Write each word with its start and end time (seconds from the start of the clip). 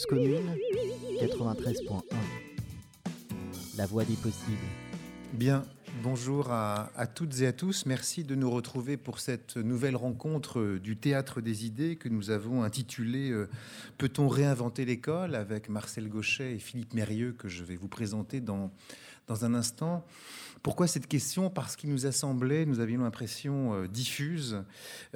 Commune 0.00 0.56
93.1. 1.20 2.00
La 3.76 3.84
voix 3.84 4.04
des 4.06 4.14
possibles. 4.14 4.56
Bien, 5.34 5.64
bonjour 6.02 6.50
à, 6.50 6.90
à, 6.96 7.06
toutes 7.06 7.42
et 7.42 7.46
à 7.46 7.52
tous. 7.52 7.84
Merci 7.84 8.24
de 8.24 8.34
nous 8.34 8.50
retrouver 8.50 8.96
pour 8.96 9.20
cette 9.20 9.58
nouvelle 9.58 9.96
rencontre 9.96 10.78
du 10.78 10.96
Théâtre 10.96 11.42
des 11.42 11.66
idées 11.66 11.96
que 11.96 12.08
nous 12.08 12.30
avons 12.30 12.62
intitulée 12.62 13.30
euh, 13.32 13.50
Peut-on 13.98 14.28
réinventer 14.28 14.86
l'école 14.86 15.34
avec 15.34 15.68
Marcel 15.68 16.08
Gauchet 16.08 16.54
et 16.54 16.58
Philippe 16.58 16.94
Mérieux 16.94 17.34
que 17.36 17.48
je 17.48 17.62
vais 17.62 17.76
vous 17.76 17.88
présenter 17.88 18.40
dans, 18.40 18.72
dans 19.26 19.44
un 19.44 19.54
instant. 19.54 20.04
Pourquoi 20.62 20.86
cette 20.86 21.08
question? 21.08 21.50
Parce 21.50 21.74
qu'il 21.74 21.90
nous 21.90 22.06
a 22.06 22.12
semblé, 22.12 22.66
nous 22.66 22.78
avions 22.78 23.02
l'impression 23.02 23.74
euh, 23.74 23.88
diffuse, 23.88 24.62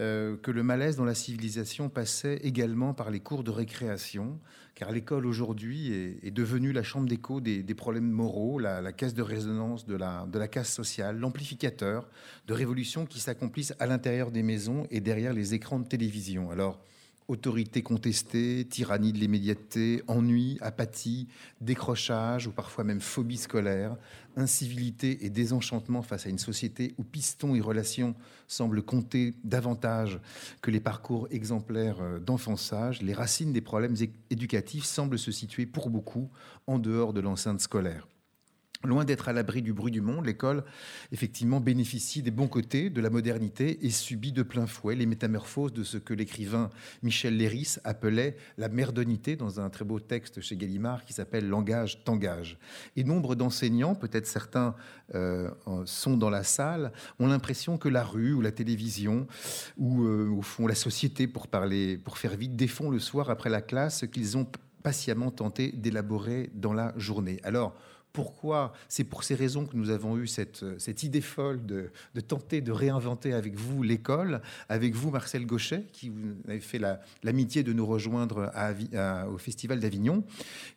euh, 0.00 0.36
que 0.36 0.50
le 0.50 0.64
malaise 0.64 0.96
dans 0.96 1.04
la 1.04 1.14
civilisation 1.14 1.88
passait 1.88 2.38
également 2.38 2.94
par 2.94 3.10
les 3.12 3.20
cours 3.20 3.44
de 3.44 3.52
récréation, 3.52 4.40
car 4.74 4.90
l'école 4.90 5.24
aujourd'hui 5.24 5.92
est, 5.92 6.32
devenue 6.32 6.72
la 6.72 6.82
chambre 6.82 7.08
d'écho 7.08 7.40
des, 7.40 7.62
des, 7.62 7.74
problèmes 7.74 8.10
moraux, 8.10 8.58
la, 8.58 8.80
la, 8.80 8.92
caisse 8.92 9.14
de 9.14 9.22
résonance 9.22 9.86
de 9.86 9.94
la, 9.94 10.26
de 10.26 10.38
la 10.38 10.48
casse 10.48 10.72
sociale, 10.72 11.16
l'amplificateur 11.18 12.08
de 12.48 12.52
révolutions 12.52 13.06
qui 13.06 13.20
s'accomplissent 13.20 13.74
à 13.78 13.86
l'intérieur 13.86 14.32
des 14.32 14.42
maisons 14.42 14.86
et 14.90 15.00
derrière 15.00 15.32
les 15.32 15.54
écrans 15.54 15.78
de 15.78 15.86
télévision. 15.86 16.50
Alors, 16.50 16.80
autorité 17.28 17.82
contestée, 17.82 18.64
tyrannie 18.64 19.12
de 19.12 19.18
l'immédiateté, 19.18 20.02
ennui, 20.06 20.58
apathie, 20.60 21.28
décrochage 21.60 22.46
ou 22.46 22.52
parfois 22.52 22.84
même 22.84 23.00
phobie 23.00 23.36
scolaire, 23.36 23.96
incivilité 24.36 25.24
et 25.24 25.30
désenchantement 25.30 26.02
face 26.02 26.26
à 26.26 26.28
une 26.28 26.38
société 26.38 26.94
où 26.98 27.04
piston 27.04 27.54
et 27.54 27.60
relations 27.60 28.14
semblent 28.46 28.82
compter 28.82 29.34
davantage 29.44 30.20
que 30.62 30.70
les 30.70 30.80
parcours 30.80 31.26
exemplaires 31.30 32.20
d'enfançage, 32.20 33.02
les 33.02 33.14
racines 33.14 33.52
des 33.52 33.60
problèmes 33.60 33.96
éducatifs 34.30 34.84
semblent 34.84 35.18
se 35.18 35.32
situer 35.32 35.66
pour 35.66 35.90
beaucoup 35.90 36.30
en 36.66 36.78
dehors 36.78 37.12
de 37.12 37.20
l'enceinte 37.20 37.60
scolaire. 37.60 38.06
Loin 38.86 39.04
d'être 39.04 39.28
à 39.28 39.32
l'abri 39.32 39.62
du 39.62 39.72
bruit 39.72 39.92
du 39.92 40.00
monde, 40.00 40.26
l'école, 40.26 40.64
effectivement, 41.12 41.60
bénéficie 41.60 42.22
des 42.22 42.30
bons 42.30 42.48
côtés 42.48 42.88
de 42.88 43.00
la 43.00 43.10
modernité 43.10 43.84
et 43.84 43.90
subit 43.90 44.32
de 44.32 44.42
plein 44.42 44.66
fouet 44.66 44.94
les 44.94 45.06
métamorphoses 45.06 45.72
de 45.72 45.82
ce 45.82 45.98
que 45.98 46.14
l'écrivain 46.14 46.70
Michel 47.02 47.36
Léris 47.36 47.76
appelait 47.84 48.36
la 48.58 48.68
merdonité 48.68 49.36
dans 49.36 49.60
un 49.60 49.70
très 49.70 49.84
beau 49.84 50.00
texte 50.00 50.40
chez 50.40 50.56
Gallimard 50.56 51.04
qui 51.04 51.12
s'appelle 51.12 51.48
Langage 51.48 52.04
tangage. 52.04 52.58
Et 52.96 53.04
nombre 53.04 53.34
d'enseignants, 53.34 53.94
peut-être 53.94 54.26
certains 54.26 54.74
euh, 55.14 55.50
sont 55.84 56.16
dans 56.16 56.30
la 56.30 56.44
salle, 56.44 56.92
ont 57.18 57.26
l'impression 57.26 57.78
que 57.78 57.88
la 57.88 58.04
rue 58.04 58.32
ou 58.32 58.40
la 58.40 58.52
télévision 58.52 59.26
ou, 59.76 60.04
euh, 60.04 60.28
au 60.30 60.42
fond, 60.42 60.66
la 60.66 60.74
société, 60.74 61.26
pour 61.26 61.48
parler, 61.48 61.98
pour 61.98 62.18
faire 62.18 62.36
vite, 62.36 62.56
défont 62.56 62.90
le 62.90 62.98
soir 62.98 63.30
après 63.30 63.50
la 63.50 63.62
classe 63.62 64.00
ce 64.00 64.06
qu'ils 64.06 64.36
ont 64.36 64.46
patiemment 64.82 65.30
tenté 65.30 65.72
d'élaborer 65.72 66.50
dans 66.54 66.72
la 66.72 66.94
journée. 66.96 67.40
Alors, 67.42 67.74
pourquoi 68.16 68.72
C'est 68.88 69.04
pour 69.04 69.24
ces 69.24 69.34
raisons 69.34 69.66
que 69.66 69.76
nous 69.76 69.90
avons 69.90 70.16
eu 70.16 70.26
cette, 70.26 70.64
cette 70.80 71.02
idée 71.02 71.20
folle 71.20 71.66
de, 71.66 71.90
tenter 72.26 72.62
de 72.62 72.72
réinventer 72.72 73.34
avec 73.34 73.56
vous 73.56 73.82
l'école, 73.82 74.40
avec 74.70 74.94
vous 74.94 75.10
Marcel 75.10 75.44
Gauchet, 75.44 75.84
qui 75.92 76.08
vous 76.08 76.34
avez 76.48 76.60
fait 76.60 76.80
l'amitié 77.22 77.62
la, 77.62 77.68
de 77.68 77.74
nous 77.74 77.84
rejoindre 77.84 78.50
au 79.30 79.36
Festival 79.36 79.80
d'Avignon. 79.80 80.24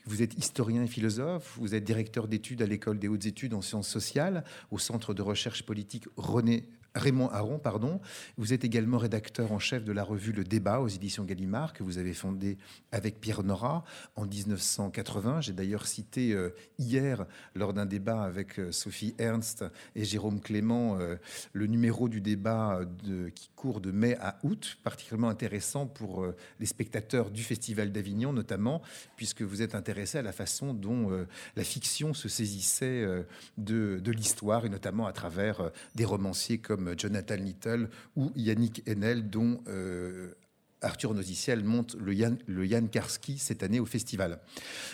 Vous 0.06 0.22
êtes 0.22 0.38
historien 0.38 0.84
et 0.84 0.88
philosophe, 0.88 1.56
vous 1.58 1.76
êtes 1.76 1.86
directeur 1.86 2.28
d'études 2.28 2.62
à 2.62 2.66
l'École 2.66 3.00
des 3.00 3.08
hautes 3.08 3.26
études 3.26 3.54
en 3.54 3.62
sciences 3.62 3.88
sociales, 3.88 4.44
au 4.70 4.78
Centre 4.78 5.14
de 5.14 5.22
recherche 5.22 5.64
politique 5.64 6.10
René 6.18 6.68
Raymond 7.00 7.30
Aron, 7.30 7.58
pardon. 7.58 8.00
Vous 8.38 8.54
êtes 8.54 8.64
également 8.64 8.98
rédacteur 8.98 9.52
en 9.52 9.60
chef 9.60 9.84
de 9.84 9.92
la 9.92 10.04
revue 10.04 10.32
Le 10.32 10.44
Débat 10.44 10.82
aux 10.82 10.88
éditions 10.88 11.24
Gallimard, 11.24 11.74
que 11.74 11.84
vous 11.84 11.98
avez 11.98 12.14
fondée 12.14 12.58
avec 12.92 13.20
Pierre 13.20 13.44
Nora 13.44 13.84
en 14.16 14.26
1980. 14.26 15.42
J'ai 15.42 15.54
d'ailleurs 15.54 15.88
cité 15.88 16.34
euh, 16.34 16.50
hier, 16.78 17.26
lors 17.56 17.74
d'un 17.74 17.86
débat 17.86 18.24
avec 18.24 18.60
euh, 18.60 18.72
Sophie 18.72 19.16
Ernst 19.18 19.66
et 19.96 20.04
Jérôme 20.04 20.42
Clément, 20.42 21.00
euh, 21.00 21.16
le 21.54 21.68
numéro 21.68 22.10
du 22.10 22.22
débat 22.22 22.82
de, 23.04 23.30
court 23.60 23.82
de 23.82 23.92
mai 23.92 24.16
à 24.22 24.40
août, 24.44 24.78
particulièrement 24.86 25.28
intéressant 25.28 25.86
pour 25.86 26.24
euh, 26.24 26.34
les 26.62 26.66
spectateurs 26.66 27.30
du 27.30 27.44
Festival 27.44 27.92
d'Avignon, 27.92 28.32
notamment, 28.32 28.82
puisque 29.18 29.42
vous 29.42 29.62
êtes 29.62 29.76
intéressé 29.76 30.18
à 30.18 30.22
la 30.22 30.32
façon 30.32 30.74
dont 30.74 31.12
euh, 31.12 31.28
la 31.58 31.66
fiction 31.66 32.14
se 32.14 32.30
saisissait 32.30 33.04
euh, 33.04 33.24
de, 33.58 34.00
de 34.02 34.12
l'histoire, 34.14 34.66
et 34.66 34.70
notamment 34.70 35.08
à 35.08 35.12
travers 35.12 35.72
des 35.94 36.06
romanciers 36.06 36.60
comme 36.60 36.98
Jonathan 36.98 37.36
Little 37.36 37.90
ou 38.16 38.32
Yannick 38.38 38.82
Enel, 38.88 39.30
dont 39.30 39.62
Arthur 40.82 41.14
Noziciel 41.14 41.64
monte 41.64 41.96
le 42.00 42.14
Yann, 42.14 42.38
le 42.48 42.66
Yann 42.66 42.90
Karski 42.90 43.38
cette 43.38 43.64
année 43.64 43.80
au 43.80 43.86
festival. 43.86 44.40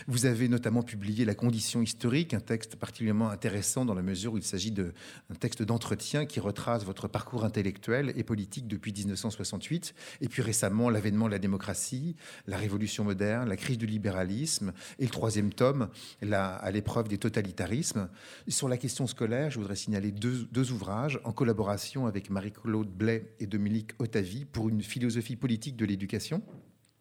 Vous 0.07 0.25
avez 0.25 0.47
notamment 0.47 0.81
publié 0.81 1.25
La 1.25 1.35
condition 1.35 1.81
historique, 1.81 2.33
un 2.33 2.39
texte 2.39 2.75
particulièrement 2.75 3.29
intéressant 3.29 3.85
dans 3.85 3.93
la 3.93 4.01
mesure 4.01 4.33
où 4.33 4.37
il 4.37 4.43
s'agit 4.43 4.71
d'un 4.71 4.91
texte 5.39 5.61
d'entretien 5.61 6.25
qui 6.25 6.39
retrace 6.39 6.83
votre 6.83 7.07
parcours 7.07 7.45
intellectuel 7.45 8.13
et 8.15 8.23
politique 8.23 8.67
depuis 8.67 8.93
1968, 8.93 9.93
et 10.21 10.27
puis 10.27 10.41
récemment 10.41 10.89
l'avènement 10.89 11.27
de 11.27 11.31
la 11.31 11.39
démocratie, 11.39 12.15
la 12.47 12.57
révolution 12.57 13.03
moderne, 13.03 13.47
la 13.47 13.57
crise 13.57 13.77
du 13.77 13.85
libéralisme, 13.85 14.73
et 14.99 15.03
le 15.03 15.11
troisième 15.11 15.53
tome, 15.53 15.89
à 16.31 16.71
l'épreuve 16.71 17.07
des 17.07 17.17
totalitarismes. 17.17 18.09
Sur 18.47 18.69
la 18.69 18.77
question 18.77 19.05
scolaire, 19.07 19.51
je 19.51 19.59
voudrais 19.59 19.75
signaler 19.75 20.11
deux, 20.11 20.47
deux 20.51 20.71
ouvrages 20.71 21.19
en 21.23 21.31
collaboration 21.31 22.07
avec 22.07 22.29
Marie-Claude 22.29 22.89
Blais 22.89 23.35
et 23.39 23.45
Dominique 23.45 23.91
Otavi 23.99 24.45
pour 24.45 24.69
une 24.69 24.81
philosophie 24.81 25.35
politique 25.35 25.74
de 25.75 25.85
l'éducation 25.85 26.41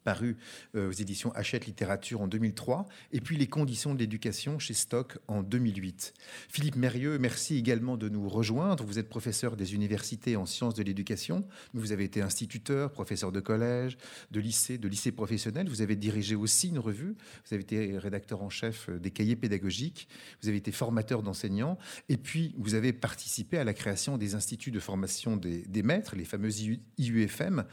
paru 0.04 0.36
euh, 0.74 0.88
aux 0.88 0.92
éditions 0.92 1.32
Hachette 1.32 1.66
Littérature 1.66 2.20
en 2.20 2.28
2003, 2.28 2.86
et 3.12 3.20
puis 3.20 3.36
Les 3.36 3.46
conditions 3.48 3.94
de 3.94 3.98
l'éducation 3.98 4.58
chez 4.58 4.74
Stock 4.74 5.18
en 5.26 5.42
2008. 5.42 6.14
Philippe 6.48 6.76
Mérieux, 6.76 7.18
merci 7.18 7.56
également 7.56 7.96
de 7.96 8.08
nous 8.08 8.28
rejoindre. 8.28 8.84
Vous 8.84 8.98
êtes 8.98 9.08
professeur 9.08 9.56
des 9.56 9.74
universités 9.74 10.36
en 10.36 10.46
sciences 10.46 10.74
de 10.74 10.82
l'éducation, 10.82 11.44
vous 11.72 11.92
avez 11.92 12.04
été 12.04 12.22
instituteur, 12.22 12.92
professeur 12.92 13.32
de 13.32 13.40
collège, 13.40 13.96
de 14.30 14.40
lycée, 14.40 14.78
de 14.78 14.88
lycée 14.88 15.10
professionnel. 15.10 15.68
Vous 15.68 15.82
avez 15.82 15.96
dirigé 15.96 16.34
aussi 16.34 16.68
une 16.68 16.78
revue, 16.78 17.16
vous 17.46 17.54
avez 17.54 17.62
été 17.62 17.98
rédacteur 17.98 18.42
en 18.42 18.50
chef 18.50 18.90
des 18.90 19.10
cahiers 19.10 19.36
pédagogiques, 19.36 20.08
vous 20.42 20.48
avez 20.48 20.58
été 20.58 20.70
formateur 20.70 21.22
d'enseignants, 21.22 21.78
et 22.08 22.16
puis 22.16 22.54
vous 22.58 22.74
avez 22.74 22.92
participé 22.92 23.58
à 23.58 23.64
la 23.64 23.74
création 23.74 24.18
des 24.18 24.34
instituts 24.34 24.70
de 24.70 24.80
formation 24.80 25.36
des, 25.36 25.62
des 25.62 25.82
maîtres, 25.82 26.16
les 26.16 26.24
fameux 26.24 26.50
IUFM, 26.98 27.64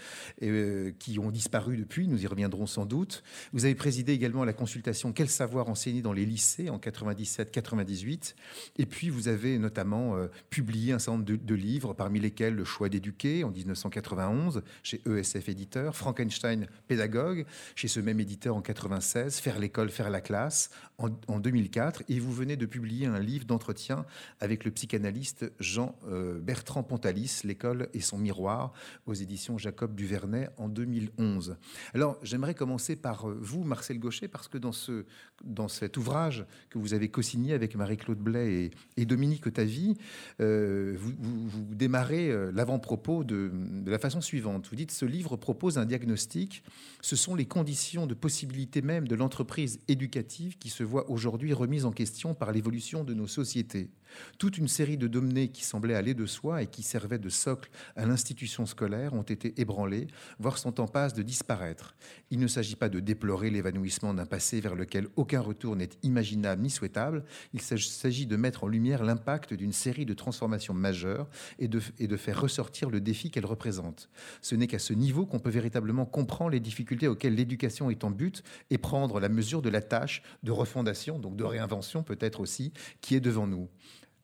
euh, 0.44 0.92
qui 1.00 1.20
ont 1.20 1.32
disparu 1.32 1.78
depuis. 1.78 2.08
Nous 2.08 2.21
y 2.22 2.28
reviendrons 2.28 2.68
sans 2.68 2.86
doute. 2.86 3.24
Vous 3.54 3.66
avez 3.66 3.76
présidé 3.76 4.14
également 4.14 4.46
la 4.46 4.54
consultation 4.54 5.14
Quel 5.14 5.30
savoir 5.30 5.70
enseigner 5.70 6.02
dans 6.02 6.14
les 6.14 6.26
lycées 6.26 6.70
en 6.70 6.78
97-98. 6.78 8.36
Et 8.78 8.86
puis 8.86 9.10
vous 9.10 9.28
avez 9.28 9.58
notamment 9.58 10.16
euh, 10.16 10.28
publié 10.50 10.94
un 10.94 11.00
certain 11.00 11.18
nombre 11.18 11.26
de, 11.26 11.56
livres, 11.56 11.94
parmi 11.94 12.20
lesquels 12.20 12.56
Le 12.56 12.66
choix 12.66 12.90
d'éduquer 12.90 13.44
en 13.44 13.52
1991 13.52 14.64
chez 14.84 15.02
ESF 15.06 15.50
Éditeur, 15.50 15.96
Frankenstein 15.96 16.68
pédagogue 16.88 17.46
chez 17.76 17.88
ce 17.88 18.00
même 18.00 18.20
éditeur 18.20 18.56
en 18.56 18.62
96, 18.62 19.40
Faire 19.40 19.60
l'école, 19.60 19.90
faire 19.90 20.10
la 20.10 20.22
classe 20.22 20.70
en, 20.98 21.10
en, 21.28 21.40
2004. 21.40 22.04
Et 22.10 22.20
vous 22.20 22.32
venez 22.32 22.58
de 22.58 22.66
publier 22.66 23.08
un 23.08 23.20
livre 23.20 23.46
d'entretien 23.46 24.06
avec 24.40 24.64
le 24.66 24.72
psychanalyste 24.72 25.52
Jean 25.60 25.98
euh, 26.08 26.40
Bertrand 26.40 26.84
Pontalis, 26.84 27.42
L'école 27.44 27.90
et 27.94 28.02
son 28.02 28.18
miroir 28.18 28.74
aux 29.06 29.14
éditions 29.14 29.58
Jacob 29.58 29.96
Duvernay 29.96 30.50
en 30.58 30.70
2011. 30.70 31.58
Alors 31.94 32.11
j'aimerais 32.22 32.54
commencer 32.54 32.96
par 32.96 33.30
euh, 33.30 33.38
vous, 33.42 33.64
Marcel 33.64 34.00
Gauchet, 34.00 34.28
parce 34.28 34.48
que 34.48 34.58
dans, 34.58 34.72
ce, 34.72 35.06
dans 35.44 35.68
cet 35.68 35.98
ouvrage 35.98 36.46
que 36.70 36.78
vous 36.78 36.94
avez 36.94 37.10
co-signé 37.10 37.54
avec 37.54 37.76
Marie-Claude 37.76 38.18
Blais 38.18 38.72
et, 38.98 39.06
Dominique 39.06 39.46
Otavi, 39.48 39.98
euh, 40.40 40.96
vous, 40.98 41.76
démarrez 41.76 42.30
euh, 42.30 42.52
l'avant-propos 42.54 43.24
de, 43.24 43.52
de, 43.54 43.92
la 43.92 44.00
façon 44.00 44.22
suivante. 44.22 44.68
Vous 44.70 44.76
dites, 44.76 44.92
ce 44.92 45.06
livre 45.06 45.36
propose 45.36 45.78
un 45.78 45.86
diagnostic. 45.86 46.64
Ce 47.02 47.16
sont 47.16 47.36
les 47.36 47.46
conditions 47.46 48.08
de 48.08 48.14
possibilité 48.14 48.82
même 48.82 49.08
de 49.08 49.16
l'entreprise 49.16 49.80
éducative 49.88 50.58
qui 50.58 50.70
se 50.70 50.84
voit 50.84 51.10
aujourd'hui 51.10 51.54
remise 51.54 51.86
en 51.86 51.92
question 51.92 52.34
par 52.34 52.52
l'évolution 52.52 53.04
de 53.04 53.14
nos 53.14 53.28
sociétés. 53.28 53.90
Toute 54.38 54.58
une 54.58 54.68
série 54.68 54.98
de 54.98 55.08
données 55.08 55.50
qui 55.50 55.64
semblaient 55.64 55.96
aller 55.96 56.14
de 56.14 56.26
soi 56.26 56.62
et 56.64 56.68
qui 56.68 56.84
servaient 56.84 57.20
de 57.20 57.30
socle 57.30 57.70
à 57.96 58.06
l'institution 58.06 58.66
scolaire 58.66 59.14
ont 59.14 59.22
été 59.22 59.60
ébranlées, 59.60 60.08
voire 60.40 60.58
sont 60.58 60.80
en 60.80 60.88
passe 60.88 61.14
de 61.14 61.22
disparaître. 61.22 61.96
Il 62.30 62.40
ne 62.40 62.48
s'agit 62.48 62.76
pas 62.76 62.90
de 62.90 63.00
déplorer 63.00 63.50
l'évanouissement 63.50 64.14
d'un 64.14 64.26
passé 64.26 64.60
vers 64.62 64.76
lequel 64.76 65.08
aucun 65.16 65.42
retour 65.42 65.76
n'est 65.76 65.90
imaginable 66.04 66.62
ni 66.62 66.70
souhaitable, 66.70 67.24
il 67.54 67.62
s'agit 67.62 68.26
de 68.26 68.36
mettre 68.36 68.64
en 68.64 68.68
lumière 68.68 69.04
l'impact 69.04 69.54
d'une 69.54 69.74
série 69.74 70.06
de 70.06 70.14
transformations 70.14 70.74
majeures 70.74 71.30
et 71.60 71.68
de, 71.68 71.82
et 72.00 72.08
de 72.08 72.18
faire 72.18 72.40
ressortir 72.42 72.90
le 72.90 73.02
défi 73.02 73.32
qu'elles 73.32 73.46
représentent. 73.46 74.10
Ce 74.42 74.56
n'est 74.56 74.68
qu'à 74.68 74.80
ce 74.80 74.94
niveau 74.94 75.26
qu'on 75.26 75.40
peut 75.40 75.50
véritablement 75.50 76.06
comprendre 76.06 76.52
les 76.52 76.60
difficultés 76.60 77.08
auxquelles 77.08 77.36
l'éducation 77.36 77.90
est 77.90 78.04
en 78.04 78.12
but 78.12 78.44
et 78.70 78.78
prendre 78.78 79.20
la 79.20 79.30
mesure 79.30 79.62
de 79.62 79.70
la 79.70 79.82
tâche 79.82 80.24
de 80.44 80.52
refondation, 80.52 81.20
donc 81.20 81.36
de 81.36 81.44
réinvention 81.44 82.04
peut-être 82.04 82.40
aussi, 82.40 82.74
qui 83.02 83.16
est 83.16 83.20
devant 83.20 83.48
nous. 83.48 83.70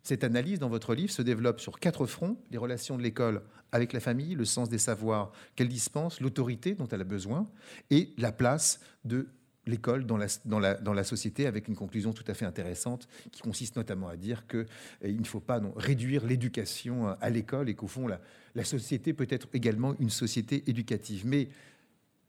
Cette 0.08 0.24
analyse 0.24 0.60
dans 0.60 0.70
votre 0.70 0.96
livre 0.96 1.12
se 1.12 1.22
développe 1.22 1.60
sur 1.60 1.82
quatre 1.82 2.06
fronts 2.06 2.38
les 2.50 2.58
relations 2.58 2.98
de 2.98 3.04
l'école 3.04 3.42
avec 3.74 3.92
la 3.92 4.00
famille, 4.00 4.36
le 4.36 4.46
sens 4.46 4.70
des 4.70 4.78
savoirs 4.78 5.34
qu'elle 5.58 5.68
dispense, 5.68 6.22
l'autorité 6.22 6.76
dont 6.76 6.88
elle 6.88 7.02
a 7.02 7.04
besoin 7.04 7.46
et 7.90 8.14
la 8.18 8.32
place 8.32 8.80
de 9.04 9.28
l'école 9.66 10.06
dans 10.06 10.16
la, 10.16 11.04
société 11.04 11.46
avec 11.46 11.68
une 11.68 11.76
conclusion 11.76 12.14
tout 12.14 12.24
à 12.30 12.34
fait 12.34 12.46
intéressante 12.46 13.10
qui 13.34 13.42
consiste 13.42 13.76
notamment 13.76 14.08
à 14.08 14.16
dire 14.16 14.48
qu'il 14.48 15.20
ne 15.20 15.26
faut 15.26 15.42
pas 15.42 15.60
réduire 15.76 16.26
l'éducation 16.26 17.10
à 17.20 17.30
l'école 17.30 17.68
et 17.68 17.76
qu'au 17.76 17.88
fond, 17.88 18.08
la, 18.08 18.22
la, 18.56 18.64
société 18.64 19.12
peut 19.12 19.28
être 19.30 19.50
également 19.52 19.94
une 20.00 20.10
société 20.10 20.64
éducative. 20.68 21.26
Mais 21.26 21.50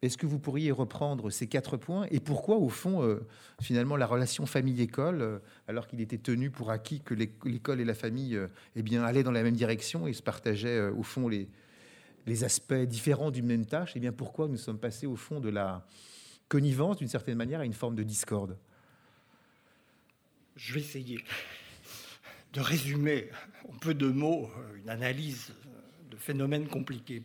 est-ce 0.01 0.17
que 0.17 0.27
vous 0.27 0.39
pourriez 0.39 0.71
reprendre 0.71 1.29
ces 1.31 1.49
quatre 1.49 1.77
points 1.77 2.07
et 2.13 2.21
pourquoi, 2.21 2.57
au 2.57 2.69
fond, 2.69 3.03
euh, 3.03 3.27
finalement, 3.61 3.97
la 3.97 4.07
relation 4.07 4.47
famille-école, 4.47 5.23
euh, 5.23 5.39
alors 5.67 5.89
qu'il 5.89 6.01
était 6.01 6.19
tenu 6.19 6.51
pour 6.51 6.71
acquis 6.71 7.01
que 7.01 7.15
l'école 7.15 7.81
et 7.81 7.85
la 7.85 7.95
famille 7.95 8.37
euh, 8.37 8.47
eh 8.77 8.97
allaient 8.99 9.25
dans 9.25 9.33
la 9.33 9.43
même 9.43 9.57
direction 9.57 10.07
et 10.07 10.13
se 10.13 10.23
partageaient, 10.23 10.89
au 10.89 11.03
fond, 11.03 11.29
les, 11.29 11.49
aspects 12.45 12.75
différents 12.75 13.31
d'une 13.31 13.47
même 13.47 13.67
tâche, 13.67 13.95
eh 13.97 14.11
pourquoi 14.13 14.47
nous 14.47 14.57
sommes 14.57 14.79
passés, 14.79 15.07
au 15.07 15.17
fond, 15.17 15.41
de 15.41 15.49
la 15.49 15.85
connivence, 16.49 16.99
d'une 16.99 17.09
certaine 17.09 17.37
manière, 17.37 17.61
à 17.61 17.65
une 17.65 17.73
forme 17.73 17.97
de 17.97 18.05
discorde? 18.05 18.57
Je 20.55 20.75
vais 20.75 20.81
essayer 20.81 21.25
de 22.53 22.61
résumer 22.61 23.31
en 23.69 23.77
peu 23.79 23.95
de 23.95 24.09
mots 24.09 24.49
une 24.77 24.91
analyse 24.91 25.53
de 26.11 26.17
phénomènes 26.17 26.69
compliqués. 26.69 27.23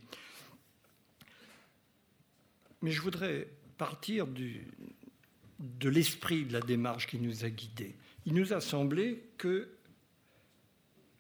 Mais 2.84 2.92
je 2.92 3.02
voudrais 3.02 3.48
partir 3.78 4.28
de 4.28 5.90
l'esprit 5.90 6.44
de 6.44 6.52
la 6.52 6.60
démarche 6.60 7.08
qui 7.08 7.18
nous 7.18 7.46
a 7.46 7.50
guidés. 7.50 7.96
Il 8.26 8.34
nous 8.34 8.52
a 8.52 8.60
semblé 8.60 9.24
que 9.38 9.70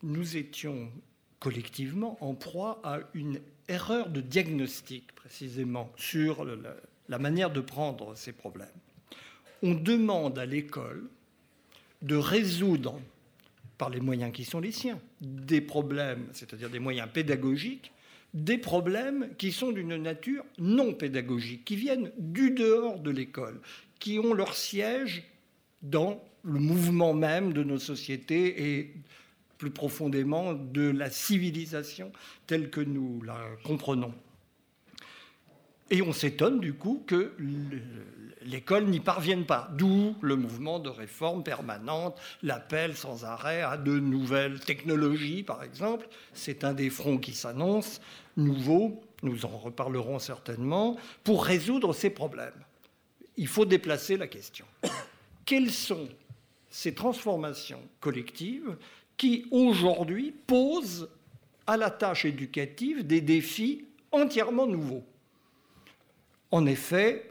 nous 0.03 0.35
étions 0.35 0.91
collectivement 1.39 2.17
en 2.19 2.35
proie 2.35 2.81
à 2.83 2.99
une 3.13 3.39
erreur 3.69 4.09
de 4.09 4.19
diagnostic, 4.19 5.15
précisément, 5.15 5.89
sur 5.95 6.45
la 7.07 7.17
manière 7.17 7.49
de 7.49 7.61
prendre 7.61 8.13
ces 8.17 8.33
problèmes. 8.33 8.67
On 9.61 9.73
demande 9.73 10.37
à 10.37 10.45
l'école 10.45 11.07
de 12.01 12.17
résoudre, 12.17 12.99
par 13.77 13.89
les 13.89 14.01
moyens 14.01 14.33
qui 14.33 14.43
sont 14.43 14.59
les 14.59 14.73
siens, 14.73 14.99
des 15.21 15.61
problèmes, 15.61 16.27
c'est-à-dire 16.33 16.69
des 16.69 16.79
moyens 16.79 17.07
pédagogiques, 17.11 17.93
des 18.33 18.57
problèmes 18.57 19.29
qui 19.37 19.51
sont 19.51 19.71
d'une 19.71 19.95
nature 19.97 20.43
non 20.57 20.93
pédagogique, 20.93 21.65
qui 21.65 21.75
viennent 21.75 22.11
du 22.17 22.51
dehors 22.51 22.99
de 22.99 23.11
l'école, 23.11 23.59
qui 23.99 24.19
ont 24.19 24.33
leur 24.33 24.55
siège 24.55 25.23
dans 25.81 26.23
le 26.43 26.59
mouvement 26.59 27.13
même 27.13 27.53
de 27.53 27.63
nos 27.63 27.79
sociétés 27.79 28.77
et 28.77 28.93
plus 29.57 29.71
profondément 29.71 30.53
de 30.53 30.89
la 30.89 31.09
civilisation 31.09 32.11
telle 32.47 32.69
que 32.69 32.81
nous 32.81 33.21
la 33.21 33.39
comprenons. 33.63 34.13
Et 35.93 36.01
on 36.01 36.11
s'étonne 36.11 36.59
du 36.59 36.73
coup 36.73 37.03
que 37.05 37.33
l'école 38.41 38.85
n'y 38.85 38.99
parvienne 38.99 39.45
pas. 39.45 39.69
D'où 39.77 40.15
le 40.21 40.35
mouvement 40.35 40.79
de 40.79 40.89
réforme 40.89 41.43
permanente, 41.43 42.19
l'appel 42.41 42.95
sans 42.95 43.25
arrêt 43.25 43.61
à 43.61 43.77
de 43.77 43.99
nouvelles 43.99 44.59
technologies, 44.59 45.43
par 45.43 45.61
exemple. 45.61 46.07
C'est 46.33 46.63
un 46.63 46.73
des 46.73 46.89
fronts 46.89 47.19
qui 47.19 47.33
s'annonce 47.33 48.01
nouveau, 48.37 49.03
nous 49.21 49.45
en 49.45 49.49
reparlerons 49.49 50.17
certainement, 50.17 50.97
pour 51.23 51.45
résoudre 51.45 51.93
ces 51.93 52.09
problèmes. 52.09 52.59
Il 53.37 53.47
faut 53.47 53.65
déplacer 53.65 54.17
la 54.17 54.25
question. 54.25 54.65
Quelles 55.45 55.69
sont 55.69 56.09
ces 56.71 56.95
transformations 56.95 57.83
collectives 57.99 58.77
qui, 59.15 59.45
aujourd'hui, 59.51 60.33
posent 60.47 61.07
à 61.67 61.77
la 61.77 61.91
tâche 61.91 62.25
éducative 62.25 63.05
des 63.05 63.21
défis 63.21 63.85
entièrement 64.11 64.65
nouveaux? 64.65 65.03
En 66.53 66.67
effet, 66.67 67.27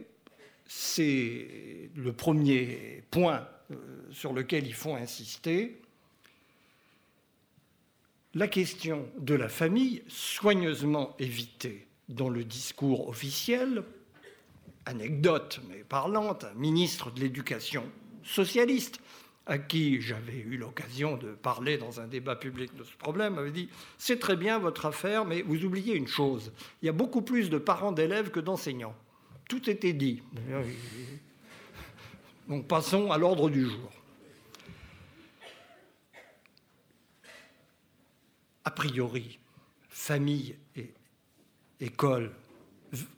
c'est 0.66 1.90
le 1.94 2.12
premier 2.12 3.04
point 3.12 3.46
euh, 3.70 3.76
sur 4.10 4.32
lequel 4.32 4.66
il 4.66 4.74
faut 4.74 4.96
insister 4.96 5.80
la 8.34 8.48
question 8.48 9.08
de 9.18 9.34
la 9.34 9.48
famille, 9.48 10.02
soigneusement 10.08 11.14
évitée 11.20 11.86
dans 12.08 12.30
le 12.30 12.42
discours 12.42 13.08
officiel, 13.08 13.84
anecdote 14.86 15.60
mais 15.68 15.84
parlante, 15.84 16.42
un 16.42 16.54
ministre 16.54 17.12
de 17.12 17.20
l'Éducation 17.20 17.84
socialiste, 18.24 18.98
à 19.46 19.58
qui 19.58 20.00
j'avais 20.00 20.38
eu 20.38 20.56
l'occasion 20.56 21.16
de 21.16 21.30
parler 21.30 21.78
dans 21.78 22.00
un 22.00 22.08
débat 22.08 22.34
public 22.34 22.74
de 22.74 22.82
ce 22.82 22.96
problème, 22.96 23.38
avait 23.38 23.52
dit 23.52 23.68
C'est 23.98 24.18
très 24.18 24.34
bien 24.34 24.58
votre 24.58 24.84
affaire, 24.84 25.24
mais 25.24 25.42
vous 25.42 25.64
oubliez 25.64 25.94
une 25.94 26.08
chose 26.08 26.50
il 26.82 26.86
y 26.86 26.88
a 26.88 26.92
beaucoup 26.92 27.22
plus 27.22 27.50
de 27.50 27.58
parents 27.58 27.92
d'élèves 27.92 28.32
que 28.32 28.40
d'enseignants. 28.40 28.96
Tout 29.52 29.68
était 29.68 29.92
dit. 29.92 30.22
Donc 32.48 32.66
passons 32.66 33.12
à 33.12 33.18
l'ordre 33.18 33.50
du 33.50 33.66
jour. 33.66 33.92
a 38.64 38.70
priori, 38.70 39.38
famille 39.90 40.56
et 40.74 40.94
école 41.80 42.32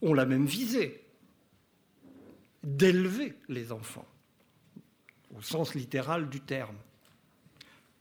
ont 0.02 0.12
la 0.12 0.26
même 0.26 0.46
visée, 0.46 1.04
d'élever 2.64 3.34
les 3.48 3.70
enfants, 3.70 4.08
au 5.36 5.40
sens 5.40 5.76
littéral 5.76 6.28
du 6.30 6.40
terme. 6.40 6.78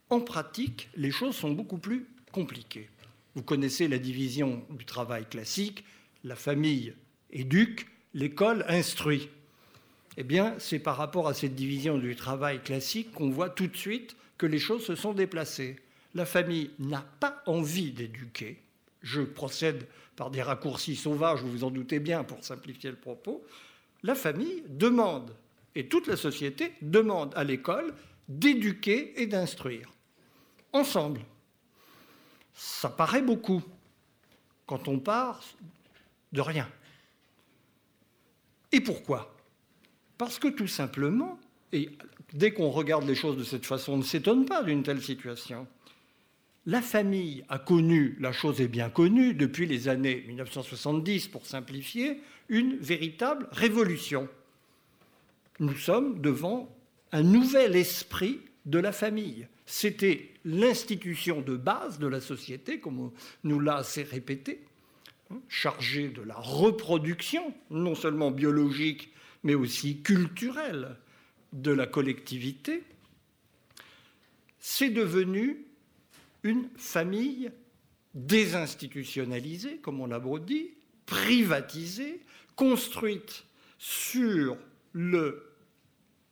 En 0.10 0.22
pratique, 0.22 0.90
les 0.96 1.12
choses 1.12 1.36
sont 1.36 1.52
beaucoup 1.52 1.78
plus 1.78 2.08
compliquées. 2.32 2.90
Vous 3.36 3.44
connaissez 3.44 3.88
la 3.88 4.00
division 4.00 4.66
du 4.72 4.86
travail 4.86 5.30
classique, 5.30 5.84
la 6.24 6.36
famille 6.36 6.96
éduque, 7.30 7.93
l'école 8.14 8.66
instruit. 8.68 9.30
Eh 10.18 10.24
bien, 10.24 10.56
c'est 10.60 10.80
par 10.80 10.98
rapport 10.98 11.28
à 11.28 11.34
cette 11.34 11.56
division 11.56 11.98
du 11.98 12.16
travail 12.16 12.62
classique 12.62 13.12
qu'on 13.12 13.30
voit 13.30 13.50
tout 13.50 13.68
de 13.68 13.76
suite 13.76 14.16
que 14.38 14.46
les 14.46 14.60
choses 14.60 14.86
se 14.86 14.96
sont 14.96 15.14
déplacées 15.14 15.78
la 16.16 16.26
famille 16.26 16.72
n'a 16.80 17.04
pas 17.20 17.42
envie 17.46 17.92
d'éduquer. 17.92 18.60
Je 19.02 19.22
procède 19.22 19.88
par 20.16 20.30
des 20.30 20.42
raccourcis 20.42 20.96
sauvages, 20.96 21.42
vous 21.42 21.52
vous 21.52 21.64
en 21.64 21.72
doutez 21.72 22.00
bien, 22.00 22.24
pour 22.24 22.44
simplifier 22.44 22.92
le 22.92 22.98
propos. 22.98 23.44
La 24.04 24.16
famille 24.16 24.64
demande, 24.70 25.34
et 25.76 25.88
toute 25.88 26.08
la 26.08 26.16
société 26.16 26.74
demande 26.82 27.34
à 27.36 27.44
l'école 27.44 27.94
d'éduquer 28.28 29.20
et 29.22 29.28
d'instruire. 29.28 29.92
Ensemble. 30.72 31.22
Ça 32.54 32.90
paraît 32.90 33.22
beaucoup 33.22 33.64
quand 34.68 34.88
on 34.88 35.00
part 35.00 35.42
de 36.32 36.42
rien. 36.42 36.70
Et 38.74 38.82
pourquoi? 38.82 39.34
Parce 40.18 40.40
que 40.40 40.48
tout 40.48 40.68
simplement, 40.68 41.40
et 41.72 41.92
dès 42.34 42.52
qu'on 42.52 42.72
regarde 42.72 43.08
les 43.08 43.16
choses 43.16 43.38
de 43.38 43.44
cette 43.44 43.66
façon, 43.66 43.94
on 43.94 43.98
ne 43.98 44.04
s'étonne 44.04 44.46
pas 44.46 44.64
d'une 44.64 44.84
telle 44.84 45.02
situation. 45.02 45.68
La 46.66 46.82
famille 46.82 47.46
a 47.50 47.60
connu, 47.60 48.18
la 48.20 48.32
chose 48.32 48.62
est 48.62 48.68
bien 48.68 48.90
connue, 48.90 49.36
depuis 49.36 49.68
les 49.68 49.90
années 49.90 50.24
1970, 50.28 51.28
pour 51.28 51.46
simplifier, 51.46 52.20
une 52.50 52.78
véritable 52.78 53.48
révolution. 53.52 54.28
Nous 55.60 55.78
sommes 55.78 56.20
devant 56.20 56.76
un 57.12 57.22
nouvel 57.22 57.76
esprit 57.76 58.40
de 58.66 58.80
la 58.80 58.92
famille. 58.92 59.48
C'était 59.68 60.32
l'institution 60.46 61.42
de 61.42 61.58
base 61.58 62.00
de 62.00 62.08
la 62.08 62.22
société, 62.22 62.80
comme 62.80 63.00
on 63.00 63.14
nous 63.44 63.60
l'a 63.60 63.76
assez 63.78 64.04
répété, 64.04 64.62
chargée 65.50 66.10
de 66.10 66.22
la 66.22 66.36
reproduction, 66.36 67.54
non 67.70 67.96
seulement 67.96 68.32
biologique, 68.32 69.12
mais 69.44 69.56
aussi 69.56 70.02
culturelle 70.02 70.98
de 71.52 71.72
la 71.72 71.86
collectivité. 71.86 72.84
C'est 74.60 74.90
devenu 74.90 75.66
une 76.44 76.70
famille 76.78 77.52
désinstitutionnalisée, 78.14 79.78
comme 79.78 80.00
on 80.00 80.08
l'a 80.08 80.22
dit, 80.40 80.72
privatisée, 81.06 82.22
construite 82.56 83.46
sur 83.78 84.58
le 84.94 85.54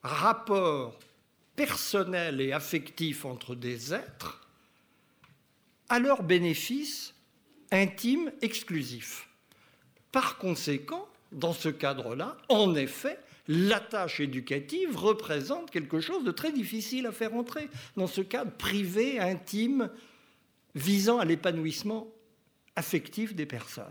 rapport 0.03 0.97
personnel 1.55 2.41
et 2.41 2.53
affectif 2.53 3.25
entre 3.25 3.55
des 3.55 3.93
êtres 3.93 4.47
à 5.89 5.99
leur 5.99 6.23
bénéfice 6.23 7.10
intime 7.71 8.31
exclusif. 8.41 9.27
Par 10.11 10.37
conséquent, 10.37 11.07
dans 11.31 11.53
ce 11.53 11.69
cadre-là, 11.69 12.37
en 12.49 12.75
effet, 12.75 13.17
la 13.47 13.79
tâche 13.79 14.19
éducative 14.19 14.97
représente 14.97 15.71
quelque 15.71 15.99
chose 15.99 16.23
de 16.23 16.31
très 16.31 16.51
difficile 16.51 17.05
à 17.05 17.11
faire 17.11 17.33
entrer 17.33 17.69
dans 17.95 18.07
ce 18.07 18.21
cadre 18.21 18.51
privé, 18.51 19.19
intime, 19.19 19.89
visant 20.75 21.19
à 21.19 21.25
l'épanouissement 21.25 22.07
affectif 22.75 23.35
des 23.35 23.45
personnes. 23.45 23.85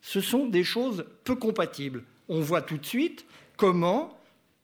Ce 0.00 0.20
sont 0.20 0.46
des 0.46 0.64
choses 0.64 1.06
peu 1.24 1.34
compatibles. 1.34 2.04
On 2.28 2.40
voit 2.40 2.62
tout 2.62 2.78
de 2.78 2.86
suite 2.86 3.26
comment 3.56 4.18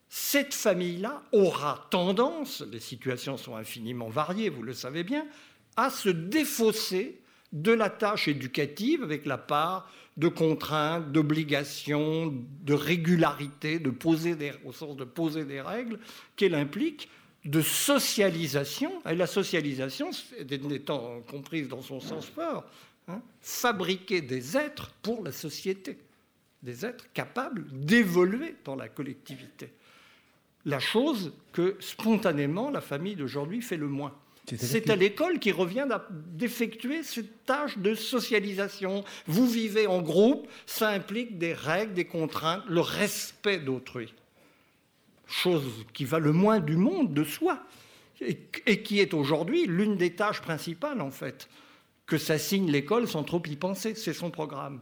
cette 0.08 0.54
famille-là 0.54 1.22
aura 1.32 1.86
tendance, 1.90 2.62
les 2.72 2.80
situations 2.80 3.36
sont 3.36 3.54
infiniment 3.54 4.08
variées, 4.08 4.48
vous 4.48 4.64
le 4.64 4.74
savez 4.74 5.04
bien, 5.04 5.26
à 5.76 5.88
se 5.88 6.08
défausser 6.08 7.20
de 7.52 7.72
la 7.72 7.90
tâche 7.90 8.28
éducative 8.28 9.02
avec 9.02 9.26
la 9.26 9.38
part 9.38 9.90
de 10.16 10.28
contraintes, 10.28 11.12
d'obligations, 11.12 12.34
de 12.62 12.74
régularité, 12.74 13.78
de 13.78 13.90
poser 13.90 14.36
des, 14.36 14.52
au 14.64 14.72
sens 14.72 14.96
de 14.96 15.04
poser 15.04 15.44
des 15.44 15.60
règles 15.60 15.98
qu'elle 16.36 16.54
implique, 16.54 17.08
de 17.44 17.62
socialisation, 17.62 18.92
et 19.08 19.14
la 19.14 19.26
socialisation 19.26 20.10
étant 20.70 21.20
comprise 21.22 21.68
dans 21.68 21.80
son 21.80 22.00
sens 22.00 22.26
fort, 22.26 22.64
hein, 23.08 23.22
fabriquer 23.40 24.20
des 24.20 24.56
êtres 24.58 24.90
pour 25.02 25.24
la 25.24 25.32
société, 25.32 25.96
des 26.62 26.84
êtres 26.84 27.06
capables 27.14 27.64
d'évoluer 27.72 28.56
dans 28.64 28.76
la 28.76 28.88
collectivité. 28.88 29.72
La 30.66 30.80
chose 30.80 31.32
que 31.52 31.76
spontanément 31.80 32.70
la 32.70 32.82
famille 32.82 33.16
d'aujourd'hui 33.16 33.62
fait 33.62 33.78
le 33.78 33.88
moins. 33.88 34.14
C'est 34.56 34.90
à 34.90 34.96
l'école 34.96 35.38
qui 35.38 35.52
revient 35.52 35.86
d'effectuer 36.10 37.02
cette 37.02 37.44
tâche 37.44 37.78
de 37.78 37.94
socialisation. 37.94 39.04
Vous 39.26 39.46
vivez 39.46 39.86
en 39.86 40.02
groupe, 40.02 40.48
ça 40.66 40.88
implique 40.88 41.38
des 41.38 41.52
règles, 41.52 41.94
des 41.94 42.06
contraintes, 42.06 42.64
le 42.68 42.80
respect 42.80 43.58
d'autrui. 43.58 44.12
Chose 45.26 45.64
qui 45.92 46.04
va 46.04 46.18
le 46.18 46.32
moins 46.32 46.58
du 46.58 46.76
monde 46.76 47.14
de 47.14 47.24
soi 47.24 47.62
et, 48.20 48.82
qui 48.82 49.00
est 49.00 49.14
aujourd'hui 49.14 49.66
l'une 49.66 49.96
des 49.96 50.14
tâches 50.14 50.40
principales 50.40 51.00
en 51.00 51.10
fait 51.10 51.48
que 52.06 52.18
s'assigne 52.18 52.70
l'école 52.70 53.06
sans 53.06 53.22
trop 53.22 53.42
y 53.46 53.56
penser. 53.56 53.94
C'est 53.94 54.12
son 54.12 54.30
programme. 54.30 54.80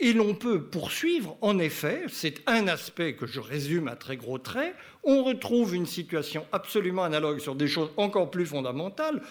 Et 0.00 0.12
l'on 0.12 0.34
peut 0.34 0.62
poursuivre, 0.62 1.36
en 1.40 1.58
effet, 1.58 2.04
c'est 2.08 2.42
un 2.46 2.66
aspect 2.66 3.14
que 3.14 3.26
je 3.26 3.40
résume 3.40 3.88
à 3.88 3.96
très 3.96 4.16
gros 4.16 4.38
traits, 4.38 4.74
on 5.04 5.22
retrouve 5.22 5.74
une 5.74 5.86
situation 5.86 6.46
absolument 6.52 7.04
analogue 7.04 7.38
sur 7.38 7.54
des 7.54 7.68
choses 7.68 7.90
encore 7.96 8.30
plus 8.30 8.46
fondamentales. 8.46 9.22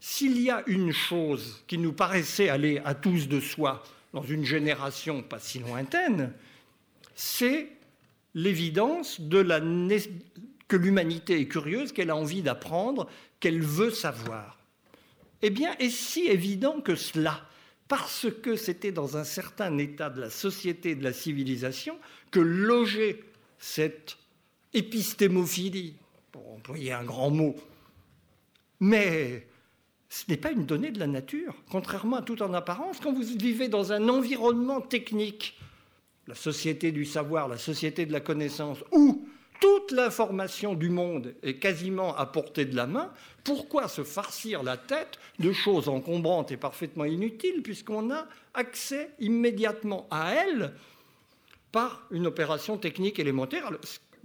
S'il 0.00 0.40
y 0.40 0.50
a 0.50 0.62
une 0.66 0.92
chose 0.92 1.64
qui 1.66 1.78
nous 1.78 1.92
paraissait 1.92 2.48
aller 2.48 2.80
à 2.84 2.94
tous 2.94 3.28
de 3.28 3.40
soi 3.40 3.82
dans 4.12 4.22
une 4.22 4.44
génération 4.44 5.22
pas 5.22 5.38
si 5.38 5.58
lointaine, 5.58 6.32
c'est 7.14 7.68
l'évidence 8.34 9.20
de 9.20 9.38
la 9.38 9.60
que 10.68 10.76
l'humanité 10.76 11.40
est 11.40 11.46
curieuse, 11.46 11.92
qu'elle 11.92 12.10
a 12.10 12.16
envie 12.16 12.42
d'apprendre, 12.42 13.08
qu'elle 13.40 13.62
veut 13.62 13.90
savoir. 13.90 14.58
Eh 15.42 15.50
bien, 15.50 15.74
est 15.78 15.90
si 15.90 16.26
évident 16.26 16.80
que 16.80 16.94
cela 16.94 17.46
parce 17.88 18.26
que 18.42 18.56
c'était 18.56 18.92
dans 18.92 19.16
un 19.16 19.24
certain 19.24 19.78
état 19.78 20.10
de 20.10 20.20
la 20.20 20.30
société 20.30 20.94
de 20.94 21.04
la 21.04 21.12
civilisation 21.12 21.98
que 22.30 22.40
logeait 22.40 23.22
cette 23.58 24.16
épistémophilie, 24.74 25.94
pour 26.32 26.52
employer 26.52 26.92
un 26.92 27.04
grand 27.04 27.30
mot. 27.30 27.56
Mais 28.80 29.46
ce 30.08 30.24
n'est 30.28 30.36
pas 30.36 30.50
une 30.50 30.66
donnée 30.66 30.90
de 30.90 30.98
la 30.98 31.06
nature, 31.06 31.54
contrairement 31.70 32.16
à 32.16 32.22
tout 32.22 32.42
en 32.42 32.52
apparence. 32.52 33.00
Quand 33.00 33.12
vous 33.12 33.22
vivez 33.22 33.68
dans 33.68 33.92
un 33.92 34.08
environnement 34.08 34.80
technique, 34.80 35.58
la 36.26 36.34
société 36.34 36.92
du 36.92 37.04
savoir, 37.04 37.48
la 37.48 37.58
société 37.58 38.04
de 38.04 38.12
la 38.12 38.20
connaissance, 38.20 38.78
où 38.92 39.26
toute 39.60 39.92
l'information 39.92 40.74
du 40.74 40.90
monde 40.90 41.34
est 41.42 41.58
quasiment 41.58 42.14
à 42.16 42.26
portée 42.26 42.66
de 42.66 42.76
la 42.76 42.86
main, 42.86 43.12
pourquoi 43.46 43.86
se 43.86 44.02
farcir 44.02 44.64
la 44.64 44.76
tête 44.76 45.20
de 45.38 45.52
choses 45.52 45.88
encombrantes 45.88 46.50
et 46.50 46.56
parfaitement 46.56 47.04
inutiles 47.04 47.62
puisqu'on 47.62 48.10
a 48.10 48.26
accès 48.54 49.10
immédiatement 49.20 50.08
à 50.10 50.32
elles 50.34 50.72
par 51.70 52.08
une 52.10 52.26
opération 52.26 52.76
technique 52.76 53.20
élémentaire 53.20 53.70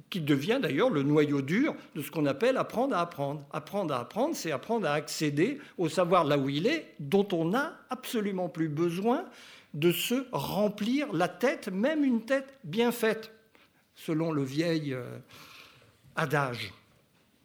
qui 0.10 0.22
devient 0.22 0.58
d'ailleurs 0.60 0.90
le 0.90 1.04
noyau 1.04 1.44
dur 1.44 1.76
de 1.94 2.02
ce 2.02 2.10
qu'on 2.10 2.26
appelle 2.26 2.58
apprendre 2.58 2.96
à 2.96 3.02
apprendre. 3.02 3.44
Apprendre 3.54 3.94
à 3.94 4.00
apprendre, 4.00 4.36
c'est 4.36 4.52
apprendre 4.52 4.88
à 4.88 4.94
accéder 4.94 5.60
au 5.78 5.88
savoir 5.88 6.24
là 6.24 6.40
où 6.40 6.50
il 6.50 6.66
est, 6.66 6.96
dont 7.00 7.28
on 7.32 7.46
n'a 7.46 7.78
absolument 7.92 8.50
plus 8.50 8.70
besoin 8.70 9.26
de 9.76 9.92
se 9.92 10.26
remplir 10.32 11.14
la 11.14 11.28
tête, 11.28 11.68
même 11.68 12.04
une 12.04 12.26
tête 12.26 12.58
bien 12.64 12.92
faite 12.92 13.32
selon 13.94 14.32
le 14.32 14.44
vieil 14.44 14.96
euh, 14.96 15.20
adage. 16.16 16.74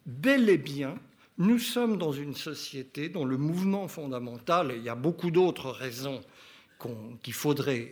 Bel 0.07 0.49
et 0.49 0.57
bien, 0.57 0.97
nous 1.37 1.59
sommes 1.59 1.97
dans 1.97 2.11
une 2.11 2.35
société 2.35 3.09
dont 3.09 3.25
le 3.25 3.37
mouvement 3.37 3.87
fondamental, 3.87 4.71
et 4.71 4.77
il 4.77 4.83
y 4.83 4.89
a 4.89 4.95
beaucoup 4.95 5.31
d'autres 5.31 5.69
raisons 5.69 6.21
qu'il 7.21 7.33
faudrait 7.33 7.91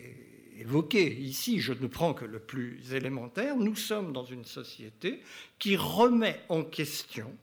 évoquer 0.58 1.14
ici, 1.14 1.60
je 1.60 1.74
ne 1.74 1.88
prends 1.88 2.14
que 2.14 2.26
le 2.26 2.40
plus 2.40 2.94
élémentaire, 2.94 3.56
nous 3.58 3.76
sommes 3.76 4.14
dans 4.14 4.24
une 4.24 4.46
société 4.46 5.22
qui 5.60 5.76
remet 5.76 6.42
en 6.50 6.64
question 6.64 7.36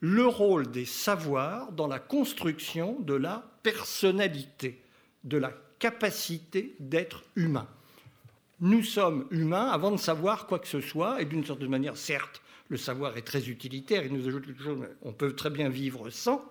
le 0.00 0.26
rôle 0.26 0.70
des 0.70 0.84
savoirs 0.84 1.72
dans 1.72 1.86
la 1.86 1.98
construction 1.98 2.98
de 3.00 3.14
la 3.14 3.50
personnalité, 3.62 4.80
de 5.24 5.38
la 5.38 5.52
capacité 5.78 6.74
d'être 6.80 7.24
humain. 7.34 7.68
Nous 8.60 8.82
sommes 8.82 9.26
humains 9.30 9.68
avant 9.68 9.90
de 9.90 9.96
savoir 9.96 10.46
quoi 10.46 10.58
que 10.58 10.68
ce 10.68 10.80
soit, 10.80 11.20
et 11.20 11.24
d'une 11.24 11.44
certaine 11.44 11.68
manière, 11.68 11.96
certes, 11.96 12.42
le 12.68 12.76
savoir 12.76 13.16
est 13.16 13.22
très 13.22 13.48
utilitaire, 13.48 14.04
il 14.04 14.12
nous 14.12 14.26
ajoute 14.26 14.46
quelque 14.46 14.62
chose, 14.62 14.86
on 15.02 15.12
peut 15.12 15.34
très 15.34 15.50
bien 15.50 15.68
vivre 15.68 16.10
sans. 16.10 16.44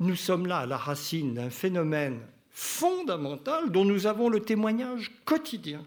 Nous 0.00 0.16
sommes 0.16 0.46
là 0.46 0.58
à 0.58 0.66
la 0.66 0.78
racine 0.78 1.34
d'un 1.34 1.50
phénomène 1.50 2.20
fondamental 2.50 3.70
dont 3.70 3.84
nous 3.84 4.06
avons 4.06 4.28
le 4.28 4.40
témoignage 4.40 5.12
quotidien, 5.24 5.84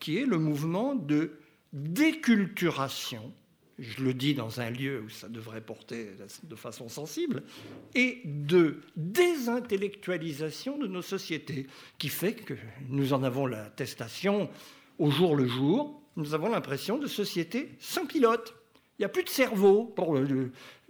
qui 0.00 0.18
est 0.18 0.26
le 0.26 0.38
mouvement 0.38 0.94
de 0.94 1.32
déculturation 1.72 3.32
je 3.80 4.02
le 4.02 4.12
dis 4.12 4.34
dans 4.34 4.60
un 4.60 4.70
lieu 4.70 5.00
où 5.00 5.08
ça 5.08 5.28
devrait 5.28 5.62
porter 5.62 6.10
de 6.44 6.54
façon 6.54 6.88
sensible, 6.88 7.42
et 7.94 8.20
de 8.24 8.82
désintellectualisation 8.96 10.78
de 10.78 10.86
nos 10.86 11.02
sociétés, 11.02 11.66
qui 11.98 12.08
fait 12.08 12.34
que 12.34 12.54
nous 12.88 13.12
en 13.12 13.22
avons 13.22 13.46
l'attestation 13.46 14.50
au 14.98 15.10
jour 15.10 15.34
le 15.34 15.46
jour, 15.46 15.99
nous 16.16 16.34
avons 16.34 16.48
l'impression 16.48 16.98
de 16.98 17.06
sociétés 17.06 17.70
sans 17.78 18.06
pilote. 18.06 18.54
Il 18.98 19.02
n'y 19.02 19.06
a 19.06 19.08
plus 19.08 19.24
de 19.24 19.28
cerveau 19.28 19.84
pour 19.84 20.18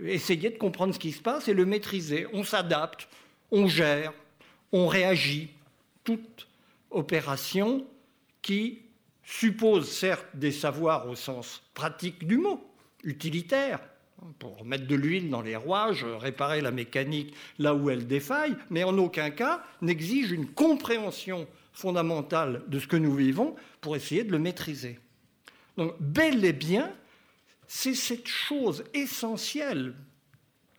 essayer 0.03 0.51
de 0.51 0.59
comprendre 0.59 0.95
ce 0.95 0.99
qui 0.99 1.13
se 1.13 1.23
passe 1.23 1.49
et 1.49 1.55
le 1.55 1.65
maîtriser. 1.65 2.27
On 2.33 2.43
s'adapte, 2.43 3.09
on 3.51 3.69
gère, 3.69 4.13
on 4.73 4.87
réagit. 4.87 5.51
Toute 6.03 6.49
opération 6.91 7.87
qui 8.43 8.81
suppose 9.23 9.89
certes 9.89 10.27
des 10.35 10.51
savoirs 10.51 11.09
au 11.09 11.15
sens 11.15 11.63
pratique 11.75 12.27
du 12.27 12.39
mot, 12.39 12.61
utilitaire 13.05 13.81
pour 14.39 14.65
mettre 14.65 14.87
de 14.87 14.95
l'huile 14.97 15.31
dans 15.31 15.41
les 15.41 15.57
rouages, 15.57 16.05
réparer 16.05 16.61
la 16.61 16.71
mécanique 16.71 17.35
là 17.59 17.75
où 17.75 17.91
elle 17.91 18.07
défaille, 18.07 18.57
mais 18.71 18.85
en 18.85 18.97
aucun 18.99 19.31
cas 19.31 19.63
n'exige 19.83 20.33
une 20.33 20.49
compréhension 20.49 21.47
fondamentale 21.73 22.63
de 22.67 22.79
ce 22.79 22.87
que 22.87 22.97
nous 22.97 23.15
vivons 23.15 23.55
pour 23.81 23.97
essayer 23.97 24.25
de 24.25 24.33
le 24.33 24.39
maîtriser. 24.39 24.99
Donc, 25.77 25.95
bel 26.01 26.45
et 26.45 26.53
bien, 26.53 26.93
c'est 27.67 27.95
cette 27.95 28.27
chose 28.27 28.85
essentielle 28.95 29.95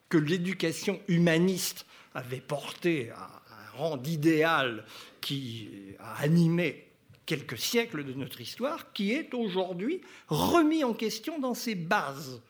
que 0.10 0.18
l'éducation 0.18 1.00
humaniste 1.08 1.86
avait 2.14 2.42
portée 2.42 3.12
à 3.12 3.42
un 3.50 3.78
rang 3.78 3.98
d'idéal 3.98 4.86
qui 5.22 5.70
a 6.00 6.22
animé 6.22 6.88
quelques 7.26 7.58
siècles 7.58 8.04
de 8.04 8.14
notre 8.14 8.42
histoire, 8.42 8.92
qui 8.92 9.14
est 9.14 9.34
aujourd'hui 9.34 10.02
remis 10.28 10.84
en 10.84 10.94
question 10.94 11.40
dans 11.40 11.54
ses 11.54 11.76
bases. 11.76 12.42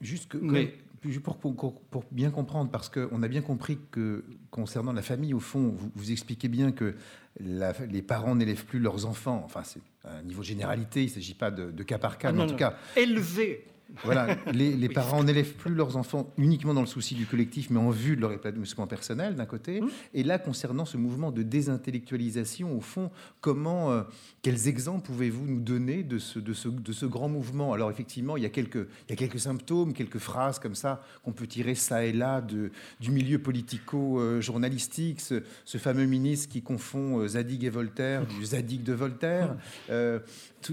Juste 0.00 0.34
Mais, 0.34 0.74
pour, 1.22 1.36
pour, 1.36 2.04
bien 2.10 2.30
comprendre, 2.30 2.70
parce 2.70 2.88
qu'on 2.88 3.22
a 3.22 3.28
bien 3.28 3.42
compris 3.42 3.78
que 3.90 4.24
concernant 4.50 4.92
la 4.92 5.02
famille, 5.02 5.34
au 5.34 5.40
fond, 5.40 5.76
vous, 5.94 6.10
expliquez 6.10 6.48
bien 6.48 6.72
que 6.72 6.94
les 7.38 8.02
parents 8.02 8.34
n'élèvent 8.34 8.64
plus 8.64 8.78
leurs 8.78 9.06
enfants. 9.06 9.42
Enfin, 9.44 9.62
c'est 9.62 9.82
niveau 10.24 10.42
de 10.42 10.46
généralité, 10.46 11.02
il 11.02 11.08
ne 11.08 11.14
s'agit 11.14 11.34
pas 11.34 11.50
de, 11.50 11.82
cas 11.82 11.98
par 11.98 12.18
cas, 12.18 12.28
ah 12.28 12.32
mais 12.32 12.42
en 12.42 12.46
tout 12.46 12.56
cas. 12.56 12.76
Élever 12.96 13.64
voilà, 14.02 14.36
les, 14.52 14.88
parents 14.88 15.22
n'élèvent 15.22 15.54
plus 15.54 15.74
leurs 15.74 15.96
enfants 15.96 16.32
uniquement 16.38 16.74
dans 16.74 16.80
le 16.80 16.86
souci 16.86 17.14
du 17.14 17.26
collectif, 17.26 17.70
mais 17.70 17.78
en 17.78 17.90
vue 17.90 18.16
de 18.16 18.20
leur 18.20 18.32
épanouissement 18.32 18.86
personnel, 18.86 19.36
d'un 19.36 19.46
côté. 19.46 19.80
Mmh. 19.80 19.88
Et 20.14 20.22
là, 20.22 20.38
concernant 20.38 20.84
ce 20.84 20.96
mouvement 20.96 21.30
de 21.30 21.42
désintellectualisation, 21.42 22.76
au 22.76 22.80
fond, 22.80 23.10
comment, 23.40 23.92
euh, 23.92 24.02
quels 24.42 24.68
exemples 24.68 25.06
pouvez-vous 25.06 25.46
nous 25.46 25.60
donner 25.60 26.02
de 26.02 26.18
ce, 26.18 26.38
de, 26.38 26.52
ce, 26.52 26.68
de 26.68 26.92
ce 26.92 27.06
grand 27.06 27.28
mouvement? 27.28 27.72
Alors, 27.72 27.90
effectivement, 27.90 28.36
il 28.36 28.42
y, 28.42 28.46
a 28.46 28.50
quelques, 28.50 28.88
il 29.08 29.10
y 29.10 29.12
a 29.12 29.16
quelques 29.16 29.40
symptômes, 29.40 29.92
quelques 29.92 30.18
phrases 30.18 30.58
comme 30.58 30.74
ça 30.74 31.02
qu'on 31.24 31.32
peut 31.32 31.46
tirer 31.46 31.74
ça 31.74 32.04
et 32.04 32.12
là 32.12 32.40
de, 32.40 32.72
du 33.00 33.10
milieu 33.10 33.38
politico-journalistique, 33.38 35.20
ce, 35.20 35.42
fameux 35.78 36.06
ministre 36.06 36.48
qui 36.48 36.62
confond 36.62 37.20
euh, 37.20 37.28
Zadig 37.28 37.64
et 37.64 37.70
Voltaire, 37.70 38.26
du 38.26 38.44
Zadig 38.46 38.82
de 38.82 38.94
Voltaire. 38.94 39.52
Mmh. 39.52 39.58
Euh, 39.90 40.18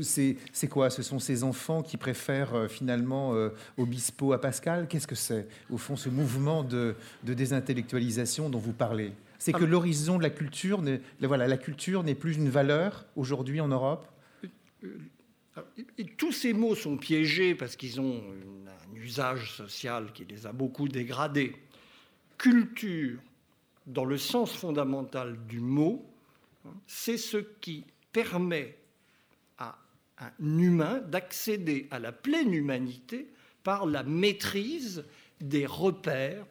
c'est 0.01 0.67
quoi? 0.69 0.89
Ce 0.89 1.03
sont 1.03 1.19
ces 1.19 1.43
enfants 1.43 1.81
qui 1.81 1.97
préfèrent 1.97 2.55
euh, 2.55 2.67
finalement 2.67 3.02
euh, 3.11 3.49
Obispo 3.77 4.33
à 4.33 4.41
Pascal 4.41 4.87
Qu'est-ce 4.87 5.07
que 5.07 5.15
c'est, 5.15 5.47
au 5.69 5.77
fond, 5.77 5.95
ce 5.95 6.09
mouvement 6.09 6.63
de, 6.63 6.95
désintellectualisation 7.23 8.49
dont 8.49 8.59
vous 8.59 8.73
parlez? 8.73 9.13
C'est 9.39 9.51
que 9.51 9.63
ah. 9.63 9.67
l'horizon 9.67 10.17
de 10.17 10.23
la 10.23 10.29
culture, 10.29 10.81
voilà, 11.21 11.47
la 11.47 11.57
culture 11.57 12.03
n'est 12.03 12.15
plus 12.15 12.37
une 12.37 12.49
valeur 12.49 13.05
aujourd'hui 13.15 13.59
en 13.59 13.67
Europe? 13.67 14.07
Euh, 14.83 14.89
tous 16.17 16.31
ces 16.31 16.53
mots 16.53 16.75
sont 16.75 16.97
piégés 16.97 17.55
parce 17.55 17.75
qu'ils 17.75 17.99
ont 17.99 18.21
un 18.21 18.95
usage 18.95 19.53
social 19.55 20.11
qui 20.13 20.25
les 20.25 20.47
a 20.47 20.51
beaucoup 20.51 20.87
dégradés. 20.87 21.55
culture, 22.37 23.19
dans 23.85 24.05
le 24.05 24.17
sens 24.17 24.53
fondamental 24.53 25.37
du 25.47 25.59
mot, 25.59 26.05
c'est 26.87 27.17
ce 27.17 27.37
qui 27.37 27.83
permet 28.11 28.77
un 30.19 30.31
humain 30.59 31.01
d'accéder 31.07 31.87
à 31.91 31.99
la 31.99 32.11
pleine 32.11 32.53
humanité 32.53 33.27
par 33.63 33.85
la 33.85 34.03
maîtrise 34.03 35.05
des 35.41 35.65
repères 35.65 36.45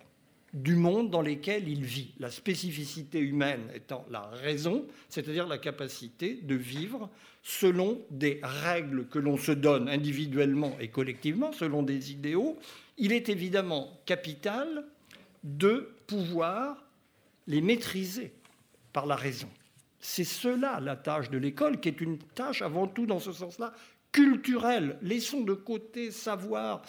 du 0.53 0.75
monde 0.75 1.11
dans 1.11 1.23
lequel 1.23 1.69
il 1.69 1.85
vit. 1.85 2.13
La 2.19 2.31
spécificité 2.31 3.19
humaine 3.19 3.63
étant 3.75 4.05
la 4.11 4.23
raison, 4.23 4.87
c'est-à-dire 5.09 5.47
la 5.47 5.59
capacité 5.59 6.35
de 6.35 6.55
vivre 6.55 7.09
selon 7.43 8.03
des 8.11 8.39
règles 8.43 9.07
que 9.07 9.19
l'on 9.19 9.39
se 9.39 9.53
donne 9.53 9.89
individuellement 9.89 10.77
et 10.79 10.89
collectivement, 10.89 11.53
selon 11.53 11.83
des 11.83 12.13
idéaux, 12.13 12.59
il 12.99 13.13
est 13.13 13.29
évidemment 13.31 14.01
capital 14.05 14.85
de 15.43 15.95
pouvoir 16.07 16.85
les 17.47 17.61
maîtriser 17.61 18.33
par 18.93 19.07
la 19.07 19.17
raison. 19.17 19.49
C'est 20.05 20.25
cela 20.25 20.81
la 20.81 20.97
tâche 20.97 21.31
de 21.31 21.39
l'école, 21.39 21.79
qui 21.81 21.89
est 21.89 22.01
une 22.01 22.19
tâche 22.19 22.61
avant 22.61 22.89
tout 22.89 23.07
dans 23.07 23.21
ce 23.21 23.33
sens-là 23.33 23.73
culturelle. 24.11 24.99
Laissons 25.01 25.43
de 25.43 25.55
côté 25.55 26.11
savoir. 26.11 26.83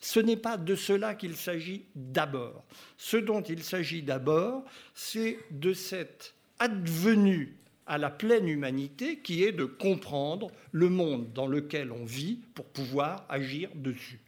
Ce 0.00 0.20
n'est 0.20 0.36
pas 0.36 0.56
de 0.56 0.76
cela 0.76 1.16
qu'il 1.16 1.36
s'agit 1.36 1.86
d'abord. 1.96 2.64
Ce 2.96 3.16
dont 3.16 3.42
il 3.42 3.64
s'agit 3.64 4.02
d'abord, 4.02 4.64
c'est 4.94 5.38
de 5.50 5.72
cette 5.72 6.34
advenue 6.60 7.56
à 7.84 7.98
la 7.98 8.10
pleine 8.10 8.48
humanité 8.48 9.18
qui 9.18 9.42
est 9.42 9.52
de 9.52 9.64
comprendre 9.64 10.52
le 10.70 10.88
monde 10.88 11.32
dans 11.32 11.48
lequel 11.48 11.90
on 11.90 12.04
vit 12.04 12.40
pour 12.54 12.66
pouvoir 12.66 13.26
agir 13.28 13.70
dessus. 13.74 14.20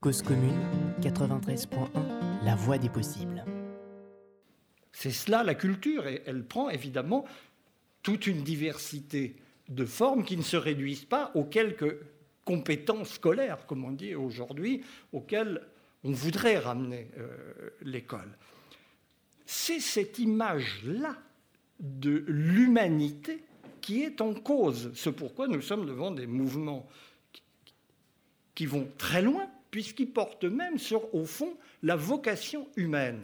Cause 0.00 0.22
commune 0.22 0.60
93.1 1.00 1.88
La 2.44 2.54
voie 2.54 2.78
des 2.78 2.88
possibles. 2.88 3.44
C'est 4.98 5.10
cela 5.10 5.42
la 5.42 5.54
culture 5.54 6.06
et 6.06 6.22
elle 6.24 6.42
prend 6.42 6.70
évidemment 6.70 7.26
toute 8.06 8.28
une 8.28 8.44
diversité 8.44 9.34
de 9.68 9.84
formes 9.84 10.24
qui 10.24 10.36
ne 10.36 10.42
se 10.42 10.56
réduisent 10.56 11.06
pas 11.06 11.32
aux 11.34 11.42
quelques 11.42 11.96
compétences 12.44 13.14
scolaires, 13.14 13.66
comme 13.66 13.84
on 13.84 13.90
dit 13.90 14.14
aujourd'hui, 14.14 14.84
auxquelles 15.12 15.60
on 16.04 16.12
voudrait 16.12 16.58
ramener 16.58 17.08
euh, 17.18 17.36
l'école. 17.82 18.30
C'est 19.44 19.80
cette 19.80 20.20
image-là 20.20 21.16
de 21.80 22.24
l'humanité 22.28 23.42
qui 23.80 24.04
est 24.04 24.20
en 24.20 24.34
cause. 24.34 24.92
C'est 24.94 25.10
pourquoi 25.10 25.48
nous 25.48 25.60
sommes 25.60 25.84
devant 25.84 26.12
des 26.12 26.28
mouvements 26.28 26.88
qui 28.54 28.66
vont 28.66 28.88
très 28.98 29.20
loin, 29.20 29.50
puisqu'ils 29.72 30.12
portent 30.12 30.44
même 30.44 30.78
sur, 30.78 31.12
au 31.12 31.24
fond, 31.24 31.56
la 31.82 31.96
vocation 31.96 32.68
humaine. 32.76 33.22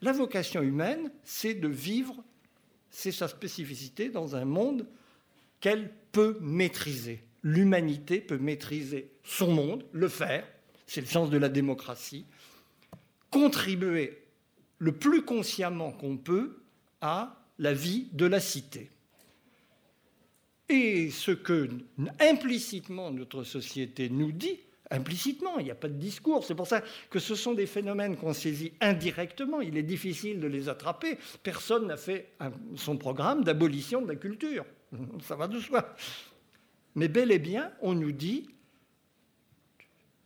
La 0.00 0.12
vocation 0.12 0.62
humaine, 0.62 1.12
c'est 1.24 1.52
de 1.52 1.68
vivre, 1.68 2.24
c'est 2.92 3.10
sa 3.10 3.26
spécificité 3.26 4.10
dans 4.10 4.36
un 4.36 4.44
monde 4.44 4.86
qu'elle 5.60 5.90
peut 6.12 6.38
maîtriser. 6.40 7.24
L'humanité 7.42 8.20
peut 8.20 8.38
maîtriser 8.38 9.10
son 9.24 9.50
monde, 9.50 9.84
le 9.92 10.08
faire, 10.08 10.46
c'est 10.86 11.00
le 11.00 11.06
sens 11.06 11.30
de 11.30 11.38
la 11.38 11.48
démocratie, 11.48 12.26
contribuer 13.30 14.22
le 14.78 14.92
plus 14.92 15.24
consciemment 15.24 15.90
qu'on 15.90 16.18
peut 16.18 16.62
à 17.00 17.42
la 17.58 17.72
vie 17.72 18.08
de 18.12 18.26
la 18.26 18.40
cité. 18.40 18.90
Et 20.68 21.10
ce 21.10 21.32
que 21.32 21.68
implicitement 22.20 23.10
notre 23.10 23.42
société 23.42 24.10
nous 24.10 24.32
dit, 24.32 24.58
implicitement, 24.92 25.58
il 25.58 25.64
n'y 25.64 25.70
a 25.70 25.74
pas 25.74 25.88
de 25.88 25.94
discours, 25.94 26.44
c'est 26.44 26.54
pour 26.54 26.66
ça 26.66 26.82
que 27.10 27.18
ce 27.18 27.34
sont 27.34 27.54
des 27.54 27.66
phénomènes 27.66 28.16
qu'on 28.16 28.32
saisit 28.32 28.72
indirectement, 28.80 29.60
il 29.60 29.76
est 29.76 29.82
difficile 29.82 30.38
de 30.38 30.46
les 30.46 30.68
attraper, 30.68 31.18
personne 31.42 31.86
n'a 31.86 31.96
fait 31.96 32.32
son 32.76 32.96
programme 32.96 33.42
d'abolition 33.42 34.02
de 34.02 34.08
la 34.08 34.16
culture, 34.16 34.64
ça 35.22 35.36
va 35.36 35.48
de 35.48 35.58
soi. 35.58 35.94
Mais 36.94 37.08
bel 37.08 37.32
et 37.32 37.38
bien, 37.38 37.72
on 37.80 37.94
nous 37.94 38.12
dit 38.12 38.48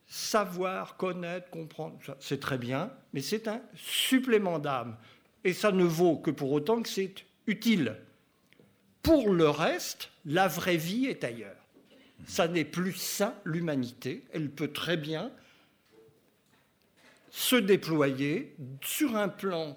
savoir, 0.06 0.96
connaître, 0.96 1.50
comprendre, 1.50 1.98
c'est 2.20 2.40
très 2.40 2.58
bien, 2.58 2.92
mais 3.12 3.20
c'est 3.20 3.48
un 3.48 3.60
supplément 3.74 4.58
d'âme. 4.58 4.96
Et 5.44 5.52
ça 5.52 5.72
ne 5.72 5.84
vaut 5.84 6.16
que 6.16 6.30
pour 6.30 6.52
autant 6.52 6.82
que 6.82 6.88
c'est 6.88 7.14
utile. 7.46 7.96
Pour 9.02 9.32
le 9.32 9.48
reste, 9.48 10.10
la 10.24 10.48
vraie 10.48 10.76
vie 10.76 11.06
est 11.06 11.22
ailleurs. 11.22 11.65
Ça 12.26 12.48
n'est 12.48 12.64
plus 12.64 12.94
ça, 12.94 13.40
l'humanité. 13.44 14.24
Elle 14.32 14.50
peut 14.50 14.72
très 14.72 14.96
bien 14.96 15.30
se 17.30 17.56
déployer 17.56 18.54
sur 18.82 19.16
un 19.16 19.28
plan 19.28 19.76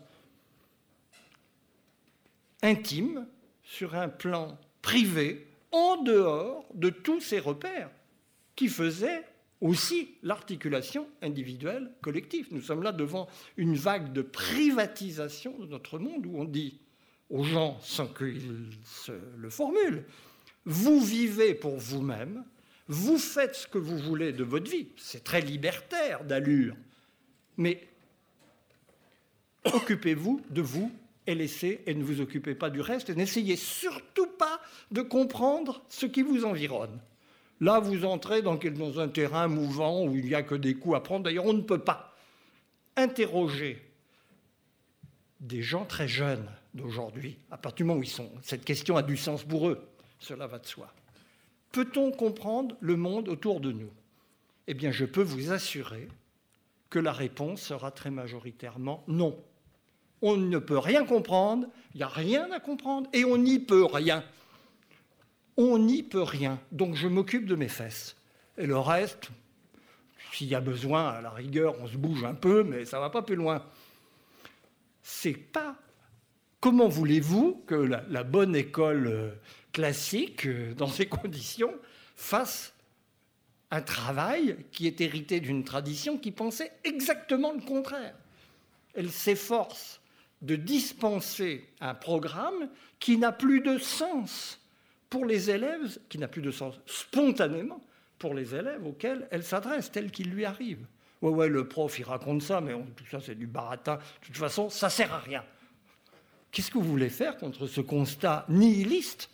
intime, 2.62 3.28
sur 3.64 3.96
un 3.96 4.10
plan 4.10 4.58
privé, 4.82 5.46
en 5.72 5.98
dehors 6.02 6.66
de 6.74 6.90
tous 6.90 7.22
ces 7.22 7.40
repères 7.40 7.92
qui 8.56 8.68
faisaient 8.68 9.24
aussi 9.62 10.16
l'articulation 10.24 11.08
individuelle 11.22 11.92
collective. 12.02 12.48
Nous 12.52 12.62
sommes 12.62 12.82
là 12.82 12.92
devant 12.92 13.28
une 13.58 13.76
vague 13.76 14.14
de 14.14 14.22
privatisation 14.22 15.58
de 15.60 15.66
notre 15.66 16.00
monde 16.00 16.26
où 16.26 16.40
on 16.40 16.46
dit 16.46 16.80
aux 17.30 17.44
gens 17.44 17.78
sans 17.82 18.08
qu'ils 18.08 18.70
le 19.38 19.50
formulent. 19.50 20.06
Vous 20.66 21.02
vivez 21.02 21.54
pour 21.54 21.78
vous-même, 21.78 22.44
vous 22.88 23.18
faites 23.18 23.56
ce 23.56 23.68
que 23.68 23.78
vous 23.78 23.98
voulez 23.98 24.34
de 24.34 24.44
votre 24.44 24.70
vie. 24.70 24.88
C'est 24.98 25.24
très 25.24 25.42
libertaire 25.42 26.24
d'allure. 26.24 26.76
Mais 27.58 27.88
occupez-vous 29.74 30.42
de 30.50 30.62
vous 30.62 30.92
et 31.28 31.36
laissez 31.36 31.82
et 31.86 31.94
ne 31.94 32.04
vous 32.04 32.22
occupez 32.22 32.56
pas 32.56 32.70
du 32.70 32.82
reste 32.82 33.10
et 33.10 33.16
n'essayez 33.16 33.56
surtout 33.56 34.28
pas 34.28 34.60
de 34.92 35.02
comprendre 35.02 35.84
ce 35.90 36.08
qui 36.08 36.24
vous 36.24 36.46
environne. 36.46 37.00
Là, 37.62 37.80
vous 37.80 38.06
entrez 38.06 38.42
dans, 38.42 39.00
un 39.00 39.10
terrain 39.10 39.48
mouvant 39.48 40.06
où 40.06 40.16
il 40.16 40.26
n'y 40.26 40.36
a 40.36 40.44
que 40.44 40.56
des 40.56 40.76
coups 40.76 40.96
à 40.96 41.02
prendre. 41.02 41.26
D'ailleurs, 41.26 41.46
on 41.46 41.54
ne 41.54 41.62
peut 41.62 41.84
pas 41.84 42.16
interroger 42.96 43.86
des 45.42 45.62
gens 45.62 45.86
très 45.86 46.08
jeunes 46.08 46.50
d'aujourd'hui, 46.74 47.38
à 47.52 47.58
partir 47.58 47.86
du 47.86 47.90
moment 47.90 48.00
où 48.00 48.04
ils 48.04 48.10
sont, 48.10 48.32
cette 48.42 48.64
question 48.64 48.96
a 48.98 49.04
du 49.04 49.18
sens 49.18 49.44
pour 49.44 49.70
eux, 49.70 49.89
cela 50.20 50.48
va 50.48 50.60
de 50.60 50.66
soi. 50.66 50.94
Peut-on 51.72 52.12
comprendre 52.12 52.76
le 52.80 52.96
monde 52.96 53.30
autour 53.30 53.60
de 53.60 53.72
nous? 53.72 53.92
Eh 54.68 54.74
bien, 54.74 54.92
je 54.92 55.06
peux 55.06 55.24
vous 55.24 55.52
assurer 55.52 56.08
que 56.90 57.00
la 57.00 57.14
réponse 57.14 57.62
sera 57.62 57.92
très 57.92 58.12
majoritairement 58.12 59.04
non. 59.08 59.38
On 60.22 60.36
ne 60.38 60.60
peut 60.60 60.78
rien 60.78 61.06
comprendre, 61.06 61.68
il 61.94 61.98
n'y 61.98 62.04
a 62.04 62.08
rien 62.08 62.52
à 62.52 62.60
comprendre, 62.60 63.10
et 63.14 63.24
on 63.24 63.38
n'y 63.38 63.60
peut 63.60 63.86
rien. 63.86 64.24
On 65.56 65.78
n'y 65.78 66.04
peut 66.04 66.24
rien. 66.24 66.60
Donc 66.72 66.96
je 66.96 67.08
m'occupe 67.08 67.46
de 67.46 67.56
mes 67.56 67.70
fesses. 67.70 68.16
Et 68.58 68.66
le 68.66 68.78
reste, 68.78 69.30
s'il 70.34 70.48
y 70.48 70.56
a 70.56 70.62
besoin, 70.62 71.10
à 71.10 71.22
la 71.22 71.30
rigueur, 71.30 71.76
on 71.80 71.88
se 71.88 71.98
bouge 71.98 72.24
un 72.24 72.34
peu, 72.34 72.64
mais 72.64 72.86
ça 72.86 72.98
ne 72.98 73.02
va 73.02 73.10
pas 73.10 73.22
plus 73.22 73.36
loin. 73.36 73.64
C'est 75.02 75.34
pas 75.34 75.76
Comment 76.60 76.90
voulez-vous 76.90 77.64
que 77.68 77.76
la, 77.76 78.24
bonne 78.24 78.54
école 78.54 79.08
euh, 79.08 79.32
classique, 79.72 80.46
euh, 80.46 80.74
dans 80.74 80.90
ces 80.90 81.06
conditions, 81.06 81.74
fasse 82.18 82.74
un 83.72 83.82
travail 83.82 84.58
qui 84.72 84.86
est 84.86 85.00
hérité 85.00 85.40
d'une 85.40 85.64
tradition 85.64 86.18
qui 86.18 86.32
pensait 86.32 86.74
exactement 86.84 87.54
le 87.54 87.62
contraire? 87.62 88.16
Elle 88.94 89.10
s'efforce 89.10 90.02
de 90.42 90.58
dispenser 90.58 91.66
un 91.80 91.94
programme 91.94 92.70
qui 93.00 93.18
n'a 93.18 93.32
plus 93.32 93.62
de 93.62 93.78
sens 93.78 94.60
pour 95.10 95.26
les 95.26 95.50
élèves, 95.50 95.98
qui 96.10 96.18
n'a 96.18 96.28
plus 96.28 96.42
de 96.42 96.52
sens 96.52 96.80
spontanément 96.86 97.82
pour 98.18 98.34
les 98.34 98.54
élèves 98.54 98.86
auxquels 98.86 99.30
elle 99.32 99.44
s'adresse, 99.44 99.92
tel 99.92 100.12
qu'il 100.12 100.30
lui 100.30 100.44
arrive. 100.44 100.86
Ouais, 101.22 101.32
ouais, 101.32 101.48
le 101.48 101.70
prof, 101.70 101.98
il 102.00 102.04
raconte 102.04 102.42
ça, 102.42 102.60
mais 102.60 102.74
tout 102.98 103.06
ça, 103.10 103.22
c'est 103.22 103.36
du 103.36 103.48
baratin. 103.48 103.96
De 103.96 104.26
toute 104.28 104.38
façon, 104.38 104.70
ça 104.70 104.90
sert 104.90 105.14
à 105.14 105.20
rien. 105.20 105.44
Qu'est-ce 106.52 106.72
que 106.72 106.78
vous 106.78 106.84
voulez 106.84 107.10
faire 107.10 107.38
contre 107.38 107.68
ce 107.68 107.82
constat 107.82 108.46
nihiliste 108.50 109.30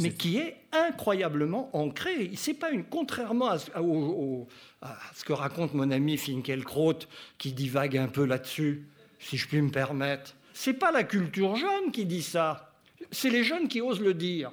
mais 0.00 0.12
qui 0.12 0.38
est 0.38 0.56
incroyablement 0.72 1.68
ancré. 1.76 2.30
C'est 2.36 2.54
pas 2.54 2.70
une, 2.70 2.84
contrairement 2.84 3.50
à, 3.50 3.58
ce 3.58 5.24
que 5.24 5.32
raconte 5.32 5.74
mon 5.74 5.90
ami 5.90 6.16
Finkelkraut, 6.16 6.98
qui 7.38 7.52
divague 7.52 7.96
un 7.96 8.08
peu 8.08 8.24
là-dessus, 8.24 8.86
si 9.18 9.36
je 9.36 9.46
puis 9.46 9.60
me 9.60 9.70
permettre. 9.70 10.34
C'est 10.54 10.74
pas 10.74 10.92
la 10.92 11.04
culture 11.04 11.56
jeune 11.56 11.92
qui 11.92 12.06
dit 12.06 12.22
ça, 12.22 12.72
c'est 13.10 13.30
les 13.30 13.44
jeunes 13.44 13.68
qui 13.68 13.80
osent 13.80 14.00
le 14.00 14.14
dire. 14.14 14.52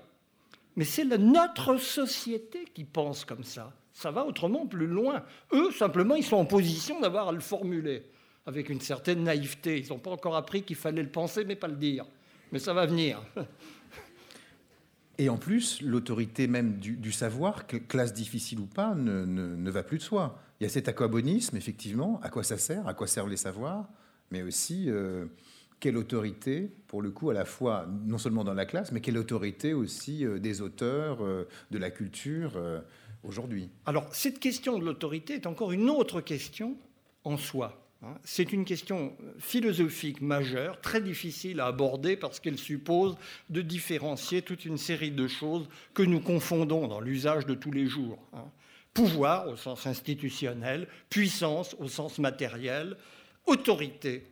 Mais 0.75 0.85
c'est 0.85 1.05
notre 1.05 1.77
société 1.77 2.65
qui 2.73 2.83
pense 2.83 3.25
comme 3.25 3.43
ça. 3.43 3.73
Ça 3.93 4.11
va 4.11 4.25
autrement 4.25 4.65
plus 4.65 4.87
loin. 4.87 5.23
Eux, 5.51 5.71
simplement, 5.71 6.15
ils 6.15 6.23
sont 6.23 6.37
en 6.37 6.45
position 6.45 7.01
d'avoir 7.01 7.29
à 7.29 7.31
le 7.31 7.41
formuler 7.41 8.03
avec 8.45 8.69
une 8.69 8.81
certaine 8.81 9.23
naïveté. 9.23 9.79
Ils 9.79 9.89
n'ont 9.89 9.99
pas 9.99 10.11
encore 10.11 10.35
appris 10.35 10.63
qu'il 10.63 10.75
fallait 10.75 11.03
le 11.03 11.09
penser, 11.09 11.45
mais 11.45 11.55
pas 11.55 11.67
le 11.67 11.75
dire. 11.75 12.05
Mais 12.51 12.59
ça 12.59 12.73
va 12.73 12.85
venir. 12.85 13.21
Et 15.19 15.27
en 15.27 15.37
plus, 15.37 15.81
l'autorité 15.81 16.47
même 16.47 16.79
du, 16.79 17.11
savoir, 17.11 17.67
classe 17.67 18.13
difficile 18.13 18.61
ou 18.61 18.65
pas, 18.65 18.95
ne, 18.95 19.69
va 19.69 19.83
plus 19.83 19.97
de 19.97 20.03
soi. 20.03 20.39
il 20.59 20.63
y 20.63 20.65
a 20.65 20.69
cet 20.69 20.87
aquabonisme, 20.87 21.57
effectivement, 21.57 22.21
à 22.23 22.29
quoi 22.29 22.41
ça 22.41 22.57
sert, 22.57 22.87
à 22.87 22.93
quoi 22.93 23.05
servent 23.05 23.29
les 23.29 23.35
savoirs, 23.35 23.89
mais 24.31 24.43
aussi 24.43 24.85
euh, 24.87 25.25
quelle 25.81 25.97
autorité, 25.97 26.71
pour 26.87 27.01
le 27.01 27.11
coup, 27.11 27.29
à 27.29 27.33
la 27.33 27.43
fois, 27.43 27.85
non 28.05 28.17
seulement 28.17 28.45
dans 28.45 28.53
la 28.53 28.65
classe, 28.65 28.93
mais 28.93 29.01
quelle 29.01 29.17
autorité 29.17 29.73
aussi 29.73 30.25
euh, 30.25 30.39
des 30.39 30.61
auteurs, 30.61 31.21
euh, 31.21 31.49
de 31.69 31.77
la 31.77 31.91
culture 31.91 32.57
aujourd'hui. 33.23 33.69
Alors, 33.85 34.07
cette 34.15 34.39
question 34.39 34.79
de 34.79 34.85
l'autorité 34.85 35.33
est 35.33 35.47
encore 35.47 35.73
une 35.73 35.89
autre 35.89 36.21
question 36.21 36.77
en 37.25 37.35
soi. 37.35 37.88
Hein. 38.01 38.15
C'est 38.23 38.53
une 38.53 38.65
question 38.65 39.15
philosophique 39.39 40.21
majeure, 40.21 40.79
très 40.81 41.01
difficile 41.01 41.59
à 41.59 41.67
aborder 41.67 42.15
parce 42.15 42.39
qu'elle 42.39 42.57
suppose 42.57 43.17
de 43.49 43.61
différencier 43.61 44.41
toute 44.41 44.65
une 44.65 44.77
série 44.77 45.11
de 45.11 45.27
choses 45.27 45.67
que 45.93 46.03
nous 46.03 46.21
confondons 46.21 46.87
dans 46.87 47.01
l'usage 47.01 47.45
de 47.45 47.55
tous 47.55 47.71
les 47.71 47.87
jours. 47.87 48.19
Hein. 48.33 48.45
Pouvoir 48.93 49.47
au 49.47 49.55
sens 49.55 49.85
institutionnel, 49.85 50.87
puissance 51.09 51.75
au 51.79 51.87
sens 51.87 52.19
matériel, 52.19 52.97
autorité. 53.45 54.27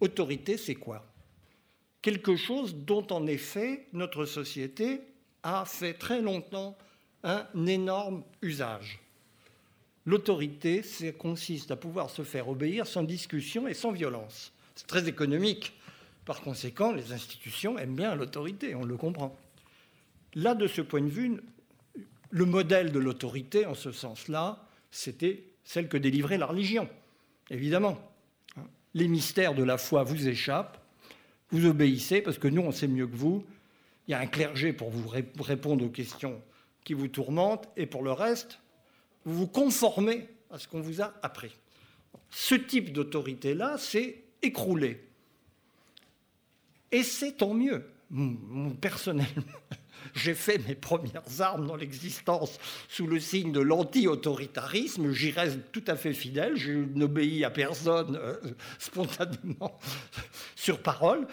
Autorité, 0.00 0.56
c'est 0.56 0.76
quoi? 0.76 1.06
Quelque 2.02 2.36
chose 2.36 2.74
dont 2.74 3.06
en 3.10 3.26
effet 3.26 3.88
notre 3.92 4.24
société 4.24 5.02
a 5.42 5.64
fait 5.66 5.94
très 5.94 6.22
longtemps 6.22 6.78
un 7.22 7.46
énorme 7.66 8.24
usage. 8.40 9.00
L'autorité 10.10 10.82
consiste 11.16 11.70
à 11.70 11.76
pouvoir 11.76 12.10
se 12.10 12.24
faire 12.24 12.48
obéir 12.48 12.84
sans 12.88 13.04
discussion 13.04 13.68
et 13.68 13.74
sans 13.74 13.92
violence. 13.92 14.52
C'est 14.74 14.88
très 14.88 15.06
économique. 15.06 15.72
Par 16.24 16.40
conséquent, 16.40 16.90
les 16.90 17.12
institutions 17.12 17.78
aiment 17.78 17.94
bien 17.94 18.16
l'autorité, 18.16 18.74
on 18.74 18.82
le 18.82 18.96
comprend. 18.96 19.38
Là, 20.34 20.56
de 20.56 20.66
ce 20.66 20.80
point 20.80 21.00
de 21.00 21.08
vue, 21.08 21.40
le 22.30 22.44
modèle 22.44 22.90
de 22.90 22.98
l'autorité, 22.98 23.66
en 23.66 23.74
ce 23.74 23.92
sens-là, 23.92 24.66
c'était 24.90 25.44
celle 25.62 25.88
que 25.88 25.96
délivrait 25.96 26.38
la 26.38 26.46
religion, 26.46 26.88
évidemment. 27.48 27.96
Les 28.94 29.06
mystères 29.06 29.54
de 29.54 29.62
la 29.62 29.78
foi 29.78 30.02
vous 30.02 30.26
échappent, 30.26 30.84
vous 31.52 31.66
obéissez, 31.66 32.20
parce 32.20 32.38
que 32.38 32.48
nous, 32.48 32.62
on 32.62 32.72
sait 32.72 32.88
mieux 32.88 33.06
que 33.06 33.16
vous. 33.16 33.44
Il 34.08 34.10
y 34.10 34.14
a 34.14 34.18
un 34.18 34.26
clergé 34.26 34.72
pour 34.72 34.90
vous 34.90 35.06
répondre 35.06 35.84
aux 35.84 35.88
questions 35.88 36.42
qui 36.82 36.94
vous 36.94 37.06
tourmentent, 37.06 37.68
et 37.76 37.86
pour 37.86 38.02
le 38.02 38.10
reste, 38.10 38.58
vous 39.24 39.34
vous 39.34 39.46
conformez 39.46 40.28
à 40.50 40.58
ce 40.58 40.68
qu'on 40.68 40.80
vous 40.80 41.00
a 41.00 41.12
appris. 41.22 41.54
Ce 42.30 42.54
type 42.54 42.92
d'autorité-là 42.92 43.78
s'est 43.78 44.22
écroulé. 44.42 45.04
Et 46.92 47.02
c'est 47.02 47.32
tant 47.32 47.54
mieux. 47.54 47.84
Personnellement, 48.80 49.44
j'ai 50.14 50.34
fait 50.34 50.58
mes 50.66 50.74
premières 50.74 51.40
armes 51.40 51.66
dans 51.66 51.76
l'existence 51.76 52.58
sous 52.88 53.06
le 53.06 53.20
signe 53.20 53.52
de 53.52 53.60
l'anti-autoritarisme. 53.60 55.12
J'y 55.12 55.30
reste 55.30 55.60
tout 55.70 55.84
à 55.86 55.94
fait 55.94 56.12
fidèle. 56.12 56.56
Je 56.56 56.72
n'obéis 56.72 57.44
à 57.44 57.50
personne 57.50 58.16
euh, 58.16 58.36
spontanément 58.78 59.78
sur 60.56 60.80
parole. 60.82 61.28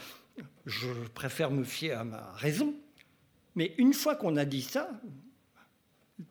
Je 0.66 0.92
préfère 1.16 1.50
me 1.50 1.64
fier 1.64 1.94
à 1.94 2.04
ma 2.04 2.32
raison. 2.34 2.76
Mais 3.56 3.74
une 3.80 3.94
fois 3.94 4.16
qu'on 4.16 4.38
a 4.38 4.46
dit 4.46 4.62
ça, 4.62 4.92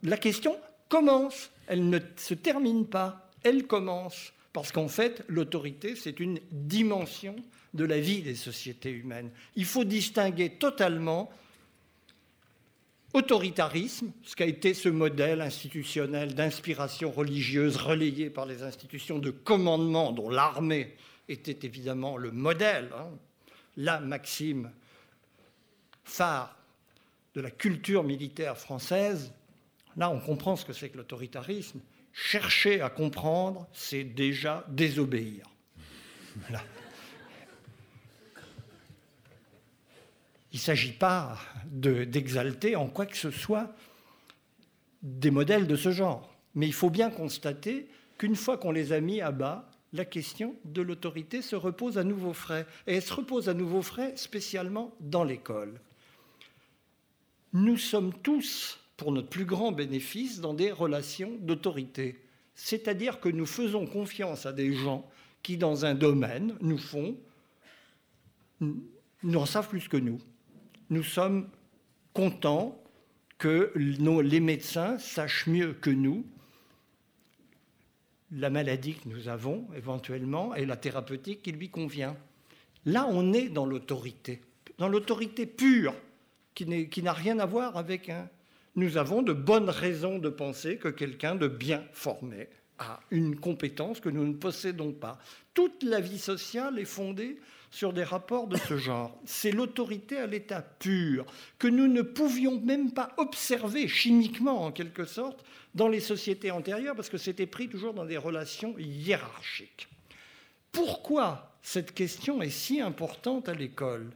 la 0.05 0.17
question 0.17 0.57
commence. 0.89 1.51
Elle 1.67 1.89
ne 1.89 1.99
se 2.17 2.35
termine 2.35 2.87
pas. 2.87 3.31
Elle 3.43 3.67
commence. 3.67 4.33
Parce 4.53 4.73
qu'en 4.73 4.89
fait, 4.89 5.23
l'autorité, 5.29 5.97
c'est 5.97 6.19
une 6.19 6.39
dimension 6.51 7.37
de 7.75 7.85
la 7.85 8.01
vie 8.01 8.23
des 8.23 8.35
sociétés 8.35 8.91
humaines. 8.91 9.31
Il 9.55 9.67
faut 9.67 9.85
distinguer 9.85 10.51
totalement 10.51 11.31
autoritarisme, 13.13 14.13
ce 14.23 14.37
qui 14.37 14.43
a 14.43 14.47
été 14.47 14.75
ce 14.75 14.89
modèle 14.89 15.41
institutionnel 15.41 16.35
d'inspiration 16.35 17.11
religieuse 17.11 17.77
relayé 17.77 18.31
par 18.31 18.47
les 18.47 18.63
institutions 18.63 19.19
de 19.19 19.31
commandement 19.31 20.13
dont 20.13 20.29
l'armée 20.29 20.95
était 21.29 21.67
évidemment 21.67 22.17
le 22.17 22.31
modèle, 22.31 22.91
hein, 22.97 23.09
la 23.77 24.01
maxime 24.01 24.71
phare 26.05 26.57
de 27.35 27.41
la 27.41 27.51
culture 27.51 28.05
militaire 28.05 28.57
française, 28.57 29.33
Là, 29.97 30.11
on 30.11 30.21
comprend 30.21 30.57
ce 30.57 30.65
que 30.65 30.73
c'est 30.73 30.91
que 30.91 30.99
l'autoritarisme. 30.99 31.81
Chercher 32.13 32.81
à 32.81 32.91
comprendre, 32.91 33.67
c'est 33.73 34.05
déjà 34.05 34.65
désobéir. 34.69 35.47
Il 40.53 40.57
ne 40.57 40.59
s'agit 40.59 40.93
pas 40.93 41.39
d'exalter 41.67 42.77
en 42.77 42.89
quoi 42.89 43.07
que 43.07 43.17
ce 43.17 43.31
soit 43.31 43.75
des 45.03 45.31
modèles 45.31 45.67
de 45.67 45.77
ce 45.77 45.91
genre. 45.91 46.35
Mais 46.55 46.67
il 46.67 46.73
faut 46.73 46.91
bien 46.91 47.11
constater 47.11 47.89
qu'une 48.19 48.37
fois 48.37 48.57
qu'on 48.57 48.73
les 48.73 48.93
a 48.93 49.01
mis 49.01 49.21
à 49.21 49.31
bas, 49.31 49.71
la 49.93 50.05
question 50.05 50.57
de 50.65 50.83
l'autorité 50.83 51.43
se 51.43 51.57
repose 51.57 51.99
à 51.99 52.05
nouveau 52.05 52.33
frais. 52.33 52.67
Et 52.87 52.97
elle 52.97 53.03
se 53.03 53.13
repose 53.13 53.49
à 53.49 53.55
nouveau 53.55 53.83
frais 53.83 54.17
spécialement 54.17 54.95
dans 55.01 55.25
l'école. 55.25 55.81
Nous 57.53 57.77
sommes 57.77 58.13
tous 58.23 58.79
pour 58.97 59.13
notre 59.13 59.29
plus 59.29 59.45
grand 59.45 59.73
bénéfice 59.73 60.41
dans 60.41 60.55
des 60.55 60.73
relations 60.73 61.33
d'autorité. 61.41 62.23
C'est-à-dire 62.55 63.21
que 63.21 63.29
nous 63.29 63.47
faisons 63.47 63.87
confiance 63.87 64.47
à 64.47 64.53
des 64.53 64.73
gens 64.73 65.09
qui, 65.43 65.57
dans 65.57 65.85
un 65.85 65.95
domaine, 65.95 66.57
nous 66.61 66.79
font, 66.79 67.17
nous 68.61 69.37
en 69.39 69.47
savent 69.47 69.69
plus 69.69 69.89
que 69.89 69.99
nous. 69.99 70.19
Nous 70.89 71.03
sommes 71.03 71.49
contents 72.15 72.83
que 73.39 73.73
les 73.77 74.41
médecins 74.41 74.99
sachent 74.99 75.47
mieux 75.47 75.75
que 75.75 75.91
nous 75.91 76.25
la 78.33 78.51
maladie 78.51 78.95
que 78.95 79.09
nous 79.09 79.29
avons 79.29 79.69
éventuellement 79.77 80.55
et 80.55 80.67
la 80.67 80.77
thérapeutique 80.77 81.43
qui 81.43 81.53
lui 81.53 81.69
convient. 81.69 82.17
Là, 82.85 83.07
on 83.09 83.33
est 83.33 83.49
dans 83.49 83.67
l'autorité, 83.67 84.41
dans 84.79 84.89
l'autorité 84.89 85.47
pure, 85.47 85.95
qui 86.55 87.03
n'a 87.03 87.13
rien 87.13 87.39
à 87.39 87.47
voir 87.47 87.77
avec 87.77 88.09
un, 88.09 88.29
nous 88.77 88.99
avons 88.99 89.23
de 89.23 89.33
bonnes 89.33 89.71
raisons 89.71 90.19
de 90.19 90.29
penser 90.29 90.77
que 90.77 90.89
quelqu'un 90.89 91.35
de 91.35 91.49
bien 91.49 91.83
formé 91.93 92.49
a 92.79 93.01
une 93.11 93.37
compétence 93.37 94.01
que 94.01 94.11
nous 94.11 94.27
ne 94.27 94.35
possédons 94.35 94.93
pas. 94.93 95.19
Toute 95.55 95.83
la 95.83 96.01
vie 96.01 96.19
sociale 96.19 96.79
est 96.79 96.85
fondée 96.85 97.39
sur 97.71 97.95
des 97.95 98.05
rapports 98.05 98.47
de 98.47 98.57
ce 98.57 98.77
genre. 98.79 99.19
C'est 99.25 99.51
l'autorité 99.51 100.19
à 100.19 100.27
l'état 100.27 100.61
pur 100.63 101.25
que 101.59 101.69
nous 101.69 101.89
ne 101.89 102.03
pouvions 102.03 102.61
même 102.61 102.93
pas 102.93 103.13
observer 103.17 103.89
chimiquement, 103.89 104.65
en 104.65 104.73
quelque 104.73 105.07
sorte, 105.07 105.45
dans 105.75 105.89
les 105.89 106.01
sociétés 106.01 106.51
antérieures, 106.51 106.95
parce 106.95 107.09
que 107.09 107.19
c'était 107.19 107.47
pris 107.47 107.69
toujours 107.69 107.95
dans 107.95 108.05
des 108.05 108.17
relations 108.19 108.75
hiérarchiques. 108.79 109.89
Pourquoi 110.71 111.57
cette 111.63 111.95
question 111.95 112.43
est 112.43 112.51
si 112.51 112.83
importante 112.83 113.49
à 113.49 113.55
l'école? 113.55 114.11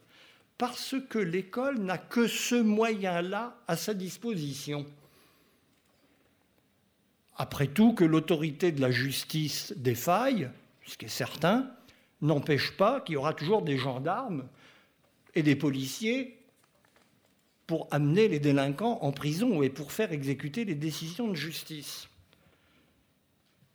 Parce 0.61 0.97
que 1.09 1.19
l'école 1.19 1.79
n'a 1.79 1.97
que 1.97 2.27
ce 2.27 2.55
moyen-là 2.55 3.57
à 3.67 3.79
sa 3.79 3.95
disposition. 3.95 4.85
Après 7.39 7.67
tout, 7.67 7.95
que 7.95 8.05
l'autorité 8.05 8.71
de 8.71 8.83
la 8.83 8.91
justice 8.91 9.73
défaille, 9.79 10.51
ce 10.85 10.99
qui 10.99 11.07
est 11.07 11.09
certain, 11.09 11.75
n'empêche 12.21 12.77
pas 12.77 13.01
qu'il 13.01 13.15
y 13.15 13.17
aura 13.17 13.33
toujours 13.33 13.63
des 13.63 13.79
gendarmes 13.79 14.47
et 15.35 15.43
des 15.43 15.57
policiers 15.57 16.37
pour 17.67 17.89
amener 17.91 18.29
les 18.29 18.39
délinquants 18.39 18.99
en 19.01 19.13
prison 19.13 19.63
et 19.63 19.71
pour 19.71 19.93
faire 19.93 20.13
exécuter 20.13 20.67
les 20.67 20.75
décisions 20.75 21.29
de 21.29 21.37
justice. 21.37 22.07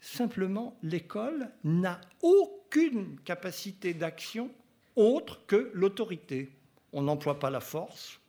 Simplement, 0.02 0.78
l'école 0.84 1.50
n'a 1.64 2.00
aucune 2.22 3.18
capacité 3.26 3.96
d'action 3.96 4.52
autre 4.96 5.42
que 5.48 5.72
l'autorité 5.74 6.52
on 6.96 7.04
n'emploie 7.04 7.40
pas 7.40 7.52
la 7.52 7.60
force. 7.60 8.20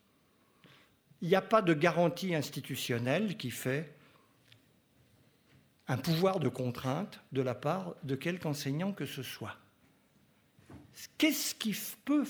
Il 1.23 1.29
n'y 1.29 1.37
a 1.37 1.41
pas 1.41 1.63
de 1.63 1.73
garantie 1.73 2.35
institutionnelle 2.35 3.39
qui 3.39 3.51
fait 3.51 3.95
un 5.89 5.97
pouvoir 5.97 6.41
de 6.41 6.49
contrainte 6.49 7.21
de 7.31 7.41
la 7.41 7.55
part 7.55 7.95
de 8.03 8.17
quelque 8.17 8.45
enseignant 8.45 8.93
que 8.93 9.07
ce 9.07 9.23
soit. 9.23 9.57
Qu'est-ce 11.17 11.55
qui 11.55 11.75
peut 12.05 12.27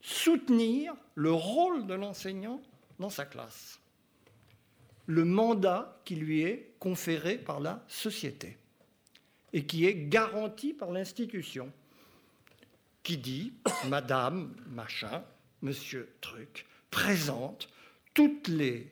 soutenir 0.00 0.94
le 1.16 1.32
rôle 1.32 1.86
de 1.86 1.94
l'enseignant 1.94 2.62
dans 3.00 3.10
sa 3.10 3.26
classe? 3.26 3.80
Le 5.06 5.24
mandat 5.24 6.00
qui 6.04 6.14
lui 6.14 6.42
est 6.42 6.74
conféré 6.78 7.38
par 7.38 7.58
la 7.58 7.84
société 7.88 8.56
et 9.52 9.66
qui 9.66 9.84
est 9.84 10.08
garanti 10.08 10.72
par 10.72 10.92
l'institution, 10.92 11.72
qui 13.02 13.18
dit 13.18 13.52
Madame, 13.88 14.54
machin, 14.68 15.24
Monsieur 15.62 16.08
Truc, 16.20 16.66
présente 16.90 17.68
toutes 18.14 18.48
les 18.48 18.90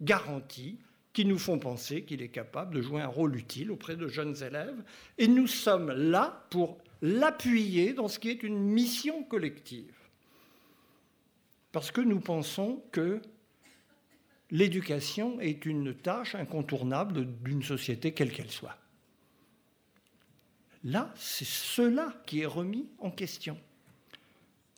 garanties 0.00 0.78
qui 1.12 1.24
nous 1.24 1.38
font 1.38 1.58
penser 1.58 2.04
qu'il 2.04 2.22
est 2.22 2.28
capable 2.28 2.74
de 2.74 2.82
jouer 2.82 3.02
un 3.02 3.08
rôle 3.08 3.36
utile 3.36 3.70
auprès 3.70 3.96
de 3.96 4.08
jeunes 4.08 4.42
élèves. 4.42 4.82
Et 5.18 5.28
nous 5.28 5.46
sommes 5.46 5.90
là 5.90 6.46
pour 6.50 6.78
l'appuyer 7.02 7.92
dans 7.92 8.08
ce 8.08 8.18
qui 8.18 8.30
est 8.30 8.42
une 8.42 8.58
mission 8.58 9.22
collective. 9.24 9.94
Parce 11.70 11.90
que 11.90 12.00
nous 12.00 12.20
pensons 12.20 12.82
que 12.92 13.20
l'éducation 14.50 15.40
est 15.40 15.64
une 15.66 15.94
tâche 15.94 16.34
incontournable 16.34 17.26
d'une 17.42 17.62
société 17.62 18.12
quelle 18.12 18.32
qu'elle 18.32 18.50
soit. 18.50 18.76
Là, 20.84 21.12
c'est 21.16 21.46
cela 21.46 22.14
qui 22.26 22.40
est 22.40 22.46
remis 22.46 22.88
en 22.98 23.10
question. 23.10 23.58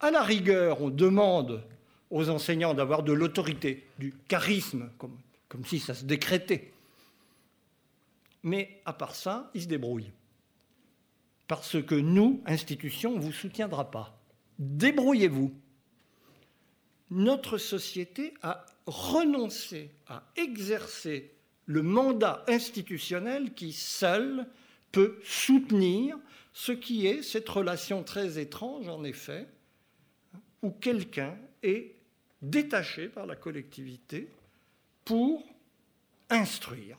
À 0.00 0.11
la 0.11 0.22
rigueur, 0.22 0.83
on 0.83 0.90
demande 0.90 1.64
aux 2.11 2.28
enseignants 2.28 2.74
d'avoir 2.74 3.02
de 3.02 3.12
l'autorité, 3.12 3.87
du 3.98 4.14
charisme, 4.28 4.90
comme, 4.98 5.64
si 5.64 5.78
ça 5.78 5.94
se 5.94 6.04
décrétait. 6.04 6.72
Mais 8.42 8.80
à 8.85 8.92
part 8.92 9.14
ça, 9.14 9.50
ils 9.54 9.62
se 9.62 9.68
débrouillent. 9.68 10.12
Parce 11.46 11.83
que 11.83 11.94
nous, 11.94 12.42
institutions, 12.46 13.12
on 13.14 13.18
ne 13.18 13.22
vous 13.22 13.33
soutiendra 13.33 13.90
pas. 13.90 14.18
Débrouillez-vous. 14.59 15.52
Notre 17.11 17.59
société 17.59 18.35
a 18.42 18.64
renoncé 18.87 19.90
à 20.09 20.24
exercer 20.37 21.33
le 21.66 21.83
mandat 21.83 22.44
institutionnel 22.48 23.54
qui 23.54 23.72
seul 23.72 24.46
peut 24.92 25.18
soutenir 25.24 26.16
ce 26.52 26.72
qui 26.72 27.07
est 27.07 27.22
cette 27.22 27.48
relation 27.48 28.02
très 28.02 28.38
étrange, 28.38 28.88
en 28.88 29.04
effet, 29.04 29.48
où 30.64 30.70
quelqu'un 30.70 31.37
est 31.62 31.94
détaché 32.40 33.09
par 33.09 33.27
la 33.27 33.37
collectivité 33.37 34.31
pour 35.05 35.44
instruire, 36.31 36.96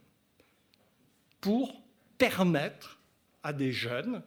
pour 1.41 1.75
permettre 2.19 2.99
à 3.41 3.53
des 3.53 3.71
jeunes 3.71 4.21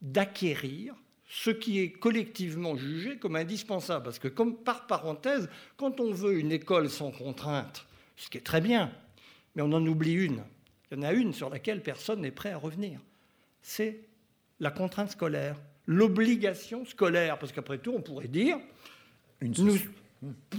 d'acquérir 0.00 0.94
ce 1.28 1.50
qui 1.50 1.80
est 1.80 1.92
collectivement 1.92 2.76
jugé 2.76 3.18
comme 3.18 3.36
indispensable. 3.36 4.04
Parce 4.04 4.18
que, 4.18 4.28
par 4.28 4.86
parenthèse, 4.86 5.50
quand 5.76 6.00
on 6.00 6.12
veut 6.12 6.38
une 6.38 6.50
école 6.50 6.88
sans 6.88 7.10
contrainte, 7.10 7.86
ce 8.16 8.30
qui 8.30 8.38
est 8.38 8.42
très 8.42 8.62
bien, 8.62 8.90
mais 9.54 9.60
on 9.60 9.72
en 9.72 9.86
oublie 9.86 10.14
une, 10.14 10.42
il 10.90 10.96
y 10.96 11.00
en 11.00 11.02
a 11.02 11.12
une 11.12 11.34
sur 11.34 11.50
laquelle 11.50 11.82
personne 11.82 12.22
n'est 12.22 12.30
prêt 12.30 12.52
à 12.52 12.56
revenir. 12.56 13.00
C'est 13.60 14.00
la 14.60 14.70
contrainte 14.70 15.10
scolaire, 15.10 15.60
l'obligation 15.90 16.84
scolaire. 16.84 17.38
Parce 17.38 17.52
qu'après 17.52 17.78
tout, 17.78 17.92
on 17.92 18.00
pourrait 18.00 18.28
dire, 18.28 18.58
nous, 19.42 19.76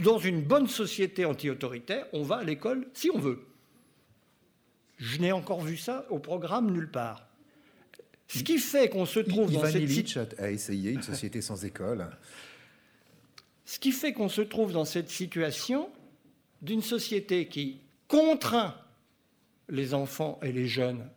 dans 0.04 0.20
une 0.20 0.42
bonne 0.42 0.68
société 0.68 1.24
anti-autoritaire, 1.24 2.06
on 2.12 2.22
va 2.22 2.38
à 2.38 2.44
l'école 2.44 2.86
si 2.94 3.10
on 3.10 3.18
veut. 3.18 3.40
Je 4.98 5.20
n'ai 5.20 5.32
encore 5.32 5.62
vu 5.62 5.78
ça 5.78 6.06
au 6.10 6.20
programme 6.20 6.72
nulle 6.72 6.92
part. 6.92 7.26
Ce 8.28 8.44
qui 8.44 8.60
fait 8.60 8.90
qu'on 8.90 9.06
se 9.06 9.20
trouve 9.20 9.52
dans 9.52 9.66
cette 9.66 9.88
situation... 9.88 10.28
a 10.38 10.52
essayé 10.52 10.92
une 10.92 11.02
société 11.02 11.42
sans 11.42 11.64
école. 11.66 12.08
Ce 13.66 13.80
qui 13.80 13.92
fait 13.92 14.14
qu'on 14.14 14.30
se 14.30 14.42
trouve 14.42 14.74
dans 14.74 14.86
cette 14.86 15.10
situation 15.10 15.90
d'une 16.62 16.82
société 16.82 17.48
qui 17.48 17.80
contraint 18.08 18.76
les 19.70 19.94
enfants 19.94 20.40
et 20.44 20.52
les 20.52 20.68
jeunes 20.68 21.10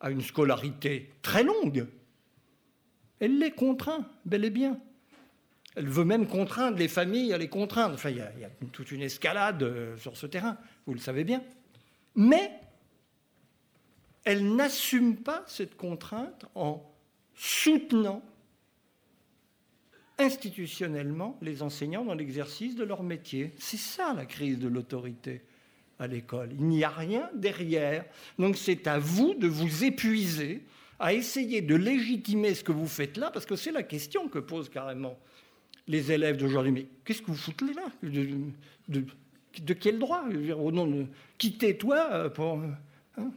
à 0.00 0.10
une 0.10 0.22
scolarité 0.22 1.10
très 1.22 1.44
longue. 1.44 1.86
Elle 3.20 3.38
les 3.38 3.50
contraint, 3.50 4.06
bel 4.24 4.44
et 4.44 4.50
bien. 4.50 4.80
Elle 5.76 5.88
veut 5.88 6.04
même 6.04 6.26
contraindre 6.26 6.78
les 6.78 6.88
familles 6.88 7.32
à 7.32 7.38
les 7.38 7.48
contraindre. 7.48 7.94
Enfin, 7.94 8.10
il 8.10 8.16
y, 8.16 8.20
a, 8.20 8.32
il 8.62 8.68
toute 8.68 8.90
une 8.90 9.02
escalade 9.02 9.62
euh, 9.62 9.96
sur 9.98 10.16
ce 10.16 10.26
terrain, 10.26 10.58
vous 10.86 10.94
le 10.94 11.00
savez 11.00 11.22
bien. 11.22 11.44
Mais 12.16 12.50
elle 14.24 14.54
n'assume 14.54 15.16
pas 15.16 15.44
cette 15.46 15.76
contrainte 15.76 16.46
en 16.54 16.82
soutenant 17.34 18.22
institutionnellement 20.18 21.38
les 21.40 21.62
enseignants 21.62 22.04
dans 22.04 22.14
l'exercice 22.14 22.74
de 22.74 22.84
leur 22.84 23.02
métier. 23.02 23.52
C'est 23.58 23.78
ça 23.78 24.12
la 24.14 24.26
crise 24.26 24.58
de 24.58 24.68
l'autorité 24.68 25.42
à 25.98 26.06
l'école. 26.06 26.50
Il 26.52 26.66
n'y 26.66 26.84
a 26.84 26.90
rien 26.90 27.30
derrière. 27.34 28.04
Donc 28.38 28.56
c'est 28.56 28.86
à 28.86 28.98
vous 28.98 29.34
de 29.34 29.46
vous 29.46 29.84
épuiser 29.84 30.62
à 31.00 31.14
essayer 31.14 31.62
de 31.62 31.74
légitimer 31.74 32.54
ce 32.54 32.62
que 32.62 32.72
vous 32.72 32.86
faites 32.86 33.16
là, 33.16 33.30
parce 33.30 33.46
que 33.46 33.56
c'est 33.56 33.72
la 33.72 33.82
question 33.82 34.28
que 34.28 34.38
posent 34.38 34.68
carrément 34.68 35.18
les 35.88 36.12
élèves 36.12 36.36
d'aujourd'hui. 36.36 36.72
Mais 36.72 36.86
qu'est-ce 37.04 37.22
que 37.22 37.28
vous 37.28 37.36
foutez 37.36 37.72
là 37.72 37.90
de, 38.02 39.72
quel 39.72 39.98
droit 39.98 40.24
Au 40.56 40.70
nom 40.70 40.86
de 40.86 41.06
quitter-toi 41.38 42.08
euh, 42.12 42.28
pour. 42.28 42.60
Hein 43.16 43.30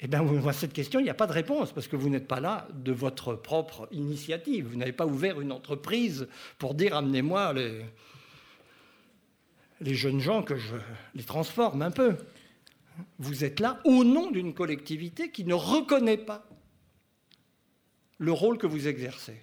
eh 0.00 0.08
bien, 0.08 0.26
à 0.46 0.52
cette 0.52 0.72
question, 0.72 0.98
il 0.98 1.04
n'y 1.04 1.10
a 1.10 1.14
pas 1.14 1.28
de 1.28 1.32
réponse, 1.32 1.72
parce 1.72 1.86
que 1.86 1.96
vous 1.96 2.10
n'êtes 2.10 2.26
pas 2.26 2.40
là 2.40 2.66
de 2.74 2.92
votre 2.92 3.34
propre 3.34 3.88
initiative. 3.92 4.66
Vous 4.66 4.76
n'avez 4.76 4.92
pas 4.92 5.06
ouvert 5.06 5.40
une 5.40 5.52
entreprise 5.52 6.26
pour 6.58 6.74
dire 6.74 6.96
amenez-moi 6.96 7.54
les 9.80 9.94
jeunes 9.94 10.20
gens 10.20 10.42
que 10.42 10.56
je 10.56 10.74
les 11.14 11.22
transforme 11.22 11.82
un 11.82 11.92
peu. 11.92 12.16
Vous 13.18 13.44
êtes 13.44 13.60
là 13.60 13.80
au 13.84 14.04
nom 14.04 14.30
d'une 14.30 14.54
collectivité 14.54 15.30
qui 15.30 15.44
ne 15.44 15.54
reconnaît 15.54 16.16
pas 16.16 16.46
le 18.18 18.32
rôle 18.32 18.58
que 18.58 18.66
vous 18.66 18.88
exercez. 18.88 19.42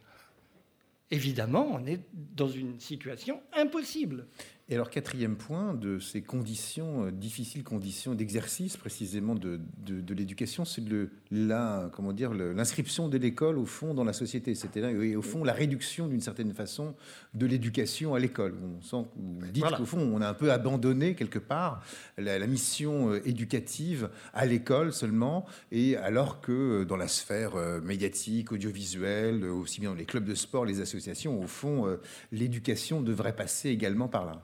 Évidemment, 1.11 1.67
on 1.71 1.85
est 1.85 1.99
dans 2.13 2.49
une 2.49 2.79
situation 2.79 3.41
impossible. 3.53 4.27
Et 4.73 4.75
alors, 4.75 4.89
quatrième 4.89 5.35
point 5.35 5.75
de 5.75 5.99
ces 5.99 6.23
conditions, 6.23 7.05
euh, 7.05 7.11
difficiles 7.11 7.63
conditions 7.63 8.15
d'exercice 8.15 8.75
précisément 8.75 9.35
de, 9.35 9.59
de, 9.85 10.13
l'éducation, 10.15 10.65
c'est 10.65 10.81
la, 11.29 11.91
comment 11.93 12.11
dire, 12.11 12.33
l'inscription 12.33 13.07
de 13.07 13.19
l'école 13.19 13.59
au 13.59 13.67
fond 13.67 13.93
dans 13.93 14.03
la 14.03 14.13
société. 14.13 14.55
C'était 14.55 14.79
et 14.81 15.15
au 15.15 15.21
fond 15.21 15.43
la 15.43 15.53
réduction 15.53 16.07
d'une 16.07 16.21
certaine 16.21 16.55
façon 16.55 16.95
de 17.35 17.45
l'éducation 17.45 18.15
à 18.15 18.19
l'école. 18.19 18.55
On 18.63 18.81
sent, 18.81 19.07
vous 19.15 19.51
dites 19.51 19.63
qu'au 19.77 19.85
fond, 19.85 19.99
on 19.99 20.21
a 20.21 20.27
un 20.27 20.33
peu 20.33 20.51
abandonné 20.51 21.13
quelque 21.13 21.37
part 21.37 21.83
la, 22.17 22.39
la 22.39 22.47
mission 22.47 23.11
euh, 23.11 23.27
éducative 23.27 24.09
à 24.33 24.47
l'école 24.47 24.91
seulement, 24.91 25.45
et 25.71 25.97
alors 25.97 26.41
que 26.41 26.81
euh, 26.81 26.83
dans 26.83 26.97
la 26.97 27.07
sphère 27.07 27.57
médiatique, 27.83 28.51
audiovisuelle, 28.51 29.45
aussi 29.45 29.81
bien 29.81 29.91
dans 29.91 29.95
les 29.95 30.05
clubs 30.05 30.25
de 30.25 30.33
sport, 30.33 30.65
les 30.65 30.81
associations, 30.81 31.39
au 31.39 31.45
fond, 31.45 31.95
l'éducation 32.31 33.03
devrait 33.03 33.35
passer 33.35 33.69
également 33.69 34.07
par 34.07 34.25
là 34.25 34.41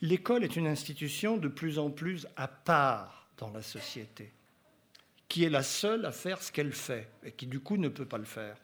l'école 0.00 0.44
est 0.44 0.56
une 0.56 0.66
institution 0.66 1.36
de 1.36 1.48
plus 1.48 1.78
en 1.78 1.90
plus 1.90 2.26
à 2.36 2.48
part 2.48 3.28
dans 3.36 3.50
la 3.50 3.62
société, 3.62 4.32
qui 5.28 5.44
est 5.44 5.50
la 5.50 5.62
seule 5.62 6.04
à 6.04 6.12
faire 6.12 6.42
ce 6.42 6.52
qu'elle 6.52 6.72
fait 6.72 7.08
et 7.24 7.32
qui 7.32 7.46
du 7.46 7.60
coup 7.60 7.76
ne 7.76 7.88
peut 7.88 8.06
pas 8.06 8.18
le 8.18 8.24
faire. 8.24 8.56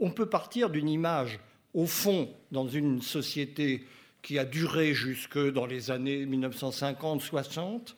On 0.00 0.10
peut 0.10 0.28
partir 0.28 0.70
d'une 0.70 0.88
image, 0.88 1.38
au 1.72 1.86
fond, 1.86 2.34
dans 2.50 2.68
une 2.68 3.00
société 3.02 3.86
qui 4.22 4.38
a 4.38 4.44
duré 4.44 4.94
jusque 4.94 5.38
dans 5.38 5.66
les 5.66 5.90
années 5.90 6.24
1950-60, 6.26 7.94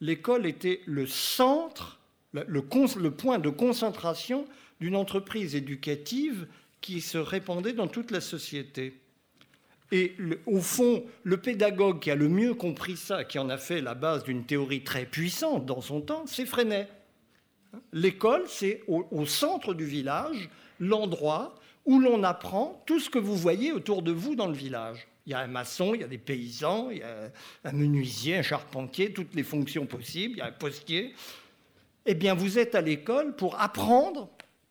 l'école 0.00 0.46
était 0.46 0.82
le 0.86 1.06
centre, 1.06 1.98
le, 2.32 2.60
point 3.10 3.38
de 3.38 3.48
concentration 3.48 4.46
d'une 4.80 4.96
entreprise 4.96 5.54
éducative 5.54 6.46
qui 6.80 7.00
se 7.00 7.18
répandait 7.18 7.72
dans 7.72 7.88
toute 7.88 8.10
la 8.10 8.20
société. 8.20 9.00
Et 9.92 10.16
au 10.46 10.60
fond, 10.60 11.04
le 11.22 11.36
pédagogue 11.36 12.00
qui 12.00 12.10
a 12.10 12.16
le 12.16 12.28
mieux 12.28 12.54
compris 12.54 12.96
ça, 12.96 13.24
qui 13.24 13.38
en 13.38 13.48
a 13.48 13.56
fait 13.56 13.80
la 13.80 13.94
base 13.94 14.24
d'une 14.24 14.44
théorie 14.44 14.82
très 14.82 15.06
puissante 15.06 15.64
dans 15.64 15.80
son 15.80 16.00
temps, 16.00 16.24
c'est 16.26 16.46
Freinet. 16.46 16.88
L'école, 17.92 18.44
c'est 18.48 18.82
au, 18.88 19.26
centre 19.26 19.74
du 19.74 19.84
village, 19.84 20.48
l'endroit 20.80 21.54
où 21.84 22.00
l'on 22.00 22.24
apprend 22.24 22.82
tout 22.86 22.98
ce 22.98 23.10
que 23.10 23.18
vous 23.18 23.36
voyez 23.36 23.70
autour 23.70 24.02
de 24.02 24.10
vous 24.10 24.34
dans 24.34 24.48
le 24.48 24.54
village. 24.54 25.06
Il 25.26 25.32
y 25.32 25.34
a 25.34 25.40
un 25.40 25.46
maçon, 25.46 25.94
il 25.94 26.00
y 26.00 26.04
a 26.04 26.08
des 26.08 26.18
paysans, 26.18 26.90
il 26.90 26.98
y 26.98 27.02
a 27.02 27.30
un 27.64 27.72
menuisier, 27.72 28.38
un 28.38 28.42
charpentier, 28.42 29.12
toutes 29.12 29.34
les 29.34 29.42
fonctions 29.44 29.86
possibles, 29.86 30.34
il 30.34 30.38
y 30.38 30.42
a 30.42 30.46
un 30.46 30.52
postier. 30.52 31.14
Eh 32.06 32.14
bien, 32.14 32.34
vous 32.34 32.58
êtes 32.58 32.74
à 32.74 32.80
l'école 32.80 33.34
pour 33.36 33.60
apprendre 33.60 34.28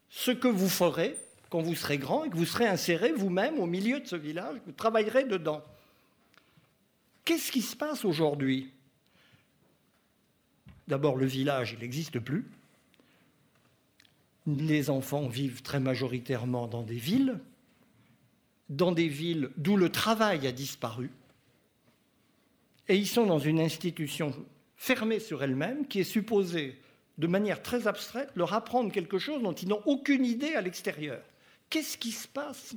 ce 0.10 0.32
que 0.32 0.48
vous 0.48 0.70
ferez 0.70 1.16
quand 1.50 1.62
vous 1.62 1.76
serez 1.76 1.98
grand 1.98 2.24
et 2.26 2.30
que 2.30 2.38
vous 2.38 2.46
serez 2.46 2.68
inséré 2.68 3.12
vous-même 3.12 3.60
au 3.60 3.66
milieu 3.66 4.00
de 4.00 4.08
ce 4.08 4.16
village, 4.16 4.58
vous 4.66 4.72
travaillerez 4.72 5.26
dedans. 5.26 5.64
Qu'est-ce 7.24 7.52
qui 7.52 7.62
se 7.62 7.76
passe 7.76 8.06
aujourd'hui? 8.06 8.72
D'abord, 10.88 11.16
le 11.16 11.26
village, 11.26 11.74
il 11.74 11.80
n'existe 11.80 12.20
plus. 12.20 12.46
Les 14.46 14.92
enfants 14.92 15.28
vivent 15.28 15.64
très 15.64 15.80
majoritairement 15.80 16.68
dans 16.68 16.84
des 16.84 16.96
villes, 16.96 17.40
dans 18.70 18.92
des 18.92 19.08
villes 19.08 19.50
d'où 19.58 19.76
le 19.76 19.90
travail 19.90 20.46
a 20.46 20.52
disparu. 20.52 21.10
Et 22.88 22.96
ils 22.96 23.08
sont 23.08 23.26
dans 23.26 23.40
une 23.40 23.60
institution 23.60 24.36
fermée 24.78 25.20
sur 25.20 25.42
elle-même 25.42 25.88
qui 25.88 26.02
est 26.02 26.04
supposée, 26.04 26.80
de 27.18 27.26
manière 27.26 27.64
très 27.64 27.88
abstraite, 27.88 28.30
leur 28.36 28.54
apprendre 28.54 28.92
quelque 28.92 29.18
chose 29.18 29.42
dont 29.42 29.54
ils 29.54 29.68
n'ont 29.68 29.82
aucune 29.86 30.26
idée 30.26 30.54
à 30.54 30.62
l'extérieur. 30.62 31.22
Qu'est-ce 31.70 31.98
qui 31.98 32.12
se 32.12 32.28
passe? 32.28 32.76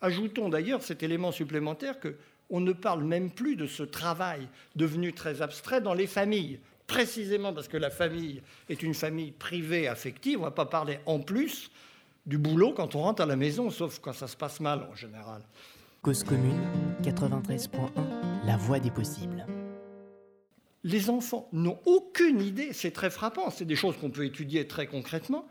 Ajoutons 0.00 0.48
d'ailleurs 0.48 0.82
cet 0.82 1.02
élément 1.02 1.32
supplémentaire 1.32 1.98
que 2.00 2.16
on 2.50 2.60
ne 2.60 2.72
parle 2.72 3.04
même 3.04 3.30
plus 3.30 3.56
de 3.56 3.66
ce 3.66 3.82
travail 3.82 4.48
devenu 4.76 5.12
très 5.12 5.42
abstrait 5.42 5.80
dans 5.80 5.94
les 5.94 6.06
familles, 6.06 6.60
précisément 6.86 7.52
parce 7.52 7.68
que 7.68 7.76
la 7.76 7.90
famille 7.90 8.42
est 8.68 8.82
une 8.82 8.94
famille 8.94 9.32
privée 9.32 9.88
affective. 9.88 10.38
On 10.38 10.40
ne 10.40 10.46
va 10.46 10.50
pas 10.50 10.66
parler 10.66 10.98
en 11.06 11.20
plus 11.20 11.70
du 12.26 12.38
boulot 12.38 12.72
quand 12.72 12.94
on 12.94 13.00
rentre 13.00 13.22
à 13.22 13.26
la 13.26 13.36
maison, 13.36 13.70
sauf 13.70 13.98
quand 13.98 14.12
ça 14.12 14.28
se 14.28 14.36
passe 14.36 14.60
mal 14.60 14.86
en 14.90 14.94
général. 14.94 15.42
Cause 16.02 16.22
commune 16.22 16.60
93.1, 17.02 17.88
la 18.46 18.56
voie 18.56 18.78
des 18.78 18.90
possibles. 18.90 19.46
les 20.86 21.08
enfants 21.08 21.48
n'ont 21.52 21.78
aucune 21.86 22.42
idée, 22.42 22.74
c'est 22.74 22.90
très 22.90 23.08
frappant, 23.08 23.48
c'est 23.50 23.64
des 23.64 23.74
choses 23.74 23.96
qu'on 23.96 24.10
peut 24.10 24.26
étudier 24.26 24.68
très 24.68 24.86
concrètement, 24.86 25.46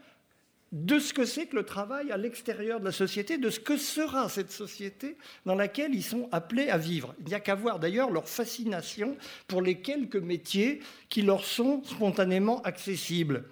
de 0.74 0.98
ce 0.98 1.14
que 1.14 1.24
c'est 1.24 1.46
que 1.46 1.56
le 1.56 1.64
travail 1.64 2.12
à 2.12 2.18
l'extérieur 2.18 2.80
de 2.80 2.86
la 2.86 2.92
société, 2.92 3.38
de 3.38 3.52
ce 3.52 3.60
que 3.60 3.78
sera 3.78 4.28
cette 4.28 4.52
société 4.52 5.18
dans 5.46 5.54
laquelle 5.54 5.94
ils 5.94 6.04
sont 6.04 6.28
appelés 6.32 6.70
à 6.70 6.80
vivre. 6.80 7.14
Il 7.20 7.28
n'y 7.28 7.36
a 7.36 7.40
qu'à 7.40 7.54
voir 7.54 7.80
d'ailleurs 7.80 8.10
leur 8.10 8.28
fascination 8.28 9.16
pour 9.48 9.62
les 9.62 9.82
quelques 9.82 10.16
métiers 10.16 10.82
qui 11.10 11.22
leur 11.22 11.46
sont 11.46 11.84
spontanément 11.84 12.60
accessibles. 12.64 13.46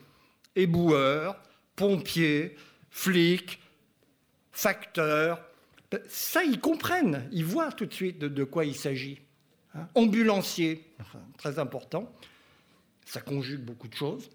Éboueurs, 0.55 1.39
pompiers, 1.75 2.55
flics, 2.89 3.59
facteurs. 4.51 5.45
Ça, 6.07 6.43
ils 6.43 6.59
comprennent, 6.59 7.29
ils 7.31 7.45
voient 7.45 7.71
tout 7.71 7.85
de 7.85 7.93
suite 7.93 8.17
de, 8.17 8.43
quoi 8.43 8.65
il 8.65 8.75
s'agit. 8.75 9.21
Hein? 9.75 9.87
Ambulancier, 9.93 10.87
très 11.37 11.59
important, 11.59 12.11
ça 13.05 13.21
conjugue 13.21 13.61
beaucoup 13.61 13.87
de 13.87 13.93
choses 13.93 14.27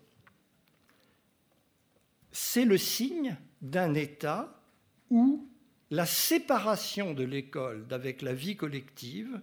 c'est 2.37 2.67
le 2.67 2.77
signe 2.77 3.35
d'un 3.63 3.95
État 3.95 4.61
où 5.09 5.49
la 5.91 6.05
séparation 6.05 7.15
de 7.15 7.25
l'école 7.25 7.87
d'avec 7.87 8.21
la 8.21 8.35
vie 8.35 8.57
collective 8.57 9.41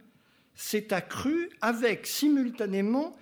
s'est 0.53 0.93
accrue 0.93 1.49
avec 1.60 2.06
simultanément 2.06 3.15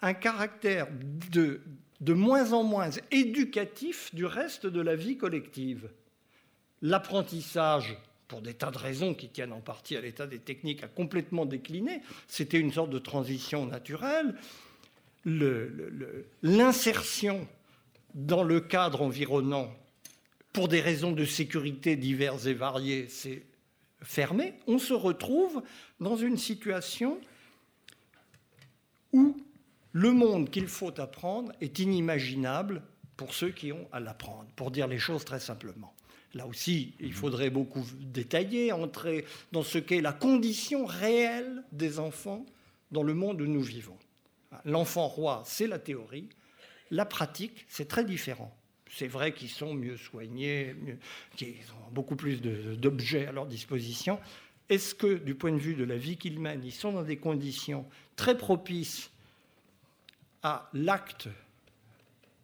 un 0.00 0.14
caractère 0.14 0.88
de, 1.30 1.60
de 2.00 2.12
moins 2.14 2.54
en 2.54 2.62
moins 2.62 2.88
éducatif 3.10 4.14
du 4.14 4.24
reste 4.24 4.64
de 4.66 4.80
la 4.80 4.96
vie 4.96 5.18
collective. 5.18 5.90
L'apprentissage, 6.80 7.98
pour 8.26 8.40
des 8.40 8.54
tas 8.54 8.70
de 8.70 8.78
raisons 8.78 9.12
qui 9.12 9.28
tiennent 9.28 9.52
en 9.52 9.60
partie 9.60 9.98
à 9.98 10.00
l'état 10.00 10.26
des 10.26 10.38
techniques, 10.38 10.82
a 10.82 10.88
complètement 10.88 11.44
décliné. 11.44 12.00
C'était 12.26 12.58
une 12.58 12.72
sorte 12.72 12.88
de 12.88 12.98
transition 12.98 13.66
naturelle. 13.66 14.34
L'insertion 16.42 17.46
dans 18.14 18.42
le 18.42 18.60
cadre 18.60 19.02
environnant, 19.02 19.72
pour 20.52 20.68
des 20.68 20.80
raisons 20.80 21.12
de 21.12 21.24
sécurité 21.24 21.96
diverses 21.96 22.46
et 22.46 22.54
variées, 22.54 23.06
c'est 23.08 23.42
fermé, 24.02 24.54
on 24.66 24.78
se 24.78 24.94
retrouve 24.94 25.62
dans 26.00 26.16
une 26.16 26.36
situation 26.36 27.20
où 29.12 29.36
le 29.92 30.12
monde 30.12 30.50
qu'il 30.50 30.68
faut 30.68 30.98
apprendre 31.00 31.52
est 31.60 31.78
inimaginable 31.78 32.82
pour 33.16 33.34
ceux 33.34 33.50
qui 33.50 33.72
ont 33.72 33.88
à 33.92 34.00
l'apprendre, 34.00 34.46
pour 34.56 34.70
dire 34.70 34.86
les 34.86 34.98
choses 34.98 35.24
très 35.24 35.40
simplement. 35.40 35.92
Là 36.34 36.46
aussi, 36.46 36.94
il 37.00 37.12
faudrait 37.12 37.50
beaucoup 37.50 37.84
détailler, 37.98 38.72
entrer 38.72 39.24
dans 39.50 39.64
ce 39.64 39.78
qu'est 39.78 40.00
la 40.00 40.12
condition 40.12 40.86
réelle 40.86 41.64
des 41.72 41.98
enfants 41.98 42.46
dans 42.92 43.02
le 43.02 43.14
monde 43.14 43.40
où 43.40 43.46
nous 43.46 43.62
vivons. 43.62 43.98
L'enfant 44.64 45.08
roi, 45.08 45.42
c'est 45.44 45.66
la 45.66 45.78
théorie. 45.78 46.28
La 46.90 47.04
pratique, 47.04 47.66
c'est 47.68 47.88
très 47.88 48.04
différent. 48.04 48.54
C'est 48.92 49.06
vrai 49.06 49.32
qu'ils 49.32 49.50
sont 49.50 49.74
mieux 49.74 49.96
soignés, 49.96 50.74
qu'ils 51.36 51.54
ont 51.72 51.90
beaucoup 51.92 52.16
plus 52.16 52.42
d'objets 52.42 53.26
à 53.26 53.32
leur 53.32 53.46
disposition. 53.46 54.18
Est-ce 54.68 54.94
que, 54.94 55.14
du 55.18 55.34
point 55.34 55.52
de 55.52 55.58
vue 55.58 55.74
de 55.74 55.84
la 55.84 55.96
vie 55.96 56.16
qu'ils 56.16 56.40
mènent, 56.40 56.64
ils 56.64 56.72
sont 56.72 56.92
dans 56.92 57.02
des 57.02 57.16
conditions 57.16 57.86
très 58.16 58.36
propices 58.36 59.10
à 60.42 60.68
l'acte 60.72 61.28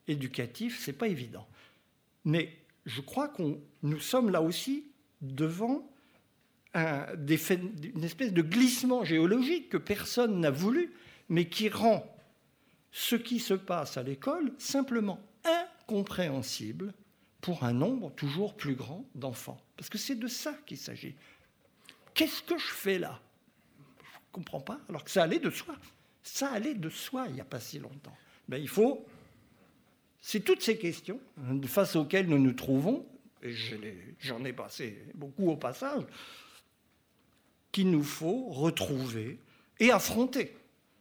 éducatif? 0.06 0.78
C'est 0.80 0.92
pas 0.92 1.08
évident. 1.08 1.46
Mais 2.24 2.52
je 2.84 3.00
crois 3.00 3.28
que 3.28 3.42
nous 3.82 4.00
sommes 4.00 4.30
là 4.30 4.42
aussi 4.42 4.84
devant 5.20 5.88
une 6.74 8.04
espèce 8.04 8.32
de 8.32 8.42
glissement 8.42 9.04
géologique 9.04 9.70
que 9.70 9.78
personne 9.78 10.40
n'a 10.40 10.50
voulu, 10.50 10.92
mais 11.28 11.48
qui 11.48 11.68
rend 11.68 12.06
ce 12.98 13.14
qui 13.14 13.40
se 13.40 13.52
passe 13.52 13.98
à 13.98 14.02
l'école 14.02 14.54
simplement 14.56 15.20
incompréhensible 15.44 16.94
pour 17.42 17.62
un 17.62 17.74
nombre 17.74 18.10
toujours 18.12 18.56
plus 18.56 18.74
grand 18.74 19.04
d'enfants. 19.14 19.60
Parce 19.76 19.90
que 19.90 19.98
c'est 19.98 20.14
de 20.14 20.26
ça 20.26 20.54
qu'il 20.64 20.78
s'agit. 20.78 21.14
Qu'est-ce 22.14 22.42
que 22.42 22.56
je 22.56 22.72
fais 22.72 22.98
là? 22.98 23.20
Je 23.98 24.02
ne 24.02 24.32
comprends 24.32 24.62
pas, 24.62 24.80
alors 24.88 25.04
que 25.04 25.10
ça 25.10 25.24
allait 25.24 25.38
de 25.38 25.50
soi. 25.50 25.76
Ça 26.22 26.50
allait 26.50 26.72
de 26.72 26.88
soi 26.88 27.26
il 27.28 27.34
n'y 27.34 27.40
a 27.42 27.44
pas 27.44 27.60
si 27.60 27.78
longtemps. 27.78 28.16
Ben, 28.48 28.56
il 28.56 28.68
faut... 28.68 29.04
C'est 30.22 30.40
toutes 30.40 30.62
ces 30.62 30.78
questions 30.78 31.20
hein, 31.38 31.60
face 31.66 31.96
auxquelles 31.96 32.28
nous 32.28 32.38
nous 32.38 32.54
trouvons, 32.54 33.06
et 33.42 33.52
j'en 34.20 34.42
ai 34.42 34.54
passé 34.54 35.04
beaucoup 35.14 35.50
au 35.50 35.56
passage, 35.58 36.04
qu'il 37.72 37.90
nous 37.90 38.02
faut 38.02 38.48
retrouver 38.48 39.38
et 39.80 39.90
affronter 39.90 40.56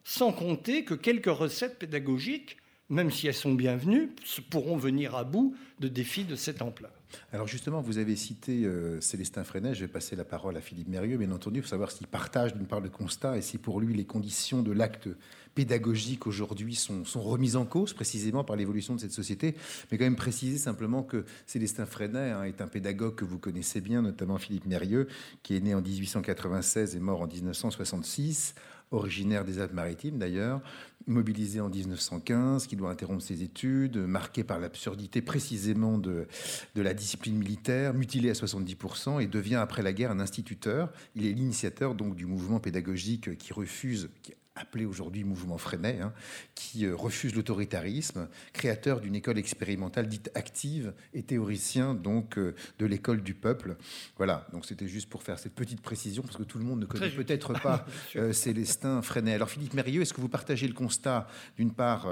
sans 0.05 0.31
compter 0.31 0.85
que 0.85 0.93
quelques 0.93 1.25
recettes 1.25 1.79
pédagogiques, 1.79 2.57
même 2.89 3.11
si 3.11 3.27
elles 3.27 3.33
sont 3.33 3.55
bienvenues, 3.55 4.11
pourront 4.49 4.77
venir 4.77 5.15
à 5.15 5.23
bout 5.23 5.55
de 5.79 5.87
défis 5.87 6.23
de 6.23 6.35
cette 6.35 6.61
ampleur. 6.61 6.91
Alors 7.31 7.47
justement, 7.47 7.81
vous 7.81 7.97
avez 7.97 8.15
cité 8.15 8.65
euh, 8.65 8.99
Célestin 9.01 9.43
Freinet, 9.43 9.73
je 9.73 9.81
vais 9.81 9.87
passer 9.87 10.15
la 10.15 10.25
parole 10.25 10.57
à 10.57 10.61
Philippe 10.61 10.89
Mérieux, 10.89 11.17
bien 11.17 11.31
entendu, 11.31 11.61
pour 11.61 11.69
savoir 11.69 11.91
s'il 11.91 12.07
partage 12.07 12.53
d'une 12.53 12.67
part 12.67 12.81
le 12.81 12.89
constat 12.89 13.37
et 13.37 13.41
si 13.41 13.57
pour 13.57 13.79
lui 13.79 13.95
les 13.95 14.05
conditions 14.05 14.61
de 14.61 14.71
l'acte 14.71 15.09
pédagogique 15.55 16.27
aujourd'hui 16.27 16.75
sont, 16.75 17.03
remises 17.15 17.55
en 17.55 17.65
cause 17.65 17.93
précisément 17.93 18.43
par 18.43 18.57
l'évolution 18.57 18.93
de 18.93 18.99
cette 18.99 19.13
société. 19.13 19.55
Mais 19.89 19.97
quand 19.97 20.03
même 20.03 20.17
préciser 20.17 20.57
simplement 20.57 21.01
que 21.01 21.25
Célestin 21.47 21.85
Freinet 21.85 22.31
hein, 22.31 22.43
est 22.43 22.61
un 22.61 22.67
pédagogue 22.67 23.15
que 23.15 23.25
vous 23.25 23.39
connaissez 23.39 23.81
bien, 23.81 24.01
notamment 24.01 24.37
Philippe 24.37 24.65
Mérieux, 24.65 25.07
qui 25.41 25.55
est 25.55 25.61
né 25.61 25.73
en 25.73 25.81
1896 25.81 26.95
et 26.95 26.99
mort 26.99 27.21
en 27.21 27.27
1966 27.27 28.55
originaire 28.95 29.45
des 29.45 29.59
Alpes-Maritimes 29.59 30.17
d'ailleurs, 30.17 30.61
mobilisé 31.07 31.59
en 31.59 31.69
1915, 31.69 32.67
qui 32.67 32.75
doit 32.75 32.89
interrompre 32.89 33.21
ses 33.21 33.43
études, 33.43 33.97
marqué 33.97 34.43
par 34.43 34.59
l'absurdité 34.59 35.21
précisément 35.21 35.97
de, 35.97 36.27
la 36.75 36.93
discipline 36.93 37.37
militaire, 37.37 37.93
mutilé 37.93 38.29
à 38.29 38.33
70% 38.33 39.21
et 39.21 39.27
devient 39.27 39.55
après 39.55 39.83
la 39.83 39.93
guerre 39.93 40.11
un 40.11 40.19
instituteur. 40.19 40.91
Il 41.15 41.25
est 41.25 41.33
l'initiateur 41.33 41.95
donc 41.95 42.15
du 42.15 42.25
mouvement 42.25 42.59
pédagogique 42.59 43.37
qui 43.37 43.53
refuse, 43.53 44.09
appelé 44.55 44.85
aujourd'hui 44.85 45.23
mouvement 45.23 45.57
Freinet, 45.57 45.99
hein, 46.01 46.13
qui 46.55 46.85
euh, 46.85 46.95
refuse 46.95 47.35
l'autoritarisme, 47.35 48.27
créateur 48.53 49.01
d'une 49.01 49.15
école 49.15 49.37
expérimentale 49.37 50.07
dite 50.07 50.31
active 50.33 50.93
et 51.13 51.23
théoricien 51.23 51.93
donc 51.93 52.37
euh, 52.37 52.55
de 52.79 52.85
l'école 52.85 53.21
du 53.21 53.33
peuple. 53.33 53.75
Voilà, 54.17 54.47
donc 54.53 54.65
c'était 54.65 54.87
juste 54.87 55.09
pour 55.09 55.23
faire 55.23 55.39
cette 55.39 55.53
petite 55.53 55.81
précision 55.81 56.23
parce 56.23 56.37
que 56.37 56.43
tout 56.43 56.57
le 56.57 56.63
monde 56.63 56.79
ne 56.79 56.85
connaît 56.85 57.09
peut-être 57.09 57.53
pas 57.61 57.85
euh, 58.15 58.31
Célestin 58.31 59.01
Freinet. 59.01 59.33
Alors 59.33 59.49
Philippe 59.49 59.73
Mérieux, 59.73 60.01
est-ce 60.01 60.13
que 60.13 60.21
vous 60.21 60.29
partagez 60.29 60.67
le 60.67 60.73
constat 60.73 61.27
d'une 61.57 61.71
part 61.71 62.07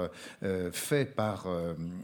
fait 0.72 1.04
par 1.04 1.46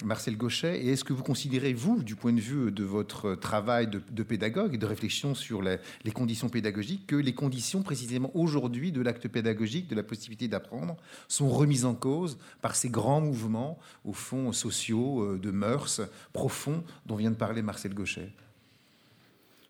Marcel 0.04 0.36
Gauchet 0.36 0.80
et 0.80 0.92
est-ce 0.92 1.04
que 1.04 1.12
vous 1.12 1.22
considérez 1.22 1.72
vous, 1.72 2.02
du 2.02 2.16
point 2.16 2.32
de 2.32 2.40
vue 2.40 2.70
de 2.70 2.84
votre 2.84 3.34
travail 3.34 3.88
de, 3.88 4.22
pédagogue 4.22 4.74
et 4.74 4.78
de 4.78 4.86
réflexion 4.86 5.34
sur 5.34 5.62
les, 5.62 5.76
les 6.04 6.12
conditions 6.12 6.48
pédagogiques, 6.48 7.06
que 7.06 7.16
les 7.16 7.34
conditions 7.34 7.82
précisément 7.82 8.30
aujourd'hui 8.34 8.92
de 8.92 9.00
l'acte 9.00 9.28
pédagogique, 9.28 9.88
de 9.88 9.94
la 9.94 10.02
possibilité 10.02 10.29
d'apprendre 10.36 10.96
sont 11.28 11.48
remises 11.48 11.84
en 11.84 11.94
cause 11.94 12.38
par 12.62 12.74
ces 12.74 12.88
grands 12.88 13.20
mouvements, 13.20 13.78
au 14.04 14.12
fond, 14.12 14.52
sociaux, 14.52 15.22
euh, 15.22 15.38
de 15.38 15.50
mœurs 15.50 16.00
profonds 16.32 16.84
dont 17.06 17.16
vient 17.16 17.30
de 17.30 17.36
parler 17.36 17.62
Marcel 17.62 17.94
Gauchet. 17.94 18.30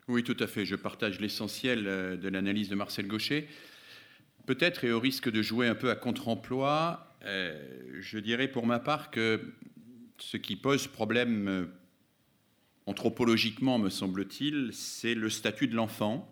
Oui, 0.07 0.23
tout 0.23 0.37
à 0.39 0.47
fait. 0.47 0.65
Je 0.65 0.75
partage 0.75 1.19
l'essentiel 1.19 1.87
euh, 1.87 2.17
de 2.17 2.29
l'analyse 2.29 2.69
de 2.69 2.75
Marcel 2.75 3.07
Gauchet. 3.07 3.47
Peut-être, 4.45 4.83
et 4.83 4.91
au 4.91 4.99
risque 4.99 5.29
de 5.29 5.41
jouer 5.41 5.67
un 5.67 5.75
peu 5.75 5.89
à 5.89 5.95
contre-emploi, 5.95 7.15
euh, 7.23 7.99
je 7.99 8.17
dirais 8.19 8.47
pour 8.47 8.65
ma 8.65 8.79
part 8.79 9.11
que 9.11 9.53
ce 10.17 10.37
qui 10.37 10.55
pose 10.55 10.87
problème 10.87 11.69
anthropologiquement, 12.85 13.79
me 13.79 13.89
semble-t-il, 13.89 14.71
c'est 14.73 15.15
le 15.15 15.29
statut 15.29 15.67
de 15.67 15.75
l'enfant. 15.75 16.27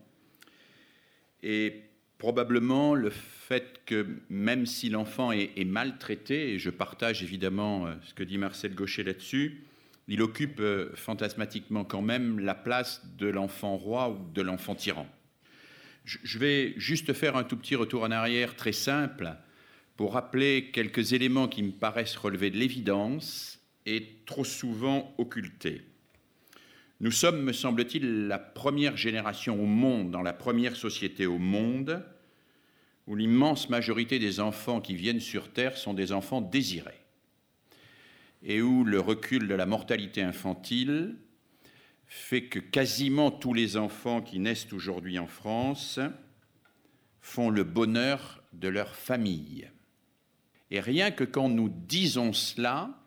Et 1.42 1.88
probablement 2.20 2.94
le 2.94 3.10
fait 3.10 3.82
que 3.86 4.06
même 4.30 4.68
si 4.68 4.90
l'enfant 4.90 5.32
est, 5.32 5.66
maltraité, 5.66 6.54
et 6.54 6.60
je 6.60 6.70
partage 6.70 7.24
évidemment 7.24 7.88
euh, 7.88 7.96
ce 8.04 8.13
que 8.13 8.24
dit 8.24 8.38
Marcel 8.38 8.76
Gaucher 8.76 9.04
là-dessus, 9.04 9.63
il 10.08 10.22
occupe 10.22 10.60
euh, 10.60 10.92
fantasmatiquement 10.96 11.86
quand 11.86 12.02
même 12.02 12.40
la 12.40 12.54
place 12.54 13.02
de 13.17 13.28
l'enfant 13.28 13.78
roi 13.78 14.10
ou 14.10 14.32
de 14.34 14.42
l'enfant 14.42 14.76
tyran. 14.76 15.08
Je 16.06 16.40
vais 16.40 16.74
juste 16.78 17.13
faire 17.13 17.36
un 17.36 17.44
tout 17.44 17.56
petit 17.56 17.76
retour 17.76 18.04
en 18.04 18.12
arrière 18.12 18.56
très 18.56 18.72
simple 18.72 19.36
pour 19.96 20.13
rappeler 20.13 20.72
quelques 20.72 21.13
éléments 21.13 21.48
qui 21.48 21.62
me 21.62 21.72
paraissent 21.72 22.17
relever 22.17 22.50
de 22.50 22.58
l'évidence 22.58 23.60
et 23.86 24.22
trop 24.26 24.44
souvent 24.44 25.13
occultés. 25.20 25.84
Nous 27.02 27.12
sommes, 27.12 27.41
me 27.41 27.54
semble-t-il, 27.54 28.27
la 28.27 28.39
première 28.39 28.97
génération 28.97 29.62
au 29.62 29.65
monde, 29.65 30.12
dans 30.12 30.21
la 30.21 30.33
première 30.33 30.75
société 30.75 31.25
au 31.25 31.37
monde, 31.37 32.04
où 33.08 33.15
l'immense 33.15 33.69
majorité 33.69 34.19
des 34.19 34.41
enfants 34.41 34.81
qui 34.81 34.95
viennent 34.95 35.21
sur 35.21 35.52
Terre 35.54 35.77
sont 35.77 35.93
des 35.93 36.12
enfants 36.12 36.41
désirés, 36.41 37.00
et 38.43 38.62
où 38.62 38.83
le 38.83 39.00
recul 39.00 39.47
de 39.47 39.56
la 39.56 39.65
mortalité 39.65 40.21
infantile 40.21 41.15
fait 42.06 42.43
que 42.43 42.60
quasiment 42.60 43.31
tous 43.31 43.54
les 43.54 43.77
enfants 43.77 44.21
qui 44.21 44.39
naissent 44.39 44.73
aujourd'hui 44.73 45.19
en 45.19 45.27
France 45.27 46.02
font 47.21 47.50
le 47.50 47.63
bonheur 47.63 48.43
de 48.52 48.67
leur 48.67 48.93
famille. 48.93 49.69
Et 50.69 50.81
rien 50.81 51.12
que 51.12 51.23
quand 51.23 51.47
nous 51.47 51.69
disons 51.69 52.33
cela, 52.33 52.98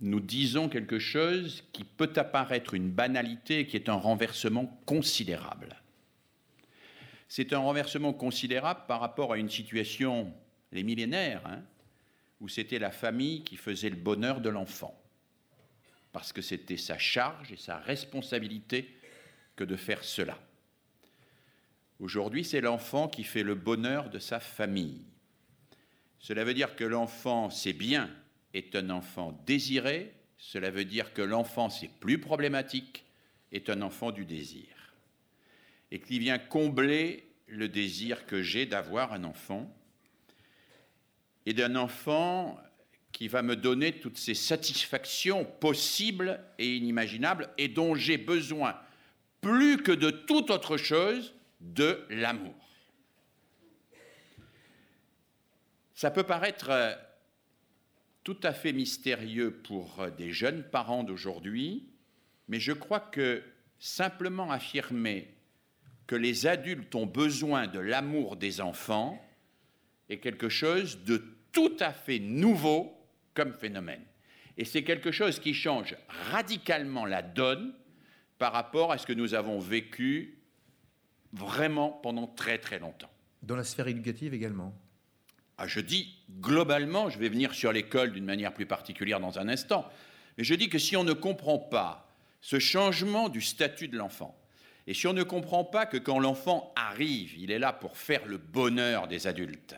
nous 0.00 0.20
disons 0.20 0.68
quelque 0.68 0.98
chose 0.98 1.64
qui 1.72 1.84
peut 1.84 2.12
apparaître 2.16 2.74
une 2.74 2.90
banalité, 2.90 3.66
qui 3.66 3.76
est 3.76 3.88
un 3.88 3.94
renversement 3.94 4.66
considérable. 4.86 5.76
C'est 7.28 7.52
un 7.52 7.58
renversement 7.58 8.12
considérable 8.12 8.82
par 8.86 9.00
rapport 9.00 9.32
à 9.32 9.38
une 9.38 9.50
situation, 9.50 10.32
les 10.72 10.82
millénaires, 10.82 11.46
hein, 11.46 11.62
où 12.40 12.48
c'était 12.48 12.78
la 12.78 12.92
famille 12.92 13.42
qui 13.42 13.56
faisait 13.56 13.90
le 13.90 13.96
bonheur 13.96 14.40
de 14.40 14.48
l'enfant, 14.48 14.98
parce 16.12 16.32
que 16.32 16.42
c'était 16.42 16.76
sa 16.76 16.96
charge 16.96 17.52
et 17.52 17.56
sa 17.56 17.78
responsabilité 17.78 18.96
que 19.56 19.64
de 19.64 19.76
faire 19.76 20.04
cela. 20.04 20.38
Aujourd'hui, 21.98 22.44
c'est 22.44 22.60
l'enfant 22.60 23.08
qui 23.08 23.24
fait 23.24 23.42
le 23.42 23.56
bonheur 23.56 24.08
de 24.08 24.20
sa 24.20 24.38
famille. 24.38 25.02
Cela 26.20 26.44
veut 26.44 26.54
dire 26.54 26.76
que 26.76 26.84
l'enfant, 26.84 27.50
c'est 27.50 27.72
bien, 27.72 28.08
est 28.54 28.74
un 28.74 28.90
enfant 28.90 29.38
désiré. 29.46 30.14
Cela 30.38 30.70
veut 30.70 30.84
dire 30.84 31.12
que 31.12 31.22
l'enfant, 31.22 31.68
c'est 31.68 31.90
plus 32.00 32.18
problématique, 32.18 33.04
est 33.52 33.70
un 33.70 33.82
enfant 33.82 34.10
du 34.10 34.24
désir. 34.24 34.66
Et 35.90 36.00
qui 36.00 36.18
vient 36.18 36.38
combler 36.38 37.28
le 37.46 37.68
désir 37.68 38.26
que 38.26 38.42
j'ai 38.42 38.66
d'avoir 38.66 39.12
un 39.12 39.24
enfant. 39.24 39.74
Et 41.46 41.54
d'un 41.54 41.76
enfant 41.76 42.60
qui 43.12 43.26
va 43.26 43.42
me 43.42 43.56
donner 43.56 43.98
toutes 43.98 44.18
ces 44.18 44.34
satisfactions 44.34 45.44
possibles 45.44 46.40
et 46.58 46.76
inimaginables 46.76 47.48
et 47.56 47.68
dont 47.68 47.94
j'ai 47.94 48.18
besoin 48.18 48.78
plus 49.40 49.78
que 49.78 49.92
de 49.92 50.10
toute 50.10 50.50
autre 50.50 50.76
chose 50.76 51.34
de 51.60 52.04
l'amour. 52.10 52.54
Ça 55.94 56.10
peut 56.10 56.22
paraître 56.22 56.68
euh, 56.70 56.94
tout 58.28 58.36
à 58.42 58.52
fait 58.52 58.74
mystérieux 58.74 59.50
pour 59.50 60.00
euh, 60.00 60.10
des 60.10 60.32
jeunes 60.32 60.62
parents 60.62 61.02
d'aujourd'hui, 61.02 61.88
mais 62.46 62.60
je 62.60 62.72
crois 62.72 63.00
que 63.00 63.42
simplement 63.78 64.50
affirmer 64.50 65.34
que 66.06 66.14
les 66.14 66.46
adultes 66.46 66.94
ont 66.94 67.06
besoin 67.06 67.68
de 67.68 67.78
l'amour 67.78 68.36
des 68.36 68.60
enfants 68.60 69.18
est 70.10 70.18
quelque 70.18 70.50
chose 70.50 71.04
de 71.04 71.24
tout 71.52 71.74
à 71.80 71.90
fait 71.90 72.18
nouveau 72.18 72.92
comme 73.32 73.54
phénomène. 73.54 74.04
Et 74.58 74.66
c'est 74.66 74.84
quelque 74.84 75.10
chose 75.10 75.40
qui 75.40 75.54
change 75.54 75.96
radicalement 76.30 77.06
la 77.06 77.22
donne 77.22 77.72
par 78.36 78.52
rapport 78.52 78.92
à 78.92 78.98
ce 78.98 79.06
que 79.06 79.14
nous 79.14 79.32
avons 79.32 79.58
vécu 79.58 80.42
vraiment 81.32 81.92
pendant 81.92 82.26
très 82.26 82.58
très 82.58 82.78
longtemps. 82.78 83.10
Dans 83.42 83.56
la 83.56 83.64
sphère 83.64 83.88
éducative 83.88 84.34
également 84.34 84.78
ah, 85.58 85.66
Je 85.66 85.80
dis 85.80 86.14
globalement, 86.40 87.10
je 87.10 87.18
vais 87.18 87.28
venir 87.28 87.54
sur 87.54 87.72
l'école 87.72 88.12
d'une 88.12 88.24
manière 88.24 88.54
plus 88.54 88.66
particulière 88.66 89.20
dans 89.20 89.38
un 89.38 89.48
instant, 89.48 89.88
mais 90.36 90.44
je 90.44 90.54
dis 90.54 90.68
que 90.68 90.78
si 90.78 90.96
on 90.96 91.04
ne 91.04 91.12
comprend 91.12 91.58
pas 91.58 92.08
ce 92.40 92.58
changement 92.58 93.28
du 93.28 93.40
statut 93.40 93.88
de 93.88 93.96
l'enfant, 93.96 94.38
et 94.86 94.94
si 94.94 95.06
on 95.06 95.12
ne 95.12 95.22
comprend 95.22 95.64
pas 95.64 95.84
que 95.84 95.98
quand 95.98 96.18
l'enfant 96.18 96.72
arrive, 96.74 97.36
il 97.36 97.50
est 97.50 97.58
là 97.58 97.74
pour 97.74 97.98
faire 97.98 98.24
le 98.24 98.38
bonheur 98.38 99.06
des 99.06 99.26
adultes, 99.26 99.76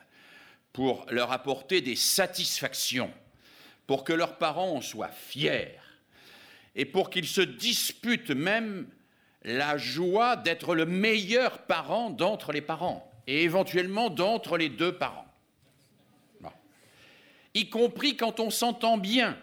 pour 0.72 1.04
leur 1.10 1.32
apporter 1.32 1.80
des 1.80 1.96
satisfactions, 1.96 3.10
pour 3.86 4.04
que 4.04 4.12
leurs 4.12 4.38
parents 4.38 4.76
en 4.76 4.80
soient 4.80 5.08
fiers, 5.08 5.78
et 6.76 6.84
pour 6.84 7.10
qu'ils 7.10 7.26
se 7.26 7.40
disputent 7.40 8.30
même 8.30 8.86
la 9.42 9.78
joie 9.78 10.36
d'être 10.36 10.74
le 10.74 10.86
meilleur 10.86 11.58
parent 11.62 12.10
d'entre 12.10 12.52
les 12.52 12.60
parents, 12.60 13.10
et 13.26 13.42
éventuellement 13.42 14.10
d'entre 14.10 14.58
les 14.58 14.68
deux 14.68 14.92
parents. 14.92 15.29
Y 17.54 17.68
compris 17.68 18.16
quand 18.16 18.40
on 18.40 18.50
s'entend 18.50 18.98
bien. 18.98 19.36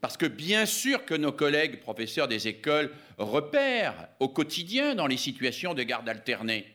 Parce 0.00 0.16
que 0.16 0.26
bien 0.26 0.66
sûr 0.66 1.04
que 1.04 1.14
nos 1.14 1.32
collègues 1.32 1.80
professeurs 1.80 2.28
des 2.28 2.48
écoles 2.48 2.90
repèrent 3.18 4.08
au 4.18 4.28
quotidien 4.28 4.94
dans 4.94 5.06
les 5.06 5.18
situations 5.18 5.74
de 5.74 5.82
garde 5.82 6.08
alternée 6.08 6.66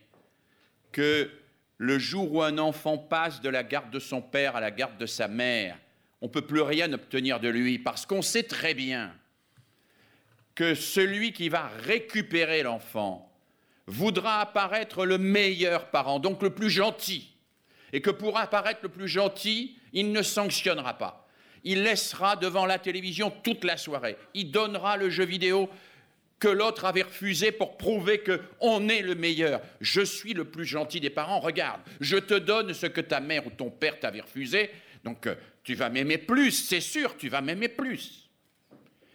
que 0.91 1.29
le 1.77 1.99
jour 1.99 2.31
où 2.31 2.41
un 2.41 2.57
enfant 2.57 2.97
passe 2.97 3.41
de 3.41 3.49
la 3.49 3.63
garde 3.63 3.91
de 3.91 3.99
son 3.99 4.21
père 4.21 4.55
à 4.55 4.61
la 4.61 4.71
garde 4.71 4.97
de 4.97 5.05
sa 5.05 5.27
mère, 5.27 5.77
on 6.21 6.27
ne 6.27 6.31
peut 6.31 6.45
plus 6.45 6.61
rien 6.61 6.91
obtenir 6.93 7.39
de 7.39 7.49
lui 7.49 7.79
parce 7.79 8.05
qu'on 8.05 8.21
sait 8.21 8.43
très 8.43 8.73
bien 8.73 9.13
que 10.53 10.73
celui 10.73 11.33
qui 11.33 11.49
va 11.49 11.67
récupérer 11.83 12.63
l'enfant 12.63 13.29
voudra 13.87 14.39
apparaître 14.39 15.05
le 15.05 15.17
meilleur 15.17 15.91
parent, 15.91 16.19
donc 16.19 16.41
le 16.41 16.51
plus 16.51 16.69
gentil, 16.69 17.34
et 17.95 18.01
que 18.01 18.09
pour 18.09 18.37
apparaître 18.37 18.81
le 18.83 18.89
plus 18.89 19.07
gentil, 19.07 19.77
il 19.93 20.11
ne 20.11 20.21
sanctionnera 20.21 20.97
pas. 20.97 21.29
Il 21.63 21.83
laissera 21.83 22.35
devant 22.35 22.65
la 22.65 22.77
télévision 22.77 23.31
toute 23.31 23.63
la 23.63 23.77
soirée. 23.77 24.17
Il 24.33 24.51
donnera 24.51 24.97
le 24.97 25.09
jeu 25.09 25.23
vidéo 25.23 25.69
que 26.37 26.49
l'autre 26.49 26.83
avait 26.83 27.03
refusé 27.03 27.53
pour 27.53 27.77
prouver 27.77 28.21
qu'on 28.21 28.89
est 28.89 29.01
le 29.01 29.15
meilleur. 29.15 29.61
Je 29.79 30.01
suis 30.01 30.33
le 30.33 30.43
plus 30.43 30.65
gentil 30.65 30.99
des 30.99 31.09
parents. 31.09 31.39
Regarde, 31.39 31.79
je 32.01 32.17
te 32.17 32.33
donne 32.33 32.73
ce 32.73 32.85
que 32.85 32.99
ta 32.99 33.21
mère 33.21 33.47
ou 33.47 33.49
ton 33.49 33.69
père 33.69 33.97
t'avait 33.97 34.19
refusé. 34.19 34.71
Donc 35.05 35.25
euh, 35.25 35.35
tu 35.63 35.73
vas 35.73 35.89
m'aimer 35.89 36.17
plus, 36.17 36.51
c'est 36.51 36.81
sûr, 36.81 37.15
tu 37.15 37.29
vas 37.29 37.39
m'aimer 37.39 37.69
plus. 37.69 38.29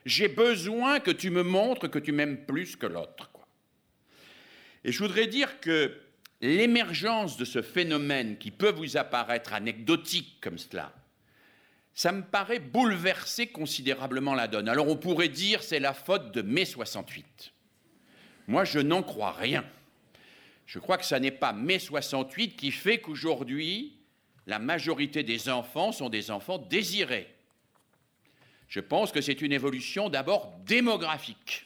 J'ai 0.07 0.29
besoin 0.29 1.01
que 1.01 1.11
tu 1.11 1.29
me 1.29 1.43
montres 1.43 1.91
que 1.91 1.99
tu 1.99 2.13
m'aimes 2.13 2.47
plus 2.47 2.77
que 2.77 2.87
l'autre. 2.87 3.31
Et 4.85 4.91
je 4.91 4.99
voudrais 5.01 5.27
dire 5.27 5.61
que 5.61 5.93
l'émergence 6.41 7.37
de 7.37 7.45
ce 7.45 7.63
phénomène 7.63 8.39
qui 8.39 8.51
peut 8.51 8.73
vous 8.73 8.97
apparaître 8.97 9.53
anecdotique 9.53 10.39
comme 10.41 10.59
cela, 10.59 10.93
ça 11.95 12.13
me 12.13 12.23
paraît 12.23 12.61
bouleverser 12.61 13.49
considérablement 13.49 14.35
la 14.35 14.49
donne. 14.49 14.69
Alors 14.69 14.89
on 14.89 14.97
pourrait 14.97 15.29
dire 15.29 15.63
c'est 15.63 15.81
la 15.81 15.93
faute 15.93 16.33
de 16.33 16.43
mai 16.43 16.65
68. 16.65 17.53
Moi, 18.47 18.65
je 18.65 18.79
n'en 18.79 19.03
crois 19.03 19.33
rien. 19.33 19.65
Je 20.67 20.79
crois 20.79 20.99
que 20.99 21.05
ce 21.05 21.15
n'est 21.15 21.31
pas 21.31 21.53
mai 21.53 21.79
68 21.79 22.57
qui 22.57 22.71
fait 22.71 22.99
qu'aujourd'hui, 22.99 23.97
la 24.47 24.59
majorité 24.59 25.23
des 25.23 25.49
enfants 25.49 25.93
sont 25.93 26.09
des 26.09 26.31
enfants 26.31 26.59
désirés. 26.59 27.29
Je 28.69 28.81
pense 28.81 29.13
que 29.13 29.21
c'est 29.21 29.43
une 29.43 29.53
évolution 29.53 30.09
d'abord 30.09 30.53
démographique. 30.65 31.65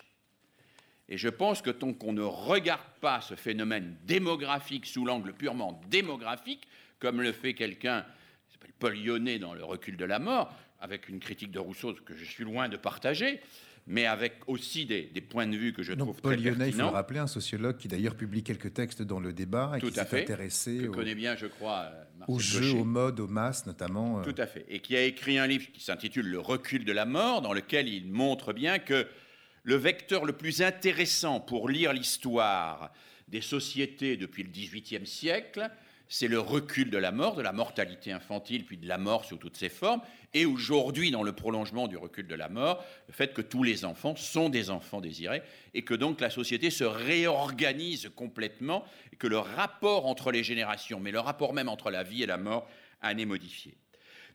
Et 1.09 1.19
je 1.19 1.29
pense 1.29 1.61
que 1.61 1.71
tant 1.71 1.93
qu'on 1.93 2.13
ne 2.13 2.23
regarde 2.23 2.81
pas 3.01 3.21
ce 3.21 3.35
phénomène 3.35 3.97
démographique 4.05 4.87
sous 4.87 5.05
l'angle 5.05 5.35
purement 5.35 5.81
démographique, 5.91 6.67
comme 6.99 7.21
le 7.21 7.33
fait 7.33 7.55
quelqu'un 7.55 8.07
qui 8.47 8.55
s'appelle 8.55 8.73
Paul 8.79 8.95
Lyonnais 8.95 9.39
dans 9.39 9.55
Le 9.55 9.65
recul 9.65 9.97
de 9.97 10.05
la 10.05 10.19
mort, 10.19 10.55
avec 10.81 11.09
une 11.09 11.21
critique 11.21 11.51
de 11.51 11.59
Rousseau 11.59 11.95
que 11.95 12.15
je 12.15 12.25
suis 12.25 12.45
loin 12.45 12.69
de 12.69 12.77
partager, 12.77 13.41
mais 13.87 14.07
avec 14.07 14.35
aussi 14.47 14.87
des, 14.87 15.09
points 15.21 15.47
de 15.47 15.57
vue 15.57 15.73
que 15.75 15.83
je 15.83 15.93
trouve 15.93 16.21
Paul 16.23 16.37
très 16.37 16.51
Lyonnais, 16.51 16.69
il 16.69 16.73
faut 16.73 16.79
le 16.79 16.87
rappeler, 16.87 17.19
un 17.19 17.27
sociologue 17.27 17.77
qui 17.77 17.89
d'ailleurs 17.89 18.17
publie 18.17 18.43
quelques 18.43 18.73
textes 18.73 19.03
dans 19.03 19.21
le 19.21 19.35
débat 19.35 19.73
et 19.77 19.81
Tout 19.81 19.89
qui 19.89 19.95
s'est 19.95 20.23
intéressé 20.23 20.79
que 20.79 20.87
connais 20.87 21.15
bien, 21.15 21.37
je 21.37 21.47
crois, 21.47 21.91
aux 22.29 22.39
jeux, 22.39 22.73
aux 22.73 22.85
modes, 22.85 23.21
aux 23.21 23.27
masses 23.27 23.67
notamment. 23.67 24.21
Euh. 24.21 24.23
Tout 24.23 24.35
à 24.39 24.47
fait. 24.47 24.65
Et 24.69 24.81
qui 24.81 24.97
a 24.97 25.03
écrit 25.03 25.39
un 25.39 25.47
livre 25.47 25.67
qui 25.73 25.85
s'intitule 25.85 26.27
Le 26.27 26.41
recul 26.41 26.87
de 26.87 26.93
la 26.93 27.05
mort, 27.05 27.43
dans 27.43 27.53
lequel 27.53 27.89
il 27.89 28.11
montre 28.11 28.55
bien 28.55 28.79
que 28.79 29.07
le 29.65 29.77
vecteur 29.77 30.25
le 30.25 30.35
plus 30.35 30.62
intéressant 30.62 31.41
pour 31.41 31.69
lire 31.69 31.93
l'histoire 31.93 32.93
des 33.29 33.41
sociétés 33.41 34.17
depuis 34.17 34.43
le 34.43 34.51
XVIIIe 34.51 35.07
siècle, 35.07 35.69
c'est 36.07 36.29
le 36.29 36.39
recul 36.39 36.91
de 36.91 36.99
la 36.99 37.12
mort, 37.12 37.35
de 37.35 37.43
la 37.43 37.53
mortalité 37.53 38.12
infantile, 38.12 38.67
puis 38.67 38.77
de 38.77 38.87
la 38.87 38.99
mort 38.99 39.25
sous 39.25 39.39
toutes 39.39 39.57
ses 39.57 39.71
formes, 39.71 40.03
et 40.35 40.45
aujourd'hui, 40.45 41.11
dans 41.11 41.23
le 41.23 41.33
prolongement 41.33 41.89
du 41.89 41.97
recul 41.97 42.27
de 42.27 42.35
la 42.35 42.51
mort, 42.51 42.85
le 43.09 43.15
fait 43.15 43.33
que 43.33 43.41
tous 43.41 43.62
les 43.62 43.87
enfants 43.87 44.15
sont 44.15 44.51
des 44.51 44.69
enfants 44.69 45.01
désirés, 45.01 45.43
et 45.73 45.83
que 45.83 45.95
donc 45.95 46.21
la 46.21 46.29
société 46.29 46.69
se 46.69 46.85
réorganise 46.85 48.11
complètement, 48.15 48.85
et 49.12 49.17
que 49.17 49.27
le 49.27 49.39
rapport 49.39 50.05
entre 50.07 50.31
les 50.31 50.45
générations, 50.45 51.01
mais 51.01 51.11
le 51.11 51.21
rapport 51.21 51.55
même 51.55 51.71
entre 51.71 51.91
la 51.91 52.03
vie 52.03 52.23
et 52.23 52.27
la 52.27 52.37
mort, 52.37 52.69
en 53.03 53.17
est 53.17 53.25
modifié. 53.25 53.75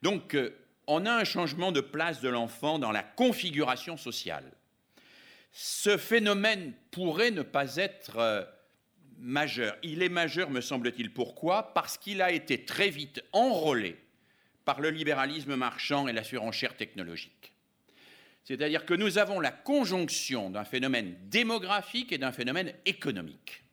Donc, 0.01 0.33
euh, 0.33 0.55
on 0.87 1.05
a 1.05 1.13
un 1.13 1.23
changement 1.23 1.71
de 1.71 1.81
place 1.81 2.19
de 2.19 2.29
l'enfant 2.29 2.79
dans 2.79 2.91
la 2.91 3.03
configuration 3.03 3.95
sociale. 3.95 4.51
Ce 5.51 5.97
phénomène 5.97 6.73
pourrait 6.91 7.31
ne 7.31 7.41
pas 7.41 7.75
être... 7.77 8.17
Euh, 8.17 8.43
majeur. 9.19 9.77
Il 9.83 10.01
est 10.01 10.09
majeur, 10.09 10.49
me 10.49 10.61
semble-t-il. 10.61 11.11
Pourquoi? 11.11 11.73
Parce 11.73 11.97
qu'il 11.97 12.21
a 12.21 12.31
été 12.31 12.65
très 12.65 12.89
vite 12.89 13.23
enrôlé 13.33 13.97
par 14.65 14.81
le 14.81 14.89
libéralisme 14.89 15.55
marchand 15.55 16.07
et 16.07 16.13
la 16.13 16.23
surenchère 16.23 16.75
technologique. 16.75 17.53
C'est-à-dire 18.43 18.85
que 18.85 18.93
nous 18.93 19.17
avons 19.17 19.39
la 19.39 19.51
conjonction 19.51 20.49
d'un 20.49 20.63
phénomène 20.63 21.15
démographique 21.25 22.11
et 22.11 22.17
d'un 22.17 22.31
phénomène 22.31 22.73
économique. 22.85 23.63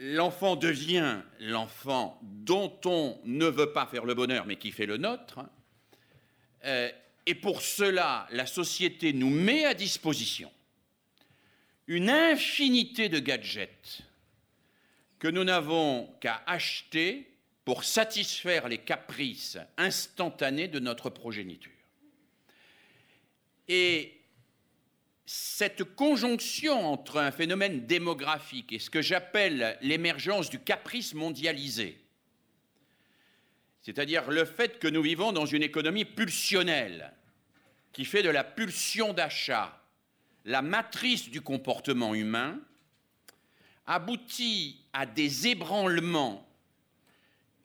L'enfant 0.00 0.56
devient 0.56 1.20
l'enfant 1.40 2.18
dont 2.22 2.80
on 2.86 3.20
ne 3.24 3.46
veut 3.46 3.72
pas 3.72 3.86
faire 3.86 4.04
le 4.04 4.14
bonheur, 4.14 4.46
mais 4.46 4.56
qui 4.56 4.72
fait 4.72 4.86
le 4.86 4.96
nôtre. 4.96 5.40
Euh, 6.64 6.90
et 7.26 7.34
pour 7.34 7.62
cela, 7.62 8.26
la 8.30 8.46
société 8.46 9.12
nous 9.12 9.30
met 9.30 9.64
à 9.64 9.74
disposition 9.74 10.50
une 11.86 12.10
infinité 12.10 13.08
de 13.08 13.18
gadgets 13.18 14.02
que 15.18 15.28
nous 15.28 15.44
n'avons 15.44 16.06
qu'à 16.20 16.42
acheter 16.46 17.30
pour 17.64 17.84
satisfaire 17.84 18.68
les 18.68 18.78
caprices 18.78 19.58
instantanés 19.76 20.68
de 20.68 20.78
notre 20.78 21.10
progéniture. 21.10 21.70
Et 23.68 24.20
cette 25.26 25.84
conjonction 25.84 26.92
entre 26.92 27.18
un 27.18 27.30
phénomène 27.30 27.86
démographique 27.86 28.72
et 28.72 28.80
ce 28.80 28.90
que 28.90 29.02
j'appelle 29.02 29.78
l'émergence 29.82 30.50
du 30.50 30.58
caprice 30.58 31.14
mondialisé, 31.14 31.99
c'est-à-dire 33.80 34.30
le 34.30 34.44
fait 34.44 34.78
que 34.78 34.88
nous 34.88 35.02
vivons 35.02 35.32
dans 35.32 35.46
une 35.46 35.62
économie 35.62 36.04
pulsionnelle, 36.04 37.12
qui 37.92 38.04
fait 38.04 38.22
de 38.22 38.30
la 38.30 38.44
pulsion 38.44 39.12
d'achat 39.12 39.76
la 40.44 40.62
matrice 40.62 41.30
du 41.30 41.40
comportement 41.40 42.14
humain, 42.14 42.58
aboutit 43.86 44.84
à 44.92 45.06
des 45.06 45.48
ébranlements 45.48 46.46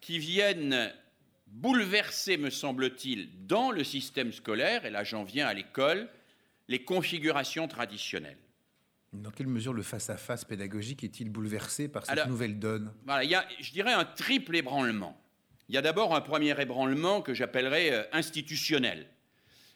qui 0.01 0.19
viennent 0.19 0.93
bouleverser, 1.47 2.37
me 2.37 2.49
semble-t-il, 2.49 3.47
dans 3.47 3.71
le 3.71 3.83
système 3.83 4.33
scolaire, 4.33 4.85
et 4.85 4.89
là 4.89 5.03
j'en 5.03 5.23
viens 5.23 5.47
à 5.47 5.53
l'école, 5.53 6.09
les 6.67 6.83
configurations 6.83 7.67
traditionnelles. 7.67 8.37
Dans 9.13 9.31
quelle 9.31 9.47
mesure 9.47 9.73
le 9.73 9.83
face-à-face 9.83 10.43
pédagogique 10.43 11.03
est-il 11.03 11.29
bouleversé 11.29 11.87
par 11.87 12.05
cette 12.05 12.27
nouvelle 12.27 12.59
donne? 12.59 12.91
voilà, 13.05 13.23
Il 13.23 13.29
y 13.29 13.35
a, 13.35 13.47
je 13.61 13.71
dirais, 13.71 13.93
un 13.93 14.03
triple 14.03 14.57
ébranlement. 14.57 15.17
Il 15.67 15.75
y 15.75 15.77
a 15.77 15.81
d'abord 15.81 16.15
un 16.15 16.21
premier 16.21 16.59
ébranlement 16.59 17.21
que 17.21 17.33
j'appellerais 17.33 17.91
euh, 17.91 18.03
institutionnel, 18.11 19.07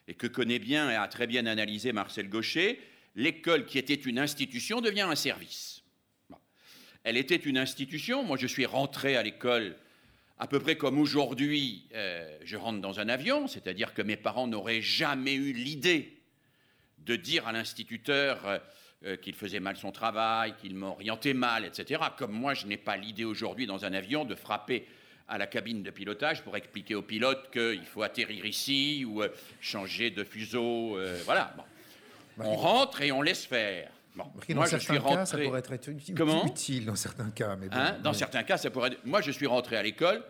et 0.07 0.15
que 0.15 0.27
connaît 0.27 0.59
bien 0.59 0.89
et 0.89 0.95
a 0.95 1.07
très 1.07 1.27
bien 1.27 1.45
analysé 1.45 1.91
Marcel 1.93 2.29
Gaucher. 2.29 2.81
L'école 3.15 3.65
qui 3.65 3.77
était 3.77 3.93
une 3.93 4.17
institution 4.17 4.81
devient 4.81 5.01
un 5.01 5.15
service. 5.15 5.83
Elle 7.03 7.15
était 7.15 7.35
une 7.35 7.57
institution, 7.57 8.23
moi 8.23 8.37
je 8.37 8.47
suis 8.47 8.65
rentré 8.65 9.15
à 9.15 9.23
l'école 9.23 9.75
à 10.39 10.47
peu 10.47 10.59
près 10.59 10.77
comme 10.77 10.97
aujourd'hui, 10.97 11.85
euh, 11.93 12.37
je 12.43 12.55
rentre 12.55 12.79
dans 12.79 12.99
un 12.99 13.09
avion, 13.09 13.47
c'est-à-dire 13.47 13.93
que 13.93 14.01
mes 14.01 14.15
parents 14.15 14.47
n'auraient 14.47 14.81
jamais 14.81 15.33
eu 15.33 15.51
l'idée 15.51 16.17
de 16.99 17.15
dire 17.15 17.45
à 17.47 17.51
l'instituteur 17.51 18.61
euh, 19.03 19.17
qu'il 19.17 19.35
faisait 19.35 19.59
mal 19.59 19.75
son 19.75 19.91
travail, 19.91 20.55
qu'il 20.55 20.75
m'orientait 20.75 21.33
mal, 21.33 21.65
etc. 21.65 22.01
Comme 22.17 22.31
moi, 22.31 22.53
je 22.53 22.67
n'ai 22.67 22.77
pas 22.77 22.95
l'idée 22.95 23.25
aujourd'hui 23.25 23.67
dans 23.67 23.83
un 23.83 23.93
avion 23.93 24.23
de 24.23 24.33
frapper 24.33 24.87
à 25.29 25.37
la 25.37 25.47
cabine 25.47 25.83
de 25.83 25.91
pilotage 25.91 26.43
pour 26.43 26.57
expliquer 26.57 26.95
au 26.95 27.01
pilote 27.01 27.49
qu'il 27.51 27.85
faut 27.85 28.03
atterrir 28.03 28.45
ici 28.45 29.05
ou 29.05 29.23
changer 29.61 30.09
de 30.09 30.23
fuseau. 30.23 30.97
voilà. 31.25 31.55
On 32.39 32.55
rentre 32.55 33.01
et 33.01 33.11
on 33.11 33.21
laisse 33.21 33.45
faire. 33.45 33.91
Bon, 34.15 34.25
moi, 34.49 34.65
je 34.65 34.77
suis 34.77 34.97
rentré... 34.97 35.15
cas, 35.15 35.25
ça 35.25 35.37
pourrait 35.37 35.59
être 35.59 35.89
utile, 35.89 36.15
Comment? 36.15 36.45
utile 36.45 36.85
dans 36.85 36.95
certains 36.95 37.29
cas. 37.29 37.55
Mais 37.55 37.67
hein, 37.71 37.97
dans 38.01 38.13
certains 38.13 38.43
cas, 38.43 38.57
ça 38.57 38.69
pourrait. 38.69 38.97
Moi, 39.05 39.21
je 39.21 39.31
suis 39.31 39.45
rentré 39.45 39.77
à 39.77 39.83
l'école. 39.83 40.23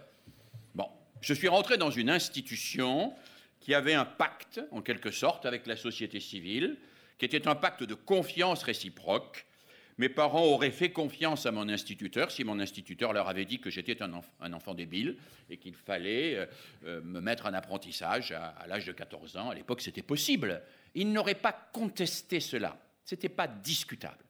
Bon, 0.76 0.88
je 1.22 1.34
suis 1.34 1.47
rentré 1.47 1.78
dans 1.78 1.89
une 1.89 2.10
institution 2.10 3.14
qui 3.60 3.74
avait 3.74 3.93
un 3.93 4.06
pacte, 4.06 4.62
en 4.72 4.82
quelque 4.82 5.12
sorte, 5.12 5.45
avec 5.45 5.66
la 5.66 5.76
société 5.76 6.20
civile, 6.20 6.78
qui 7.18 7.26
était 7.26 7.47
un 7.47 7.56
pacte 7.56 7.84
de 7.84 7.93
confiance 7.93 8.64
réciproque. 8.64 9.45
Mes 10.00 10.08
parents 10.08 10.45
auraient 10.45 10.72
fait 10.72 10.91
confiance 10.91 11.45
à 11.45 11.52
mon 11.52 11.68
instituteur 11.68 12.32
si 12.32 12.45
mon 12.45 12.62
instituteur 12.62 13.12
leur 13.12 13.28
avait 13.28 13.43
dit 13.43 13.60
que 13.60 13.70
j'étais 13.70 14.02
un, 14.02 14.54
enfant 14.54 14.74
débile 14.74 15.18
et 15.50 15.58
qu'il 15.58 15.76
fallait 15.76 16.36
euh, 16.38 16.45
euh, 16.86 17.02
me 17.02 17.20
mettre 17.20 17.47
en 17.47 17.54
apprentissage 17.54 18.32
à, 18.32 18.47
à 18.47 18.66
l'âge 18.66 18.86
de 18.86 18.93
14 18.93 19.36
ans. 19.36 19.50
À 19.50 19.56
l'époque, 19.56 19.82
c'était 19.82 20.02
possible. 20.02 20.62
Ils 20.95 21.12
n'auraient 21.12 21.36
pas 21.36 21.52
contesté 21.74 22.39
cela. 22.39 22.82
Ce 23.04 23.14
n'était 23.14 23.28
pas 23.28 23.47
discutable. 23.47 24.24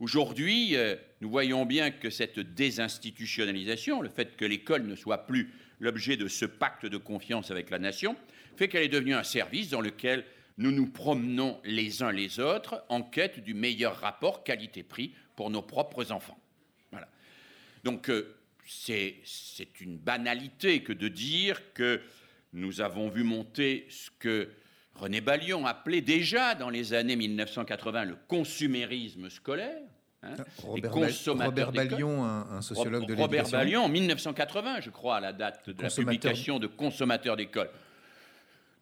Aujourd'hui, 0.00 0.74
euh, 0.74 0.96
nous 1.20 1.30
voyons 1.30 1.64
bien 1.64 1.92
que 1.92 2.10
cette 2.10 2.40
désinstitutionnalisation, 2.40 4.02
le 4.02 4.08
fait 4.08 4.36
que 4.36 4.44
l'école 4.44 4.82
ne 4.82 4.96
soit 4.96 5.26
plus 5.28 5.52
l'objet 5.78 6.16
de 6.16 6.26
ce 6.26 6.44
pacte 6.44 6.86
de 6.86 6.96
confiance 6.96 7.52
avec 7.52 7.70
la 7.70 7.78
nation, 7.78 8.16
fait 8.56 8.66
qu'elle 8.66 8.82
est 8.82 8.88
devenue 8.88 9.14
un 9.14 9.22
service 9.22 9.70
dans 9.70 9.80
lequel 9.80 10.24
nous 10.58 10.72
nous 10.72 10.86
promenons 10.86 11.60
les 11.64 12.02
uns 12.02 12.12
les 12.12 12.40
autres 12.40 12.84
en 12.88 13.02
quête 13.02 13.40
du 13.42 13.54
meilleur 13.54 13.96
rapport 13.96 14.42
qualité-prix 14.42 15.14
pour 15.36 15.50
nos 15.50 15.62
propres 15.62 16.12
enfants. 16.12 16.38
Voilà. 16.90 17.08
Donc 17.84 18.10
euh, 18.10 18.36
c'est 18.66 19.80
une 19.80 19.96
banalité 19.96 20.82
que 20.82 20.92
de 20.92 21.08
dire 21.08 21.72
que 21.72 22.00
nous 22.52 22.80
avons 22.80 23.08
vu 23.08 23.22
monter 23.22 23.86
ce 23.88 24.10
que 24.18 24.50
René 24.94 25.20
Ballion 25.20 25.64
appelait 25.64 26.00
déjà 26.00 26.54
dans 26.54 26.70
les 26.70 26.92
années 26.92 27.16
1980 27.16 28.04
le 28.04 28.16
consumérisme 28.26 29.30
scolaire. 29.30 29.80
Hein, 30.24 30.34
Robert, 30.64 30.92
Robert 30.92 31.70
Ballion, 31.70 32.24
un, 32.24 32.60
sociologue 32.60 33.06
de 33.06 33.14
l'éducation. 33.14 33.22
Robert 33.22 33.50
Ballion, 33.50 33.84
en 33.84 33.88
1980, 33.88 34.80
je 34.80 34.90
crois, 34.90 35.18
à 35.18 35.20
la 35.20 35.32
date 35.32 35.70
de 35.70 35.80
la 35.80 35.88
publication 35.88 36.58
de 36.58 36.66
Consommateurs 36.66 37.36
d'école. 37.36 37.70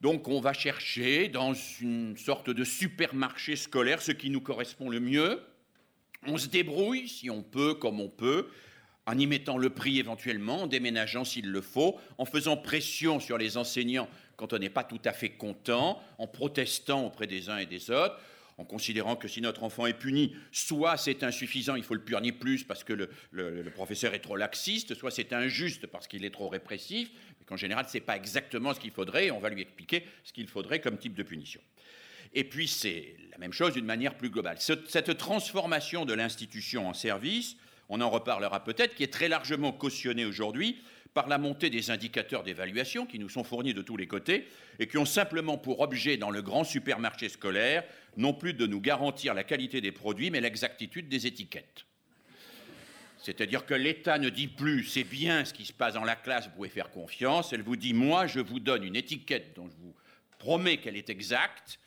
Donc 0.00 0.28
on 0.28 0.40
va 0.40 0.52
chercher 0.52 1.28
dans 1.28 1.54
une 1.80 2.16
sorte 2.16 2.50
de 2.50 2.64
supermarché 2.64 3.56
scolaire 3.56 4.02
ce 4.02 4.12
qui 4.12 4.30
nous 4.30 4.40
correspond 4.40 4.90
le 4.90 5.00
mieux. 5.00 5.40
On 6.26 6.38
se 6.38 6.48
débrouille 6.48 7.08
si 7.08 7.30
on 7.30 7.42
peut, 7.42 7.74
comme 7.74 8.00
on 8.00 8.08
peut, 8.08 8.48
en 9.06 9.16
y 9.16 9.26
mettant 9.26 9.56
le 9.56 9.70
prix 9.70 9.98
éventuellement, 9.98 10.62
en 10.62 10.66
déménageant 10.66 11.24
s'il 11.24 11.50
le 11.50 11.60
faut, 11.60 11.98
en 12.18 12.24
faisant 12.24 12.56
pression 12.56 13.20
sur 13.20 13.38
les 13.38 13.56
enseignants 13.56 14.08
quand 14.36 14.52
on 14.52 14.58
n'est 14.58 14.70
pas 14.70 14.84
tout 14.84 15.00
à 15.04 15.12
fait 15.12 15.30
content, 15.30 16.02
en 16.18 16.26
protestant 16.26 17.06
auprès 17.06 17.26
des 17.26 17.48
uns 17.48 17.58
et 17.58 17.66
des 17.66 17.90
autres, 17.90 18.18
en 18.58 18.64
considérant 18.64 19.16
que 19.16 19.28
si 19.28 19.40
notre 19.40 19.62
enfant 19.64 19.86
est 19.86 19.98
puni, 19.98 20.34
soit 20.50 20.96
c'est 20.96 21.22
insuffisant, 21.22 21.76
il 21.76 21.82
faut 21.82 21.94
le 21.94 22.02
punir 22.02 22.34
plus 22.38 22.64
parce 22.64 22.84
que 22.84 22.92
le, 22.92 23.70
professeur 23.74 24.14
est 24.14 24.20
trop 24.20 24.36
laxiste, 24.36 24.94
soit 24.94 25.10
c'est 25.10 25.32
injuste 25.32 25.86
parce 25.86 26.06
qu'il 26.06 26.24
est 26.24 26.30
trop 26.30 26.48
répressif, 26.48 27.10
qu'en 27.46 27.56
général, 27.56 27.86
ce 27.88 27.94
n'est 27.94 28.02
pas 28.02 28.16
exactement 28.16 28.74
ce 28.74 28.80
qu'il 28.80 28.90
faudrait, 28.90 29.26
et 29.26 29.30
on 29.30 29.40
va 29.40 29.48
lui 29.48 29.62
expliquer 29.62 30.04
ce 30.24 30.32
qu'il 30.32 30.48
faudrait 30.48 30.80
comme 30.80 30.98
type 30.98 31.14
de 31.14 31.22
punition. 31.22 31.60
Et 32.34 32.44
puis 32.44 32.68
c'est 32.68 33.16
la 33.30 33.38
même 33.38 33.52
chose 33.52 33.72
d'une 33.72 33.84
manière 33.84 34.16
plus 34.16 34.30
globale. 34.30 34.58
Cette 34.58 35.16
transformation 35.16 36.04
de 36.04 36.12
l'institution 36.12 36.88
en 36.88 36.92
service, 36.92 37.56
on 37.88 38.00
en 38.00 38.10
reparlera 38.10 38.64
peut-être, 38.64 38.94
qui 38.94 39.04
est 39.04 39.12
très 39.12 39.28
largement 39.28 39.72
cautionnée 39.72 40.24
aujourd'hui 40.24 40.82
par 41.14 41.28
la 41.28 41.38
montée 41.38 41.70
des 41.70 41.90
indicateurs 41.90 42.42
d'évaluation 42.42 43.06
qui 43.06 43.18
nous 43.18 43.30
sont 43.30 43.42
fournis 43.42 43.72
de 43.72 43.80
tous 43.80 43.96
les 43.96 44.06
côtés 44.06 44.46
et 44.78 44.86
qui 44.86 44.98
ont 44.98 45.06
simplement 45.06 45.56
pour 45.56 45.80
objet 45.80 46.18
dans 46.18 46.30
le 46.30 46.42
grand 46.42 46.62
supermarché 46.64 47.30
scolaire 47.30 47.84
non 48.18 48.34
plus 48.34 48.52
de 48.52 48.66
nous 48.66 48.82
garantir 48.82 49.32
la 49.32 49.42
qualité 49.42 49.80
des 49.80 49.92
produits 49.92 50.30
mais 50.30 50.42
l'exactitude 50.42 51.08
des 51.08 51.26
étiquettes. 51.26 51.86
C'est-à-dire 53.18 53.66
que 53.66 53.74
l'État 53.74 54.18
ne 54.18 54.28
dit 54.28 54.48
plus 54.48 54.84
c'est 54.84 55.04
bien 55.04 55.44
ce 55.44 55.52
qui 55.52 55.64
se 55.64 55.72
passe 55.72 55.94
dans 55.94 56.04
la 56.04 56.16
classe, 56.16 56.46
vous 56.46 56.54
pouvez 56.54 56.68
faire 56.68 56.90
confiance, 56.90 57.52
elle 57.52 57.62
vous 57.62 57.76
dit 57.76 57.94
moi 57.94 58.26
je 58.26 58.40
vous 58.40 58.60
donne 58.60 58.84
une 58.84 58.96
étiquette 58.96 59.54
dont 59.56 59.68
je 59.68 59.76
vous 59.76 59.94
promets 60.38 60.76
qu'elle 60.78 60.96
est 60.96 61.10
exacte, 61.10 61.78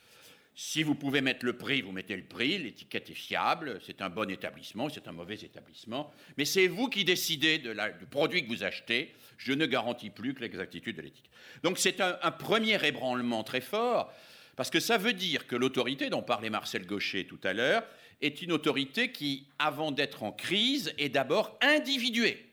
si 0.54 0.82
vous 0.82 0.94
pouvez 0.94 1.22
mettre 1.22 1.46
le 1.46 1.54
prix, 1.54 1.80
vous 1.80 1.92
mettez 1.92 2.16
le 2.16 2.24
prix, 2.24 2.58
l'étiquette 2.58 3.08
est 3.08 3.14
fiable, 3.14 3.80
c'est 3.86 4.02
un 4.02 4.10
bon 4.10 4.28
établissement, 4.30 4.88
c'est 4.90 5.08
un 5.08 5.12
mauvais 5.12 5.36
établissement, 5.36 6.12
mais 6.36 6.44
c'est 6.44 6.66
vous 6.66 6.88
qui 6.88 7.04
décidez 7.04 7.58
de 7.58 7.72
du 7.98 8.06
produit 8.06 8.44
que 8.44 8.48
vous 8.48 8.62
achetez, 8.62 9.14
je 9.38 9.52
ne 9.52 9.64
garantis 9.64 10.10
plus 10.10 10.34
que 10.34 10.40
l'exactitude 10.40 10.96
de 10.96 11.02
l'étiquette. 11.02 11.30
Donc 11.62 11.78
c'est 11.78 12.00
un, 12.00 12.18
un, 12.22 12.30
premier 12.30 12.84
ébranlement 12.84 13.42
très 13.42 13.62
fort, 13.62 14.12
parce 14.56 14.68
que 14.68 14.80
ça 14.80 14.98
veut 14.98 15.14
dire 15.14 15.46
que 15.46 15.56
l'autorité 15.56 16.10
dont 16.10 16.22
parlait 16.22 16.50
Marcel 16.50 16.84
Gaucher 16.84 17.26
tout 17.26 17.40
à 17.44 17.54
l'heure 17.54 17.82
est 18.20 18.42
une 18.42 18.52
autorité 18.52 19.12
qui, 19.12 19.46
avant 19.58 19.92
d'être 19.92 20.22
en 20.22 20.32
crise, 20.32 20.92
est 20.98 21.08
d'abord 21.08 21.58
individuée. 21.60 22.46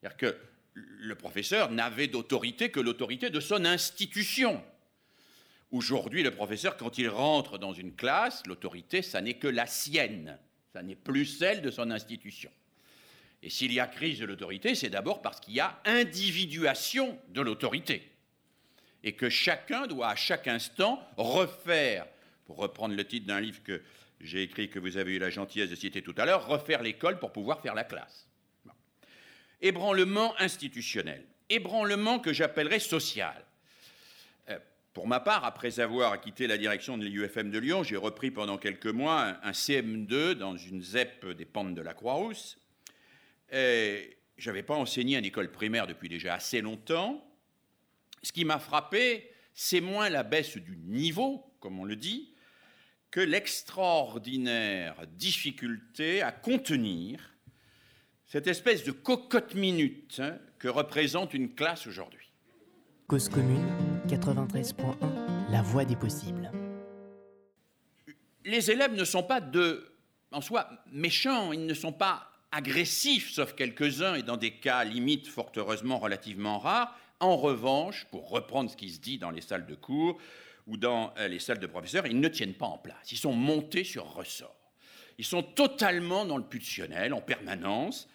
C'est-à-dire 0.00 0.16
que 0.16 0.36
le 0.74 1.14
professeur 1.14 1.70
n'avait 1.70 2.06
d'autorité 2.06 2.70
que 2.70 2.80
l'autorité 2.80 3.30
de 3.30 3.40
son 3.40 3.64
institution. 3.64 4.62
Aujourd'hui, 5.72 6.22
le 6.22 6.30
professeur, 6.30 6.76
quand 6.76 6.98
il 6.98 7.08
rentre 7.08 7.58
dans 7.58 7.72
une 7.72 7.94
classe, 7.94 8.42
l'autorité, 8.46 9.02
ça 9.02 9.20
n'est 9.20 9.34
que 9.34 9.48
la 9.48 9.66
sienne, 9.66 10.38
ça 10.72 10.82
n'est 10.82 10.96
plus 10.96 11.26
celle 11.26 11.60
de 11.60 11.70
son 11.70 11.90
institution. 11.90 12.50
Et 13.42 13.50
s'il 13.50 13.72
y 13.72 13.80
a 13.80 13.86
crise 13.86 14.18
de 14.18 14.26
l'autorité, 14.26 14.74
c'est 14.74 14.90
d'abord 14.90 15.22
parce 15.22 15.40
qu'il 15.40 15.54
y 15.54 15.60
a 15.60 15.80
individuation 15.84 17.18
de 17.28 17.40
l'autorité. 17.40 18.10
Et 19.02 19.12
que 19.12 19.28
chacun 19.28 19.86
doit 19.86 20.08
à 20.08 20.16
chaque 20.16 20.48
instant 20.48 21.00
refaire, 21.16 22.06
pour 22.46 22.56
reprendre 22.56 22.94
le 22.94 23.04
titre 23.04 23.26
d'un 23.26 23.40
livre 23.40 23.62
que 23.62 23.82
j'ai 24.20 24.42
écrit, 24.42 24.70
que 24.70 24.78
vous 24.78 24.96
avez 24.96 25.14
eu 25.14 25.18
la 25.18 25.30
gentillesse 25.30 25.70
de 25.70 25.74
citer 25.74 26.02
tout 26.02 26.14
à 26.16 26.24
l'heure, 26.24 26.46
refaire 26.46 26.82
l'école 26.82 27.18
pour 27.18 27.32
pouvoir 27.32 27.60
faire 27.60 27.74
la 27.74 27.84
classe. 27.84 28.28
Ébranlement 29.60 30.34
institutionnel. 30.38 31.24
Ébranlement 31.48 32.18
que 32.18 32.32
j'appellerais 32.32 32.80
social. 32.80 33.44
Pour 34.92 35.06
ma 35.06 35.20
part, 35.20 35.44
après 35.44 35.78
avoir 35.80 36.18
quitté 36.20 36.46
la 36.46 36.56
direction 36.56 36.96
de 36.96 37.04
l'IUFM 37.04 37.50
de 37.50 37.58
Lyon, 37.58 37.82
j'ai 37.82 37.98
repris 37.98 38.30
pendant 38.30 38.56
quelques 38.56 38.86
mois 38.86 39.36
un 39.42 39.50
CM2 39.50 40.32
dans 40.32 40.56
une 40.56 40.82
ZEP 40.82 41.26
des 41.32 41.44
pentes 41.44 41.74
de 41.74 41.82
la 41.82 41.92
Croix-Rousse. 41.92 42.58
Je 43.52 44.10
n'avais 44.46 44.62
pas 44.62 44.74
enseigné 44.74 45.18
une 45.18 45.24
école 45.26 45.52
primaire 45.52 45.86
depuis 45.86 46.08
déjà 46.08 46.34
assez 46.34 46.62
longtemps. 46.62 47.22
Ce 48.22 48.32
qui 48.32 48.46
m'a 48.46 48.58
frappé, 48.58 49.30
c'est 49.52 49.82
moins 49.82 50.08
la 50.08 50.22
baisse 50.22 50.56
du 50.56 50.78
niveau, 50.78 51.44
comme 51.60 51.78
on 51.78 51.84
le 51.84 51.96
dit, 51.96 52.32
que 53.16 53.22
l'extraordinaire 53.22 54.94
difficulté 55.16 56.20
à 56.20 56.32
contenir 56.32 57.34
cette 58.26 58.46
espèce 58.46 58.84
de 58.84 58.92
cocotte 58.92 59.54
minute 59.54 60.20
hein, 60.22 60.36
que 60.58 60.68
représente 60.68 61.32
une 61.32 61.54
classe 61.54 61.86
aujourd'hui. 61.86 62.30
Cause 63.06 63.30
commune 63.30 63.66
93.1 64.06 65.50
La 65.50 65.62
voie 65.62 65.86
des 65.86 65.96
possibles. 65.96 66.52
Les 68.44 68.70
élèves 68.70 68.92
ne 68.92 69.04
sont 69.06 69.22
pas 69.22 69.40
de, 69.40 69.96
en 70.30 70.42
soi 70.42 70.68
méchants, 70.92 71.54
ils 71.54 71.64
ne 71.64 71.72
sont 71.72 71.94
pas 71.94 72.30
agressifs, 72.52 73.30
sauf 73.30 73.54
quelques-uns 73.54 74.16
et 74.16 74.24
dans 74.24 74.36
des 74.36 74.50
cas 74.50 74.84
limites 74.84 75.26
fort 75.26 75.52
heureusement 75.56 75.98
relativement 75.98 76.58
rares. 76.58 76.94
En 77.20 77.38
revanche, 77.38 78.04
pour 78.10 78.28
reprendre 78.28 78.70
ce 78.70 78.76
qui 78.76 78.90
se 78.90 79.00
dit 79.00 79.16
dans 79.16 79.30
les 79.30 79.40
salles 79.40 79.64
de 79.64 79.74
cours 79.74 80.20
ou 80.66 80.76
dans 80.76 81.14
euh, 81.18 81.28
les 81.28 81.38
salles 81.38 81.58
de 81.58 81.66
professeurs, 81.66 82.06
ils 82.06 82.18
ne 82.18 82.28
tiennent 82.28 82.54
pas 82.54 82.66
en 82.66 82.78
place. 82.78 83.12
Ils 83.12 83.18
sont 83.18 83.32
montés 83.32 83.84
sur 83.84 84.04
ressort. 84.14 84.56
Ils 85.18 85.24
sont 85.24 85.42
totalement 85.42 86.24
dans 86.24 86.36
le 86.36 86.44
pulsionnel 86.44 87.14
en 87.14 87.20
permanence, 87.20 88.08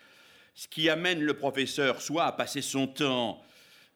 ce 0.54 0.68
qui 0.68 0.89
amène 0.89 1.22
le 1.22 1.34
professeur 1.34 2.02
soit 2.02 2.26
à 2.26 2.32
passer 2.32 2.62
son 2.62 2.88
temps 2.88 3.41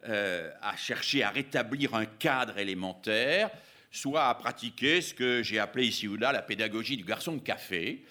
euh, 0.08 0.52
à 0.62 0.76
chercher 0.76 1.24
à 1.24 1.32
rétablir 1.32 1.96
un 1.96 2.06
cadre 2.06 2.60
élémentaire, 2.60 3.50
soit 3.92 4.28
à 4.28 4.36
pratiquer 4.36 5.02
ce 5.02 5.16
que 5.16 5.42
j'ai 5.42 5.58
appelé 5.58 5.88
ici 5.88 6.08
ou 6.08 6.16
là 6.16 6.32
la 6.32 6.44
pédagogie 6.44 6.96
du 6.96 7.04
garçon 7.04 7.34
de 7.34 7.40
café, 7.42 8.04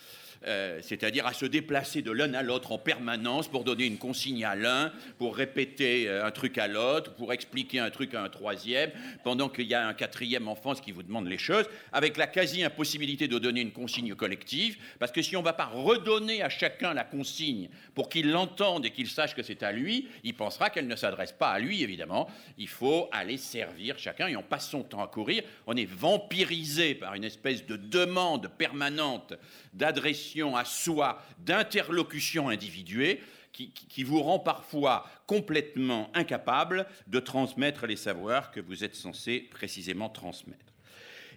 euh, 0.46 0.80
c'est-à-dire 0.82 1.26
à 1.26 1.32
se 1.32 1.46
déplacer 1.46 2.02
de 2.02 2.10
l'un 2.10 2.34
à 2.34 2.42
l'autre 2.42 2.72
en 2.72 2.78
permanence 2.78 3.48
pour 3.48 3.64
donner 3.64 3.86
une 3.86 3.98
consigne 3.98 4.44
à 4.44 4.54
l'un, 4.54 4.92
pour 5.18 5.36
répéter 5.36 6.08
euh, 6.08 6.26
un 6.26 6.30
truc 6.30 6.58
à 6.58 6.68
l'autre, 6.68 7.14
pour 7.14 7.32
expliquer 7.32 7.78
un 7.78 7.90
truc 7.90 8.14
à 8.14 8.22
un 8.22 8.28
troisième, 8.28 8.90
pendant 9.22 9.48
qu'il 9.48 9.66
y 9.66 9.74
a 9.74 9.86
un 9.86 9.94
quatrième 9.94 10.48
enfant 10.48 10.74
qui 10.74 10.92
vous 10.92 11.02
demande 11.02 11.26
les 11.28 11.38
choses, 11.38 11.66
avec 11.92 12.16
la 12.16 12.26
quasi-impossibilité 12.26 13.28
de 13.28 13.38
donner 13.38 13.60
une 13.60 13.72
consigne 13.72 14.14
collective, 14.14 14.76
parce 14.98 15.12
que 15.12 15.22
si 15.22 15.36
on 15.36 15.40
ne 15.40 15.44
va 15.44 15.52
pas 15.52 15.66
redonner 15.66 16.42
à 16.42 16.48
chacun 16.48 16.94
la 16.94 17.04
consigne 17.04 17.68
pour 17.94 18.08
qu'il 18.08 18.30
l'entende 18.30 18.86
et 18.86 18.90
qu'il 18.90 19.08
sache 19.08 19.34
que 19.34 19.42
c'est 19.42 19.62
à 19.62 19.72
lui, 19.72 20.08
il 20.24 20.34
pensera 20.34 20.70
qu'elle 20.70 20.86
ne 20.86 20.96
s'adresse 20.96 21.32
pas 21.32 21.50
à 21.50 21.58
lui, 21.58 21.82
évidemment. 21.82 22.28
Il 22.58 22.68
faut 22.68 23.08
aller 23.12 23.36
servir 23.36 23.98
chacun 23.98 24.28
et 24.28 24.36
on 24.36 24.42
passe 24.42 24.68
son 24.70 24.82
temps 24.82 25.02
à 25.02 25.06
courir. 25.06 25.42
On 25.66 25.76
est 25.76 25.88
vampirisé 25.90 26.94
par 26.94 27.14
une 27.14 27.24
espèce 27.24 27.66
de 27.66 27.76
demande 27.76 28.48
permanente 28.58 29.34
d'adression 29.74 30.56
à 30.56 30.64
soi, 30.64 31.22
d'interlocution 31.38 32.48
individuée, 32.48 33.20
qui, 33.52 34.02
vous 34.02 34.20
rend 34.20 34.40
parfois 34.40 35.08
complètement 35.26 36.10
incapable 36.12 36.86
de 37.06 37.20
transmettre 37.20 37.86
les 37.86 37.96
savoirs 37.96 38.50
que 38.50 38.58
vous 38.58 38.82
êtes 38.82 38.96
censé 38.96 39.38
précisément 39.38 40.08
transmettre. 40.08 40.72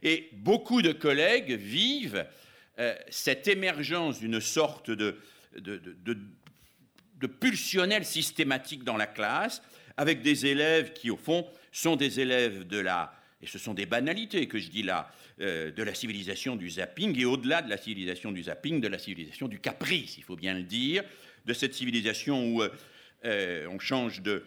Et 0.02 0.30
beaucoup 0.34 0.82
de 0.82 0.94
collègues 0.94 1.52
vivent 1.52 2.26
euh, 2.80 2.96
cette 3.10 3.48
émergence 3.48 4.20
d'une 4.20 4.42
sorte 4.42 4.90
de, 4.90 5.20
de, 5.58 5.80
de 7.20 7.28
pulsionnel 7.28 8.04
systématique 8.04 8.84
dans 8.84 8.98
la 8.98 9.08
classe, 9.08 9.62
avec 9.96 10.22
des 10.22 10.46
élèves 10.46 10.94
qui, 10.94 11.10
au 11.10 11.18
fond, 11.18 11.48
sont 11.72 11.96
des 11.96 12.20
élèves 12.20 12.68
de 12.68 12.80
la, 12.80 13.14
et 13.42 13.48
ce 13.48 13.60
sont 13.60 13.74
des 13.74 13.86
banalités 13.86 14.48
que 14.48 14.60
je 14.60 14.70
dis 14.70 14.84
là, 14.84 15.12
euh, 15.40 15.72
de 15.72 15.84
la 15.84 15.94
civilisation 15.94 16.56
du 16.56 16.68
zapping, 16.68 17.16
et 17.20 17.26
au-delà 17.26 17.62
de 17.62 17.70
la 17.70 17.78
civilisation 17.78 18.32
du 18.32 18.42
zapping, 18.42 18.82
de 18.82 18.88
la 18.88 18.98
civilisation 18.98 19.48
du 19.48 19.60
caprice, 19.60 20.18
il 20.18 20.24
faut 20.24 20.36
bien 20.36 20.56
le 20.56 20.64
dire, 20.64 21.04
de 21.46 21.54
cette 21.54 21.76
civilisation 21.76 22.48
où 22.48 22.64
euh, 22.64 22.70
euh, 23.24 23.68
on 23.70 23.78
change 23.78 24.24
de, 24.24 24.44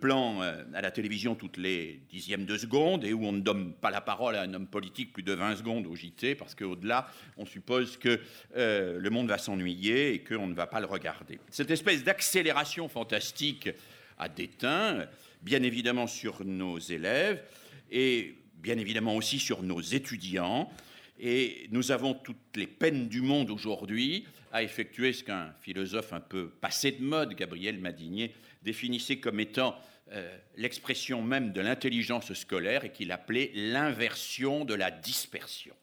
plan 0.00 0.40
à 0.40 0.80
la 0.80 0.92
télévision 0.92 1.34
toutes 1.34 1.56
les 1.56 2.02
dixièmes 2.08 2.44
de 2.44 2.56
seconde 2.56 3.04
et 3.04 3.12
où 3.12 3.24
on 3.24 3.32
ne 3.32 3.40
donne 3.40 3.72
pas 3.72 3.90
la 3.90 4.00
parole 4.00 4.36
à 4.36 4.42
un 4.42 4.54
homme 4.54 4.68
politique 4.68 5.12
plus 5.12 5.24
de 5.24 5.32
20 5.32 5.56
secondes 5.56 5.86
au 5.88 5.96
JT 5.96 6.36
parce 6.36 6.54
qu'au-delà, 6.54 7.08
on 7.36 7.46
suppose 7.46 7.96
que 7.96 8.20
le 8.54 9.08
monde 9.08 9.28
va 9.28 9.38
s'ennuyer 9.38 10.14
et 10.14 10.22
qu'on 10.22 10.46
ne 10.46 10.54
va 10.54 10.66
pas 10.66 10.80
le 10.80 10.86
regarder. 10.86 11.38
Cette 11.48 11.70
espèce 11.70 12.04
d'accélération 12.04 12.88
fantastique 12.88 13.70
a 14.18 14.28
déteint, 14.28 15.06
bien 15.42 15.62
évidemment, 15.62 16.06
sur 16.06 16.44
nos 16.44 16.78
élèves 16.78 17.42
et 17.90 18.34
bien 18.58 18.78
évidemment 18.78 19.16
aussi 19.16 19.38
sur 19.38 19.62
nos 19.62 19.80
étudiants. 19.80 20.70
Et 21.20 21.66
nous 21.70 21.90
avons 21.90 22.14
toutes 22.14 22.56
les 22.56 22.66
peines 22.66 23.08
du 23.08 23.22
monde 23.22 23.50
aujourd'hui 23.50 24.26
à 24.52 24.62
effectuer 24.62 25.12
ce 25.12 25.24
qu'un 25.24 25.52
philosophe 25.60 26.12
un 26.12 26.20
peu 26.20 26.48
passé 26.48 26.92
de 26.92 27.02
mode, 27.02 27.34
Gabriel 27.34 27.78
Madinier, 27.78 28.32
définissait 28.62 29.18
comme 29.18 29.40
étant 29.40 29.76
euh, 30.12 30.38
l'expression 30.56 31.22
même 31.22 31.52
de 31.52 31.60
l'intelligence 31.60 32.32
scolaire 32.32 32.84
et 32.84 32.92
qu'il 32.92 33.12
appelait 33.12 33.50
l'inversion 33.54 34.64
de 34.64 34.74
la 34.74 34.90
dispersion. 34.90 35.74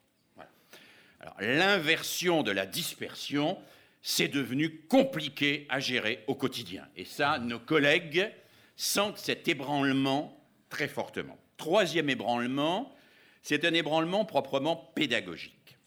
L'inversion 1.39 2.43
de 2.43 2.51
la 2.51 2.65
dispersion, 2.65 3.57
c'est 4.01 4.27
devenu 4.27 4.81
compliqué 4.87 5.65
à 5.69 5.79
gérer 5.79 6.23
au 6.27 6.35
quotidien. 6.35 6.87
Et 6.95 7.05
ça, 7.05 7.39
nos 7.39 7.59
collègues 7.59 8.31
sentent 8.75 9.17
cet 9.17 9.47
ébranlement 9.47 10.39
très 10.69 10.87
fortement. 10.87 11.37
Troisième 11.57 12.09
ébranlement, 12.09 12.93
c'est 13.41 13.65
un 13.65 13.73
ébranlement 13.73 14.25
proprement 14.25 14.75
pédagogique. 14.95 15.77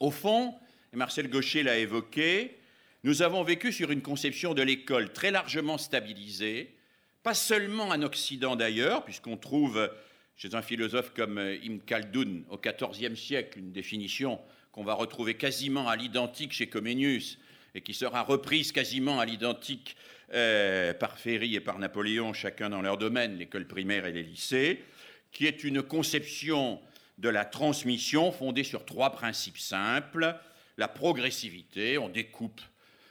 Au 0.00 0.10
fond, 0.10 0.54
et 0.92 0.96
Marcel 0.96 1.28
Gaucher 1.28 1.62
l'a 1.62 1.78
évoqué, 1.78 2.58
nous 3.04 3.22
avons 3.22 3.42
vécu 3.42 3.72
sur 3.72 3.90
une 3.90 4.02
conception 4.02 4.54
de 4.54 4.62
l'école 4.62 5.12
très 5.12 5.30
largement 5.30 5.78
stabilisée, 5.78 6.74
pas 7.22 7.34
seulement 7.34 7.88
en 7.88 8.02
Occident 8.02 8.56
d'ailleurs, 8.56 9.04
puisqu'on 9.04 9.36
trouve 9.36 9.90
chez 10.36 10.54
un 10.54 10.62
philosophe 10.62 11.12
comme 11.14 11.38
Ibn 11.62 11.78
Khaldun 11.78 12.42
au 12.50 12.58
XIVe 12.58 13.14
siècle 13.16 13.58
une 13.58 13.72
définition 13.72 14.40
qu'on 14.72 14.84
va 14.84 14.94
retrouver 14.94 15.34
quasiment 15.34 15.88
à 15.88 15.96
l'identique 15.96 16.52
chez 16.52 16.68
Comenius 16.68 17.38
et 17.74 17.80
qui 17.80 17.94
sera 17.94 18.22
reprise 18.22 18.72
quasiment 18.72 19.20
à 19.20 19.26
l'identique 19.26 19.96
euh, 20.34 20.94
par 20.94 21.18
Ferry 21.18 21.54
et 21.54 21.60
par 21.60 21.78
Napoléon, 21.78 22.32
chacun 22.32 22.70
dans 22.70 22.82
leur 22.82 22.98
domaine, 22.98 23.36
l'école 23.36 23.66
primaire 23.66 24.06
et 24.06 24.12
les 24.12 24.22
lycées, 24.22 24.82
qui 25.30 25.46
est 25.46 25.64
une 25.64 25.82
conception 25.82 26.80
de 27.18 27.28
la 27.28 27.44
transmission 27.44 28.32
fondée 28.32 28.64
sur 28.64 28.84
trois 28.84 29.12
principes 29.12 29.58
simples. 29.58 30.34
La 30.76 30.88
progressivité, 30.88 31.98
on 31.98 32.08
découpe 32.08 32.60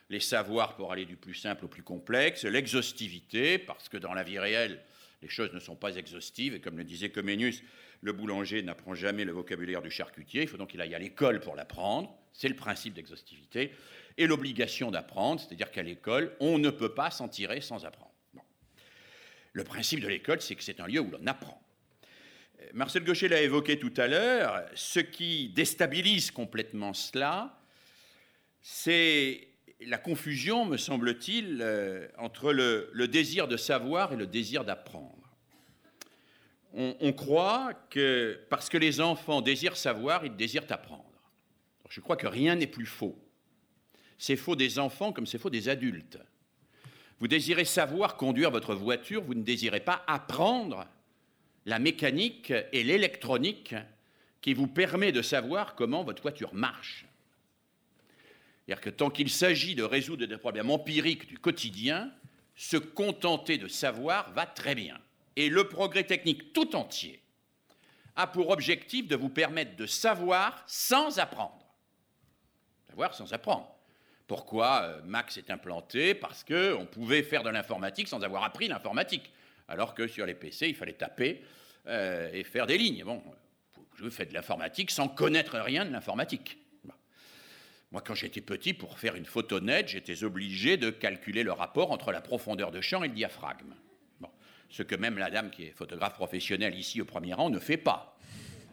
les 0.10 0.20
savoirs 0.20 0.76
pour 0.76 0.92
aller 0.92 1.06
du 1.06 1.16
plus 1.16 1.36
simple 1.36 1.66
au 1.66 1.68
plus 1.68 1.84
complexe, 1.84 2.44
l'exhaustivité, 2.44 3.58
parce 3.58 3.88
que 3.88 3.98
dans 3.98 4.14
la 4.14 4.24
vie 4.24 4.40
réelle, 4.40 4.82
les 5.22 5.30
choses 5.30 5.54
ne 5.54 5.60
sont 5.60 5.76
pas 5.76 5.96
exhaustives, 5.96 6.54
et 6.54 6.60
comme 6.60 6.78
le 6.78 6.84
disait 6.84 7.10
Comenius, 7.10 7.64
le 8.02 8.12
boulanger 8.12 8.62
n'apprend 8.64 8.96
jamais 8.96 9.24
le 9.24 9.32
vocabulaire 9.32 9.82
du 9.82 9.92
charcutier, 9.92 10.42
il 10.42 10.48
faut 10.48 10.58
donc 10.58 10.72
qu'il 10.72 10.82
aille 10.82 10.96
à 10.96 11.00
l'école 11.00 11.40
pour 11.40 11.56
l'apprendre, 11.56 12.14
c'est 12.34 12.50
le 12.50 12.56
principe 12.56 12.94
d'exhaustivité 12.94 13.72
et 14.18 14.28
l'obligation 14.28 14.92
d'apprendre, 14.92 15.42
c'est-à-dire 15.42 15.72
qu'à 15.72 15.84
l'école, 15.84 16.36
on 16.40 16.58
ne 16.58 16.70
peut 16.70 16.94
pas 16.94 17.12
s'en 17.12 17.28
tirer 17.28 17.62
sans 17.62 17.86
apprendre. 17.86 18.12
Le 19.54 19.64
principe 19.64 20.00
de 20.00 20.08
l'école, 20.08 20.42
c'est 20.42 20.56
que 20.56 20.64
c'est 20.64 20.80
un 20.80 20.88
lieu 20.88 21.02
où 21.02 21.12
l'on 21.12 21.28
apprend. 21.28 21.62
Euh, 22.62 22.66
Marcel 22.74 23.04
Gaucher 23.04 23.28
l'a 23.28 23.42
évoqué 23.42 23.78
tout 23.80 23.94
à 23.98 24.08
l'heure, 24.08 24.66
ce 24.76 25.00
qui 25.00 25.50
déstabilise 25.50 26.32
complètement 26.32 26.94
cela, 26.94 27.60
c'est 28.62 29.48
la 29.82 29.98
confusion, 29.98 30.66
me 30.66 30.78
semble-t-il, 30.78 31.60
euh, 31.62 32.08
entre 32.18 32.54
le, 32.54 33.08
désir 33.08 33.48
de 33.48 33.58
savoir 33.58 34.14
et 34.14 34.16
le 34.16 34.28
désir 34.28 34.64
d'apprendre. 34.64 35.18
On, 36.74 37.12
croit 37.12 37.74
que 37.90 38.40
parce 38.50 38.70
que 38.70 38.78
les 38.78 39.02
enfants 39.02 39.42
désirent 39.42 39.76
savoir, 39.76 40.26
ils 40.26 40.38
désirent 40.38 40.64
apprendre. 40.70 41.12
je 41.90 42.00
crois 42.00 42.16
que 42.16 42.28
rien 42.28 42.56
n'est 42.56 42.66
plus 42.66 42.86
faux. 42.86 43.22
C'est 44.22 44.36
faux 44.36 44.56
des 44.56 44.78
enfants 44.78 45.12
comme 45.12 45.26
c'est 45.26 45.40
faux 45.40 45.50
des 45.50 45.68
adultes. 45.68 46.20
Vous 47.20 47.28
désirez 47.28 47.66
savoir 47.66 48.18
conduire 48.18 48.52
votre 48.52 48.76
voiture, 48.76 49.24
vous 49.24 49.34
ne 49.34 49.42
désirez 49.42 49.80
pas 49.80 50.04
apprendre 50.06 50.86
la 51.66 51.80
mécanique 51.80 52.54
et 52.72 52.84
l'électronique 52.84 53.74
qui 54.40 54.54
vous 54.54 54.68
permet 54.68 55.12
de 55.12 55.24
savoir 55.24 55.74
comment 55.74 56.04
votre 56.04 56.22
voiture 56.22 56.54
marche. 56.54 57.08
C'est-à-dire 58.68 58.82
que 58.82 58.92
tant 58.92 59.10
qu'il 59.10 59.32
s'agit 59.32 59.74
de 59.74 59.82
résoudre 59.82 60.28
des 60.28 60.38
problèmes 60.38 60.70
empiriques 60.70 61.28
du 61.28 61.40
quotidien, 61.40 62.14
se 62.56 62.78
contenter 62.78 63.58
de 63.58 63.68
savoir 63.68 64.32
va 64.34 64.46
très 64.46 64.76
bien. 64.76 65.00
Et 65.36 65.50
le 65.50 65.68
progrès 65.68 66.04
technique 66.04 66.54
tout 66.54 66.76
entier 66.76 67.24
a 68.16 68.28
pour 68.28 68.52
objectif 68.52 69.08
de 69.08 69.16
vous 69.16 69.30
permettre 69.30 69.76
de 69.78 69.88
savoir 69.88 70.64
sans 70.68 71.18
apprendre. 71.18 71.66
Savoir 72.88 73.16
sans 73.16 73.34
apprendre. 73.34 73.81
Pourquoi 74.32 74.84
euh, 74.84 75.02
Max 75.04 75.36
est 75.36 75.50
implanté 75.50 76.16
Parce 76.16 76.46
qu'on 76.46 76.88
pouvait 76.90 77.22
faire 77.22 77.44
de 77.44 77.50
l'informatique 77.50 78.08
sans 78.08 78.24
avoir 78.24 78.46
appris 78.46 78.70
l'informatique. 78.70 79.30
Alors 79.68 79.94
que 79.94 80.08
sur 80.08 80.26
les 80.26 80.36
PC, 80.36 80.70
il 80.70 80.76
fallait 80.76 80.94
taper 80.94 81.44
euh, 81.88 82.32
et 82.32 82.46
faire 82.46 82.66
des 82.66 82.78
lignes. 82.78 83.04
Bon, 83.04 83.22
je 83.98 84.10
fais 84.10 84.26
de 84.26 84.34
l'informatique 84.34 84.90
sans 84.90 85.10
connaître 85.10 85.60
rien 85.60 85.84
de 85.84 85.92
l'informatique. 85.92 86.58
Moi, 87.92 88.02
quand 88.02 88.16
j'étais 88.16 88.40
petit, 88.40 88.74
pour 88.74 88.98
faire 89.00 89.16
une 89.16 89.26
photo 89.26 89.60
nette, 89.60 89.90
j'étais 89.90 90.24
obligé 90.24 90.78
de 90.78 90.92
calculer 90.92 91.44
le 91.44 91.52
rapport 91.52 91.92
entre 91.92 92.14
la 92.14 92.22
profondeur 92.22 92.72
de 92.72 92.80
champ 92.80 93.04
et 93.04 93.10
le 93.10 93.14
diaphragme. 93.14 93.76
Ce 94.70 94.82
que 94.82 94.96
même 94.96 95.18
la 95.18 95.30
dame 95.30 95.52
qui 95.52 95.66
est 95.66 95.72
photographe 95.72 96.14
professionnelle 96.14 96.76
ici 96.76 97.02
au 97.02 97.06
premier 97.06 97.34
rang 97.34 97.50
ne 97.50 97.60
fait 97.60 97.76
pas. 97.76 98.18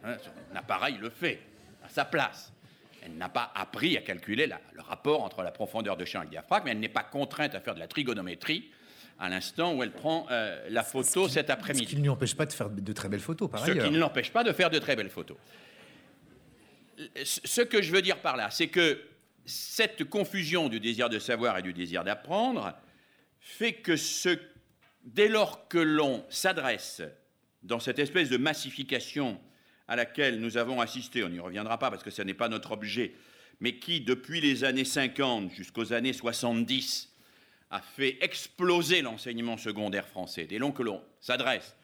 Hein, 0.05 0.15
son 0.23 0.55
appareil 0.55 0.95
le 1.01 1.09
fait, 1.09 1.41
à 1.83 1.89
sa 1.89 2.05
place. 2.05 2.53
Elle 3.03 3.15
n'a 3.17 3.29
pas 3.29 3.51
appris 3.55 3.97
à 3.97 4.01
calculer 4.01 4.47
le 4.47 4.81
rapport 4.81 5.23
entre 5.23 5.43
la 5.43 5.51
profondeur 5.51 5.97
de 5.97 6.05
champ 6.05 6.21
et 6.21 6.25
le 6.25 6.29
diaphragme, 6.31 6.65
mais 6.65 6.71
elle 6.71 6.79
n'est 6.79 6.89
pas 6.89 7.03
contrainte 7.03 7.55
à 7.55 7.59
faire 7.59 7.75
de 7.75 7.79
la 7.79 7.87
trigonométrie 7.87 8.71
à 9.19 9.29
l'instant 9.29 9.75
où 9.75 9.83
elle 9.83 9.91
prend 9.91 10.25
euh, 10.31 10.67
la 10.69 10.83
photo 10.83 11.27
cet 11.27 11.49
après-midi. 11.49 11.85
Ce 11.85 11.89
qui 11.89 11.97
ne 11.97 12.03
lui 12.03 12.09
empêche 12.09 12.35
pas 12.35 12.45
de 12.45 12.53
faire 12.53 12.69
de 12.69 12.93
très 12.93 13.09
belles 13.09 13.19
photos, 13.19 13.49
par 13.49 13.63
ailleurs. 13.63 13.77
Ce 13.77 13.87
qui 13.87 13.93
ne 13.93 13.99
l'empêche 13.99 14.31
pas 14.31 14.43
de 14.43 14.53
faire 14.53 14.69
de 14.69 14.79
très 14.79 14.95
belles 14.95 15.09
photos. 15.09 15.37
Ce 17.23 17.61
que 17.61 17.81
je 17.81 17.91
veux 17.91 18.01
dire 18.01 18.19
par 18.19 18.37
là, 18.37 18.49
c'est 18.49 18.67
que 18.67 19.01
cette 19.45 20.05
confusion 20.05 20.69
du 20.69 20.79
désir 20.79 21.09
de 21.09 21.19
savoir 21.19 21.57
et 21.57 21.61
du 21.61 21.73
désir 21.73 22.03
d'apprendre 22.03 22.73
fait 23.39 23.73
que 23.73 23.95
ce, 23.95 24.37
dès 25.03 25.27
lors 25.27 25.67
que 25.67 25.77
l'on 25.77 26.25
s'adresse 26.29 27.01
dans 27.63 27.79
cette 27.79 27.99
espèce 27.99 28.29
de 28.29 28.37
massification 28.37 29.39
à 29.89 29.95
laquelle 29.95 30.39
nous 30.39 30.55
avons 30.55 30.79
assisté, 30.79 31.23
on 31.23 31.29
n'y 31.29 31.39
reviendra 31.39 31.79
pas 31.79 31.89
parce 31.89 32.03
que 32.03 32.11
ce 32.11 32.21
n'est 32.21 32.35
pas 32.35 32.47
notre 32.47 32.71
objet, 32.71 33.11
mais 33.59 33.79
qui, 33.79 34.01
depuis 34.01 34.39
les 34.39 34.63
années 34.63 34.85
50 34.85 35.51
jusqu'aux 35.51 35.93
années 35.93 36.13
70, 36.13 37.11
a 37.71 37.81
fait 37.81 38.17
exploser 38.21 39.01
l'enseignement 39.01 39.57
secondaire 39.57 40.07
français? 40.07 40.45
Dès 40.45 40.59
lors 40.59 40.75
que 40.75 40.83
l'on 40.83 41.03
s'adresse, 41.19 41.75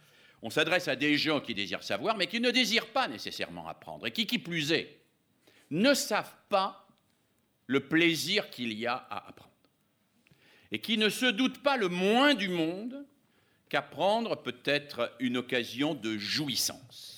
on 0.43 0.51
s'adresse 0.51 0.88
à 0.88 0.95
des 0.95 1.18
gens 1.18 1.41
qui 1.41 1.56
désirent 1.56 1.84
savoir, 1.84 2.16
mais 2.16 2.28
qui 2.28 2.39
ne 2.39 2.51
désirent 2.51 2.91
pas 2.91 3.08
nécessairement 3.08 3.68
apprendre, 3.68 4.06
et 4.06 4.12
qui, 4.12 4.28
qui 4.28 4.38
plus 4.38 4.72
est, 4.72 4.99
ne 5.72 5.95
savent 5.95 6.38
pas 6.47 6.88
le 7.66 7.80
plaisir 7.80 8.51
qu'il 8.51 8.72
y 8.74 8.86
a 8.86 8.93
à 9.10 9.30
apprendre, 9.30 9.51
et 10.72 10.78
qui 10.78 10.99
ne 10.99 11.10
se 11.10 11.26
doutent 11.26 11.64
pas 11.64 11.76
le 11.76 11.88
moins 11.88 12.36
du 12.36 12.49
monde 12.49 13.03
qu'apprendre 13.68 14.36
peut 14.36 14.62
être 14.66 15.12
une 15.20 15.38
occasion 15.38 15.95
de 15.95 16.20
jouissance, 16.20 17.14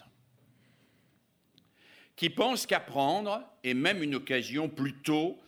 qui 2.17 2.31
pensent 2.31 2.65
qu'apprendre 2.65 3.43
est 3.63 3.75
même 3.75 4.03
une 4.03 4.15
occasion 4.15 4.67
plutôt 4.67 5.39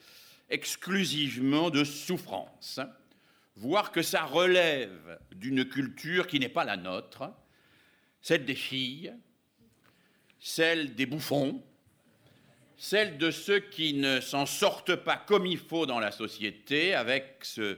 exclusivement 0.50 1.70
de 1.70 1.84
souffrance, 1.84 2.80
voir 3.56 3.92
que 3.92 4.04
ça 4.04 4.24
relève 4.24 5.20
d'une 5.36 5.66
culture 5.66 6.28
qui 6.28 6.40
n'est 6.40 6.48
pas 6.48 6.64
la 6.64 6.78
nôtre, 6.78 7.32
celle 8.22 8.46
des 8.46 8.56
filles, 8.56 9.14
celle 10.40 10.96
des 10.96 11.08
bouffons, 11.08 11.62
celle 12.78 13.18
de 13.18 13.32
ceux 13.32 13.60
qui 13.60 13.96
ne 13.96 14.22
s'en 14.22 14.46
sortent 14.46 14.96
pas 14.96 15.18
comme 15.18 15.48
il 15.48 15.58
faut 15.58 15.86
dans 15.86 16.00
la 16.00 16.12
société, 16.12 16.94
avec 16.94 17.40
ce 17.44 17.78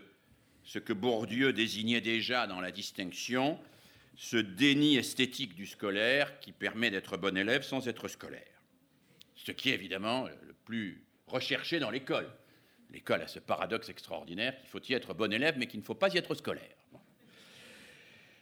que 0.79 0.93
Bourdieu 0.93 1.53
désignait 1.53 2.01
déjà 2.01 2.45
dans 2.45 2.59
la 2.59 2.71
distinction, 2.71 3.57
ce 4.17 4.37
déni 4.37 4.97
esthétique 4.97 5.55
du 5.55 5.65
scolaire 5.65 6.39
qui 6.41 6.51
permet 6.51 6.91
d'être 6.91 7.15
bon 7.17 7.37
élève 7.37 7.63
sans 7.63 7.87
être 7.87 8.07
scolaire. 8.09 8.60
Ce 9.43 9.51
qui 9.51 9.71
est 9.71 9.73
évidemment 9.73 10.27
le 10.27 10.53
plus 10.65 11.03
recherché 11.27 11.79
dans 11.79 11.89
l'école. 11.89 12.29
L'école 12.91 13.21
a 13.21 13.27
ce 13.27 13.39
paradoxe 13.39 13.89
extraordinaire 13.89 14.57
qu'il 14.57 14.67
faut 14.67 14.81
y 14.87 14.93
être 14.93 15.13
bon 15.13 15.31
élève, 15.33 15.55
mais 15.57 15.67
qu'il 15.67 15.79
ne 15.79 15.85
faut 15.85 15.95
pas 15.95 16.13
y 16.13 16.17
être 16.17 16.35
scolaire. 16.35 16.75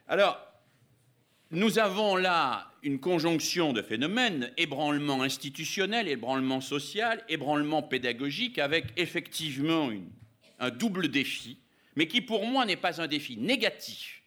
Alors, 0.08 0.44
nous 1.52 1.80
avons 1.80 2.16
là 2.16 2.72
une 2.84 3.00
conjonction 3.00 3.74
de 3.74 3.82
phénomènes, 3.82 4.52
ébranlement 4.58 5.22
institutionnel, 5.22 6.08
ébranlement 6.08 6.62
social, 6.62 7.24
ébranlement 7.30 7.84
pédagogique, 7.84 8.60
avec 8.60 8.86
effectivement 8.98 9.92
un 10.60 10.70
double 10.72 11.08
défi, 11.08 11.60
mais 11.96 12.08
qui 12.08 12.22
pour 12.22 12.46
moi 12.46 12.66
n'est 12.66 12.76
pas 12.76 13.02
un 13.02 13.08
défi 13.08 13.38
négatif, 13.38 14.22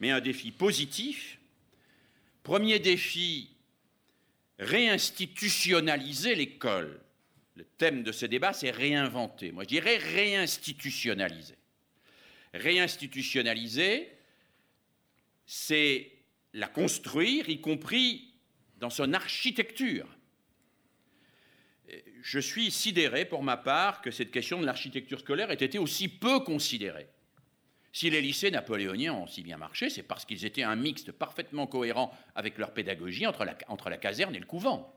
mais 0.00 0.10
un 0.10 0.20
défi 0.20 0.50
positif. 0.50 1.38
Premier 2.42 2.78
défi, 2.78 3.50
réinstitutionnaliser 4.60 6.34
l'école. 6.34 7.00
Le 7.56 7.64
thème 7.64 8.02
de 8.02 8.12
ce 8.12 8.26
débat, 8.26 8.52
c'est 8.52 8.70
réinventer. 8.70 9.52
Moi, 9.52 9.64
je 9.64 9.68
dirais 9.68 9.96
réinstitutionnaliser. 9.96 11.56
Réinstitutionnaliser, 12.54 14.08
c'est 15.46 16.12
la 16.52 16.68
construire, 16.68 17.48
y 17.48 17.60
compris 17.60 18.32
dans 18.78 18.90
son 18.90 19.12
architecture. 19.12 20.06
Je 22.22 22.38
suis 22.38 22.70
sidéré 22.70 23.24
pour 23.24 23.42
ma 23.42 23.56
part 23.56 24.02
que 24.02 24.10
cette 24.10 24.30
question 24.30 24.60
de 24.60 24.66
l'architecture 24.66 25.20
scolaire 25.20 25.50
ait 25.50 25.54
été 25.54 25.78
aussi 25.78 26.08
peu 26.08 26.40
considérée. 26.40 27.08
Si 27.92 28.08
les 28.08 28.20
lycées 28.20 28.50
napoléoniens 28.50 29.14
ont 29.14 29.26
si 29.26 29.42
bien 29.42 29.56
marché, 29.56 29.90
c'est 29.90 30.02
parce 30.02 30.24
qu'ils 30.24 30.44
étaient 30.44 30.62
un 30.62 30.76
mixte 30.76 31.10
parfaitement 31.10 31.66
cohérent 31.66 32.16
avec 32.34 32.56
leur 32.58 32.72
pédagogie 32.72 33.26
entre 33.26 33.44
la, 33.44 33.96
caserne 33.96 34.34
et 34.34 34.38
le 34.38 34.46
couvent 34.46 34.96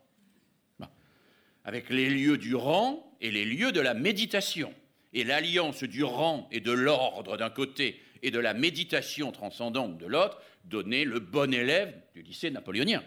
avec 1.66 1.90
les 1.90 2.10
lieux 2.10 2.38
du 2.38 2.56
rang 2.56 3.16
et 3.22 3.32
les 3.32 3.46
lieux 3.46 3.72
de 3.72 3.80
la 3.80 3.94
méditation. 3.94 4.74
Et 5.14 5.24
l'alliance 5.24 5.84
du 5.84 6.04
rang 6.04 6.48
et 6.52 6.60
de 6.60 6.72
l'ordre 6.72 7.38
d'un 7.38 7.50
côté 7.50 8.02
et 8.22 8.32
de 8.32 8.40
la 8.40 8.54
méditation 8.54 9.32
transcendante 9.32 9.98
de 9.98 10.06
l'autre 10.06 10.42
donnait 10.66 11.06
le 11.06 11.20
bon 11.20 11.54
élève 11.54 11.94
du 12.16 12.22
lycée 12.22 12.50
napoléonien. 12.50 13.04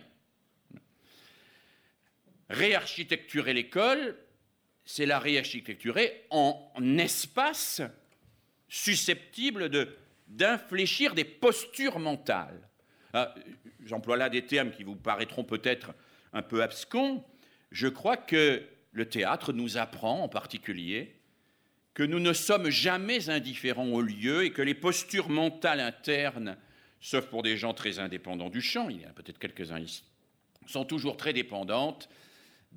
Réarchitecturer 2.48 3.52
l'école, 3.52 4.16
c'est 4.84 5.06
la 5.06 5.18
réarchitecturer 5.18 6.26
en 6.30 6.70
espace 6.98 7.82
susceptible 8.68 9.70
d'infléchir 10.28 11.14
des 11.14 11.24
postures 11.24 11.98
mentales. 11.98 12.68
Ah, 13.12 13.34
j'emploie 13.84 14.16
là 14.16 14.28
des 14.28 14.44
termes 14.44 14.70
qui 14.70 14.82
vous 14.82 14.96
paraîtront 14.96 15.44
peut-être 15.44 15.94
un 16.32 16.42
peu 16.42 16.62
abscons, 16.62 17.24
je 17.70 17.88
crois 17.88 18.16
que 18.16 18.62
le 18.92 19.08
théâtre 19.08 19.52
nous 19.52 19.76
apprend 19.78 20.22
en 20.22 20.28
particulier 20.28 21.14
que 21.94 22.02
nous 22.02 22.20
ne 22.20 22.34
sommes 22.34 22.68
jamais 22.68 23.30
indifférents 23.30 23.88
au 23.88 24.02
lieu 24.02 24.44
et 24.44 24.50
que 24.50 24.60
les 24.60 24.74
postures 24.74 25.30
mentales 25.30 25.80
internes, 25.80 26.56
sauf 27.00 27.26
pour 27.26 27.42
des 27.42 27.56
gens 27.56 27.72
très 27.72 27.98
indépendants 27.98 28.50
du 28.50 28.60
chant, 28.60 28.90
il 28.90 29.00
y 29.00 29.06
en 29.06 29.08
a 29.08 29.12
peut-être 29.12 29.38
quelques-uns 29.38 29.80
ici, 29.80 30.04
sont 30.66 30.84
toujours 30.84 31.16
très 31.16 31.32
dépendantes 31.32 32.10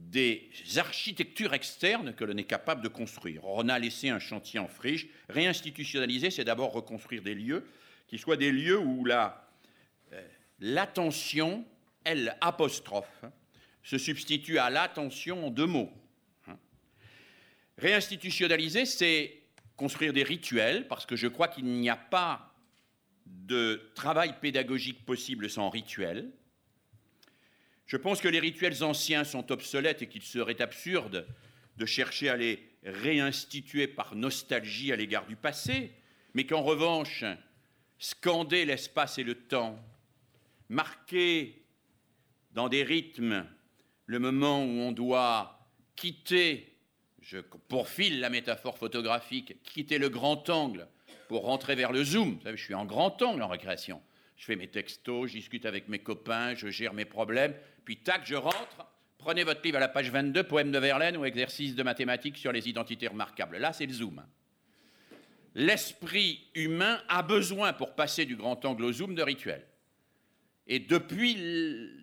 des 0.07 0.49
architectures 0.77 1.53
externes 1.53 2.13
que 2.13 2.23
l'on 2.23 2.37
est 2.37 2.43
capable 2.43 2.81
de 2.81 2.87
construire. 2.87 3.45
On 3.45 3.69
a 3.69 3.77
laissé 3.77 4.09
un 4.09 4.19
chantier 4.19 4.59
en 4.59 4.67
friche. 4.67 5.07
Réinstitutionnaliser, 5.29 6.31
c'est 6.31 6.43
d'abord 6.43 6.71
reconstruire 6.71 7.21
des 7.21 7.35
lieux 7.35 7.65
qui 8.07 8.17
soient 8.17 8.37
des 8.37 8.51
lieux 8.51 8.79
où 8.79 9.05
euh, 9.07 9.29
l'attention, 10.59 11.65
elle 12.03 12.35
apostrophe, 12.41 13.23
se 13.83 13.97
substitue 13.97 14.57
à 14.57 14.69
l'attention 14.69 15.47
en 15.47 15.49
deux 15.51 15.67
mots. 15.67 15.91
Hein. 16.47 16.57
Réinstitutionnaliser, 17.77 18.85
c'est 18.85 19.39
construire 19.75 20.11
des 20.11 20.23
rituels, 20.23 20.87
parce 20.87 21.05
que 21.05 21.15
je 21.15 21.27
crois 21.27 21.47
qu'il 21.47 21.65
n'y 21.65 21.89
a 21.89 21.95
pas 21.95 22.53
de 23.25 23.91
travail 23.95 24.35
pédagogique 24.41 25.05
possible 25.05 25.49
sans 25.49 25.69
rituel. 25.69 26.31
Je 27.89 27.97
pense 27.97 28.21
que 28.21 28.27
les 28.27 28.39
rituels 28.39 28.83
anciens 28.83 29.23
sont 29.23 29.51
obsolètes 29.51 30.03
et 30.03 30.07
qu'il 30.07 30.21
serait 30.21 30.61
absurde 30.61 31.27
de 31.77 31.85
chercher 31.87 32.29
à 32.29 32.37
les 32.37 32.63
réinstituer 32.83 33.87
par 33.87 34.15
nostalgie 34.15 34.93
à 34.93 34.95
l'égard 34.95 35.25
du 35.25 35.35
passé, 35.35 35.91
mais 36.35 36.45
qu'en 36.45 36.61
revanche, 36.61 37.25
scander 37.97 38.63
l'espace 38.65 39.17
et 39.17 39.23
le 39.23 39.33
temps, 39.33 39.83
marquer 40.69 41.65
dans 42.51 42.69
des 42.69 42.83
rythmes 42.83 43.43
le 44.05 44.19
moment 44.19 44.63
où 44.63 44.81
on 44.81 44.91
doit 44.91 45.67
quitter, 45.95 46.77
je 47.23 47.39
pourfile 47.39 48.19
la 48.19 48.29
métaphore 48.29 48.77
photographique, 48.77 49.63
quitter 49.63 49.97
le 49.97 50.09
grand 50.09 50.47
angle 50.51 50.87
pour 51.27 51.41
rentrer 51.41 51.73
vers 51.73 51.91
le 51.91 52.03
zoom. 52.03 52.35
Vous 52.35 52.43
savez, 52.43 52.57
je 52.57 52.63
suis 52.63 52.75
en 52.75 52.85
grand 52.85 53.19
angle 53.23 53.41
en 53.41 53.47
récréation. 53.47 53.99
Je 54.39 54.45
fais 54.45 54.55
mes 54.55 54.69
textos, 54.69 55.27
je 55.27 55.33
discute 55.33 55.65
avec 55.65 55.89
mes 55.89 55.99
copains, 55.99 56.55
je 56.55 56.69
gère 56.69 56.93
mes 56.93 57.03
problèmes, 57.03 57.53
puis 57.83 57.97
tac, 57.97 58.21
je 58.23 58.35
rentre. 58.35 58.87
Prenez 59.17 59.43
votre 59.43 59.61
livre 59.61 59.75
à 59.75 59.81
la 59.81 59.89
page 59.89 60.09
22, 60.11 60.43
poème 60.43 60.71
de 60.71 60.79
Verlaine 60.79 61.17
ou 61.17 61.25
exercice 61.25 61.75
de 61.75 61.83
mathématiques 61.83 62.37
sur 62.37 62.53
les 62.53 62.69
identités 62.69 63.09
remarquables. 63.09 63.57
Là, 63.57 63.73
c'est 63.73 63.85
le 63.85 63.91
zoom. 63.91 64.23
L'esprit 65.55 66.47
humain 66.55 67.01
a 67.09 67.21
besoin, 67.21 67.73
pour 67.73 67.95
passer 67.95 68.23
du 68.23 68.37
grand 68.37 68.63
angle 68.63 68.85
au 68.85 68.93
zoom, 68.93 69.13
de 69.13 69.21
rituels. 69.21 69.65
Et 70.67 70.79
depuis, 70.79 71.35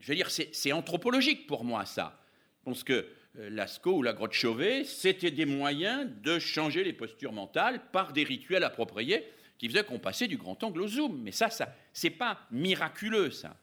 je 0.03 0.07
veux 0.07 0.15
dire, 0.15 0.31
c'est 0.31 0.73
anthropologique 0.73 1.47
pour 1.47 1.65
moi 1.65 1.87
ça. 1.87 2.21
Je 2.59 2.65
pense 2.65 2.85
que 2.85 3.07
euh, 3.39 3.49
Lascaux 3.49 3.97
ou 3.97 4.03
la 4.03 4.13
grotte 4.13 4.35
Chauvet, 4.35 4.85
c'était 4.85 5.31
des 5.31 5.47
moyens 5.47 6.07
de 6.23 6.39
changer 6.39 6.85
les 6.85 6.93
postures 6.93 7.33
mentales 7.33 7.81
par 7.93 8.13
des 8.13 8.25
rituels 8.25 8.65
appropriés 8.65 9.25
qui 9.57 9.69
faisaient 9.69 9.85
qu'on 9.85 9.99
passait 9.99 10.29
du 10.29 10.37
grand 10.37 10.63
angle 10.63 10.83
au 10.83 10.89
zoom. 10.89 11.23
Mais 11.23 11.33
ça, 11.33 11.49
ça 11.49 11.75
c'est 11.97 12.11
pas 12.11 12.39
miraculeux, 12.51 13.31
ça. 13.31 13.57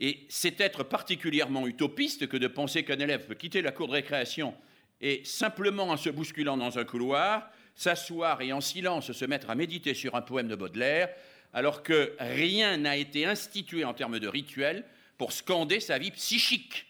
Et 0.00 0.24
c'est 0.30 0.62
être 0.62 0.82
particulièrement 0.82 1.66
utopiste 1.66 2.26
que 2.26 2.38
de 2.38 2.46
penser 2.46 2.86
qu'un 2.86 2.98
élève 2.98 3.26
peut 3.26 3.34
quitter 3.34 3.60
la 3.60 3.70
cour 3.70 3.86
de 3.86 3.92
récréation 3.92 4.54
et 5.02 5.22
simplement 5.26 5.90
en 5.90 5.98
se 5.98 6.08
bousculant 6.08 6.56
dans 6.56 6.78
un 6.78 6.84
couloir, 6.84 7.50
s'asseoir 7.74 8.40
et 8.40 8.54
en 8.54 8.62
silence 8.62 9.12
se 9.12 9.24
mettre 9.26 9.50
à 9.50 9.56
méditer 9.56 9.92
sur 9.92 10.14
un 10.14 10.22
poème 10.22 10.48
de 10.48 10.56
Baudelaire, 10.56 11.14
alors 11.52 11.82
que 11.82 12.16
rien 12.18 12.78
n'a 12.78 12.96
été 12.96 13.26
institué 13.26 13.84
en 13.84 13.92
termes 13.92 14.20
de 14.20 14.28
rituel 14.28 14.86
pour 15.18 15.30
scander 15.32 15.80
sa 15.80 15.98
vie 15.98 16.12
psychique. 16.12 16.86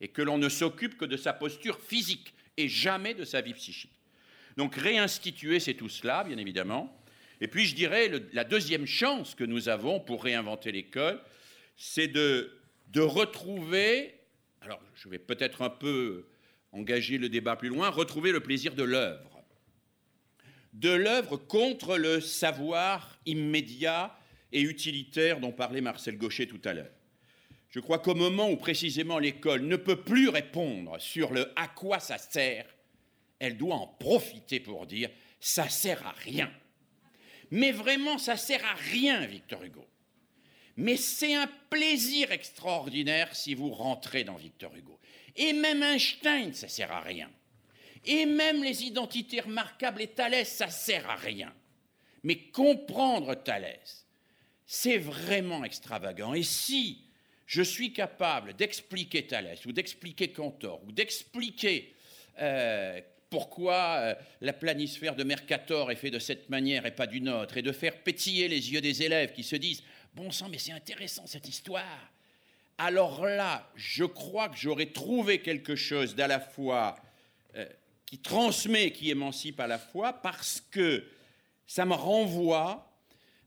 et 0.00 0.08
que 0.08 0.22
l'on 0.22 0.38
ne 0.38 0.48
s'occupe 0.48 0.96
que 0.96 1.06
de 1.06 1.16
sa 1.16 1.32
posture 1.32 1.80
physique 1.80 2.34
et 2.56 2.68
jamais 2.68 3.14
de 3.14 3.24
sa 3.24 3.40
vie 3.40 3.54
psychique. 3.54 3.98
Donc 4.56 4.76
réinstituer, 4.76 5.58
c'est 5.58 5.74
tout 5.74 5.88
cela, 5.88 6.22
bien 6.22 6.36
évidemment. 6.36 6.96
Et 7.40 7.48
puis 7.48 7.66
je 7.66 7.74
dirais, 7.74 8.10
la 8.32 8.44
deuxième 8.44 8.86
chance 8.86 9.34
que 9.34 9.44
nous 9.44 9.68
avons 9.68 10.00
pour 10.00 10.24
réinventer 10.24 10.72
l'école, 10.72 11.20
c'est 11.76 12.08
de, 12.08 12.52
retrouver, 12.96 14.14
alors 14.62 14.80
je 14.94 15.08
vais 15.08 15.18
peut-être 15.18 15.62
un 15.62 15.70
peu 15.70 16.26
engager 16.72 17.18
le 17.18 17.28
débat 17.28 17.56
plus 17.56 17.68
loin, 17.68 17.90
retrouver 17.90 18.32
le 18.32 18.40
plaisir 18.40 18.74
de 18.74 18.82
l'œuvre. 18.82 19.42
De 20.72 20.90
l'œuvre 20.90 21.36
contre 21.36 21.96
le 21.96 22.20
savoir 22.20 23.18
immédiat 23.26 24.18
et 24.52 24.62
utilitaire 24.62 25.40
dont 25.40 25.52
parlait 25.52 25.80
Marcel 25.80 26.16
Gaucher 26.16 26.46
tout 26.46 26.60
à 26.64 26.72
l'heure. 26.72 26.90
Je 27.68 27.80
crois 27.80 27.98
qu'au 27.98 28.14
moment 28.14 28.50
où 28.50 28.56
précisément 28.56 29.18
l'école 29.18 29.62
ne 29.62 29.76
peut 29.76 30.02
plus 30.02 30.28
répondre 30.28 30.98
sur 30.98 31.32
le 31.32 31.52
à 31.56 31.68
quoi 31.68 32.00
ça 32.00 32.16
sert, 32.16 32.66
elle 33.38 33.58
doit 33.58 33.74
en 33.74 33.86
profiter 33.86 34.60
pour 34.60 34.86
dire 34.86 35.10
ça 35.40 35.68
sert 35.68 36.06
à 36.06 36.12
rien. 36.12 36.50
Mais 37.50 37.72
vraiment, 37.72 38.18
ça 38.18 38.36
sert 38.36 38.64
à 38.64 38.74
rien, 38.74 39.24
Victor 39.26 39.62
Hugo. 39.62 39.86
Mais 40.76 40.96
c'est 40.96 41.34
un 41.34 41.48
plaisir 41.70 42.32
extraordinaire 42.32 43.34
si 43.34 43.54
vous 43.54 43.70
rentrez 43.70 44.24
dans 44.24 44.36
Victor 44.36 44.74
Hugo. 44.74 44.98
Et 45.34 45.52
même 45.52 45.82
Einstein, 45.82 46.52
ça 46.52 46.68
sert 46.68 46.92
à 46.92 47.00
rien. 47.00 47.30
Et 48.04 48.26
même 48.26 48.62
les 48.62 48.84
identités 48.84 49.40
remarquables 49.40 50.02
et 50.02 50.08
Thalès, 50.08 50.48
ça 50.48 50.68
sert 50.68 51.08
à 51.08 51.16
rien. 51.16 51.52
Mais 52.22 52.36
comprendre 52.36 53.34
Thalès, 53.34 54.06
c'est 54.66 54.98
vraiment 54.98 55.64
extravagant. 55.64 56.34
Et 56.34 56.42
si 56.42 57.06
je 57.46 57.62
suis 57.62 57.92
capable 57.92 58.54
d'expliquer 58.54 59.26
Thalès, 59.26 59.64
ou 59.66 59.72
d'expliquer 59.72 60.32
Cantor, 60.32 60.82
ou 60.84 60.92
d'expliquer 60.92 61.94
euh, 62.40 63.00
pourquoi 63.30 63.96
euh, 63.98 64.14
la 64.40 64.52
planisphère 64.52 65.16
de 65.16 65.24
Mercator 65.24 65.90
est 65.90 65.96
faite 65.96 66.12
de 66.12 66.18
cette 66.18 66.48
manière 66.48 66.86
et 66.86 66.94
pas 66.94 67.06
d'une 67.06 67.28
autre, 67.28 67.56
et 67.56 67.62
de 67.62 67.72
faire 67.72 68.02
pétiller 68.02 68.48
les 68.48 68.72
yeux 68.72 68.80
des 68.80 69.02
élèves 69.02 69.32
qui 69.32 69.42
se 69.42 69.56
disent 69.56 69.82
Bon 70.14 70.30
sang, 70.30 70.48
mais 70.48 70.58
c'est 70.58 70.72
intéressant 70.72 71.26
cette 71.26 71.48
histoire. 71.48 72.10
Alors 72.78 73.24
là, 73.26 73.70
je 73.74 74.04
crois 74.04 74.48
que 74.48 74.56
j'aurais 74.56 74.86
trouvé 74.86 75.40
quelque 75.40 75.76
chose 75.76 76.14
d'à 76.14 76.26
la 76.26 76.40
fois 76.40 76.96
euh, 77.54 77.66
qui 78.06 78.18
transmet, 78.18 78.92
qui 78.92 79.10
émancipe 79.10 79.60
à 79.60 79.66
la 79.66 79.78
fois, 79.78 80.12
parce 80.12 80.62
que 80.70 81.04
ça 81.66 81.84
me 81.84 81.94
renvoie 81.94 82.90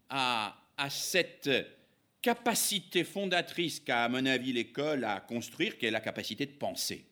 à, 0.10 0.56
cette 0.90 1.50
capacité 2.22 3.04
fondatrice 3.04 3.80
qu'a, 3.80 4.04
à 4.04 4.10
mon 4.10 4.26
avis, 4.26 4.54
l'école 4.54 5.06
à 5.06 5.20
construire, 5.22 5.78
qui 5.78 5.86
est 5.86 5.92
la 5.92 6.02
capacité 6.02 6.46
de 6.46 6.52
penser. 6.52 7.06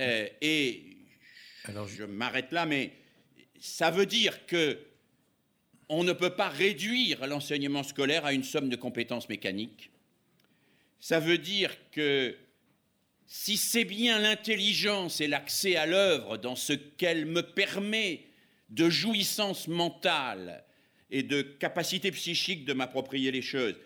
Euh, 0.00 0.28
et 0.40 0.97
alors 1.68 1.86
je 1.86 2.04
m'arrête 2.04 2.50
là, 2.52 2.66
mais 2.66 2.92
ça 3.60 3.90
veut 3.90 4.06
dire 4.06 4.46
que 4.46 4.78
on 5.90 6.04
ne 6.04 6.12
peut 6.12 6.34
pas 6.34 6.48
réduire 6.48 7.26
l'enseignement 7.26 7.82
scolaire 7.82 8.24
à 8.24 8.32
une 8.32 8.44
somme 8.44 8.68
de 8.68 8.76
compétences 8.76 9.28
mécaniques. 9.28 9.90
Ça 11.00 11.20
veut 11.20 11.38
dire 11.38 11.74
que 11.92 12.36
si 13.26 13.56
c'est 13.56 13.84
bien 13.84 14.18
l'intelligence 14.18 15.20
et 15.20 15.28
l'accès 15.28 15.76
à 15.76 15.86
l'œuvre 15.86 16.36
dans 16.36 16.56
ce 16.56 16.72
qu'elle 16.72 17.26
me 17.26 17.42
permet 17.42 18.22
de 18.70 18.90
jouissance 18.90 19.68
mentale 19.68 20.64
et 21.10 21.22
de 21.22 21.40
capacité 21.42 22.10
psychique 22.10 22.64
de 22.64 22.72
m'approprier 22.74 23.30
les 23.30 23.42
choses 23.42 23.76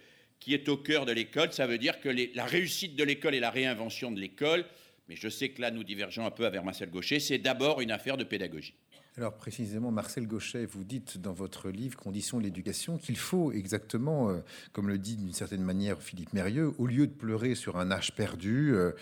qui 0.41 0.55
est 0.55 0.68
au 0.68 0.76
cœur 0.76 1.07
de 1.07 1.12
l'école, 1.12 1.53
ça 1.53 1.68
veut 1.68 1.78
dire 1.78 2.01
que 2.01 2.09
la 2.35 2.47
réussite 2.47 2.97
de 2.97 3.05
l'école 3.05 3.37
et 3.37 3.41
la 3.41 3.51
réinvention 3.51 4.11
de 4.11 4.20
l'école, 4.20 4.64
mais 5.09 5.16
je 5.16 5.28
sais 5.28 5.50
que 5.50 5.61
là 5.61 5.70
nous 5.70 5.84
divergeons 5.84 6.26
un 6.26 6.30
peu 6.30 6.46
avec 6.46 6.62
Marcel 6.62 6.90
Gaucher, 6.90 7.20
c'est 7.20 7.38
d'abord 7.38 7.80
une 7.80 7.90
affaire 7.90 8.16
de 8.16 8.24
pédagogie. 8.24 8.74
Alors 9.18 9.34
précisément, 9.34 9.90
Marcel 9.90 10.26
Gauchet, 10.26 10.64
vous 10.64 10.84
dites 10.84 11.18
dans 11.18 11.34
votre 11.34 11.68
livre 11.68 11.98
Conditions 11.98 12.38
de 12.38 12.44
l'éducation 12.44 12.96
qu'il 12.96 13.18
faut 13.18 13.53
exactement, 13.53 14.30
euh, 14.30 14.38
comme 14.72 14.88
le 14.88 14.96
dit 14.96 15.16
d'une 15.16 15.34
certaine 15.34 15.62
manière 15.62 16.00
Philippe 16.00 16.32
Mérieux, 16.32 16.72
au 16.78 16.86
lieu 16.86 17.07
de 17.07 17.12
pleurer 17.12 17.55
sur 17.55 17.76
un 17.76 17.90
âge 17.90 18.16
perdu, 18.16 18.74
euh, 18.74 18.92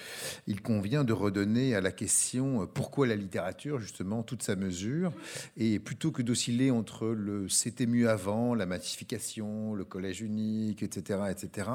il 0.49 0.63
convient 0.63 1.05
de 1.05 1.13
redonner 1.13 1.77
à 1.77 1.81
la 1.81 1.93
question 1.93 2.63
euh, 2.63 2.67
pourquoi 2.67 3.07
la 3.07 3.15
littérature, 3.15 3.79
justement, 3.79 4.25
toute 4.25 4.43
sa 4.43 4.57
mesure, 4.57 5.13
et 5.57 5.79
plutôt 5.79 6.11
que 6.11 6.23
d'osciller 6.23 6.73
entre 6.73 7.07
le 7.07 7.49
c'était 7.49 7.87
mieux 7.87 8.11
avant, 8.11 8.57
la 8.57 8.67
massification, 8.67 9.75
le 9.75 9.85
collège 9.85 10.23
unique, 10.23 10.83
etc., 10.83 11.21
etc., 11.31 11.69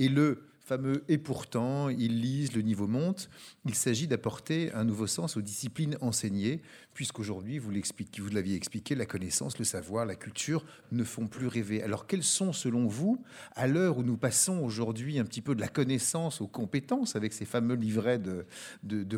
et 0.00 0.08
le 0.08 0.42
fameux 0.66 1.04
et 1.08 1.16
pourtant, 1.16 1.88
ils 1.88 2.20
lisent, 2.20 2.54
le 2.54 2.62
niveau 2.62 2.88
monte. 2.88 3.30
Il 3.64 3.74
s'agit 3.76 4.08
d'apporter 4.08 4.72
un 4.72 4.84
nouveau 4.84 5.06
sens 5.06 5.36
aux 5.36 5.40
disciplines 5.40 5.96
enseignées, 6.00 6.60
puisqu'aujourd'hui, 6.96 7.58
vous 7.58 7.70
vous 7.70 8.28
l'aviez 8.30 8.56
expliqué, 8.56 8.94
la 8.94 9.04
connaissance, 9.04 9.58
le 9.58 9.66
savoir, 9.66 10.06
la 10.06 10.14
culture 10.14 10.64
ne 10.92 11.04
font 11.04 11.26
plus 11.26 11.46
rêver. 11.46 11.82
Alors, 11.82 12.06
quels 12.06 12.22
sont, 12.22 12.54
selon 12.54 12.86
vous, 12.86 13.22
à 13.54 13.66
l'heure 13.66 13.98
où 13.98 14.02
nous 14.02 14.16
passons 14.16 14.60
aujourd'hui 14.60 15.18
un 15.18 15.24
petit 15.24 15.42
peu 15.42 15.54
de 15.54 15.60
la 15.60 15.68
connaissance 15.68 16.40
aux 16.40 16.46
compétences, 16.46 17.14
avec 17.14 17.34
ces 17.34 17.44
fameux 17.44 17.74
livrets 17.74 18.18
de, 18.18 18.46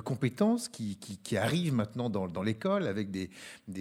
compétences 0.01 0.69
qui, 0.69 0.99
arrivent 1.37 1.73
maintenant 1.73 2.11
dans, 2.11 2.43
l'école, 2.43 2.89
avec 2.89 3.13
des, 3.13 3.31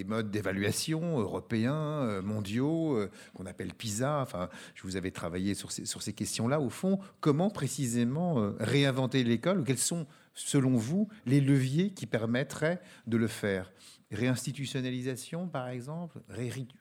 modes 0.04 0.30
d'évaluation 0.30 1.18
européens, 1.20 1.74
euh, 1.74 2.22
mondiaux, 2.22 2.98
euh, 2.98 3.10
qu'on 3.34 3.48
appelle 3.48 3.74
PISA. 3.74 4.22
Enfin, 4.22 4.48
je 4.76 4.84
vous 4.84 4.95
avais 4.95 5.10
travaillé 5.10 5.56
sur 5.56 5.72
ces, 5.72 6.14
questions-là. 6.14 6.62
Au 6.62 6.70
fond, 6.70 7.00
comment 7.20 7.50
précisément 7.50 8.39
euh, 8.39 8.52
réinventer 8.60 9.24
l'école 9.24 9.64
Quels 9.64 9.80
sont, 9.80 10.06
selon 10.38 10.78
vous, 10.78 11.10
les 11.26 11.42
leviers 11.42 11.92
qui 11.92 12.06
permettraient 12.06 12.80
de 13.08 13.18
le 13.18 13.28
faire? 13.28 13.72
Réinstitutionnalisation, 14.12 15.48
par 15.48 15.68
exemple? 15.68 16.20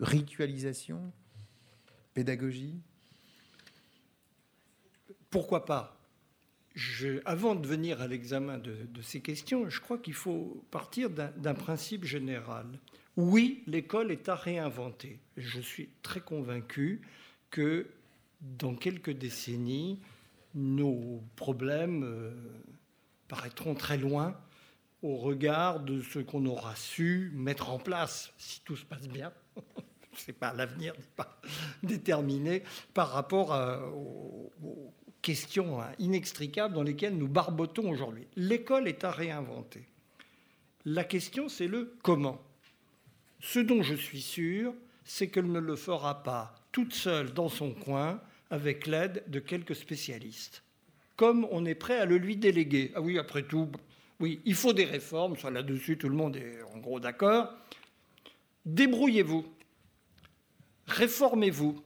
Ritualisation? 0.01 1.13
Pédagogie? 2.15 2.79
Pourquoi 5.31 5.65
pas? 5.65 5.99
Avant 7.25 7.55
de 7.55 7.67
venir 7.67 8.03
à 8.03 8.07
l'examen 8.07 8.59
de, 8.59 8.77
de, 8.89 9.03
ces 9.03 9.23
questions, 9.23 9.69
je 9.71 9.81
crois 9.81 9.97
qu'il 9.97 10.15
faut 10.15 10.63
partir 10.71 11.09
d'un 11.09 11.55
principe 11.55 12.05
général. 12.05 12.67
Oui, 13.17 13.65
l'école 13.67 14.13
est 14.13 14.29
à 14.29 14.35
réinventer. 14.35 15.19
Je 15.39 15.61
suis 15.61 15.89
très 16.03 16.21
convaincu 16.21 17.01
que 17.51 17.89
dans 18.43 18.75
quelques 18.75 19.13
décennies, 19.13 20.01
nos 20.55 21.23
problèmes 21.37 22.05
euh, 22.05 22.31
paraîtront 23.29 23.75
très 23.75 23.97
loin 23.97 24.39
au 25.03 25.17
regard 25.17 25.81
de 25.81 26.01
ce 26.01 26.19
qu'on 26.19 26.47
aura 26.47 26.75
su 26.75 27.31
mettre 27.35 27.71
en 27.71 27.79
place, 27.79 28.33
si 28.39 28.61
tout 28.63 28.77
se 28.77 28.85
passe 28.85 29.09
bien. 29.09 29.33
c'est 30.19 30.33
pas 30.33 30.53
l'avenir 30.53 30.95
n'est 30.95 31.05
pas 31.15 31.41
déterminé 31.83 32.63
par 32.95 33.11
rapport 33.11 33.51
aux, 33.95 34.53
questions 35.23 35.81
hein, 35.81 35.91
inextricables 35.99 36.73
dans 36.75 36.85
lesquelles 36.85 37.17
nous 37.17 37.27
barbotons 37.27 37.91
aujourd'hui. 37.91 38.29
L'école 38.37 38.87
est 38.87 39.03
à 39.03 39.11
réinventer. 39.11 39.89
La 40.85 41.03
question, 41.03 41.49
c'est 41.49 41.67
le 41.67 41.97
comment. 42.03 42.41
Ce 43.41 43.59
dont 43.59 43.83
je 43.83 43.97
suis 43.97 44.23
sûr, 44.23 44.73
c'est 45.05 45.29
qu'elle 45.29 45.51
ne 45.51 45.59
le 45.59 45.75
fera 45.75 46.23
pas 46.23 46.55
toute 46.71 46.95
seule 46.95 47.33
dans 47.33 47.49
son 47.49 47.73
coin, 47.73 48.21
avec 48.51 48.87
l'aide 48.87 49.25
de 49.27 49.41
quelques 49.41 49.75
spécialistes, 49.75 50.63
comme 51.17 51.47
on 51.51 51.65
est 51.65 51.75
prêt 51.75 51.99
à 51.99 52.05
le 52.05 52.19
lui 52.19 52.37
déléguer. 52.37 52.93
Ah 52.95 53.01
oui, 53.01 53.19
après 53.19 53.43
tout, 53.43 53.71
oui, 54.21 54.41
il 54.45 54.55
faut 54.55 54.73
des 54.73 54.85
réformes, 54.85 55.37
soit 55.37 55.51
là-dessus 55.51 55.99
tout 55.99 56.09
le 56.09 56.15
monde 56.15 56.37
est 56.37 56.63
en 56.75 56.79
gros 56.79 57.01
d'accord. 57.01 57.53
Débrouillez-vous, 58.65 59.45
réformez-vous. 60.87 61.83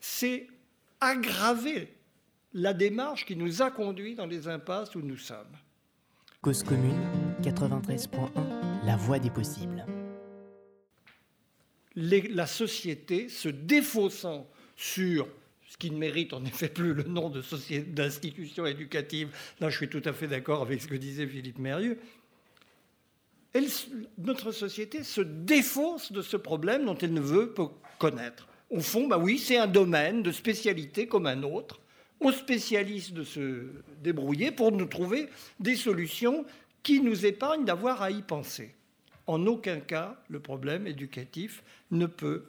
C'est 0.00 0.48
aggraver 1.00 1.94
la 2.52 2.74
démarche 2.74 3.24
qui 3.24 3.36
nous 3.36 3.62
a 3.62 3.70
conduits 3.70 4.14
dans 4.14 4.26
les 4.26 4.48
impasses 4.48 4.94
où 4.94 5.00
nous 5.00 5.16
sommes. 5.16 5.56
Cause 6.40 6.62
commune 6.62 7.00
93.1, 7.42 8.84
la 8.84 8.96
voie 8.96 9.18
des 9.18 9.30
possibles. 9.30 9.86
la 11.94 12.46
société 12.46 13.28
se 13.28 13.48
défaussant 13.48 14.48
sur 14.76 15.28
ce 15.72 15.78
qui 15.78 15.90
ne 15.90 15.96
mérite 15.96 16.34
en 16.34 16.44
effet 16.44 16.68
plus 16.68 16.92
le 16.92 17.04
nom 17.04 17.30
d'institution 17.30 18.66
éducative. 18.66 19.30
Là, 19.58 19.70
je 19.70 19.76
suis 19.78 19.88
tout 19.88 20.02
à 20.04 20.12
fait 20.12 20.26
d'accord 20.26 20.60
avec 20.60 20.82
ce 20.82 20.86
que 20.86 20.94
disait 20.94 21.26
Philippe 21.26 21.58
Mérieux. 21.58 21.98
notre 24.18 24.52
société 24.52 25.02
se 25.02 25.22
défausse 25.22 26.12
de 26.12 26.20
ce 26.20 26.36
problème 26.36 26.84
dont 26.84 26.98
elle 26.98 27.14
ne 27.14 27.22
veut 27.22 27.54
pas 27.54 27.72
connaître. 27.98 28.48
Au 28.68 28.80
fond, 28.80 29.08
bah 29.08 29.16
oui, 29.16 29.38
c'est 29.38 29.56
un 29.56 29.66
domaine 29.66 30.22
de 30.22 30.30
spécialité 30.30 31.06
comme 31.06 31.26
un 31.26 31.42
autre, 31.42 31.80
aux 32.20 32.32
spécialistes 32.32 33.14
de 33.14 33.24
se 33.24 33.64
débrouiller 34.02 34.50
pour 34.50 34.72
nous 34.72 34.84
trouver 34.84 35.30
des 35.58 35.76
solutions 35.76 36.44
qui 36.82 37.00
nous 37.00 37.24
épargnent 37.24 37.64
d'avoir 37.64 38.02
à 38.02 38.10
y 38.10 38.20
penser. 38.20 38.74
En 39.26 39.46
aucun 39.46 39.80
cas, 39.80 40.22
le 40.28 40.40
problème 40.40 40.86
éducatif 40.86 41.62
ne 41.90 42.04
peut 42.04 42.44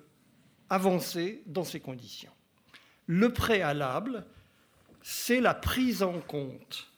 avancer 0.69 1.41
dans 1.45 1.63
ces 1.63 1.79
conditions. 1.79 2.32
Le 3.07 3.31
préalable, 3.33 4.25
c'est 5.01 5.41
la 5.41 5.53
prise 5.53 6.03
en 6.03 6.19
compte 6.19 6.89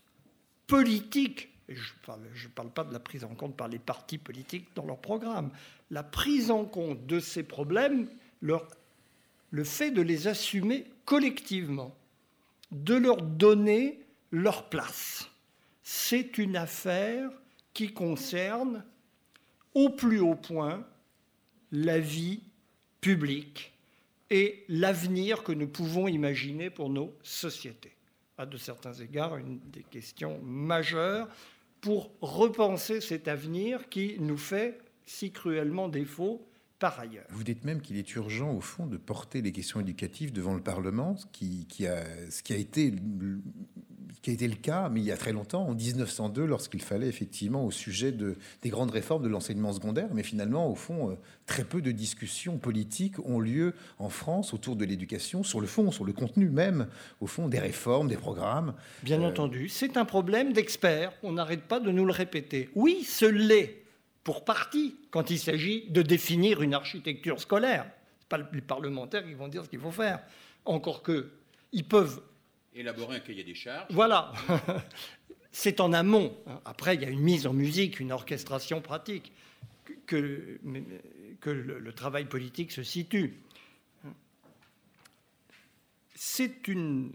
politique, 0.68 1.49
je 1.68 1.93
ne 1.93 2.49
parle, 2.49 2.70
pas 2.70 2.84
de 2.84 2.93
la 2.93 2.99
prise 2.99 3.24
en 3.24 3.34
compte 3.36 3.56
par 3.56 3.68
les 3.68 3.80
partis 3.80 4.18
politiques 4.18 4.68
dans 4.76 4.86
leur 4.86 4.99
programme, 4.99 5.51
la 5.91 6.03
prise 6.03 6.51
en 6.51 6.66
compte 6.66 7.06
de 7.06 7.20
ces 7.20 7.43
problèmes, 7.43 8.08
le 8.41 9.64
fait 9.64 9.91
de 9.91 10.01
les 10.01 10.28
assumer 10.28 10.86
collectivement, 11.06 11.95
de 12.72 12.95
leur 12.95 13.18
donner 13.18 13.99
leur 14.32 14.70
place. 14.70 15.30
C'est 15.84 16.38
une 16.38 16.58
affaire 16.58 17.30
qui 17.74 17.93
concerne 17.93 18.84
au 19.74 19.89
plus 19.89 20.20
haut 20.20 20.36
point 20.36 20.86
la 21.72 21.99
vie 21.99 22.41
publique 23.01 23.75
et 24.30 24.64
l'avenir 24.68 25.44
que 25.44 25.52
nous 25.52 25.68
pouvons 25.68 26.08
imaginer 26.08 26.70
pour 26.70 26.90
nos 26.90 27.14
sociétés. 27.24 27.96
À 28.38 28.46
de 28.46 28.58
certains 28.58 28.94
égards, 28.94 29.38
une 29.38 29.60
des 29.72 29.84
questions 29.84 30.40
majeures 30.44 31.30
pour 31.82 32.12
repenser 32.22 33.00
cet 33.00 33.28
avenir 33.28 33.90
qui 33.90 34.18
nous 34.20 34.38
fait 34.38 34.80
si 35.06 35.32
cruellement 35.32 35.88
défaut 35.88 36.48
par 36.80 37.00
ailleurs. 37.00 37.28
Vous 37.30 37.44
dites 37.44 37.64
même 37.64 37.82
qu'il 37.82 37.98
est 37.98 38.16
urgent, 38.16 38.52
au 38.52 38.60
fond, 38.60 38.88
de 38.88 38.98
porter 38.98 39.42
les 39.42 39.52
questions 39.52 39.80
éducatives 39.80 40.34
devant 40.34 40.54
le 40.54 40.62
Parlement, 40.62 41.16
ce 41.16 41.26
qui, 41.32 41.88
a 41.88 42.58
été 42.58 42.94
qui 44.22 44.32
a 44.32 44.34
été 44.34 44.47
le 44.47 44.55
cas, 44.55 44.89
mais 44.89 45.01
il 45.01 45.05
y 45.05 45.11
a 45.11 45.18
très 45.18 45.32
longtemps, 45.32 45.68
en 45.68 45.74
1902, 45.74 46.45
lorsqu'il 46.45 46.82
fallait 46.82 47.07
effectivement 47.07 47.66
au 47.66 47.72
sujet 47.72 48.11
de, 48.11 48.36
des 48.61 48.70
grandes 48.70 48.91
réformes 48.91 49.24
de 49.24 49.28
l'enseignement 49.28 49.74
secondaire. 49.74 50.09
Mais 50.13 50.24
finalement, 50.24 50.70
au 50.70 50.76
fond, 50.76 51.11
euh, 51.11 51.16
très 51.45 51.63
peu 51.63 51.82
de 51.82 51.91
discussions 51.91 52.57
politiques 52.57 53.20
ont 53.26 53.39
lieu 53.39 53.74
en 53.99 54.09
France 54.09 54.53
autour 54.53 54.76
de 54.76 54.86
l'éducation, 54.86 55.43
sur 55.43 55.61
le 55.61 55.68
fond, 55.68 55.91
sur 55.91 56.05
le 56.05 56.13
contenu 56.13 56.49
même, 56.49 56.88
au 57.22 57.28
fond, 57.28 57.47
des 57.47 57.59
réformes, 57.59 58.07
des 58.07 58.18
programmes. 58.18 58.74
Bien 59.03 59.22
euh, 59.22 59.30
entendu, 59.30 59.70
c'est 59.70 59.97
un 59.97 60.05
problème 60.05 60.53
d'experts. 60.53 61.13
On 61.24 61.34
n'arrête 61.34 61.63
pas 61.63 61.80
de 61.80 61.91
nous 61.91 62.05
le 62.05 62.13
répéter. 62.13 62.70
Oui, 62.76 63.03
ce 63.03 63.26
l'est 63.26 63.84
pour 64.24 64.43
partie 64.43 64.95
quand 65.11 65.30
il 65.30 65.39
s'agit 65.39 65.86
de 65.89 66.01
définir 66.01 66.61
une 66.61 66.74
architecture 66.74 67.39
scolaire. 67.39 67.86
Ce 68.22 68.26
pas 68.26 68.39
les 68.51 68.61
parlementaires 68.61 69.24
qui 69.24 69.36
vont 69.36 69.47
dire 69.47 69.63
ce 69.63 69.70
qu'il 69.70 69.80
faut 69.80 69.91
faire. 69.91 70.20
Encore 70.66 71.03
que, 71.03 71.30
ils 71.72 71.88
peuvent 71.88 72.22
élaborer 72.76 73.18
un 73.18 73.20
cahier 73.20 73.44
des 73.44 73.56
charges. 73.56 73.88
Voilà. 73.90 74.34
C'est 75.52 75.80
en 75.80 75.94
amont. 75.94 76.36
Après, 76.66 76.96
il 76.96 77.02
y 77.02 77.06
a 77.06 77.10
une 77.10 77.22
mise 77.22 77.48
en 77.48 77.54
musique, 77.54 78.00
une 78.00 78.12
orchestration 78.12 78.82
pratique, 78.82 79.32
que, 80.06 80.60
le 81.46 81.92
travail 81.94 82.26
politique 82.26 82.72
se 82.72 82.84
situe. 82.84 83.36
C'est 86.14 86.68
une 86.68 87.14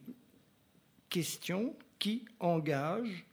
question 1.11 1.75
qui 1.99 2.25
engage 2.39 3.25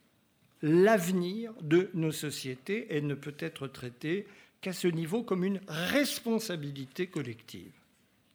l'avenir 0.61 1.53
de 1.61 1.89
nos 1.93 2.11
sociétés 2.11 2.87
et 2.95 3.01
ne 3.01 3.13
peut 3.13 3.35
être 3.39 3.67
traitée 3.67 4.27
qu'à 4.59 4.73
ce 4.73 4.87
niveau 4.87 5.23
comme 5.23 5.43
une 5.43 5.61
responsabilité 5.67 7.07
collective 7.07 7.71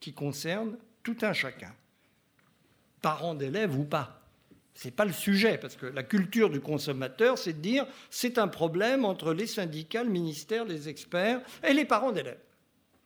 qui 0.00 0.12
concerne 0.12 0.78
tout 1.02 1.16
un 1.22 1.32
chacun 1.32 1.74
parents 3.02 3.34
d'élèves 3.34 3.78
ou 3.78 3.84
pas. 3.84 4.22
Ce 4.74 4.88
n'est 4.88 4.92
pas 4.92 5.04
le 5.04 5.12
sujet, 5.12 5.58
parce 5.58 5.76
que 5.76 5.86
la 5.86 6.02
culture 6.02 6.48
du 6.48 6.60
consommateur, 6.60 7.36
c'est 7.36 7.52
de 7.52 7.60
dire 7.60 7.86
c'est 8.08 8.38
un 8.38 8.48
problème 8.48 9.04
entre 9.04 9.34
les 9.34 9.46
syndicats, 9.46 10.02
le 10.02 10.10
ministère, 10.10 10.64
les 10.64 10.88
experts 10.88 11.42
et 11.62 11.74
les 11.74 11.84
parents 11.84 12.12
d'élèves. 12.12 12.40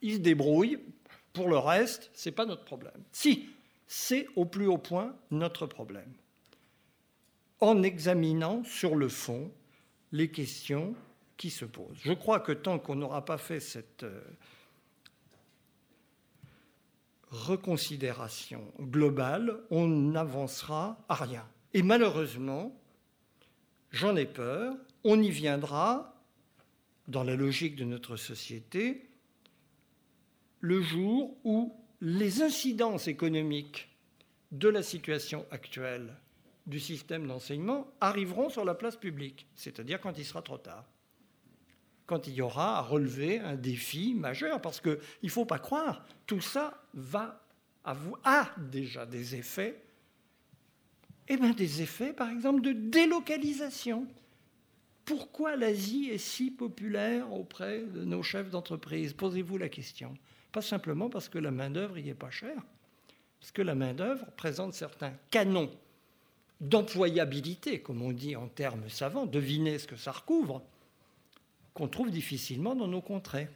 Ils 0.02 0.14
se 0.14 0.18
débrouillent. 0.18 0.78
Pour 1.32 1.48
le 1.48 1.58
reste, 1.58 2.10
ce 2.14 2.28
n'est 2.28 2.34
pas 2.34 2.46
notre 2.46 2.64
problème. 2.64 3.02
Si, 3.12 3.48
c'est 3.86 4.26
au 4.36 4.44
plus 4.44 4.66
haut 4.66 4.78
point 4.78 5.14
notre 5.30 5.66
problème. 5.66 6.12
En 7.60 7.82
examinant 7.82 8.62
sur 8.64 8.94
le 8.94 9.08
fond 9.08 9.50
les 10.12 10.30
questions 10.30 10.94
qui 11.36 11.50
se 11.50 11.64
posent. 11.64 11.98
Je 12.02 12.12
crois 12.12 12.40
que 12.40 12.52
tant 12.52 12.78
qu'on 12.78 12.94
n'aura 12.94 13.24
pas 13.24 13.38
fait 13.38 13.60
cette 13.60 14.04
euh, 14.04 14.20
reconsidération 17.30 18.72
globale, 18.80 19.60
on 19.70 19.86
n'avancera 19.88 20.98
à 21.08 21.14
rien. 21.14 21.46
Et 21.74 21.82
malheureusement, 21.82 22.78
j'en 23.90 24.16
ai 24.16 24.26
peur, 24.26 24.74
on 25.04 25.20
y 25.20 25.30
viendra, 25.30 26.14
dans 27.08 27.22
la 27.22 27.36
logique 27.36 27.76
de 27.76 27.84
notre 27.84 28.16
société, 28.16 29.08
le 30.60 30.82
jour 30.82 31.36
où 31.44 31.72
les 32.00 32.42
incidences 32.42 33.08
économiques 33.08 33.88
de 34.52 34.68
la 34.68 34.82
situation 34.82 35.46
actuelle 35.50 36.14
du 36.66 36.80
système 36.80 37.26
d'enseignement 37.26 37.86
arriveront 38.00 38.50
sur 38.50 38.64
la 38.64 38.74
place 38.74 38.96
publique, 38.96 39.46
c'est-à-dire 39.54 40.00
quand 40.00 40.18
il 40.18 40.24
sera 40.24 40.42
trop 40.42 40.58
tard 40.58 40.84
quand 42.06 42.28
il 42.28 42.34
y 42.34 42.40
aura 42.40 42.78
à 42.78 42.82
relever 42.82 43.40
un 43.40 43.56
défi 43.56 44.14
majeur, 44.14 44.62
parce 44.62 44.80
qu'il 44.80 44.98
ne 45.22 45.28
faut 45.28 45.44
pas 45.44 45.58
croire, 45.58 46.04
tout 46.26 46.40
ça 46.40 46.82
va 46.96 47.40
a 48.24 48.50
déjà 48.58 49.06
des 49.06 49.36
effets, 49.36 49.80
et 51.28 51.34
eh 51.34 51.36
bien 51.36 51.52
des 51.52 51.82
effets 51.82 52.12
par 52.12 52.30
exemple 52.30 52.60
de 52.60 52.72
délocalisation. 52.72 54.06
Pourquoi 55.04 55.54
l'Asie 55.54 56.10
est 56.10 56.18
si 56.18 56.50
populaire 56.50 57.32
auprès 57.32 57.82
de 57.82 58.04
nos 58.04 58.22
chefs 58.22 58.50
d'entreprise? 58.50 59.12
Posez-vous 59.12 59.56
la 59.56 59.68
question. 59.68 60.14
Pas 60.50 60.62
simplement 60.62 61.08
parce 61.08 61.28
que 61.28 61.38
la 61.38 61.52
main-d'œuvre 61.52 61.98
y 61.98 62.08
est 62.08 62.14
pas 62.14 62.30
chère, 62.30 62.62
parce 63.40 63.52
que 63.52 63.62
la 63.62 63.74
main-d'œuvre 63.74 64.26
présente 64.36 64.74
certains 64.74 65.12
canons 65.30 65.70
d'employabilité, 66.60 67.80
comme 67.80 68.02
on 68.02 68.12
dit 68.12 68.34
en 68.34 68.48
termes 68.48 68.88
savants, 68.88 69.26
devinez 69.26 69.78
ce 69.78 69.86
que 69.86 69.96
ça 69.96 70.12
recouvre 70.12 70.62
qu'on 71.74 71.88
trouve 71.88 72.10
difficilement 72.10 72.74
dans 72.74 72.88
nos 72.88 73.02
contrées. 73.02 73.48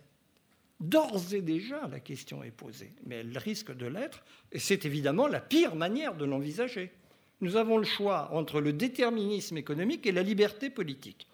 D'ores 0.80 1.34
et 1.34 1.42
déjà, 1.42 1.86
la 1.88 2.00
question 2.00 2.42
est 2.42 2.50
posée, 2.50 2.94
mais 3.04 3.16
elle 3.16 3.36
risque 3.36 3.70
de 3.70 3.86
l'être, 3.86 4.24
et 4.50 4.58
c'est 4.58 4.86
évidemment 4.86 5.26
la 5.26 5.40
pire 5.40 5.76
manière 5.76 6.14
de 6.14 6.24
l'envisager. 6.24 6.90
Nous 7.42 7.56
avons 7.56 7.76
le 7.76 7.84
choix 7.84 8.30
entre 8.32 8.60
le 8.62 8.72
déterminisme 8.72 9.58
économique 9.58 10.06
et 10.06 10.12
la 10.12 10.22
liberté 10.22 10.70
politique. 10.70 11.26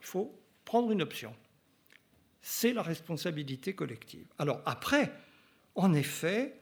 Il 0.00 0.06
faut 0.06 0.38
prendre 0.66 0.90
une 0.90 1.00
option. 1.00 1.34
C'est 2.42 2.74
la 2.74 2.82
responsabilité 2.82 3.74
collective. 3.74 4.26
Alors 4.38 4.60
après, 4.66 5.10
en 5.74 5.94
effet, 5.94 6.54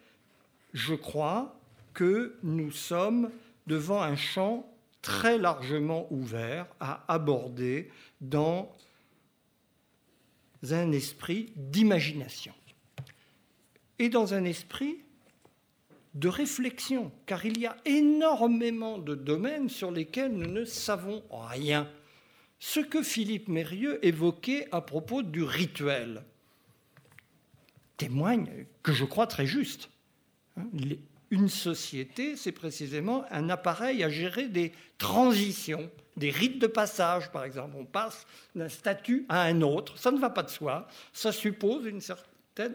je 0.75 0.95
crois 0.95 1.59
que 1.93 2.39
nous 2.45 2.71
sommes 2.71 3.31
devant 3.67 4.01
un 4.01 4.17
champ 4.17 4.73
très 5.03 5.39
largement 5.39 6.07
ouvert 6.13 6.67
à 6.81 7.05
aborder 7.13 7.91
dans 8.21 8.77
un 10.71 10.93
esprit 10.93 11.53
d'imagination 11.57 12.55
et 13.99 14.09
dans 14.09 14.35
un 14.35 14.45
esprit 14.45 14.99
de 16.15 16.29
réflexion, 16.29 17.13
car 17.27 17.45
il 17.45 17.59
y 17.59 17.67
a 17.67 17.77
énormément 17.85 18.99
de 18.99 19.15
domaines 19.15 19.69
sur 19.69 19.91
lesquels 19.91 20.33
nous 20.33 20.51
ne 20.51 20.65
savons 20.65 21.23
rien. 21.31 21.91
Ce 22.59 22.81
que 22.81 23.03
Philippe 23.03 23.49
Mérieux 23.49 24.05
évoquait 24.05 24.67
à 24.73 24.81
propos 24.81 25.23
du 25.23 25.43
rituel 25.43 26.25
témoigne 27.99 28.67
que 28.83 28.93
je 28.93 29.05
crois 29.05 29.27
très 29.27 29.47
juste. 29.47 29.91
Une 31.31 31.49
société, 31.49 32.37
c'est 32.37 32.53
précisément 32.53 33.25
un 33.31 33.51
appareil 33.51 34.05
à 34.05 34.09
gérer 34.09 34.49
des 34.49 34.73
transitions, 34.99 35.91
des 36.17 36.31
rites 36.31 36.61
de 36.61 36.69
passage, 36.69 37.33
par 37.33 37.45
exemple. 37.45 37.75
On 37.79 37.85
passe 37.85 38.27
d'un 38.55 38.69
statut 38.69 39.27
à 39.29 39.43
un 39.43 39.61
autre. 39.63 39.99
Ça 39.99 40.13
ne 40.13 40.19
va 40.19 40.31
pas 40.31 40.45
de 40.45 40.51
soi. 40.51 40.87
Ça 41.13 41.33
suppose 41.33 41.85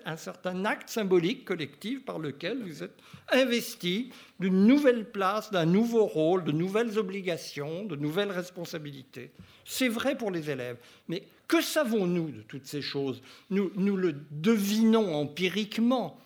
un 0.06 0.18
certain 0.18 0.66
acte 0.66 0.90
symbolique 0.90 1.46
collectif 1.46 2.04
par 2.04 2.20
lequel 2.20 2.62
vous 2.62 2.84
êtes 2.84 2.98
investi 3.32 4.12
d'une 4.40 4.68
nouvelle 4.68 5.10
place, 5.10 5.50
d'un 5.50 5.66
nouveau 5.66 6.06
rôle, 6.06 6.44
de 6.44 6.52
nouvelles 6.52 7.00
obligations, 7.00 7.86
de 7.86 7.96
nouvelles 7.96 8.32
responsabilités. 8.32 9.32
C'est 9.64 9.88
vrai 9.88 10.18
pour 10.18 10.30
les 10.30 10.50
élèves. 10.50 10.78
Mais 11.08 11.24
que 11.48 11.62
savons-nous 11.62 12.32
de 12.32 12.42
toutes 12.42 12.68
ces 12.68 12.82
choses? 12.82 13.22
Nous 13.50 13.98
le 13.98 14.14
devinons 14.30 15.16
empiriquement 15.16 16.20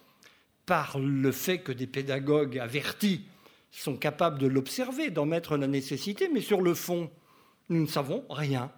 par 0.66 1.00
le 1.00 1.32
fait 1.32 1.60
que 1.60 1.72
des 1.72 1.88
pédagogues 1.88 2.60
avertis 2.60 3.26
sont 3.72 3.98
capables 3.98 4.40
de 4.40 4.48
l'observer, 4.48 5.12
d'en 5.12 5.26
mettre 5.26 5.58
la 5.58 5.68
nécessité, 5.68 6.30
mais 6.32 6.42
sur 6.42 6.62
le 6.62 6.74
fond, 6.74 7.12
nous 7.70 7.82
ne 7.82 7.88
savons 7.88 8.26
rien. 8.30 8.72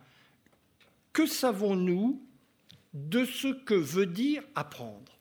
Que 1.14 1.26
savons-nous 1.26 2.22
de 2.94 3.26
ce 3.26 3.48
que 3.64 3.76
veut 3.76 4.06
dire 4.06 4.44
apprendre? 4.56 5.18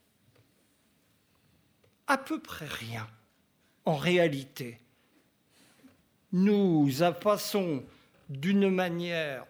À 2.07 2.17
peu 2.17 2.41
près 2.41 2.67
rien, 2.67 3.07
en 3.85 3.97
réalité. 3.97 4.81
Nous 6.33 6.91
passons 7.21 7.85
d'une 8.29 8.71
manière 8.71 9.45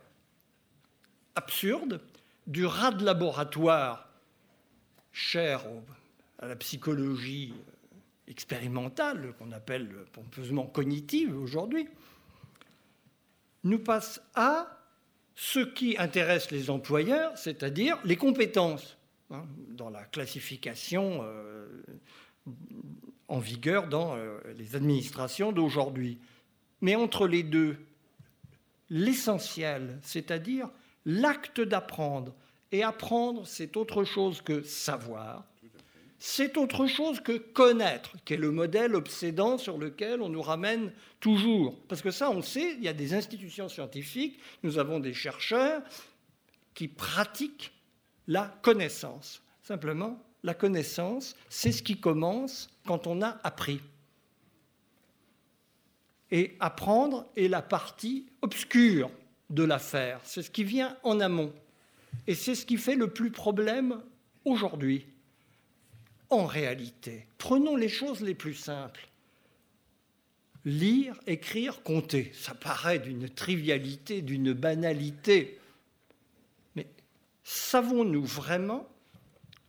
absurde 1.35 2.01
du 2.47 2.65
rat 2.65 2.93
de 2.93 3.05
laboratoire 3.05 4.09
cher 5.13 5.67
aux 5.67 5.83
à 6.39 6.47
la 6.47 6.57
psychologie 6.57 7.55
expérimentale, 8.29 9.35
qu'on 9.39 9.53
appelle 9.53 9.89
pompeusement 10.13 10.67
cognitive 10.67 11.37
aujourd'hui, 11.37 11.89
nous 13.65 13.79
passe 13.79 14.21
à 14.35 14.77
ce 15.35 15.61
qui 15.61 15.97
intéresse 15.99 16.51
les 16.51 16.71
employeurs, 16.71 17.37
c'est-à-dire 17.37 17.99
les 18.05 18.17
compétences, 18.17 18.97
hein, 19.31 19.45
dans 19.69 19.91
la 19.91 20.05
classification 20.05 21.21
euh, 21.23 21.83
en 23.29 23.39
vigueur 23.39 23.89
dans 23.89 24.17
euh, 24.17 24.39
les 24.57 24.77
administrations 24.77 25.53
d'aujourd'hui. 25.53 26.19
Mais 26.81 26.95
entre 26.95 27.27
les 27.27 27.43
deux, 27.43 27.77
l'essentiel, 28.89 29.99
c'est-à-dire 30.03 30.71
l'acte 31.05 31.61
d'apprendre, 31.61 32.35
et 32.73 32.83
apprendre, 32.83 33.47
c'est 33.47 33.77
autre 33.77 34.05
chose 34.05 34.43
que 34.43 34.63
savoir, 34.63 35.45
c'est 36.19 36.57
autre 36.57 36.87
chose 36.87 37.21
que 37.21 37.37
connaître, 37.37 38.13
qui 38.25 38.35
est 38.35 38.39
le 38.39 38.51
modèle 38.51 38.95
obsédant 38.95 39.59
sur 39.59 39.77
lequel 39.77 40.23
on 40.23 40.29
nous 40.29 40.43
ramène 40.43 40.93
toujours. 41.21 41.79
Parce 41.89 42.03
que 42.03 42.11
ça, 42.11 42.31
on 42.31 42.43
sait, 42.43 42.75
il 42.75 42.85
y 42.85 42.89
a 42.89 42.95
des 42.95 43.15
institutions 43.15 43.69
scientifiques, 43.69 44.39
nous 44.63 44.79
avons 44.79 44.99
des 44.99 45.13
chercheurs 45.13 45.83
qui 46.75 46.89
pratiquent 46.89 47.73
la 48.27 48.47
connaissance. 48.63 49.43
Simplement, 49.63 50.23
la 50.43 50.55
connaissance, 50.55 51.37
c'est 51.49 51.73
ce 51.73 51.83
qui 51.83 52.01
commence 52.01 52.71
quand 52.87 53.07
on 53.07 53.21
a 53.21 53.39
appris. 53.43 53.81
Et 56.31 56.57
apprendre 56.61 57.27
est 57.37 57.49
la 57.49 57.63
partie 57.63 58.27
obscure 58.43 59.11
de 59.51 59.63
l'affaire. 59.63 60.21
C'est 60.25 60.43
ce 60.43 60.51
qui 60.51 60.65
vient 60.65 60.97
en 61.03 61.21
amont. 61.21 61.53
Et 62.27 62.35
c'est 62.35 62.55
ce 62.55 62.67
qui 62.67 62.79
fait 62.79 62.97
le 62.97 63.09
plus 63.09 63.31
problème 63.31 64.03
aujourd'hui. 64.45 65.07
En 66.31 66.47
réalité, 66.47 67.27
prenons 67.39 67.77
les 67.77 67.89
choses 67.89 68.21
les 68.21 68.35
plus 68.35 68.55
simples. 68.55 69.09
Lire, 70.65 71.21
écrire, 71.27 71.83
compter, 71.83 72.33
ça 72.35 72.55
paraît 72.55 72.99
d'une 72.99 73.29
trivialité, 73.29 74.23
d'une 74.23 74.53
banalité. 74.53 75.61
Mais 76.75 76.87
savons-nous 77.45 78.25
vraiment 78.25 78.89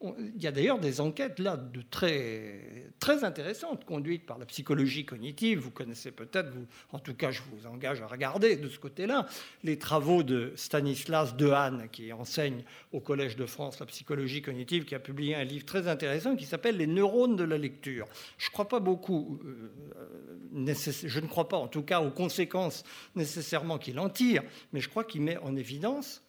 il 0.02 0.42
y 0.42 0.48
a 0.48 0.52
d'ailleurs 0.52 0.78
des 0.78 1.02
enquêtes 1.02 1.40
là 1.40 1.58
de 1.58 1.82
très, 1.82 2.92
très 3.00 3.24
intéressantes 3.24 3.84
conduites 3.84 4.28
par 4.28 4.38
la 4.38 4.46
psychologie 4.46 5.06
cognitive. 5.06 5.60
Vous 5.60 5.72
connaissez 5.72 6.12
peut-être, 6.12 6.52
en 6.92 7.00
tout 7.00 7.16
cas 7.16 7.32
je 7.32 7.42
vous 7.52 7.66
engage 7.66 8.02
à 8.02 8.08
regarder 8.08 8.58
de 8.58 8.70
ce 8.70 8.78
côté-là, 8.78 9.26
les 9.64 9.80
travaux 9.80 10.22
de 10.22 10.54
Stanislas 10.56 11.36
Dehaene 11.36 11.90
qui 11.92 12.14
enseigne 12.14 12.64
au 12.92 13.00
Collège 13.00 13.36
de 13.38 13.48
France 13.48 13.80
la 13.80 13.88
psychologie 13.88 14.44
cognitive, 14.44 14.86
qui 14.86 14.94
a 14.94 15.00
publié 15.00 15.34
un 15.34 15.44
livre 15.44 15.66
très 15.66 15.88
intéressant 15.88 16.36
qui 16.36 16.46
s'appelle 16.46 16.78
Les 16.78 16.88
neurones 16.88 17.36
de 17.36 17.44
la 17.44 17.58
lecture. 17.58 18.08
Je, 18.38 18.52
crois 18.52 18.68
pas 18.68 18.80
beaucoup, 18.80 19.40
euh, 19.46 20.74
je 20.86 21.20
ne 21.20 21.28
crois 21.28 21.50
pas 21.50 21.58
en 21.58 21.68
tout 21.68 21.84
cas 21.84 22.02
aux 22.02 22.12
conséquences 22.12 22.84
nécessairement 23.16 23.80
qu'il 23.80 24.00
en 24.00 24.10
tire, 24.10 24.44
mais 24.74 24.80
je 24.80 24.90
crois 24.90 25.04
qu'il 25.04 25.22
met 25.22 25.38
en 25.38 25.56
évidence 25.56 26.22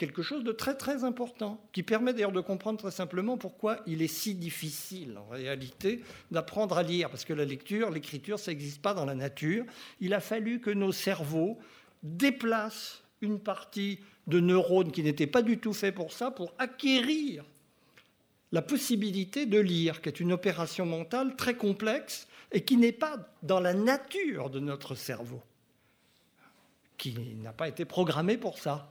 quelque 0.00 0.22
chose 0.22 0.44
de 0.44 0.52
très 0.52 0.74
très 0.78 1.04
important, 1.04 1.62
qui 1.72 1.82
permet 1.82 2.14
d'ailleurs 2.14 2.32
de 2.32 2.40
comprendre 2.40 2.78
très 2.78 2.90
simplement 2.90 3.36
pourquoi 3.36 3.80
il 3.86 4.00
est 4.00 4.08
si 4.08 4.34
difficile 4.34 5.18
en 5.18 5.28
réalité 5.28 6.00
d'apprendre 6.30 6.78
à 6.78 6.82
lire, 6.82 7.10
parce 7.10 7.26
que 7.26 7.34
la 7.34 7.44
lecture, 7.44 7.90
l'écriture, 7.90 8.38
ça 8.38 8.50
n'existe 8.50 8.80
pas 8.80 8.94
dans 8.94 9.04
la 9.04 9.14
nature. 9.14 9.66
Il 10.00 10.14
a 10.14 10.20
fallu 10.20 10.58
que 10.58 10.70
nos 10.70 10.90
cerveaux 10.90 11.58
déplacent 12.02 13.02
une 13.20 13.38
partie 13.38 13.98
de 14.26 14.40
neurones 14.40 14.90
qui 14.90 15.02
n'étaient 15.02 15.26
pas 15.26 15.42
du 15.42 15.58
tout 15.58 15.74
faits 15.74 15.94
pour 15.94 16.14
ça, 16.14 16.30
pour 16.30 16.54
acquérir 16.58 17.44
la 18.52 18.62
possibilité 18.62 19.44
de 19.44 19.60
lire, 19.60 20.00
qui 20.00 20.08
est 20.08 20.18
une 20.18 20.32
opération 20.32 20.86
mentale 20.86 21.36
très 21.36 21.54
complexe 21.54 22.26
et 22.52 22.64
qui 22.64 22.78
n'est 22.78 22.90
pas 22.90 23.18
dans 23.42 23.60
la 23.60 23.74
nature 23.74 24.48
de 24.48 24.60
notre 24.60 24.94
cerveau, 24.94 25.42
qui 26.96 27.12
n'a 27.42 27.52
pas 27.52 27.68
été 27.68 27.84
programmé 27.84 28.38
pour 28.38 28.58
ça. 28.58 28.90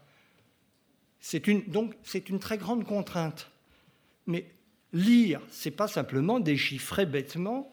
C'est 1.19 1.47
une, 1.47 1.63
donc 1.63 1.95
une 2.29 2.39
très 2.39 2.57
grande 2.57 2.85
contrainte. 2.85 3.51
Mais 4.25 4.45
lire, 4.93 5.41
c'est 5.49 5.71
pas 5.71 5.87
simplement 5.87 6.39
déchiffrer 6.39 7.05
bêtement, 7.05 7.71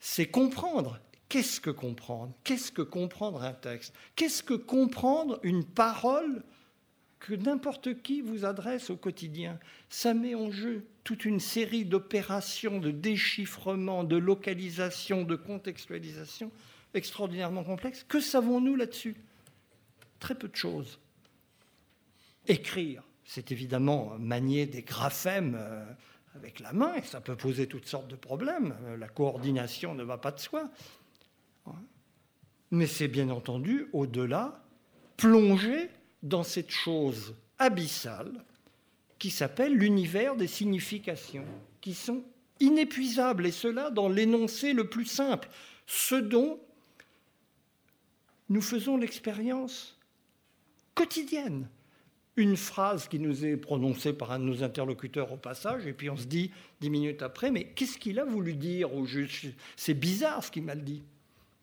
c'est 0.00 0.26
comprendre. 0.26 0.98
Qu'est-ce 1.28 1.60
que 1.60 1.70
comprendre? 1.70 2.32
Qu'est-ce 2.44 2.70
que 2.70 2.82
comprendre 2.82 3.42
un 3.42 3.54
texte? 3.54 3.94
Qu'est-ce 4.16 4.42
que 4.42 4.54
comprendre 4.54 5.40
une 5.42 5.64
parole 5.64 6.42
que 7.18 7.34
n'importe 7.34 8.02
qui 8.02 8.20
vous 8.20 8.44
adresse 8.44 8.90
au 8.90 8.96
quotidien? 8.96 9.58
Ça 9.88 10.12
met 10.12 10.34
en 10.34 10.50
jeu 10.50 10.86
toute 11.02 11.24
une 11.24 11.40
série 11.40 11.84
d'opérations 11.84 12.78
de 12.78 12.90
déchiffrement, 12.90 14.04
de 14.04 14.16
localisation, 14.16 15.24
de 15.24 15.36
contextualisation 15.36 16.50
extraordinairement 16.92 17.64
complexes. 17.64 18.04
Que 18.08 18.20
savons-nous 18.20 18.76
là-dessus? 18.76 19.16
Très 20.20 20.34
peu 20.34 20.48
de 20.48 20.56
choses. 20.56 20.98
Écrire, 22.46 23.02
c'est 23.24 23.52
évidemment 23.52 24.18
manier 24.18 24.66
des 24.66 24.82
graphèmes 24.82 25.56
euh, 25.58 25.84
avec 26.34 26.60
la 26.60 26.72
main, 26.72 26.94
et 26.94 27.02
ça 27.02 27.20
peut 27.20 27.36
poser 27.36 27.66
toutes 27.66 27.86
sortes 27.86 28.08
de 28.08 28.16
problèmes. 28.16 28.74
Euh, 28.84 28.96
la 28.96 29.08
coordination 29.08 29.94
ne 29.94 30.04
va 30.04 30.18
pas 30.18 30.32
de 30.32 30.40
soi. 30.40 30.70
Mais 32.70 32.86
c'est 32.86 33.08
bien 33.08 33.30
entendu, 33.30 33.86
au-delà, 33.92 34.64
plonger 35.16 35.88
dans 36.22 36.42
cette 36.42 36.70
chose 36.70 37.34
abyssale 37.58 38.44
qui 39.18 39.30
s'appelle 39.30 39.74
l'univers 39.74 40.34
des 40.34 40.48
significations, 40.48 41.46
qui 41.80 41.94
sont 41.94 42.24
inépuisables, 42.60 43.46
et 43.46 43.52
cela 43.52 43.90
dans 43.90 44.08
l'énoncé 44.08 44.72
le 44.72 44.88
plus 44.88 45.06
simple, 45.06 45.48
ce 45.86 46.14
dont 46.14 46.58
nous 48.48 48.60
faisons 48.60 48.96
l'expérience 48.96 49.98
quotidienne 50.94 51.68
une 52.36 52.56
phrase 52.56 53.06
qui 53.08 53.18
nous 53.18 53.44
est 53.44 53.56
prononcée 53.56 54.12
par 54.12 54.32
un 54.32 54.38
de 54.40 54.44
nos 54.44 54.62
interlocuteurs 54.62 55.32
au 55.32 55.36
passage, 55.36 55.86
et 55.86 55.92
puis 55.92 56.10
on 56.10 56.16
se 56.16 56.26
dit 56.26 56.50
dix 56.80 56.90
minutes 56.90 57.22
après, 57.22 57.50
mais 57.50 57.64
qu'est-ce 57.64 57.98
qu'il 57.98 58.18
a 58.18 58.24
voulu 58.24 58.54
dire 58.54 58.94
au 58.94 59.06
juge? 59.06 59.52
C'est 59.76 59.94
bizarre 59.94 60.42
ce 60.42 60.50
qu'il 60.50 60.64
m'a 60.64 60.74
dit. 60.74 61.04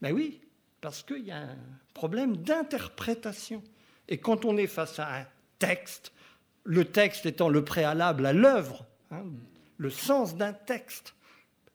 Ben 0.01 0.13
oui, 0.13 0.39
parce 0.79 1.03
qu'il 1.03 1.25
y 1.25 1.31
a 1.31 1.37
un 1.37 1.57
problème 1.93 2.37
d'interprétation. 2.37 3.61
Et 4.07 4.17
quand 4.17 4.45
on 4.45 4.57
est 4.57 4.67
face 4.67 4.97
à 4.99 5.21
un 5.21 5.25
texte, 5.59 6.13
le 6.63 6.85
texte 6.85 7.25
étant 7.25 7.49
le 7.49 7.63
préalable 7.63 8.25
à 8.25 8.33
l'œuvre, 8.33 8.85
hein, 9.11 9.23
le 9.77 9.89
sens 9.89 10.35
d'un 10.35 10.53
texte 10.53 11.15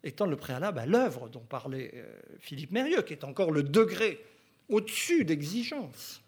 étant 0.04 0.26
le 0.26 0.36
préalable 0.36 0.78
à 0.78 0.86
l'œuvre 0.86 1.28
dont 1.28 1.40
parlait 1.40 1.90
euh, 1.94 2.20
Philippe 2.38 2.70
Mérieux, 2.70 3.02
qui 3.02 3.12
est 3.12 3.24
encore 3.24 3.50
le 3.50 3.62
degré 3.62 4.24
au-dessus 4.68 5.24
d'exigence. 5.24 6.22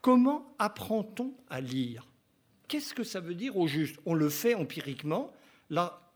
Comment 0.00 0.54
apprend-on 0.58 1.34
à 1.48 1.60
lire? 1.60 2.06
Qu'est-ce 2.68 2.94
que 2.94 3.04
ça 3.04 3.20
veut 3.20 3.34
dire 3.34 3.56
au 3.56 3.66
juste? 3.66 3.98
On 4.06 4.14
le 4.14 4.28
fait 4.28 4.54
empiriquement, 4.54 5.32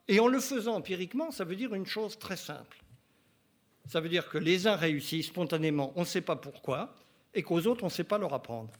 et 0.08 0.20
en 0.20 0.28
le 0.28 0.40
faisant 0.40 0.76
empiriquement, 0.76 1.30
ça 1.30 1.44
veut 1.44 1.56
dire 1.56 1.74
une 1.74 1.86
chose 1.86 2.18
très 2.18 2.36
simple. 2.36 2.78
Ça 3.86 4.00
veut 4.00 4.08
dire 4.08 4.28
que 4.28 4.38
les 4.38 4.66
uns 4.66 4.76
réussissent 4.76 5.26
spontanément, 5.26 5.92
on 5.96 6.00
ne 6.00 6.06
sait 6.06 6.22
pas 6.22 6.36
pourquoi, 6.36 6.96
et 7.34 7.42
qu'aux 7.42 7.66
autres, 7.66 7.82
on 7.82 7.88
ne 7.88 7.92
sait 7.92 8.04
pas 8.04 8.18
leur 8.18 8.32
apprendre. 8.32 8.70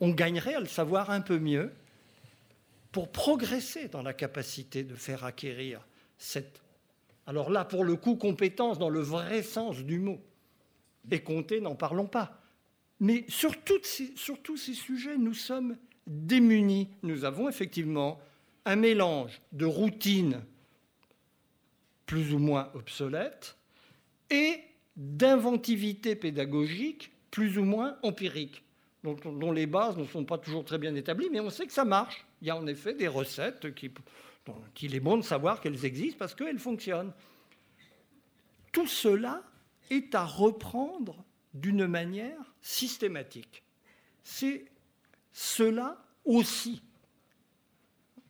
On 0.00 0.10
gagnerait 0.10 0.54
à 0.54 0.60
le 0.60 0.66
savoir 0.66 1.10
un 1.10 1.20
peu 1.20 1.38
mieux 1.38 1.72
pour 2.92 3.10
progresser 3.10 3.88
dans 3.88 4.02
la 4.02 4.12
capacité 4.12 4.84
de 4.84 4.94
faire 4.94 5.24
acquérir 5.24 5.84
cette... 6.18 6.60
Alors 7.26 7.50
là, 7.50 7.64
pour 7.64 7.82
le 7.82 7.96
coup, 7.96 8.16
compétence 8.16 8.78
dans 8.78 8.90
le 8.90 9.00
vrai 9.00 9.42
sens 9.42 9.78
du 9.78 9.98
mot. 9.98 10.20
Et 11.10 11.22
compter, 11.22 11.60
n'en 11.60 11.74
parlons 11.74 12.06
pas. 12.06 12.41
Mais 13.02 13.24
sur, 13.26 13.60
tous 13.64 14.56
ces 14.56 14.74
sujets, 14.74 15.18
nous 15.18 15.34
sommes 15.34 15.76
démunis. 16.06 16.88
Nous 17.02 17.24
avons 17.24 17.48
effectivement 17.48 18.20
un 18.64 18.76
mélange 18.76 19.42
de 19.50 19.64
routines 19.64 20.40
plus 22.06 22.32
ou 22.32 22.38
moins 22.38 22.70
obsolètes 22.74 23.56
et 24.30 24.60
d'inventivité 24.96 26.14
pédagogique 26.14 27.10
plus 27.32 27.58
ou 27.58 27.64
moins 27.64 27.96
empirique, 28.04 28.62
dont, 29.02 29.14
dont, 29.14 29.50
les 29.50 29.66
bases 29.66 29.96
ne 29.96 30.04
sont 30.04 30.24
pas 30.24 30.38
toujours 30.38 30.64
très 30.64 30.78
bien 30.78 30.94
établies, 30.94 31.28
mais 31.28 31.40
on 31.40 31.50
sait 31.50 31.66
que 31.66 31.72
ça 31.72 31.84
marche. 31.84 32.24
Il 32.40 32.46
y 32.46 32.50
a 32.50 32.56
en 32.56 32.68
effet 32.68 32.94
des 32.94 33.08
recettes 33.08 33.74
qu'il 33.74 34.94
est 34.94 35.00
bon 35.00 35.16
de 35.16 35.22
savoir 35.22 35.60
qu'elles 35.60 35.84
existent 35.84 36.18
parce 36.20 36.36
qu'elles 36.36 36.60
fonctionnent. 36.60 37.12
Tout 38.70 38.86
cela 38.86 39.42
est 39.90 40.14
à 40.14 40.24
reprendre 40.24 41.24
d'une 41.52 41.88
manière 41.88 42.51
systématique. 42.62 43.62
C'est 44.24 44.64
cela 45.32 45.98
aussi. 46.24 46.82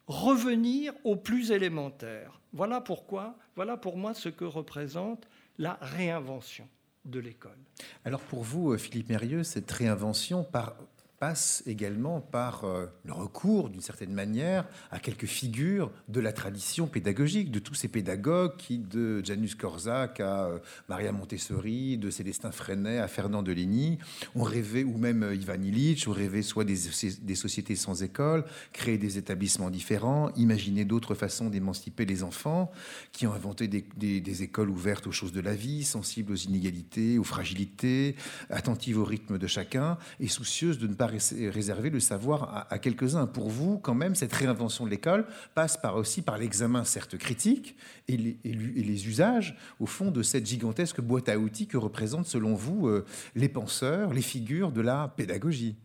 Revenir 0.06 0.92
au 1.04 1.14
plus 1.14 1.52
élémentaire. 1.52 2.40
Voilà 2.52 2.80
pourquoi, 2.80 3.38
voilà 3.54 3.76
pour 3.76 3.96
moi 3.96 4.14
ce 4.14 4.28
que 4.28 4.44
représente 4.44 5.28
la 5.59 5.78
réinvention 5.80 6.68
de 7.04 7.20
l'école. 7.20 7.59
Alors 8.04 8.20
pour 8.20 8.42
vous, 8.42 8.76
Philippe 8.78 9.10
Mérieux, 9.10 9.44
cette 9.44 9.70
réinvention, 9.70 10.44
par, 10.44 10.76
passe 11.22 11.62
également 11.66 12.20
par 12.20 12.64
euh, 12.64 12.86
le 13.04 13.12
recours, 13.12 13.70
d'une 13.70 13.80
certaine 13.80 14.12
manière, 14.12 14.66
à 14.90 14.98
quelques 14.98 15.26
figures 15.26 15.92
de 16.08 16.18
la 16.18 16.32
tradition 16.32 16.88
pédagogique, 16.88 17.52
de 17.52 17.60
tous 17.60 17.74
ces 17.74 17.86
pédagogues 17.86 18.56
qui, 18.56 18.78
de 18.78 19.24
Janus 19.24 19.54
Corzac 19.54 20.18
à 20.18 20.46
euh, 20.46 20.58
Maria 20.88 21.12
Montessori, 21.12 21.96
de 21.96 22.10
Célestin 22.10 22.50
Freinet 22.50 22.98
à 22.98 23.06
Fernand 23.06 23.44
Deligny, 23.44 24.00
ont 24.34 24.42
rêvé, 24.42 24.82
ou 24.82 24.98
même 24.98 25.22
euh, 25.22 25.36
Ivan 25.36 25.62
Illich, 25.62 26.08
ont 26.08 26.12
rêvé 26.12 26.42
soit 26.42 26.64
des, 26.64 26.76
des 27.22 27.34
sociétés 27.36 27.76
sans 27.76 28.02
école, 28.02 28.44
créer 28.72 28.98
des 28.98 29.16
établissements 29.16 29.70
différents, 29.70 30.32
imaginer 30.34 30.84
d'autres 30.84 31.14
façons 31.14 31.50
d'émanciper 31.50 32.04
les 32.04 32.24
enfants, 32.24 32.72
qui 33.12 33.28
ont 33.28 33.32
inventé 33.32 33.68
des, 33.68 33.84
des 34.20 34.42
écoles 34.42 34.70
ouvertes 34.70 35.06
aux 35.06 35.12
choses 35.12 35.32
de 35.32 35.40
la 35.40 35.54
vie, 35.54 35.84
sensibles 35.84 36.32
aux 36.32 36.36
inégalités, 36.36 37.16
aux 37.16 37.22
fragilités, 37.22 38.16
attentives 38.50 38.98
au 38.98 39.04
rythme 39.04 39.38
de 39.38 39.46
chacun 39.46 39.98
et 40.18 40.26
soucieuses 40.26 40.80
de 40.80 40.88
ne 40.88 40.94
pas 40.94 41.11
réserver 41.12 41.90
le 41.90 42.01
savoir 42.01 42.66
à, 42.70 42.78
quelques-uns. 42.78 43.26
Pour 43.26 43.48
vous, 43.48 43.78
quand 43.78 43.94
même, 43.94 44.14
cette 44.14 44.32
réinvention 44.32 44.84
de 44.84 44.90
l'école 44.90 45.26
passe 45.55 45.76
par 45.76 45.97
aussi 45.97 46.22
par 46.22 46.39
l'examen, 46.39 46.84
certes 46.84 47.16
critique, 47.16 47.76
et 48.09 48.16
les, 48.16 49.09
usages, 49.09 49.56
au 49.80 49.86
fond, 49.86 50.10
de 50.10 50.22
cette 50.22 50.47
gigantesque 50.47 51.01
boîte 51.01 51.28
à 51.28 51.39
outils 51.39 51.66
que 51.66 51.76
représentent, 51.76 52.26
selon 52.26 52.55
vous, 52.55 52.89
euh, 52.89 53.05
les 53.34 53.48
penseurs, 53.48 54.12
les 54.12 54.22
figures 54.22 54.72
de 54.72 54.80
la 54.80 55.12
pédagogie. 55.16 55.76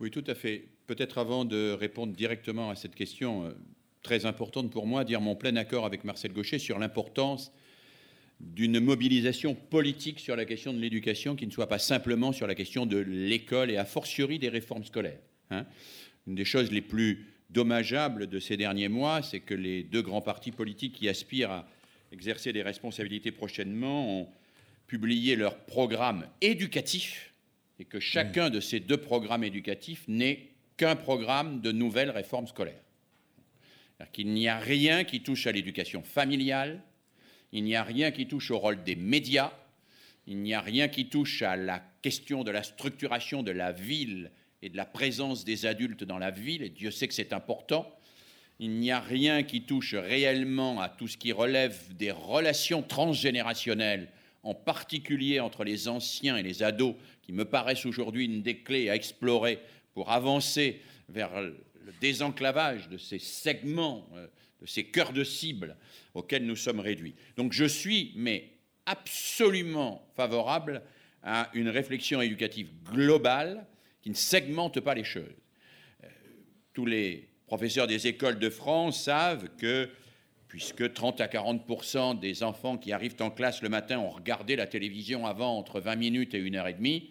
Oui, 0.00 0.10
tout 0.10 0.24
à 0.26 0.34
fait. 0.34 0.68
Peut-être 0.86 1.18
avant 1.18 1.44
de 1.44 1.72
répondre 1.72 2.12
directement 2.12 2.70
à 2.70 2.74
cette 2.74 2.94
question 2.94 3.44
euh, 3.44 3.50
très 4.02 4.26
importante 4.26 4.70
pour 4.70 4.86
moi, 4.86 5.04
dire 5.04 5.20
mon 5.20 5.36
plein 5.36 5.56
accord 5.56 5.84
avec 5.84 6.04
Marcel 6.04 6.32
Gaucher 6.32 6.58
sur 6.58 6.78
l'importance 6.78 7.52
d'une 8.40 8.78
mobilisation 8.80 9.54
politique 9.54 10.20
sur 10.20 10.36
la 10.36 10.44
question 10.44 10.72
de 10.72 10.78
l'éducation 10.78 11.34
qui 11.34 11.46
ne 11.46 11.50
soit 11.50 11.68
pas 11.68 11.78
simplement 11.78 12.32
sur 12.32 12.46
la 12.46 12.54
question 12.54 12.86
de 12.86 12.98
l'école 12.98 13.70
et 13.70 13.76
a 13.76 13.84
fortiori 13.84 14.38
des 14.38 14.48
réformes 14.48 14.84
scolaires. 14.84 15.18
Hein. 15.50 15.66
Une 16.26 16.34
des 16.34 16.44
choses 16.44 16.70
les 16.70 16.82
plus 16.82 17.26
dommageables 17.50 18.28
de 18.28 18.38
ces 18.38 18.56
derniers 18.56 18.88
mois, 18.88 19.22
c'est 19.22 19.40
que 19.40 19.54
les 19.54 19.82
deux 19.82 20.02
grands 20.02 20.20
partis 20.20 20.52
politiques 20.52 20.94
qui 20.94 21.08
aspirent 21.08 21.50
à 21.50 21.68
exercer 22.12 22.52
des 22.52 22.62
responsabilités 22.62 23.32
prochainement 23.32 24.20
ont 24.20 24.28
publié 24.86 25.36
leur 25.36 25.56
programme 25.64 26.26
éducatif 26.40 27.32
et 27.78 27.84
que 27.84 28.00
chacun 28.00 28.50
de 28.50 28.60
ces 28.60 28.80
deux 28.80 28.96
programmes 28.96 29.44
éducatifs 29.44 30.06
n'est 30.08 30.48
qu'un 30.76 30.96
programme 30.96 31.60
de 31.60 31.72
nouvelles 31.72 32.10
réformes 32.10 32.46
scolaires. 32.46 32.82
Qu'il 34.12 34.28
n'y 34.28 34.48
a 34.48 34.58
rien 34.58 35.04
qui 35.04 35.22
touche 35.22 35.46
à 35.46 35.52
l'éducation 35.52 36.02
familiale, 36.02 36.82
il 37.52 37.64
n'y 37.64 37.76
a 37.76 37.82
rien 37.82 38.10
qui 38.10 38.26
touche 38.26 38.50
au 38.50 38.58
rôle 38.58 38.82
des 38.84 38.96
médias, 38.96 39.52
il 40.26 40.38
n'y 40.38 40.54
a 40.54 40.60
rien 40.60 40.88
qui 40.88 41.06
touche 41.06 41.42
à 41.42 41.56
la 41.56 41.82
question 42.02 42.44
de 42.44 42.50
la 42.50 42.62
structuration 42.62 43.42
de 43.42 43.50
la 43.50 43.72
ville 43.72 44.30
et 44.60 44.68
de 44.68 44.76
la 44.76 44.84
présence 44.84 45.44
des 45.44 45.66
adultes 45.66 46.04
dans 46.04 46.18
la 46.18 46.30
ville, 46.30 46.62
et 46.62 46.68
Dieu 46.68 46.90
sait 46.90 47.08
que 47.08 47.14
c'est 47.14 47.32
important. 47.32 47.90
Il 48.58 48.72
n'y 48.72 48.90
a 48.90 49.00
rien 49.00 49.44
qui 49.44 49.62
touche 49.62 49.94
réellement 49.94 50.80
à 50.80 50.88
tout 50.88 51.08
ce 51.08 51.16
qui 51.16 51.32
relève 51.32 51.94
des 51.94 52.10
relations 52.10 52.82
transgénérationnelles, 52.82 54.08
en 54.42 54.54
particulier 54.54 55.40
entre 55.40 55.64
les 55.64 55.88
anciens 55.88 56.36
et 56.36 56.42
les 56.42 56.62
ados, 56.62 56.96
qui 57.22 57.32
me 57.32 57.44
paraissent 57.44 57.86
aujourd'hui 57.86 58.24
une 58.24 58.42
des 58.42 58.58
clés 58.58 58.90
à 58.90 58.96
explorer 58.96 59.60
pour 59.94 60.10
avancer 60.10 60.80
vers 61.08 61.40
le 61.40 61.56
désenclavage 62.00 62.88
de 62.88 62.98
ces 62.98 63.18
segments 63.18 64.06
euh, 64.14 64.26
de 64.60 64.66
ces 64.66 64.84
cœurs 64.84 65.12
de 65.12 65.24
cible 65.24 65.76
auxquels 66.14 66.44
nous 66.44 66.56
sommes 66.56 66.80
réduits. 66.80 67.14
Donc 67.36 67.52
je 67.52 67.64
suis, 67.64 68.12
mais 68.16 68.50
absolument 68.86 70.06
favorable 70.16 70.82
à 71.22 71.50
une 71.54 71.68
réflexion 71.68 72.20
éducative 72.22 72.70
globale 72.90 73.66
qui 74.00 74.10
ne 74.10 74.14
segmente 74.14 74.80
pas 74.80 74.94
les 74.94 75.04
choses. 75.04 75.34
Euh, 76.04 76.08
tous 76.72 76.86
les 76.86 77.28
professeurs 77.46 77.86
des 77.86 78.06
écoles 78.06 78.38
de 78.38 78.50
France 78.50 79.02
savent 79.04 79.48
que, 79.58 79.90
puisque 80.48 80.92
30 80.92 81.20
à 81.20 81.28
40 81.28 82.20
des 82.20 82.42
enfants 82.42 82.78
qui 82.78 82.92
arrivent 82.92 83.16
en 83.20 83.30
classe 83.30 83.62
le 83.62 83.68
matin 83.68 83.98
ont 83.98 84.10
regardé 84.10 84.56
la 84.56 84.66
télévision 84.66 85.26
avant 85.26 85.58
entre 85.58 85.80
20 85.80 85.96
minutes 85.96 86.34
et 86.34 86.38
une 86.38 86.56
heure 86.56 86.68
et 86.68 86.74
demie, 86.74 87.10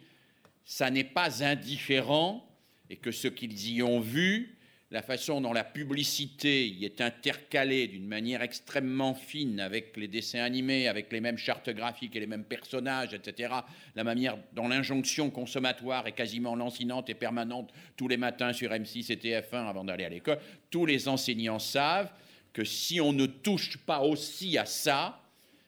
ça 0.65 0.89
n'est 0.89 1.03
pas 1.03 1.43
indifférent 1.43 2.47
et 2.89 2.97
que 2.97 3.11
ce 3.11 3.27
qu'ils 3.27 3.69
y 3.69 3.83
ont 3.83 3.99
vu 3.99 4.56
la 4.89 5.01
façon 5.01 5.41
dont 5.41 5.51
la 5.51 5.65
publicité 5.65 6.65
y 6.65 6.85
est 6.85 7.01
intercalée 7.01 7.87
d'une 7.87 8.07
manière 8.07 8.41
extrêmement 8.41 9.13
fine 9.13 9.59
avec 9.59 9.97
les 9.97 10.07
dessins 10.07 10.41
animés, 10.41 10.87
avec 10.87 11.11
les 11.11 11.19
mêmes 11.19 11.37
chartes 11.37 11.69
graphiques 11.69 12.15
et 12.15 12.21
les 12.21 12.27
mêmes 12.27 12.45
personnages, 12.45 13.13
etc., 13.13 13.53
la 13.95 14.03
manière 14.05 14.37
dont 14.53 14.69
l'injonction 14.69 15.29
consommatoire 15.29 16.07
est 16.07 16.13
quasiment 16.13 16.55
lancinante 16.55 17.09
et 17.09 17.15
permanente 17.15 17.73
tous 17.97 18.07
les 18.07 18.17
matins 18.17 18.53
sur 18.53 18.71
M6 18.71 19.11
et 19.11 19.17
TF1 19.17 19.67
avant 19.67 19.83
d'aller 19.83 20.05
à 20.05 20.09
l'école, 20.09 20.39
tous 20.69 20.85
les 20.85 21.09
enseignants 21.09 21.59
savent 21.59 22.11
que 22.53 22.63
si 22.63 23.01
on 23.01 23.11
ne 23.11 23.25
touche 23.25 23.77
pas 23.79 23.99
aussi 23.99 24.57
à 24.57 24.65
ça, 24.65 25.21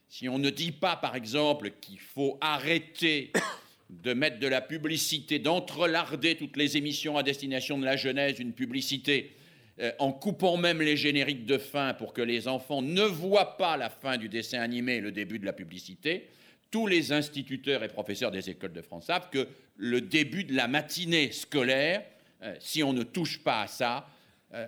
si 0.08 0.30
on 0.30 0.40
ne 0.40 0.50
dit 0.50 0.72
pas, 0.72 0.96
par 0.96 1.16
exemple, 1.16 1.72
qu'il 1.82 2.00
faut 2.00 2.38
arrêter 2.40 3.32
de 3.90 4.14
mettre 4.14 4.40
de 4.40 4.48
la 4.48 4.62
publicité, 4.62 5.40
d'entrelarder 5.40 6.36
toutes 6.36 6.58
les 6.58 6.78
émissions 6.78 7.18
à 7.18 7.24
destination 7.24 7.78
de 7.78 7.86
la 7.86 7.98
jeunesse, 7.98 8.40
une 8.40 8.54
publicité 8.54 9.32
euh, 9.80 9.92
en 9.98 10.12
coupant 10.12 10.58
même 10.58 10.82
les 10.82 10.96
génériques 10.96 11.46
de 11.46 11.58
fin 11.58 11.94
pour 11.94 12.14
que 12.14 12.22
les 12.22 12.48
enfants 12.48 12.82
ne 12.82 13.02
voient 13.02 13.58
pas 13.58 13.78
la 13.78 13.90
fin 13.90 14.18
du 14.18 14.30
dessin 14.30 14.60
animé 14.60 14.96
et 14.96 15.02
le 15.02 15.12
début 15.12 15.40
de 15.40 15.46
la 15.46 15.54
publicité, 15.54 16.28
tous 16.70 16.86
les 16.86 17.12
instituteurs 17.12 17.84
et 17.84 17.88
professeurs 17.88 18.30
des 18.30 18.50
écoles 18.50 18.74
de 18.74 18.82
France 18.82 19.06
savent 19.06 19.30
que 19.32 19.48
le 19.78 20.02
début 20.02 20.44
de 20.44 20.54
la 20.54 20.68
matinée 20.68 21.32
scolaire, 21.32 22.04
euh, 22.44 22.56
si 22.60 22.84
on 22.84 22.94
ne 22.94 23.04
touche 23.04 23.40
pas 23.44 23.64
à 23.64 23.68
ça, 23.68 24.08
euh, 24.54 24.68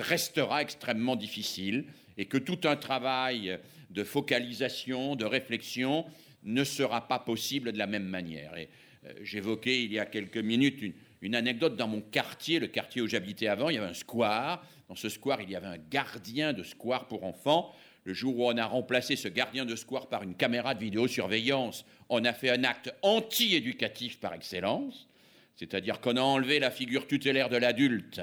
restera 0.00 0.62
extrêmement 0.62 1.14
difficile 1.14 1.84
et 2.16 2.24
que 2.24 2.38
tout 2.38 2.60
un 2.64 2.76
travail 2.76 3.58
de 3.90 4.04
focalisation, 4.04 5.16
de 5.16 5.24
réflexion, 5.24 6.04
ne 6.44 6.64
sera 6.64 7.06
pas 7.08 7.18
possible 7.18 7.72
de 7.72 7.78
la 7.78 7.86
même 7.86 8.04
manière. 8.04 8.56
Et 8.56 8.68
euh, 9.04 9.12
j'évoquais 9.22 9.82
il 9.82 9.92
y 9.92 9.98
a 9.98 10.06
quelques 10.06 10.38
minutes 10.38 10.82
une, 11.20 11.34
anecdote 11.34 11.76
dans 11.76 11.88
mon 11.88 12.00
quartier, 12.00 12.58
le 12.58 12.68
quartier 12.68 13.02
où 13.02 13.06
j'habitais 13.06 13.48
avant, 13.48 13.70
il 13.70 13.74
y 13.74 13.78
avait 13.78 13.88
un 13.88 13.94
square. 13.94 14.64
Dans 14.88 14.94
ce 14.94 15.08
square, 15.08 15.40
il 15.42 15.50
y 15.50 15.56
avait 15.56 15.66
un 15.66 15.78
gardien 15.90 16.52
de 16.52 16.62
square 16.62 17.06
pour 17.06 17.24
enfants. 17.24 17.74
Le 18.04 18.14
jour 18.14 18.38
où 18.38 18.46
on 18.46 18.56
a 18.56 18.64
remplacé 18.64 19.16
ce 19.16 19.28
gardien 19.28 19.66
de 19.66 19.76
square 19.76 20.08
par 20.08 20.22
une 20.22 20.34
caméra 20.34 20.74
de 20.74 20.80
vidéosurveillance, 20.80 21.84
on 22.08 22.24
a 22.24 22.32
fait 22.32 22.50
un 22.50 22.64
acte 22.64 22.94
anti-éducatif 23.02 24.18
par 24.18 24.32
excellence, 24.32 25.08
c'est-à-dire 25.56 26.00
qu'on 26.00 26.16
a 26.16 26.22
enlevé 26.22 26.58
la 26.58 26.70
figure 26.70 27.06
tutélaire 27.06 27.50
de 27.50 27.56
l'adulte 27.56 28.22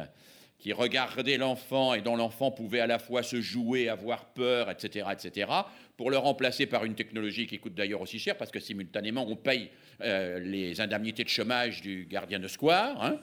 qui 0.66 0.74
regardait 0.74 1.38
l'enfant 1.38 1.94
et 1.94 2.02
dont 2.02 2.16
l'enfant 2.16 2.50
pouvait 2.50 2.80
à 2.80 2.88
la 2.88 2.98
fois 2.98 3.22
se 3.22 3.40
jouer, 3.40 3.88
avoir 3.88 4.26
peur, 4.26 4.72
etc., 4.72 5.06
etc., 5.12 5.48
pour 5.96 6.10
le 6.10 6.18
remplacer 6.18 6.66
par 6.66 6.86
une 6.86 6.96
technologie 6.96 7.46
qui 7.46 7.60
coûte 7.60 7.76
d'ailleurs 7.76 8.02
aussi 8.02 8.18
cher, 8.18 8.36
parce 8.36 8.50
que 8.50 8.60
simultanément, 8.60 9.28
on 9.30 9.36
paye 9.36 9.70
euh, 10.02 10.40
les 10.40 10.82
indemnités 10.82 11.24
de 11.24 11.30
chômage 11.30 11.84
du 11.84 12.08
gardien 12.10 12.40
de 12.40 12.48
square. 12.48 13.00
Hein. 13.00 13.20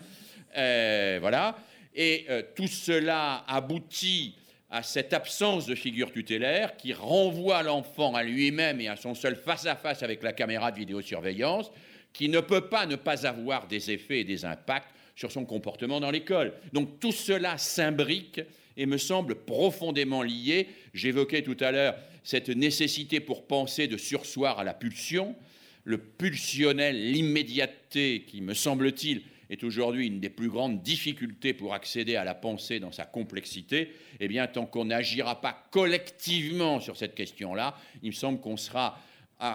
Euh, 0.56 1.18
voilà. 1.20 1.56
Et 1.96 2.26
euh, 2.30 2.42
tout 2.54 2.68
cela 2.68 3.44
aboutit 3.48 4.36
à 4.70 4.84
cette 4.84 5.12
absence 5.12 5.66
de 5.66 5.74
figure 5.74 6.12
tutélaire 6.12 6.76
qui 6.76 6.92
renvoie 6.92 7.64
l'enfant 7.64 8.14
à 8.14 8.22
lui-même 8.22 8.80
et 8.80 8.86
à 8.86 8.94
son 8.94 9.16
seul 9.16 9.34
face-à-face 9.34 9.98
-face 9.98 10.04
avec 10.04 10.22
la 10.22 10.32
caméra 10.32 10.70
de 10.70 10.78
vidéosurveillance, 10.78 11.72
qui 12.12 12.28
ne 12.28 12.38
peut 12.38 12.68
pas 12.68 12.86
ne 12.86 12.94
pas 12.94 13.26
avoir 13.26 13.66
des 13.66 13.90
effets 13.90 14.20
et 14.20 14.24
des 14.24 14.44
impacts 14.44 14.94
sur 15.22 15.30
son 15.30 15.44
comportement 15.44 16.00
dans 16.00 16.10
l'école. 16.10 16.52
Donc 16.72 16.98
tout 16.98 17.12
cela 17.12 17.56
s'imbrique 17.56 18.40
et 18.76 18.86
me 18.86 18.98
semble 18.98 19.36
profondément 19.36 20.20
lié. 20.20 20.66
J'évoquais 20.94 21.42
tout 21.42 21.56
à 21.60 21.70
l'heure 21.70 21.94
cette 22.24 22.48
nécessité 22.48 23.20
pour 23.20 23.46
penser 23.46 23.86
de 23.86 23.96
sursoir 23.96 24.58
à 24.58 24.64
la 24.64 24.74
pulsion, 24.74 25.36
le 25.84 25.98
pulsionnel, 25.98 27.12
l'immédiateté 27.12 28.24
qui, 28.26 28.40
me 28.40 28.52
semble-t-il, 28.52 29.22
est 29.48 29.62
aujourd'hui 29.62 30.08
une 30.08 30.18
des 30.18 30.28
plus 30.28 30.48
grandes 30.48 30.82
difficultés 30.82 31.54
pour 31.54 31.72
accéder 31.72 32.16
à 32.16 32.24
la 32.24 32.34
pensée 32.34 32.80
dans 32.80 32.90
sa 32.90 33.04
complexité, 33.04 33.92
eh 34.18 34.26
bien, 34.26 34.48
tant 34.48 34.66
qu'on 34.66 34.86
n'agira 34.86 35.40
pas 35.40 35.68
collectivement 35.70 36.80
sur 36.80 36.96
cette 36.96 37.14
question-là, 37.14 37.78
il 38.02 38.08
me 38.08 38.14
semble 38.14 38.40
qu'on 38.40 38.56
sera 38.56 38.98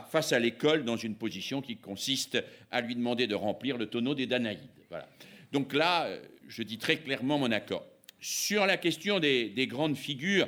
face 0.09 0.31
à 0.31 0.39
l'école 0.39 0.85
dans 0.85 0.97
une 0.97 1.15
position 1.15 1.61
qui 1.61 1.75
consiste 1.75 2.41
à 2.71 2.79
lui 2.79 2.95
demander 2.95 3.27
de 3.27 3.35
remplir 3.35 3.77
le 3.77 3.87
tonneau 3.87 4.15
des 4.15 4.27
Danaïdes. 4.27 4.59
Voilà. 4.89 5.09
Donc 5.51 5.73
là, 5.73 6.09
je 6.47 6.63
dis 6.63 6.77
très 6.77 6.97
clairement 6.97 7.39
mon 7.39 7.51
accord. 7.51 7.85
Sur 8.19 8.65
la 8.65 8.77
question 8.77 9.19
des 9.19 9.67
grandes 9.69 9.97
figures, 9.97 10.47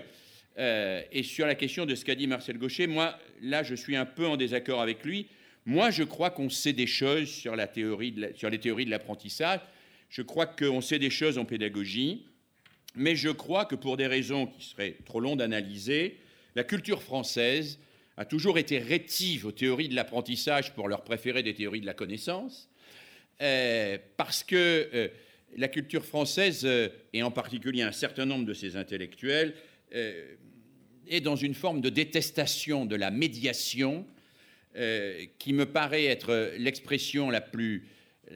euh, 0.59 1.01
et 1.13 1.23
sur 1.23 1.45
la 1.45 1.55
question 1.55 1.85
de 1.85 1.95
ce 1.95 2.03
qu'a 2.03 2.15
dit 2.15 2.27
Marcel 2.27 2.57
Gaucher, 2.57 2.85
moi, 2.85 3.17
là, 3.41 3.63
je 3.63 3.75
suis 3.75 3.95
un 3.95 4.05
peu 4.05 4.27
en 4.27 4.35
désaccord 4.35 4.81
avec 4.81 5.05
lui. 5.05 5.27
Moi, 5.65 5.89
je 5.89 6.03
crois 6.03 6.31
qu'on 6.31 6.49
sait 6.49 6.73
des 6.73 6.87
choses 6.87 7.29
sur, 7.29 7.55
la 7.55 7.67
théorie 7.67 8.13
sur 8.35 8.49
les 8.49 8.59
théories 8.59 8.85
de 8.85 8.89
l'apprentissage. 8.89 9.61
Je 10.09 10.21
crois 10.21 10.45
qu'on 10.45 10.81
sait 10.81 10.99
des 10.99 11.09
choses 11.09 11.37
en 11.37 11.45
pédagogie. 11.45 12.25
Mais 12.95 13.15
je 13.15 13.29
crois 13.29 13.65
que 13.65 13.75
pour 13.75 13.97
des 13.97 14.07
raisons 14.07 14.47
qui 14.47 14.67
seraient 14.67 14.97
trop 15.05 15.19
longues 15.19 15.37
d'analyser, 15.37 16.17
la 16.55 16.63
culture 16.63 17.03
française 17.03 17.79
a 18.17 18.25
toujours 18.25 18.57
été 18.57 18.79
rétive 18.79 19.45
aux 19.45 19.51
théories 19.51 19.87
de 19.87 19.95
l'apprentissage 19.95 20.73
pour 20.73 20.89
leur 20.89 21.03
préférer 21.03 21.43
des 21.43 21.53
théories 21.53 21.81
de 21.81 21.85
la 21.85 21.93
connaissance. 21.93 22.68
Parce 24.17 24.43
que 24.43 25.11
la 25.55 25.67
culture 25.67 26.05
française, 26.05 26.67
et 27.13 27.23
en 27.23 27.31
particulier 27.31 27.81
un 27.81 27.91
certain 27.91 28.25
nombre 28.25 28.45
de 28.45 28.53
ses 28.53 28.75
intellectuels, 28.75 29.53
est 29.91 31.21
dans 31.21 31.35
une 31.35 31.53
forme 31.53 31.81
de 31.81 31.89
détestation 31.89 32.85
de 32.85 32.95
la 32.95 33.11
médiation 33.11 34.05
qui 35.39 35.53
me 35.53 35.65
paraît 35.65 36.05
être 36.05 36.53
l'expression 36.57 37.29
la 37.29 37.41
plus, 37.41 37.87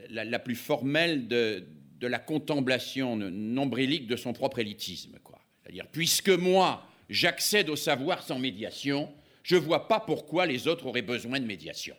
la, 0.10 0.40
plus 0.40 0.56
formelle 0.56 1.28
de, 1.28 1.66
de 2.00 2.08
la 2.08 2.20
contemplation 2.20 3.16
nombrilique 3.16 4.08
de 4.08 4.16
son 4.16 4.34
propre 4.34 4.60
élitisme. 4.60 5.18
C'est-à-dire, 5.64 5.88
puisque 5.92 6.30
moi, 6.30 6.86
j'accède 7.10 7.70
au 7.70 7.76
savoir 7.76 8.24
sans 8.24 8.38
médiation, 8.38 9.10
je 9.44 9.56
ne 9.56 9.62
vois 9.62 9.88
pas 9.88 10.00
pourquoi 10.00 10.46
les 10.46 10.68
autres 10.68 10.86
auraient 10.86 11.02
besoin 11.02 11.40
de 11.40 11.46
médiation. 11.46 11.96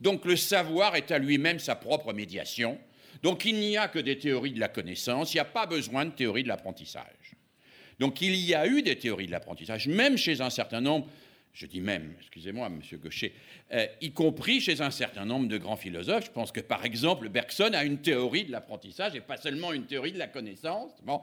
Donc 0.00 0.24
le 0.24 0.36
savoir 0.36 0.96
est 0.96 1.10
à 1.10 1.18
lui-même 1.18 1.58
sa 1.58 1.74
propre 1.74 2.12
médiation. 2.12 2.78
Donc 3.22 3.44
il 3.44 3.56
n'y 3.56 3.76
a 3.76 3.88
que 3.88 3.98
des 3.98 4.18
théories 4.18 4.52
de 4.52 4.60
la 4.60 4.68
connaissance, 4.68 5.32
il 5.32 5.36
n'y 5.36 5.40
a 5.40 5.46
pas 5.46 5.66
besoin 5.66 6.04
de 6.04 6.10
théories 6.10 6.42
de 6.42 6.48
l'apprentissage. 6.48 7.36
Donc 7.98 8.20
il 8.20 8.34
y 8.36 8.54
a 8.54 8.66
eu 8.66 8.82
des 8.82 8.96
théories 8.96 9.26
de 9.26 9.32
l'apprentissage, 9.32 9.86
même 9.86 10.16
chez 10.16 10.40
un 10.40 10.50
certain 10.50 10.80
nombre, 10.80 11.08
je 11.52 11.66
dis 11.66 11.80
même, 11.80 12.14
excusez-moi, 12.18 12.68
monsieur 12.68 12.98
Gaucher, 12.98 13.32
euh, 13.72 13.86
y 14.00 14.10
compris 14.10 14.60
chez 14.60 14.80
un 14.80 14.90
certain 14.90 15.24
nombre 15.24 15.46
de 15.46 15.56
grands 15.56 15.76
philosophes. 15.76 16.26
Je 16.26 16.32
pense 16.32 16.50
que 16.50 16.60
par 16.60 16.84
exemple, 16.84 17.28
Bergson 17.28 17.70
a 17.74 17.84
une 17.84 17.98
théorie 17.98 18.44
de 18.44 18.52
l'apprentissage 18.52 19.14
et 19.14 19.20
pas 19.20 19.36
seulement 19.36 19.72
une 19.72 19.86
théorie 19.86 20.12
de 20.12 20.18
la 20.18 20.26
connaissance. 20.26 20.90
Bon, 21.04 21.20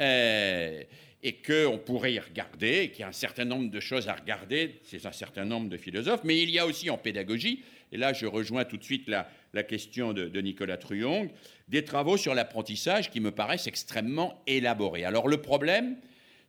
euh, 0.00 0.82
et 1.22 1.34
qu'on 1.34 1.78
pourrait 1.78 2.12
y 2.12 2.20
regarder, 2.20 2.82
et 2.82 2.90
qu'il 2.90 3.00
y 3.00 3.02
a 3.02 3.08
un 3.08 3.12
certain 3.12 3.44
nombre 3.44 3.70
de 3.70 3.80
choses 3.80 4.08
à 4.08 4.14
regarder 4.14 4.80
c'est 4.84 5.04
un 5.06 5.12
certain 5.12 5.44
nombre 5.44 5.68
de 5.68 5.76
philosophes, 5.76 6.20
mais 6.24 6.40
il 6.40 6.50
y 6.50 6.58
a 6.58 6.66
aussi 6.66 6.88
en 6.88 6.98
pédagogie, 6.98 7.62
et 7.92 7.96
là 7.96 8.12
je 8.12 8.26
rejoins 8.26 8.64
tout 8.64 8.76
de 8.76 8.84
suite 8.84 9.08
la, 9.08 9.26
question 9.62 10.12
de, 10.12 10.40
Nicolas 10.40 10.76
Truong, 10.76 11.30
des 11.68 11.84
travaux 11.84 12.16
sur 12.16 12.34
l'apprentissage 12.34 13.10
qui 13.10 13.20
me 13.20 13.30
paraissent 13.30 13.66
extrêmement 13.66 14.42
élaborés. 14.46 15.04
Alors 15.04 15.28
le 15.28 15.40
problème, 15.40 15.96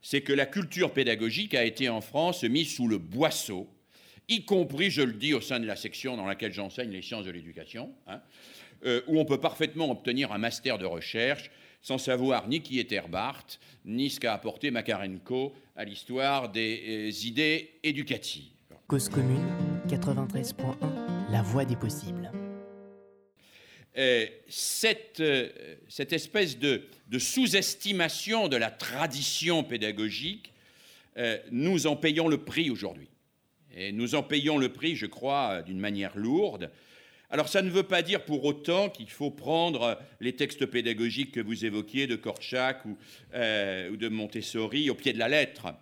c'est 0.02 0.20
que 0.20 0.32
la 0.32 0.46
culture 0.46 0.92
pédagogique 0.92 1.54
a 1.54 1.64
été 1.64 1.88
en 1.88 2.00
France 2.00 2.44
mise 2.44 2.74
sous 2.74 2.86
le 2.86 2.98
boisseau, 2.98 3.68
y 4.28 4.44
compris, 4.44 4.90
je 4.90 5.02
le 5.02 5.14
dis, 5.14 5.32
au 5.32 5.40
sein 5.40 5.58
de 5.58 5.66
la 5.66 5.76
section 5.76 6.16
dans 6.16 6.26
laquelle 6.26 6.52
j'enseigne 6.52 6.90
les 6.90 7.02
sciences 7.02 7.24
de 7.24 7.30
l'éducation, 7.30 7.90
hein, 8.06 8.20
euh, 8.84 9.00
où 9.06 9.18
on 9.18 9.24
peut 9.24 9.40
parfaitement 9.40 9.90
obtenir 9.90 10.32
un 10.32 10.38
master 10.38 10.78
de 10.78 10.84
recherche 10.84 11.50
sans 11.80 11.98
savoir 11.98 12.48
ni 12.48 12.60
qui 12.60 12.78
est 12.78 12.92
Herbart, 12.92 13.46
ni 13.84 14.10
ce 14.10 14.20
qu'a 14.20 14.34
apporté 14.34 14.70
Makarenko 14.70 15.54
à 15.76 15.84
l'histoire 15.84 16.50
des 16.50 17.10
euh, 17.10 17.26
idées 17.26 17.70
éducatives. 17.82 18.52
Cause 18.86 19.08
commune, 19.08 19.46
93.1, 19.88 21.07
la 21.30 21.42
voie 21.42 21.64
des 21.64 21.76
possibles. 21.76 22.30
Euh, 23.96 24.26
cette, 24.48 25.20
euh, 25.20 25.48
cette, 25.88 26.12
espèce 26.12 26.58
de, 26.58 26.82
sous-estimation 27.18 28.48
de 28.48 28.56
la 28.56 28.70
tradition 28.70 29.64
pédagogique, 29.64 30.52
nous 31.50 31.88
en 31.88 31.96
payons 31.96 32.28
le 32.28 32.38
prix 32.38 32.70
aujourd'hui. 32.70 33.08
Et 33.76 33.90
nous 33.90 34.14
en 34.14 34.22
payons 34.22 34.56
le 34.56 34.72
prix, 34.72 34.94
je 34.94 35.06
crois, 35.06 35.62
d'une 35.62 35.80
manière 35.80 36.16
lourde. 36.16 36.70
Alors 37.30 37.48
ça 37.48 37.60
ne 37.60 37.68
veut 37.68 37.82
pas 37.82 38.00
dire 38.00 38.24
pour 38.24 38.44
autant 38.44 38.88
qu'il 38.88 39.10
faut 39.10 39.30
prendre 39.30 39.98
les 40.20 40.34
textes 40.34 40.64
pédagogiques 40.64 41.32
que 41.32 41.40
vous 41.40 41.66
évoquiez 41.66 42.06
de 42.06 42.16
Kortchak 42.16 42.86
ou, 42.86 42.96
euh, 43.34 43.94
de 43.94 44.08
Montessori 44.08 44.88
au 44.88 44.94
pied 44.94 45.12
de 45.12 45.18
la 45.18 45.28
lettre. 45.28 45.74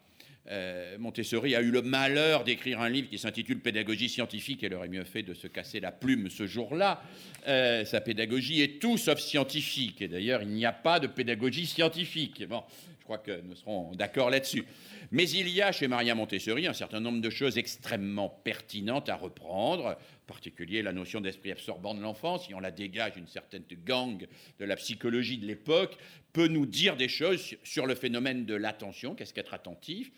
Euh, 0.48 0.96
Montessori 0.98 1.54
a 1.56 1.60
eu 1.60 1.70
le 1.70 1.82
malheur 1.82 2.44
d'écrire 2.44 2.80
un 2.80 2.88
livre 2.88 3.08
qui 3.08 3.18
s'intitule 3.18 3.60
Pédagogie 3.60 4.08
scientifique. 4.08 4.62
Elle 4.62 4.74
aurait 4.74 4.88
mieux 4.88 5.04
fait 5.04 5.22
de 5.22 5.34
se 5.34 5.46
casser 5.46 5.80
la 5.80 5.92
plume 5.92 6.30
ce 6.30 6.46
jour-là. 6.46 7.02
Euh, 7.48 7.84
sa 7.84 8.00
pédagogie 8.00 8.62
est 8.62 8.80
tout 8.80 8.96
sauf 8.96 9.18
scientifique. 9.18 10.02
Et 10.02 10.08
d'ailleurs, 10.08 10.42
il 10.42 10.48
n'y 10.48 10.66
a 10.66 10.72
pas 10.72 11.00
de 11.00 11.06
pédagogie 11.06 11.66
scientifique. 11.66 12.46
Bon, 12.48 12.62
je 12.98 13.04
crois 13.04 13.18
que 13.18 13.40
nous 13.42 13.56
serons 13.56 13.92
d'accord 13.92 14.30
là-dessus. 14.30 14.64
Mais 15.12 15.28
il 15.30 15.48
y 15.48 15.62
a 15.62 15.70
chez 15.70 15.86
Maria 15.86 16.14
Montessori 16.14 16.66
un 16.66 16.72
certain 16.72 16.98
nombre 16.98 17.20
de 17.20 17.30
choses 17.30 17.58
extrêmement 17.58 18.28
pertinentes 18.28 19.08
à 19.08 19.14
reprendre, 19.14 19.86
en 19.86 20.26
particulier 20.26 20.82
la 20.82 20.92
notion 20.92 21.20
d'esprit 21.20 21.52
absorbant 21.52 21.94
de 21.94 22.00
l'enfant, 22.00 22.38
si 22.38 22.52
on 22.54 22.60
la 22.60 22.72
dégage 22.72 23.12
une 23.16 23.28
certaine 23.28 23.62
gang 23.84 24.26
de 24.58 24.64
la 24.64 24.74
psychologie 24.74 25.38
de 25.38 25.46
l'époque, 25.46 25.96
peut 26.32 26.48
nous 26.48 26.66
dire 26.66 26.96
des 26.96 27.08
choses 27.08 27.54
sur 27.62 27.86
le 27.86 27.94
phénomène 27.94 28.44
de 28.44 28.54
l'attention, 28.54 29.14
qu'est-ce 29.14 29.32
qu'être 29.32 29.54
attentif? 29.54 30.10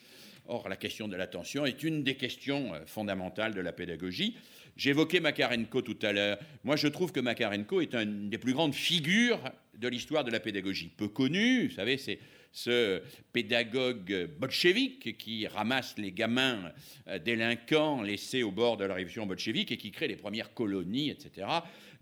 Or, 0.50 0.66
la 0.70 0.76
question 0.76 1.08
de 1.08 1.16
l'attention 1.16 1.66
est 1.66 1.82
une 1.82 2.02
des 2.02 2.14
questions 2.14 2.72
euh, 2.72 2.80
fondamentales 2.86 3.54
de 3.54 3.60
la 3.60 3.72
pédagogie. 3.72 4.34
J'évoquais 4.78 5.20
Makarenko 5.20 5.82
tout 5.82 5.98
à 6.00 6.12
l'heure. 6.12 6.38
Moi, 6.64 6.76
je 6.76 6.88
trouve 6.88 7.12
que 7.12 7.20
Makarenko 7.20 7.82
est 7.82 7.94
une 7.94 8.30
des 8.30 8.38
plus 8.38 8.54
grandes 8.54 8.74
figures 8.74 9.40
de 9.76 9.88
l'histoire 9.88 10.24
de 10.24 10.30
la 10.30 10.40
pédagogie. 10.40 10.90
Peu 10.96 11.08
connu, 11.08 11.68
vous 11.68 11.74
savez, 11.74 11.98
c'est 11.98 12.18
ce 12.50 13.02
pédagogue 13.32 14.30
bolchevique 14.38 15.18
qui 15.18 15.46
ramasse 15.46 15.98
les 15.98 16.12
gamins 16.12 16.72
euh, 17.08 17.18
délinquants 17.18 18.00
laissés 18.00 18.42
au 18.42 18.50
bord 18.50 18.78
de 18.78 18.84
la 18.84 18.94
révolution 18.94 19.26
bolchevique 19.26 19.70
et 19.70 19.76
qui 19.76 19.90
crée 19.90 20.08
les 20.08 20.16
premières 20.16 20.54
colonies, 20.54 21.10
etc., 21.10 21.46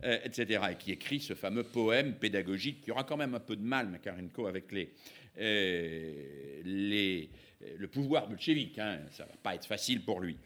euh, 0.05 0.18
etc., 0.23 0.60
et 0.70 0.77
qui 0.77 0.93
écrit 0.93 1.18
ce 1.18 1.35
fameux 1.35 1.64
poème 1.64 2.14
pédagogique 2.14 2.82
qui 2.82 2.93
aura 2.93 3.02
quand 3.02 3.16
même 3.16 3.35
un 3.35 3.40
peu 3.40 3.56
de 3.56 3.64
mal, 3.64 3.89
Makarenko, 3.89 4.47
avec 4.47 4.70
les, 4.70 4.93
les, 6.64 7.28
le 7.77 7.89
pouvoir 7.89 8.28
bolchevique. 8.28 8.78
Hein, 8.78 9.01
ça 9.11 9.24
ne 9.24 9.28
va 9.28 9.37
pas 9.43 9.55
être 9.55 9.66
facile 9.66 10.03
pour 10.03 10.20
lui. 10.20 10.37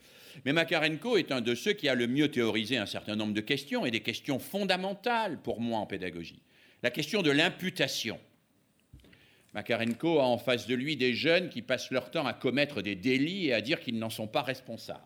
Mais 0.45 0.53
Makarenko 0.53 1.17
est 1.17 1.33
un 1.33 1.41
de 1.41 1.55
ceux 1.55 1.73
qui 1.73 1.89
a 1.89 1.95
le 1.95 2.07
mieux 2.07 2.31
théorisé 2.31 2.77
un 2.77 2.87
certain 2.87 3.17
nombre 3.17 3.35
de 3.35 3.41
questions, 3.41 3.85
et 3.85 3.91
des 3.91 4.01
questions 4.01 4.39
fondamentales 4.39 5.41
pour 5.43 5.61
moi 5.61 5.79
en 5.81 5.87
pédagogie. 5.87 6.43
La 6.83 6.91
question 6.91 7.23
de 7.23 7.31
l'imputation. 7.31 8.19
Makarenko 9.55 10.21
a 10.21 10.25
en 10.25 10.39
face 10.39 10.67
de 10.67 10.75
lui 10.75 10.97
des 10.97 11.15
jeunes 11.15 11.49
qui 11.49 11.63
passent 11.63 11.91
leur 11.91 12.11
temps 12.11 12.27
à 12.27 12.33
commettre 12.33 12.83
des 12.83 12.95
délits 12.95 13.49
et 13.49 13.53
à 13.53 13.61
dire 13.61 13.81
qu'ils 13.81 13.99
n'en 13.99 14.11
sont 14.11 14.29
pas 14.29 14.43
responsables. 14.43 15.01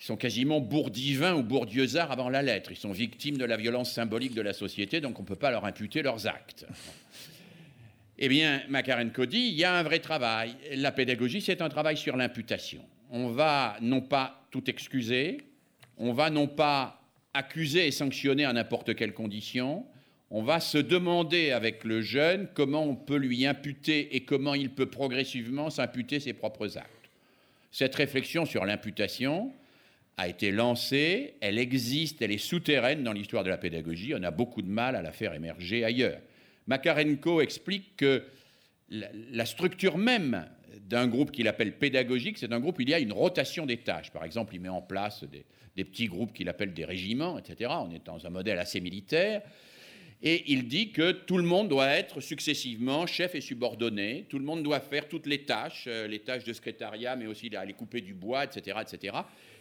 Ils 0.00 0.04
sont 0.04 0.16
quasiment 0.16 0.60
bourdivins 0.60 1.34
ou 1.34 1.42
bourdieusards 1.42 2.10
avant 2.10 2.28
la 2.28 2.42
lettre. 2.42 2.72
Ils 2.72 2.76
sont 2.76 2.92
victimes 2.92 3.38
de 3.38 3.44
la 3.44 3.56
violence 3.56 3.92
symbolique 3.92 4.34
de 4.34 4.42
la 4.42 4.52
société, 4.52 5.00
donc 5.00 5.18
on 5.18 5.22
ne 5.22 5.28
peut 5.28 5.36
pas 5.36 5.50
leur 5.50 5.64
imputer 5.64 6.02
leurs 6.02 6.26
actes. 6.26 6.66
Eh 8.18 8.28
bien, 8.28 8.62
Makarenko 8.68 9.26
dit, 9.26 9.48
il 9.48 9.54
y 9.54 9.64
a 9.64 9.74
un 9.74 9.82
vrai 9.82 9.98
travail. 9.98 10.56
La 10.76 10.92
pédagogie, 10.92 11.40
c'est 11.40 11.62
un 11.62 11.68
travail 11.68 11.96
sur 11.96 12.16
l'imputation. 12.16 12.82
On 13.10 13.28
va 13.28 13.76
non 13.80 14.00
pas 14.00 14.46
tout 14.50 14.68
excuser, 14.70 15.38
on 15.98 16.12
va 16.12 16.30
non 16.30 16.46
pas 16.46 17.00
accuser 17.32 17.88
et 17.88 17.90
sanctionner 17.90 18.44
à 18.44 18.52
n'importe 18.52 18.94
quelle 18.94 19.12
condition, 19.12 19.84
on 20.30 20.42
va 20.42 20.60
se 20.60 20.78
demander 20.78 21.50
avec 21.50 21.84
le 21.84 22.00
jeune 22.00 22.48
comment 22.54 22.84
on 22.84 22.94
peut 22.94 23.16
lui 23.16 23.46
imputer 23.46 24.16
et 24.16 24.24
comment 24.24 24.54
il 24.54 24.70
peut 24.70 24.86
progressivement 24.86 25.70
s'imputer 25.70 26.20
ses 26.20 26.32
propres 26.32 26.78
actes. 26.78 26.90
Cette 27.72 27.94
réflexion 27.96 28.46
sur 28.46 28.64
l'imputation 28.64 29.52
a 30.16 30.28
été 30.28 30.52
lancée, 30.52 31.34
elle 31.40 31.58
existe, 31.58 32.22
elle 32.22 32.30
est 32.30 32.38
souterraine 32.38 33.02
dans 33.02 33.12
l'histoire 33.12 33.42
de 33.42 33.50
la 33.50 33.58
pédagogie, 33.58 34.14
on 34.14 34.22
a 34.22 34.30
beaucoup 34.30 34.62
de 34.62 34.68
mal 34.68 34.94
à 34.94 35.02
la 35.02 35.10
faire 35.10 35.34
émerger 35.34 35.84
ailleurs. 35.84 36.20
Makarenko 36.66 37.40
explique 37.40 37.96
que 37.96 38.24
la 38.88 39.46
structure 39.46 39.98
même 39.98 40.46
d'un 40.80 41.06
groupe 41.06 41.30
qu'il 41.30 41.48
appelle 41.48 41.76
pédagogique, 41.76 42.38
c'est 42.38 42.52
un 42.52 42.60
groupe 42.60 42.78
où 42.78 42.82
il 42.82 42.90
y 42.90 42.94
a 42.94 42.98
une 42.98 43.12
rotation 43.12 43.66
des 43.66 43.78
tâches. 43.78 44.10
Par 44.10 44.24
exemple, 44.24 44.54
il 44.54 44.60
met 44.60 44.68
en 44.68 44.82
place 44.82 45.24
des, 45.24 45.84
petits 45.84 46.06
groupes 46.06 46.32
qu'il 46.32 46.48
appelle 46.48 46.72
des 46.72 46.84
régiments, 46.84 47.38
etc. 47.38 47.70
On 47.80 47.90
est 47.90 48.04
dans 48.04 48.26
un 48.26 48.30
modèle 48.30 48.58
assez 48.58 48.80
militaire. 48.80 49.42
Et 50.22 50.44
il 50.52 50.68
dit 50.68 50.90
que 50.90 51.12
tout 51.12 51.36
le 51.36 51.42
monde 51.42 51.68
doit 51.68 51.88
être 51.88 52.20
successivement 52.20 53.06
chef 53.06 53.34
et 53.34 53.40
subordonné, 53.40 54.24
tout 54.28 54.38
le 54.38 54.44
monde 54.44 54.62
doit 54.62 54.80
faire 54.80 55.08
toutes 55.08 55.26
les 55.26 55.44
tâches, 55.44 55.84
euh, 55.86 56.06
les 56.06 56.20
tâches 56.20 56.44
de 56.44 56.52
secrétariat, 56.52 57.14
mais 57.14 57.26
aussi 57.26 57.54
aller 57.54 57.74
couper 57.74 58.00
du 58.00 58.14
bois, 58.14 58.44
etc., 58.44 58.78
etc., 58.80 59.16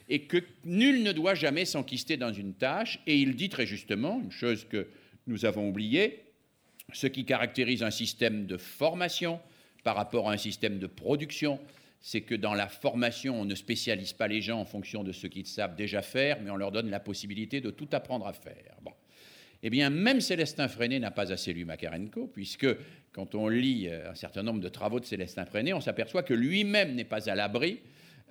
et 0.10 0.24
que 0.24 0.38
nul 0.64 1.04
ne 1.04 1.12
doit 1.12 1.34
jamais 1.34 1.66
s'enquister 1.66 2.16
dans 2.18 2.32
une 2.32 2.54
tâche. 2.54 3.00
Et 3.08 3.18
il 3.18 3.36
dit 3.36 3.50
très 3.50 3.66
justement, 3.66 4.22
une 4.24 4.32
chose 4.32 4.66
que 4.70 4.88
nous 5.28 5.46
avons 5.46 5.68
oubliée, 5.68 6.23
ce 6.92 7.08
qui 7.08 7.26
caractérise 7.26 7.84
un 7.84 7.92
système 7.92 8.46
de 8.46 8.58
formation 8.58 9.40
par 9.84 9.96
rapport 9.96 10.30
à 10.30 10.34
un 10.34 10.38
système 10.38 10.80
de 10.80 10.88
production, 10.88 11.60
c'est 12.00 12.22
que 12.22 12.36
dans 12.36 12.54
la 12.54 12.68
formation, 12.68 13.40
on 13.40 13.46
ne 13.46 13.56
spécialise 13.56 14.14
pas 14.14 14.28
les 14.28 14.42
gens 14.42 14.60
en 14.60 14.66
fonction 14.66 15.04
de 15.04 15.12
ce 15.12 15.28
qu'ils 15.28 15.48
savent 15.48 15.76
déjà 15.76 16.02
faire, 16.02 16.42
mais 16.42 16.50
on 16.50 16.58
leur 16.58 16.72
donne 16.72 16.90
la 16.90 17.00
possibilité 17.00 17.62
de 17.62 17.72
tout 17.72 17.88
apprendre 17.94 18.28
à 18.28 18.34
faire. 18.34 18.76
Eh 19.66 19.70
bien, 19.70 19.90
même 19.90 20.20
Célestin 20.20 20.68
Freinet 20.68 21.00
n'a 21.00 21.12
pas 21.12 21.32
assez 21.32 21.54
lu 21.54 21.64
Makarenko, 21.64 22.28
puisque 22.28 22.68
quand 23.14 23.34
on 23.34 23.48
lit 23.48 23.88
euh, 23.88 24.12
un 24.12 24.16
certain 24.16 24.44
nombre 24.44 24.60
de 24.60 24.68
travaux 24.68 25.00
de 25.00 25.06
Célestin 25.06 25.46
Freinet, 25.46 25.72
on 25.72 25.80
s'aperçoit 25.80 26.24
que 26.24 26.34
lui-même 26.34 26.96
n'est 26.96 27.06
pas 27.06 27.30
à 27.30 27.36
l'abri, 27.36 27.80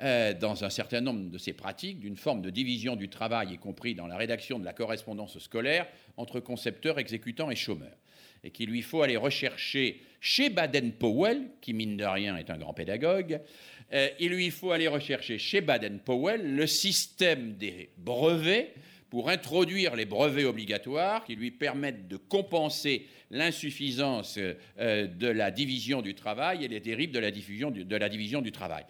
euh, 0.02 0.34
dans 0.34 0.64
un 0.64 0.68
certain 0.68 1.00
nombre 1.00 1.30
de 1.30 1.38
ses 1.38 1.54
pratiques, 1.54 2.00
d'une 2.00 2.16
forme 2.16 2.42
de 2.42 2.50
division 2.50 2.96
du 2.96 3.08
travail, 3.08 3.54
y 3.54 3.56
compris 3.56 3.94
dans 3.94 4.06
la 4.06 4.18
rédaction 4.18 4.58
de 4.58 4.64
la 4.66 4.74
correspondance 4.74 5.38
scolaire, 5.38 5.86
entre 6.18 6.40
concepteurs, 6.40 6.98
exécutants 6.98 7.50
et 7.50 7.56
chômeurs. 7.56 7.96
Et 8.44 8.50
qu'il 8.50 8.70
lui 8.70 8.82
faut 8.82 9.02
aller 9.02 9.16
rechercher 9.16 10.00
chez 10.20 10.50
Baden-Powell, 10.50 11.50
qui 11.60 11.72
mine 11.72 11.96
de 11.96 12.04
rien 12.04 12.36
est 12.36 12.50
un 12.50 12.58
grand 12.58 12.74
pédagogue, 12.74 13.40
euh, 13.92 14.08
il 14.18 14.30
lui 14.30 14.50
faut 14.50 14.72
aller 14.72 14.88
rechercher 14.88 15.38
chez 15.38 15.60
Baden-Powell 15.60 16.54
le 16.54 16.66
système 16.66 17.54
des 17.54 17.90
brevets 17.98 18.72
pour 19.10 19.28
introduire 19.28 19.94
les 19.94 20.06
brevets 20.06 20.46
obligatoires 20.46 21.24
qui 21.24 21.36
lui 21.36 21.50
permettent 21.50 22.08
de 22.08 22.16
compenser 22.16 23.06
l'insuffisance 23.30 24.38
euh, 24.38 25.06
de 25.06 25.26
la 25.26 25.50
division 25.50 26.00
du 26.00 26.14
travail 26.14 26.64
et 26.64 26.68
les 26.68 26.80
dérives 26.80 27.10
de 27.10 27.18
la, 27.18 27.30
division 27.30 28.40
du 28.40 28.52
travail. 28.52 28.84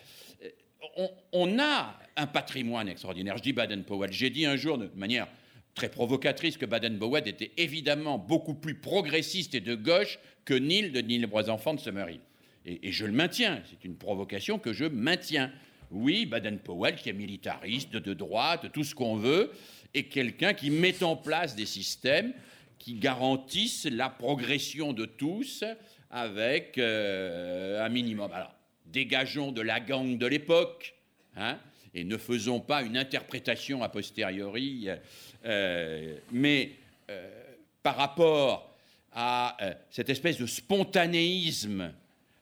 Euh, 0.45 1.07
on, 1.33 1.59
a 1.59 1.99
un 2.17 2.27
patrimoine 2.27 2.89
extraordinaire. 2.89 3.37
Je 3.37 3.43
dis 3.43 3.53
Baden-Powell. 3.53 4.13
J'ai 4.13 4.31
dit 4.31 4.47
un 4.47 4.57
jour 4.57 4.79
de 4.79 4.89
manière 4.95 5.27
très 5.75 5.89
provocatrice 5.89 6.57
que 6.57 6.67
Baden-Powell 6.67 7.27
était 7.27 7.53
évidemment 7.57 8.19
beaucoup 8.19 8.55
plus 8.55 8.75
progressiste 8.75 9.55
et 9.55 9.61
de 9.61 9.75
gauche 9.75 10.19
que 10.45 10.55
Neil 10.55 10.91
de 10.91 11.01
Neil 11.01 11.27
Enfants 11.49 11.75
de 11.75 11.81
Summerhill. 11.81 12.21
Et, 12.67 12.89
et 12.89 12.93
je 12.93 13.07
le 13.07 13.13
maintiens. 13.13 13.63
C'est 13.71 13.85
une 13.85 13.97
provocation 13.97 14.59
que 14.59 14.73
je 14.73 14.85
maintiens. 14.85 15.51
Oui, 15.91 16.27
Baden-Powell, 16.27 16.97
qui 16.97 17.11
est 17.11 17.15
militariste, 17.15 17.93
de 17.93 18.15
droite, 18.15 18.73
tout 18.73 18.85
ce 18.85 18.95
qu'on 18.95 19.17
veut, 19.17 19.51
est 19.95 20.05
quelqu'un 20.05 20.55
qui 20.55 20.71
met 20.71 21.03
en 21.03 21.17
place 21.17 21.55
des 21.55 21.67
systèmes 21.67 22.33
qui 22.79 22.95
garantissent 22.95 23.89
la 23.91 24.09
progression 24.09 24.93
de 24.93 25.05
tous 25.05 25.65
avec 26.11 26.79
euh, 26.79 27.85
un 27.85 27.89
minimum. 27.89 28.31
Alors, 28.33 28.55
dégageons 28.87 29.53
de 29.53 29.61
la 29.61 29.81
gang 29.81 30.19
de 30.19 30.27
l'époque, 30.27 30.95
hein, 31.37 31.59
et 31.95 32.05
ne 32.05 32.17
faisons 32.17 32.61
pas 32.61 32.83
une 32.83 32.97
interprétation 32.97 33.83
a 33.83 33.89
posteriori, 33.89 34.89
euh, 35.45 36.17
mais 36.31 36.73
euh, 37.11 37.31
par 37.83 37.97
rapport 37.97 38.75
à 39.13 39.59
cette 39.91 40.09
espèce 40.09 40.39
de 40.39 40.47
spontanéisme 40.47 41.93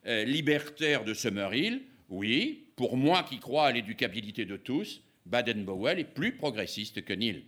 libertaire 0.04 1.02
de 1.04 1.14
Summerhill, 1.14 1.82
oui, 2.08 2.64
pour 2.76 2.96
moi 2.96 3.24
qui 3.24 3.40
crois 3.40 3.66
à 3.66 3.72
l'éducabilité 3.72 4.44
de 4.44 4.56
tous, 4.56 5.00
Baden-Powell 5.26 5.98
est 5.98 6.04
plus 6.04 6.32
progressiste 6.32 7.04
que 7.04 7.12
Neil. 7.12 7.44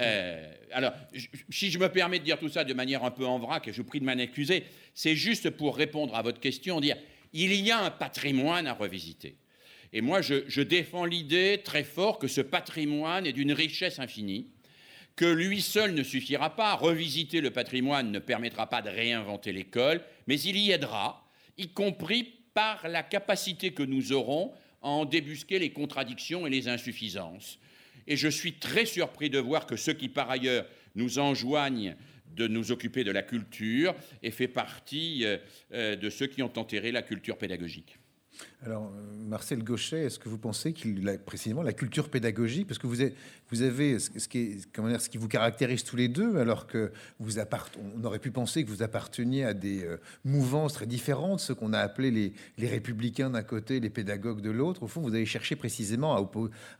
Euh, 0.00 0.52
alors, 0.72 0.92
si 1.48 1.70
je 1.70 1.78
me 1.78 1.88
permets 1.88 2.18
de 2.18 2.24
dire 2.24 2.38
tout 2.38 2.48
ça 2.48 2.64
de 2.64 2.74
manière 2.74 3.04
un 3.04 3.10
peu 3.10 3.26
en 3.26 3.38
vrac, 3.38 3.68
et 3.68 3.72
je 3.72 3.78
vous 3.78 3.88
prie 3.88 4.00
de 4.00 4.04
m'en 4.04 4.12
excuser, 4.12 4.64
c'est 4.94 5.14
juste 5.14 5.50
pour 5.50 5.76
répondre 5.76 6.14
à 6.14 6.22
votre 6.22 6.40
question, 6.40 6.80
dire 6.80 6.96
il 7.32 7.54
y 7.54 7.70
a 7.70 7.78
un 7.78 7.90
patrimoine 7.90 8.66
à 8.66 8.72
revisiter. 8.72 9.36
Et 9.92 10.00
moi, 10.00 10.20
je, 10.22 10.60
défends 10.60 11.04
l'idée 11.04 11.62
très 11.64 11.82
fort 11.82 12.18
que 12.18 12.28
ce 12.28 12.40
patrimoine 12.40 13.26
est 13.26 13.32
d'une 13.32 13.52
richesse 13.52 13.98
infinie, 13.98 14.46
que 15.16 15.24
lui 15.24 15.60
seul 15.60 15.94
ne 15.94 16.02
suffira 16.02 16.54
pas. 16.54 16.74
Revisiter 16.74 17.40
le 17.40 17.50
patrimoine 17.50 18.12
ne 18.12 18.20
permettra 18.20 18.68
pas 18.68 18.82
de 18.82 18.88
réinventer 18.88 19.52
l'école, 19.52 20.00
mais 20.28 20.40
il 20.40 20.56
y 20.56 20.70
aidera, 20.70 21.28
y 21.58 21.68
compris 21.68 22.34
par 22.54 22.88
la 22.88 23.02
capacité 23.02 23.72
que 23.72 23.82
nous 23.82 24.12
aurons 24.12 24.52
à 24.82 24.88
en 24.88 25.04
débusquer 25.04 25.58
les 25.58 25.70
contradictions 25.70 26.46
et 26.46 26.50
les 26.50 26.68
insuffisances. 26.68 27.58
Et 28.06 28.16
je 28.16 28.28
suis 28.28 28.54
très 28.54 28.86
surpris 28.86 29.28
de 29.28 29.38
voir 29.38 29.66
que 29.66 29.76
ceux 29.76 29.92
qui, 29.92 30.08
par 30.08 30.30
ailleurs, 30.30 30.66
nous 30.94 31.18
enjoignent 31.18 31.96
de 32.34 32.46
nous 32.46 32.72
occuper 32.72 33.04
de 33.04 33.10
la 33.10 33.22
culture 33.22 33.94
et 34.22 34.30
fait 34.30 34.48
partie 34.48 35.24
euh, 35.24 35.36
euh, 35.72 35.96
de 35.96 36.10
ceux 36.10 36.28
qui 36.28 36.42
ont 36.42 36.52
enterré 36.56 36.92
la 36.92 37.02
culture 37.02 37.36
pédagogique. 37.36 37.98
Alors, 38.62 38.92
euh, 38.94 39.26
Marcel 39.26 39.64
Gauchet, 39.64 40.04
est-ce 40.04 40.18
que 40.18 40.28
vous 40.28 40.36
pensez 40.36 40.74
qu'il 40.74 41.08
a 41.08 41.16
précisément 41.16 41.62
la 41.62 41.72
culture 41.72 42.10
pédagogique? 42.10 42.66
Parce 42.66 42.78
que 42.78 42.86
vous 42.86 43.00
avez, 43.62 43.98
ce, 43.98 44.28
qui 44.28 44.60
ce 44.60 45.18
vous 45.18 45.28
caractérise 45.28 45.82
tous 45.82 45.96
les 45.96 46.08
deux, 46.08 46.36
alors 46.36 46.66
que 46.66 46.92
vous 47.20 47.38
on 47.38 48.04
aurait 48.04 48.18
pu 48.18 48.30
penser 48.30 48.62
que 48.62 48.68
vous 48.68 48.82
apparteniez 48.82 49.44
à 49.44 49.54
des 49.54 49.84
euh, 49.84 49.96
mouvances 50.26 50.74
très 50.74 50.86
différentes, 50.86 51.40
ce 51.40 51.54
qu'on 51.54 51.72
a 51.72 51.78
appelé 51.78 52.34
les, 52.58 52.68
républicains 52.68 53.30
d'un 53.30 53.42
côté, 53.42 53.80
les 53.80 53.88
pédagogues 53.88 54.42
de 54.42 54.50
l'autre. 54.50 54.82
Au 54.82 54.88
fond, 54.88 55.00
vous 55.00 55.14
avez 55.14 55.24
cherché 55.24 55.56
précisément 55.56 56.30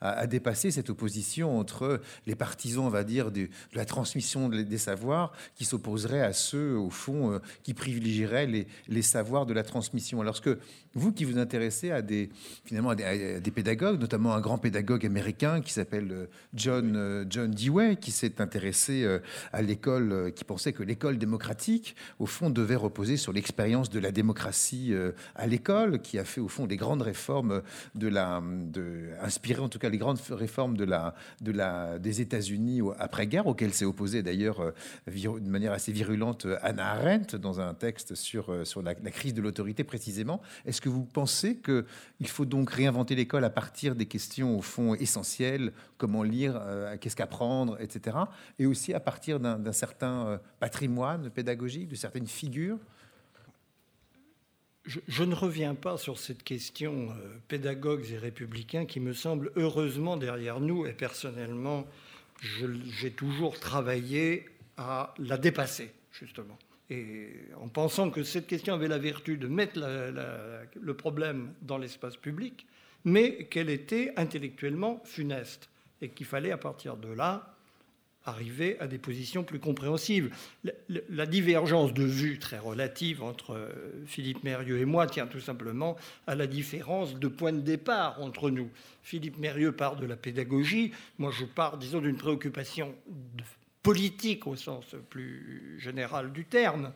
à, 0.03 0.27
dépasser 0.27 0.71
cette 0.71 0.91
opposition 0.91 1.59
entre 1.59 2.03
les 2.27 2.35
partisans, 2.35 2.85
on 2.85 2.91
va 2.91 3.05
dire, 3.05 3.31
de, 3.31 3.49
la 3.73 3.87
transmission 3.87 4.51
des 4.51 4.79
savoirs, 4.79 5.33
qui 5.55 5.65
s'opposeraient 5.65 6.21
à 6.21 6.35
ceux, 6.35 6.77
au 6.77 6.91
fond, 6.91 7.33
euh, 7.33 7.39
qui 7.63 7.73
privilégieraient 7.73 8.47
les, 8.47 8.67
les 8.87 9.03
savoirs 9.03 9.47
de 9.47 9.55
la 9.55 9.63
transmission. 9.63 10.21
Alors, 10.21 10.43
que 10.43 10.59
vous 10.95 11.13
qui 11.13 11.25
vous 11.25 11.39
intéressez 11.39 11.70
à 11.91 12.03
des, 12.03 12.31
finalement, 12.65 12.91
à 12.91 12.95
des, 12.95 13.51
pédagogues, 13.51 14.01
notamment 14.01 14.35
un 14.35 14.41
grand 14.41 14.59
pédagogue 14.59 15.07
américain 15.07 15.61
qui 15.61 15.73
s'appelle 15.73 16.09
euh, 16.11 16.27
John, 16.55 16.95
euh, 16.97 17.25
John 17.29 17.51
Dewey, 17.51 17.97
qui 17.97 18.11
s'est 18.11 18.41
intéressé 18.41 19.05
euh, 19.05 19.19
à 19.53 19.63
l'école, 19.63 20.33
qui 20.35 20.45
pensait 20.45 20.73
que 20.73 20.83
l'école 20.83 21.19
démocratique, 21.19 21.97
au 22.19 22.27
fond, 22.27 22.51
devait 22.51 22.77
reposer 22.77 23.17
sur 23.17 23.33
l'expérience 23.33 23.91
de 23.91 24.01
la 24.01 24.13
démocratie 24.13 24.93
à 25.35 25.47
l'école, 25.47 26.01
qui 26.01 26.19
a 26.19 26.25
fait, 26.25 26.41
au 26.41 26.49
fond, 26.49 26.67
des 26.67 26.77
grandes 26.77 27.03
réformes 27.03 27.63
de 27.95 28.09
la, 28.09 28.43
de, 28.43 29.11
inspiré 29.23 29.61
en 29.61 29.69
tout 29.69 29.79
cas 29.79 29.89
les 29.89 29.99
grandes 29.99 30.21
réformes 30.31 30.77
de 30.77 30.85
la, 30.85 31.15
de 31.41 31.53
la, 31.53 31.99
des 31.99 32.21
États-Unis 32.21 32.81
après-guerre, 32.99 33.47
auxquelles 33.47 33.75
s'est 33.75 33.85
opposée 33.85 34.23
d'ailleurs 34.23 34.73
de 35.07 35.51
manière 35.51 35.73
assez 35.73 35.93
virulente 35.93 36.47
Anna 36.63 36.93
Arendt 36.93 37.37
dans 37.37 37.61
un 37.61 37.75
texte 37.75 38.15
sur, 38.15 38.67
sur 38.67 38.83
la, 38.83 38.95
la 39.03 39.11
crise 39.11 39.35
de 39.35 39.43
l'autorité 39.43 39.85
précisément. 39.85 40.41
Est-ce 40.67 40.81
que 40.81 40.89
vous 40.89 41.05
pensez 41.05 41.55
qu'il 41.63 42.29
faut 42.29 42.45
donc 42.45 42.71
réinventer 42.71 43.15
l'école 43.15 43.45
à 43.45 43.51
partir 43.51 43.95
des 43.95 44.07
questions 44.07 44.59
au 44.59 44.63
fond 44.63 44.95
essentielles, 44.95 45.73
comment 45.99 46.23
lire, 46.23 46.59
euh, 46.61 46.97
qu'est-ce 46.99 47.17
qu'apprendre, 47.17 47.81
etc. 47.81 48.17
Et 48.59 48.67
aussi 48.67 48.95
à 48.95 49.01
partir 49.01 49.41
d'un 49.41 49.73
certain 49.73 50.27
euh, 50.27 50.39
patrimoine 50.59 51.31
pédagogique, 51.31 51.89
de 51.89 51.97
certaines 51.97 52.27
figures 52.27 52.79
je, 54.87 55.23
ne 55.23 55.35
reviens 55.35 55.75
pas 55.75 55.99
sur 55.99 56.19
cette 56.19 56.43
question 56.43 57.11
euh, 57.11 57.37
pédagogues 57.49 58.11
et 58.11 58.19
républicains 58.19 58.87
qui 58.87 58.99
me 58.99 59.13
semble 59.13 59.53
heureusement 59.55 60.17
derrière 60.17 60.59
nous 60.59 60.87
et 60.87 60.93
personnellement, 60.93 61.87
j'ai 62.41 63.11
toujours 63.11 63.61
travaillé 63.61 64.47
à 64.77 65.15
la 65.19 65.37
dépasser, 65.37 65.93
justement 66.11 66.59
en 67.61 67.69
pensant 67.69 68.11
que 68.11 68.23
cette 68.23 68.47
question 68.47 68.75
avait 68.75 68.89
la 68.89 68.99
vertu 68.99 69.37
de 69.37 69.47
mettre 69.47 69.79
le 69.79 70.95
problème 70.95 71.53
dans 71.63 71.79
l'espace 71.79 72.17
public, 72.17 72.67
mais 73.05 73.45
qu'elle 73.45 73.71
était 73.71 74.13
intellectuellement 74.17 75.01
funeste 75.05 75.71
et 76.03 76.09
qu'il 76.09 76.27
fallait 76.27 76.53
à 76.53 76.59
partir 76.59 76.97
de 76.97 77.09
là 77.09 77.55
arriver 78.25 78.79
à 78.81 78.87
des 78.87 78.99
positions 78.99 79.45
plus 79.45 79.59
compréhensibles. 79.59 80.31
La, 81.09 81.27
divergence 81.27 81.95
de 81.95 82.05
vue 82.05 82.39
très 82.39 82.59
relative 82.59 83.23
entre 83.23 83.55
euh, 83.55 83.71
Philippe 84.07 84.45
Mérieux 84.45 84.79
et 84.79 84.85
moi 84.85 85.07
tient 85.07 85.27
tout 85.27 85.41
simplement 85.41 85.97
à 86.27 86.35
la 86.35 86.47
différence 86.47 87.19
de 87.19 87.29
point 87.29 87.53
de 87.53 87.61
départ 87.61 88.21
entre 88.21 88.51
nous. 88.51 88.69
Philippe 89.03 89.39
Mérieux 89.39 89.73
part 89.73 89.97
de 89.97 90.07
la 90.07 90.17
pédagogie, 90.17 90.93
moi 91.19 91.31
je 91.33 91.45
pars, 91.45 91.79
disons, 91.79 92.01
d'une 92.01 92.17
préoccupation 92.17 92.95
de 93.09 93.43
politique 93.83 94.47
au 94.47 94.57
sens 94.57 94.85
plus 95.09 95.79
général 95.81 96.33
du 96.33 96.45
terme. 96.45 96.93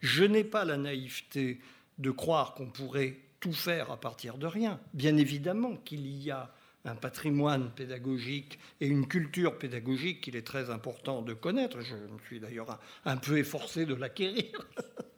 Je 0.00 0.24
n'ai 0.24 0.44
pas 0.44 0.64
la 0.64 0.76
naïveté 0.76 1.60
de 1.98 2.10
croire 2.10 2.54
qu'on 2.54 2.66
pourrait 2.66 3.16
tout 3.40 3.52
faire 3.52 3.90
à 3.90 4.00
partir 4.00 4.38
de 4.38 4.46
rien. 4.46 4.80
Bien 4.94 5.16
évidemment 5.16 5.76
qu'il 5.76 6.06
y 6.06 6.30
a 6.30 6.52
un 6.84 6.94
patrimoine 6.96 7.70
pédagogique 7.70 8.58
et 8.80 8.86
une 8.86 9.06
culture 9.06 9.58
pédagogique 9.58 10.20
qu'il 10.20 10.36
est 10.36 10.46
très 10.46 10.70
important 10.70 11.22
de 11.22 11.32
connaître. 11.32 11.80
Je 11.80 11.94
me 11.94 12.18
suis 12.26 12.40
d'ailleurs 12.40 12.80
un, 13.04 13.16
peu 13.16 13.38
efforcé 13.38 13.86
de 13.86 13.94
l'acquérir. 13.94 14.66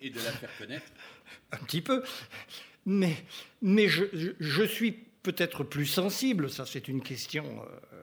Et 0.01 0.10
de 0.10 0.16
la 0.16 0.32
faire 0.32 0.51
connaître 0.59 0.86
Un 1.52 1.59
petit 1.59 1.81
peu. 1.81 2.02
Mais, 2.85 3.16
mais 3.62 3.89
je, 3.89 4.05
je 4.39 4.62
suis 4.62 4.93
peut-être 5.22 5.64
plus 5.64 5.86
sensible, 5.86 6.51
ça 6.51 6.66
c'est 6.66 6.86
une 6.86 7.02
question 7.02 7.44
euh, 7.93 7.93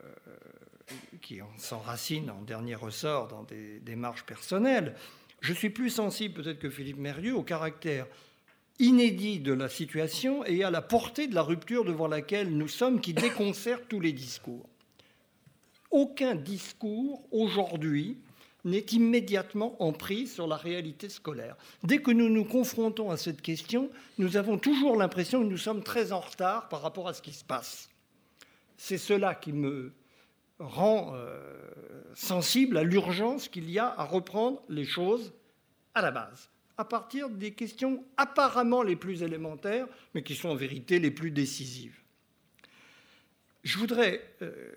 qui 1.21 1.39
s'enracine 1.57 2.29
en 2.29 2.41
dernier 2.41 2.75
ressort 2.75 3.27
dans 3.27 3.43
des 3.43 3.79
démarches 3.79 4.25
personnelles, 4.25 4.95
je 5.39 5.53
suis 5.53 5.69
plus 5.69 5.89
sensible 5.89 6.41
peut-être 6.41 6.59
que 6.59 6.69
Philippe 6.69 6.97
Mérieux 6.97 7.35
au 7.35 7.43
caractère 7.43 8.07
inédit 8.79 9.39
de 9.39 9.53
la 9.53 9.69
situation 9.69 10.43
et 10.45 10.63
à 10.63 10.71
la 10.71 10.81
portée 10.81 11.27
de 11.27 11.35
la 11.35 11.43
rupture 11.43 11.85
devant 11.85 12.07
laquelle 12.07 12.49
nous 12.49 12.67
sommes 12.67 12.99
qui 12.99 13.13
déconcerte 13.13 13.83
tous 13.87 13.99
les 13.99 14.13
discours. 14.13 14.67
Aucun 15.91 16.35
discours 16.35 17.23
aujourd'hui 17.31 18.17
n'est 18.63 18.85
immédiatement 18.91 19.75
en 19.81 19.91
prise 19.91 20.33
sur 20.33 20.47
la 20.47 20.55
réalité 20.55 21.09
scolaire. 21.09 21.55
Dès 21.83 21.99
que 21.99 22.11
nous 22.11 22.29
nous 22.29 22.45
confrontons 22.45 23.09
à 23.09 23.17
cette 23.17 23.41
question, 23.41 23.89
nous 24.17 24.37
avons 24.37 24.57
toujours 24.57 24.95
l'impression 24.95 25.41
que 25.41 25.47
nous 25.49 25.57
sommes 25.57 25.83
très 25.83 26.11
en 26.11 26.19
retard 26.19 26.69
par 26.69 26.81
rapport 26.81 27.07
à 27.07 27.13
ce 27.13 27.21
qui 27.21 27.33
se 27.33 27.43
passe. 27.43 27.89
C'est 28.77 28.97
cela 28.97 29.35
qui 29.35 29.53
me 29.53 29.93
rend 30.61 31.13
euh, 31.15 31.39
sensible 32.13 32.77
à 32.77 32.83
l'urgence 32.83 33.47
qu'il 33.47 33.69
y 33.69 33.79
a 33.79 33.93
à 33.97 34.03
reprendre 34.03 34.61
les 34.69 34.85
choses 34.85 35.33
à 35.93 36.01
la 36.01 36.11
base, 36.11 36.49
à 36.77 36.85
partir 36.85 37.29
des 37.29 37.51
questions 37.51 38.03
apparemment 38.17 38.83
les 38.83 38.95
plus 38.95 39.23
élémentaires, 39.23 39.87
mais 40.13 40.23
qui 40.23 40.35
sont 40.35 40.49
en 40.49 40.55
vérité 40.55 40.99
les 40.99 41.11
plus 41.11 41.31
décisives. 41.31 41.97
Je 43.63 43.77
voudrais, 43.77 44.21
euh, 44.41 44.71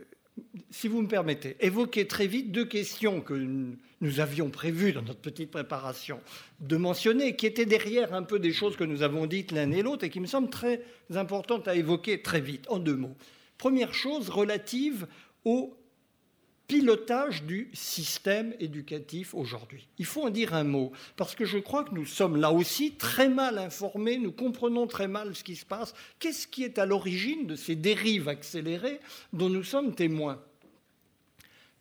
si 0.70 0.88
vous 0.88 1.00
me 1.00 1.08
permettez, 1.08 1.56
évoquer 1.60 2.06
très 2.06 2.26
vite 2.26 2.52
deux 2.52 2.66
questions 2.66 3.20
que 3.20 3.34
nous 3.34 4.20
avions 4.20 4.50
prévues 4.50 4.92
dans 4.92 5.02
notre 5.02 5.20
petite 5.20 5.50
préparation 5.50 6.20
de 6.60 6.76
mentionner, 6.76 7.36
qui 7.36 7.46
étaient 7.46 7.66
derrière 7.66 8.12
un 8.12 8.22
peu 8.22 8.38
des 8.38 8.52
choses 8.52 8.76
que 8.76 8.84
nous 8.84 9.02
avons 9.02 9.26
dites 9.26 9.52
l'un 9.52 9.70
et 9.70 9.82
l'autre 9.82 10.04
et 10.04 10.10
qui 10.10 10.20
me 10.20 10.26
semblent 10.26 10.50
très 10.50 10.82
importantes 11.14 11.68
à 11.68 11.74
évoquer 11.74 12.20
très 12.20 12.40
vite, 12.40 12.66
en 12.68 12.78
deux 12.78 12.96
mots. 12.96 13.16
Première 13.56 13.94
chose 13.94 14.28
relative 14.28 15.06
au 15.44 15.76
pilotage 16.66 17.42
du 17.42 17.68
système 17.74 18.54
éducatif 18.58 19.34
aujourd'hui. 19.34 19.86
Il 19.98 20.06
faut 20.06 20.22
en 20.22 20.30
dire 20.30 20.54
un 20.54 20.64
mot, 20.64 20.92
parce 21.16 21.34
que 21.34 21.44
je 21.44 21.58
crois 21.58 21.84
que 21.84 21.94
nous 21.94 22.06
sommes 22.06 22.36
là 22.36 22.50
aussi 22.50 22.92
très 22.92 23.28
mal 23.28 23.58
informés, 23.58 24.16
nous 24.16 24.32
comprenons 24.32 24.86
très 24.86 25.08
mal 25.08 25.34
ce 25.34 25.44
qui 25.44 25.56
se 25.56 25.66
passe. 25.66 25.94
Qu'est-ce 26.18 26.46
qui 26.46 26.64
est 26.64 26.78
à 26.78 26.86
l'origine 26.86 27.46
de 27.46 27.56
ces 27.56 27.76
dérives 27.76 28.28
accélérées 28.28 29.00
dont 29.32 29.50
nous 29.50 29.62
sommes 29.62 29.94
témoins? 29.94 30.42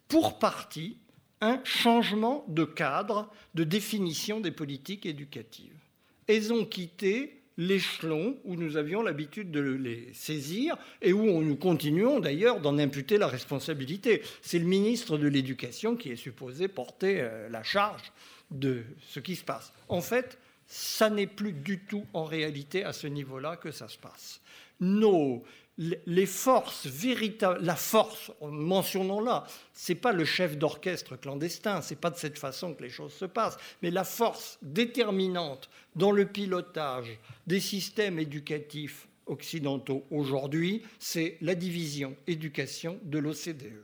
Pour 0.09 0.37
partie, 0.37 0.97
un 1.39 1.61
changement 1.63 2.45
de 2.47 2.63
cadre 2.65 3.29
de 3.55 3.63
définition 3.63 4.39
des 4.39 4.51
politiques 4.51 5.05
éducatives. 5.05 5.79
Elles 6.27 6.53
ont 6.53 6.65
quitté 6.65 7.42
l'échelon 7.57 8.37
où 8.43 8.55
nous 8.55 8.77
avions 8.77 9.01
l'habitude 9.01 9.51
de 9.51 9.59
les 9.59 10.09
saisir 10.13 10.77
et 11.01 11.13
où 11.13 11.41
nous 11.43 11.55
continuons 11.55 12.19
d'ailleurs 12.19 12.59
d'en 12.59 12.77
imputer 12.77 13.17
la 13.17 13.27
responsabilité. 13.27 14.21
C'est 14.41 14.59
le 14.59 14.65
ministre 14.65 15.17
de 15.17 15.27
l'Éducation 15.27 15.95
qui 15.95 16.11
est 16.11 16.15
supposé 16.15 16.67
porter 16.67 17.21
euh, 17.21 17.49
la 17.49 17.63
charge 17.63 18.11
de 18.51 18.83
ce 19.07 19.19
qui 19.19 19.35
se 19.35 19.43
passe. 19.43 19.73
En 19.87 20.01
fait, 20.01 20.37
ça 20.67 21.09
n'est 21.09 21.27
plus 21.27 21.53
du 21.53 21.79
tout 21.79 22.05
en 22.13 22.23
réalité 22.23 22.83
à 22.83 22.93
ce 22.93 23.07
niveau-là 23.07 23.57
que 23.57 23.71
ça 23.71 23.87
se 23.87 23.97
passe. 23.97 24.41
Nos 24.79 25.43
les 25.77 26.25
forces 26.27 26.85
véritables, 26.85 27.63
la 27.63 27.75
force, 27.75 28.31
mentionnons-la, 28.41 29.45
c'est 29.73 29.95
pas 29.95 30.11
le 30.11 30.23
chef 30.23 30.57
d'orchestre 30.57 31.15
clandestin, 31.15 31.81
c'est 31.81 31.99
pas 31.99 32.11
de 32.11 32.17
cette 32.17 32.37
façon 32.37 32.73
que 32.75 32.83
les 32.83 32.89
choses 32.89 33.13
se 33.13 33.25
passent, 33.25 33.57
mais 33.81 33.89
la 33.89 34.03
force 34.03 34.59
déterminante 34.61 35.69
dans 35.95 36.11
le 36.11 36.27
pilotage 36.27 37.17
des 37.47 37.59
systèmes 37.59 38.19
éducatifs 38.19 39.07
occidentaux 39.25 40.05
aujourd'hui, 40.11 40.83
c'est 40.99 41.37
la 41.41 41.55
division 41.55 42.15
éducation 42.27 42.99
de 43.03 43.17
l'OCDE. 43.17 43.83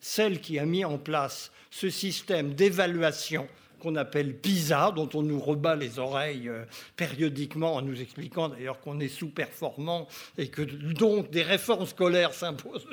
Celle 0.00 0.40
qui 0.40 0.58
a 0.58 0.64
mis 0.64 0.84
en 0.84 0.98
place 0.98 1.52
ce 1.70 1.90
système 1.90 2.54
d'évaluation 2.54 3.48
qu'on 3.82 3.96
appelle 3.96 4.38
PISA, 4.38 4.92
dont 4.92 5.08
on 5.12 5.22
nous 5.22 5.40
rebat 5.40 5.74
les 5.74 5.98
oreilles 5.98 6.48
euh, 6.48 6.64
périodiquement 6.94 7.74
en 7.74 7.82
nous 7.82 8.00
expliquant 8.00 8.48
d'ailleurs 8.48 8.80
qu'on 8.80 9.00
est 9.00 9.08
sous-performant 9.08 10.06
et 10.38 10.48
que 10.48 10.62
donc 10.62 11.30
des 11.30 11.42
réformes 11.42 11.86
scolaires 11.86 12.32
s'imposent 12.32 12.86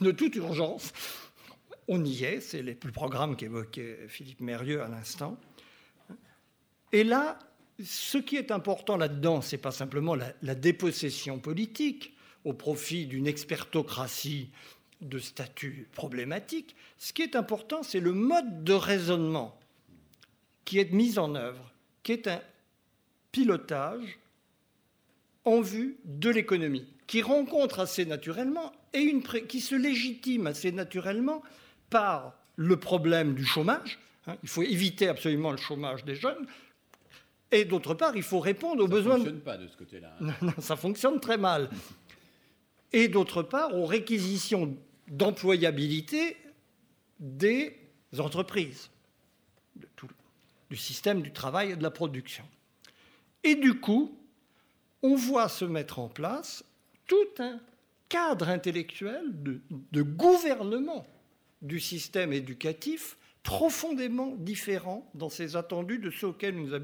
de 0.00 0.10
toute, 0.10 0.34
urgence. 0.34 0.92
On 1.86 2.04
y 2.04 2.24
est, 2.24 2.40
c'est 2.40 2.62
le 2.62 2.74
programme 2.74 3.36
qu'évoquait 3.36 4.06
Philippe 4.08 4.40
Mérieux 4.40 4.82
à 4.82 4.88
l'instant. 4.88 5.38
Et 6.90 7.04
là, 7.04 7.38
ce 7.80 8.18
qui 8.18 8.34
est 8.34 8.50
important 8.50 8.96
là-dedans, 8.96 9.40
ce 9.40 9.54
n'est 9.54 9.62
pas 9.62 9.70
simplement 9.70 10.16
la, 10.16 10.54
dépossession 10.56 11.38
politique 11.38 12.16
au 12.44 12.54
profit 12.54 13.06
d'une 13.06 13.28
expertocratie 13.28 14.50
de 15.00 15.20
statut 15.20 15.88
problématique. 15.92 16.74
Ce 16.98 17.12
qui 17.12 17.22
est 17.22 17.36
important, 17.36 17.84
c'est 17.84 18.00
le 18.00 18.12
mode 18.12 18.64
de 18.64 18.72
raisonnement 18.72 19.56
qui 20.64 20.78
est 20.78 20.92
mise 20.92 21.18
en 21.18 21.34
œuvre, 21.34 21.72
qui 22.02 22.12
est 22.12 22.26
un 22.26 22.40
pilotage 23.32 24.18
en 25.44 25.60
vue 25.60 25.96
de 26.04 26.30
l'économie, 26.30 26.86
qui 27.06 27.22
rencontre 27.22 27.80
assez 27.80 28.06
naturellement 28.06 28.72
et 28.92 29.00
une 29.00 29.22
qui 29.22 29.60
se 29.60 29.74
légitime 29.74 30.46
assez 30.46 30.72
naturellement 30.72 31.42
par 31.90 32.34
le 32.56 32.78
problème 32.78 33.34
du 33.34 33.44
chômage. 33.44 33.98
Hein, 34.26 34.36
il 34.42 34.48
faut 34.48 34.62
éviter 34.62 35.08
absolument 35.08 35.50
le 35.50 35.56
chômage 35.56 36.04
des 36.04 36.14
jeunes. 36.14 36.46
Et 37.50 37.64
d'autre 37.64 37.94
part, 37.94 38.16
il 38.16 38.22
faut 38.22 38.40
répondre 38.40 38.82
aux 38.82 38.88
besoins. 38.88 39.18
Ça 39.18 39.18
ne 39.18 39.24
fonctionne 39.24 39.40
pas 39.40 39.58
de 39.58 39.68
ce 39.68 39.76
côté-là. 39.76 40.16
Hein. 40.20 40.32
Non, 40.40 40.54
ça 40.58 40.76
fonctionne 40.76 41.20
très 41.20 41.36
mal. 41.36 41.68
Et 42.92 43.08
d'autre 43.08 43.42
part, 43.42 43.76
aux 43.76 43.86
réquisitions 43.86 44.76
d'employabilité 45.08 46.36
des 47.20 47.76
entreprises. 48.18 48.90
De 49.76 49.88
tout, 49.96 50.08
du 50.74 50.80
système 50.80 51.22
du 51.22 51.30
travail 51.30 51.70
et 51.70 51.76
de 51.76 51.84
la 51.84 51.92
production. 51.92 52.42
Et 53.44 53.54
du 53.54 53.74
coup, 53.74 54.18
on 55.02 55.14
voit 55.14 55.48
se 55.48 55.64
mettre 55.64 56.00
en 56.00 56.08
place 56.08 56.64
tout 57.06 57.28
un 57.38 57.60
cadre 58.08 58.48
intellectuel 58.48 59.22
de, 59.30 60.02
gouvernement 60.02 61.06
du 61.62 61.78
système 61.78 62.32
éducatif 62.32 63.16
profondément 63.44 64.34
différent 64.36 65.08
dans 65.14 65.28
ses 65.28 65.54
attendus 65.54 65.98
de 65.98 66.10
ceux 66.10 66.26
auxquels 66.26 66.56
nous, 66.56 66.76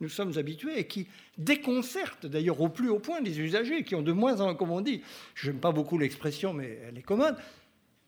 nous 0.00 0.08
sommes 0.08 0.38
habitués 0.38 0.78
et 0.78 0.86
qui 0.86 1.06
déconcerte 1.36 2.24
d'ailleurs 2.24 2.62
au 2.62 2.70
plus 2.70 2.88
haut 2.88 3.00
point 3.00 3.20
les 3.20 3.38
usagers 3.38 3.84
qui 3.84 3.94
ont 3.94 4.02
de 4.02 4.12
moins 4.12 4.40
en 4.40 4.44
moins, 4.44 4.54
comme 4.54 4.70
on 4.70 4.80
dit, 4.80 5.02
je 5.34 5.50
n'aime 5.50 5.60
pas 5.60 5.72
beaucoup 5.72 5.98
l'expression 5.98 6.54
mais 6.54 6.78
elle 6.88 6.96
est 6.96 7.02
commode, 7.02 7.36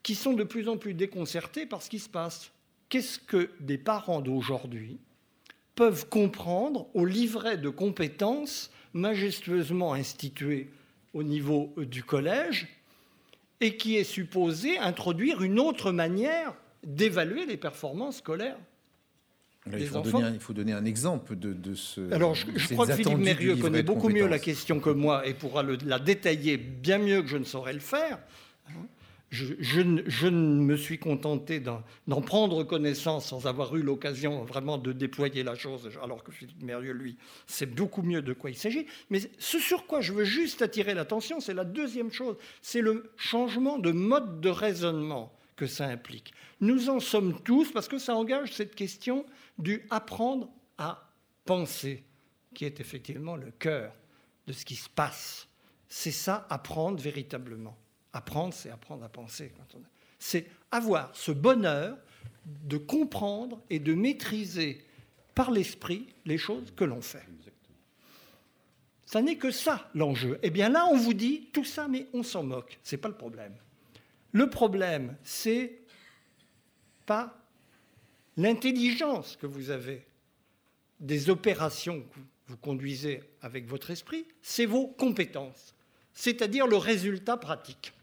qui 0.01 0.15
sont 0.15 0.33
de 0.33 0.43
plus 0.43 0.67
en 0.67 0.77
plus 0.77 0.95
déconcertés 0.95 1.67
par 1.67 1.83
ce 1.83 1.89
qui 1.91 1.99
se 1.99 2.09
passe. 2.09 2.49
Qu'est-ce 2.87 3.19
que 3.19 3.51
des 3.59 3.77
parents 3.77 4.21
d'aujourd'hui 4.21 4.97
peuvent 5.79 6.09
comprendre 6.09 6.87
au 6.93 7.05
livret 7.05 7.55
de 7.55 7.69
compétences 7.69 8.69
majestueusement 8.91 9.93
institué 9.93 10.67
au 11.13 11.23
niveau 11.23 11.73
du 11.77 12.03
collège 12.03 12.67
et 13.61 13.77
qui 13.77 13.95
est 13.95 14.03
supposé 14.03 14.77
introduire 14.77 15.41
une 15.41 15.57
autre 15.57 15.93
manière 15.93 16.53
d'évaluer 16.83 17.45
les 17.45 17.55
performances 17.55 18.17
scolaires. 18.17 18.57
il, 19.71 19.87
faut 19.87 20.01
donner 20.01 20.23
un, 20.25 20.33
il, 20.33 20.39
faut 20.41 20.51
donner 20.51 20.73
un, 20.73 20.83
exemple 20.83 21.37
de, 21.37 21.73
ce. 21.75 22.11
Alors, 22.11 22.35
je, 22.35 22.73
crois 22.73 22.85
que 22.85 22.95
Philippe 22.95 23.17
Mérieux 23.17 23.55
connaît 23.55 23.81
beaucoup 23.81 24.09
mieux 24.09 24.27
la 24.27 24.39
question 24.39 24.81
que 24.81 24.89
moi 24.89 25.25
et 25.25 25.33
pourra 25.33 25.63
le, 25.63 25.77
la 25.85 25.99
détailler 25.99 26.57
bien 26.57 26.97
mieux 26.97 27.21
que 27.21 27.29
je 27.29 27.37
ne 27.37 27.45
saurais 27.45 27.71
le 27.71 27.79
faire 27.79 28.19
je, 29.31 29.81
ne 30.29 30.63
me 30.63 30.75
suis 30.75 30.97
contenté 30.97 31.59
d'en 31.59 32.21
prendre 32.21 32.63
connaissance 32.63 33.27
sans 33.27 33.45
avoir 33.45 33.75
eu 33.75 33.81
l'occasion 33.81 34.43
vraiment 34.43 34.77
de 34.77 34.91
déployer 34.91 35.43
la 35.43 35.55
chose, 35.55 35.89
alors 36.01 36.23
que 36.23 36.31
Philippe 36.31 36.63
Mérieux, 36.63 36.93
lui, 36.93 37.17
sait 37.45 37.67
beaucoup 37.67 38.01
mieux 38.01 38.21
de 38.21 38.33
quoi 38.33 38.49
il 38.49 38.57
s'agit. 38.57 38.87
Mais 39.09 39.21
ce 39.37 39.59
sur 39.59 39.85
quoi 39.85 40.01
je 40.01 40.13
veux 40.13 40.23
juste 40.23 40.61
attirer 40.61 40.93
l'attention, 40.93 41.39
c'est 41.39 41.53
la 41.53 41.65
deuxième 41.65 42.11
chose, 42.11 42.37
c'est 42.61 42.81
le 42.81 43.11
changement 43.17 43.77
de 43.77 43.91
mode 43.91 44.41
de 44.41 44.49
raisonnement 44.49 45.31
que 45.55 45.67
ça 45.67 45.85
implique. 45.85 46.33
Nous 46.61 46.89
en 46.89 46.99
sommes 46.99 47.39
tous, 47.41 47.71
parce 47.71 47.87
que 47.87 47.99
ça 47.99 48.15
engage 48.15 48.53
cette 48.53 48.75
question 48.75 49.25
du 49.57 49.85
apprendre 49.89 50.49
à 50.77 51.11
penser, 51.45 52.03
qui 52.55 52.65
est 52.65 52.79
effectivement 52.79 53.35
le 53.35 53.51
cœur 53.51 53.93
de 54.47 54.53
ce 54.53 54.65
qui 54.65 54.75
se 54.75 54.89
passe. 54.89 55.47
C'est 55.87 56.11
ça, 56.11 56.47
apprendre 56.49 56.99
véritablement. 56.99 57.77
Apprendre, 58.13 58.53
c'est 58.53 58.69
apprendre 58.69 59.03
à 59.03 59.09
penser. 59.09 59.51
C'est 60.17 60.47
avoir 60.71 61.15
ce 61.15 61.31
bonheur 61.31 61.97
de 62.45 62.77
comprendre 62.77 63.61
et 63.69 63.79
de 63.79 63.93
maîtriser 63.93 64.83
par 65.35 65.51
l'esprit 65.51 66.07
les 66.25 66.37
choses 66.37 66.73
que 66.75 66.83
l'on 66.83 67.01
fait. 67.01 67.25
Ça 69.05 69.21
n'est 69.21 69.37
que 69.37 69.51
ça 69.51 69.89
l'enjeu. 69.95 70.39
Eh 70.43 70.49
bien 70.49 70.69
là, 70.69 70.85
on 70.91 70.97
vous 70.97 71.13
dit 71.13 71.49
tout 71.53 71.65
ça, 71.65 71.87
mais 71.87 72.07
on 72.13 72.23
s'en 72.23 72.43
moque. 72.43 72.79
Ce 72.83 72.95
n'est 72.95 73.01
pas 73.01 73.07
le 73.07 73.15
problème. 73.15 73.55
Le 74.31 74.49
problème, 74.49 75.15
c'est 75.23 75.79
pas 77.05 77.35
l'intelligence 78.37 79.35
que 79.35 79.47
vous 79.47 79.71
avez 79.71 80.05
des 80.99 81.29
opérations 81.29 82.01
que 82.01 82.19
vous 82.47 82.57
conduisez 82.57 83.23
avec 83.41 83.67
votre 83.67 83.91
esprit, 83.91 84.25
c'est 84.41 84.65
vos 84.65 84.87
compétences, 84.87 85.73
c'est-à-dire 86.13 86.67
le 86.67 86.77
résultat 86.77 87.37
pratique 87.37 87.93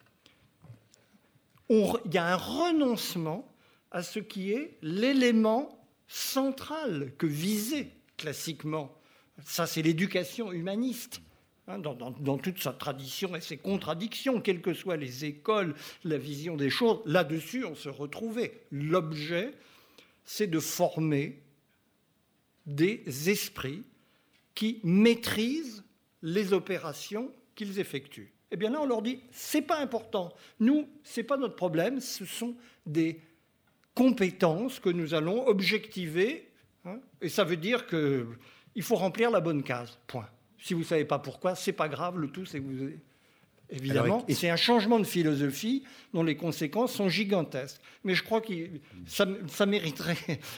il 1.68 2.12
y 2.12 2.18
a 2.18 2.26
un 2.26 2.36
renoncement 2.36 3.52
à 3.90 4.02
ce 4.02 4.18
qui 4.18 4.52
est 4.52 4.78
l'élément 4.82 5.84
central 6.08 7.12
que 7.18 7.26
visait 7.26 7.90
classiquement. 8.16 8.96
Ça, 9.44 9.66
c'est 9.66 9.82
l'éducation 9.82 10.52
humaniste. 10.52 11.20
Hein, 11.68 11.80
dans, 11.80 11.94
dans, 11.94 12.38
toute 12.38 12.62
sa 12.62 12.72
tradition 12.72 13.34
et 13.34 13.40
ses 13.40 13.56
contradictions, 13.56 14.40
quelles 14.40 14.62
que 14.62 14.72
soient 14.72 14.96
les 14.96 15.24
écoles, 15.24 15.74
la 16.04 16.16
vision 16.16 16.56
des 16.56 16.70
choses, 16.70 17.00
là-dessus, 17.06 17.64
on 17.64 17.74
se 17.74 17.88
retrouvait. 17.88 18.62
L'objet, 18.70 19.52
c'est 20.24 20.46
de 20.46 20.60
former 20.60 21.42
des 22.66 23.30
esprits 23.30 23.82
qui 24.54 24.80
maîtrisent 24.84 25.82
les 26.22 26.52
opérations 26.52 27.32
qu'ils 27.56 27.80
effectuent. 27.80 28.32
Eh 28.50 28.56
bien 28.56 28.70
là, 28.70 28.80
on 28.80 28.86
leur 28.86 29.02
dit, 29.02 29.20
c'est 29.30 29.62
pas 29.62 29.78
important. 29.78 30.32
Nous, 30.60 30.88
c'est 31.02 31.24
pas 31.24 31.36
notre 31.36 31.56
problème. 31.56 32.00
Ce 32.00 32.24
sont 32.24 32.54
des 32.84 33.20
compétences 33.94 34.78
que 34.78 34.90
nous 34.90 35.14
allons 35.14 35.46
objectiver. 35.46 36.50
Hein, 36.84 37.00
et 37.20 37.28
ça 37.28 37.44
veut 37.44 37.56
dire 37.56 37.86
qu'il 37.86 38.82
faut 38.82 38.94
remplir 38.94 39.30
la 39.30 39.40
bonne 39.40 39.62
case. 39.62 39.98
Point. 40.06 40.28
Si 40.58 40.74
vous 40.74 40.80
ne 40.80 40.84
savez 40.84 41.04
pas 41.04 41.18
pourquoi, 41.18 41.54
c'est 41.54 41.72
pas 41.72 41.88
grave. 41.88 42.18
Le 42.18 42.28
tout, 42.28 42.44
c'est 42.44 42.60
que 42.60 42.64
vous 42.64 42.92
évidemment. 43.70 44.24
et 44.28 44.34
c'est 44.34 44.50
un 44.50 44.56
changement 44.56 44.98
de 44.98 45.04
philosophie 45.04 45.82
dont 46.14 46.22
les 46.22 46.36
conséquences 46.36 46.92
sont 46.92 47.08
gigantesques. 47.08 47.80
Mais 48.04 48.14
je 48.14 48.22
crois 48.22 48.40
que 48.40 48.52
ça, 49.06 49.26
mériterait. 49.66 50.16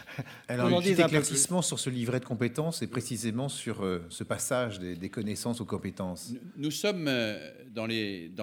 Alors, 0.49 0.67
un 0.67 0.81
petit 0.81 1.01
éclaircissement 1.01 1.63
sur 1.63 1.79
ce 1.79 1.91
livret 1.91 2.21
de 2.21 2.25
compétences 2.25 2.83
et 2.83 2.87
précisément 2.87 3.49
sur 3.49 3.83
euh, 3.83 4.05
ce 4.11 4.25
passage 4.25 4.79
des, 4.79 5.09
connaissances 5.09 5.61
aux 5.61 5.65
compétences. 5.65 6.35
Nous, 6.57 6.71
sommes 6.71 7.07
euh, 7.09 7.39
dans 7.71 7.87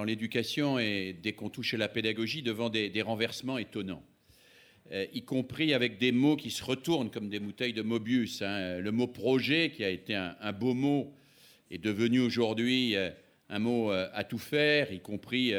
l'éducation 0.04 0.78
et 0.78 1.16
dès 1.22 1.32
qu'on 1.32 1.50
touche 1.50 1.74
à 1.74 1.76
la 1.76 1.88
pédagogie 1.88 2.42
devant 2.42 2.68
des, 2.68 3.02
renversements 3.02 3.58
étonnants. 3.58 4.02
euh, 4.92 5.06
y 5.12 5.22
compris 5.22 5.74
avec 5.74 5.98
des 5.98 6.12
mots 6.12 6.36
qui 6.36 6.50
se 6.50 6.64
retournent 6.64 7.10
comme 7.10 7.28
des 7.28 7.40
bouteilles 7.40 7.72
de 7.72 7.82
Mobius. 7.82 8.42
Hein. 8.42 8.78
Le 8.78 8.92
mot 8.92 9.06
projet, 9.06 9.70
qui 9.70 9.84
a 9.84 9.90
été 9.90 10.14
un, 10.14 10.52
beau 10.52 10.74
mot, 10.74 11.12
est 11.70 11.78
devenu 11.78 12.20
aujourd'hui 12.20 12.96
euh, 12.96 13.10
un 13.48 13.58
mot 13.58 13.92
euh, 13.92 14.08
à 14.12 14.24
tout 14.24 14.38
faire, 14.38 14.92
y 14.92 15.00
compris 15.00 15.54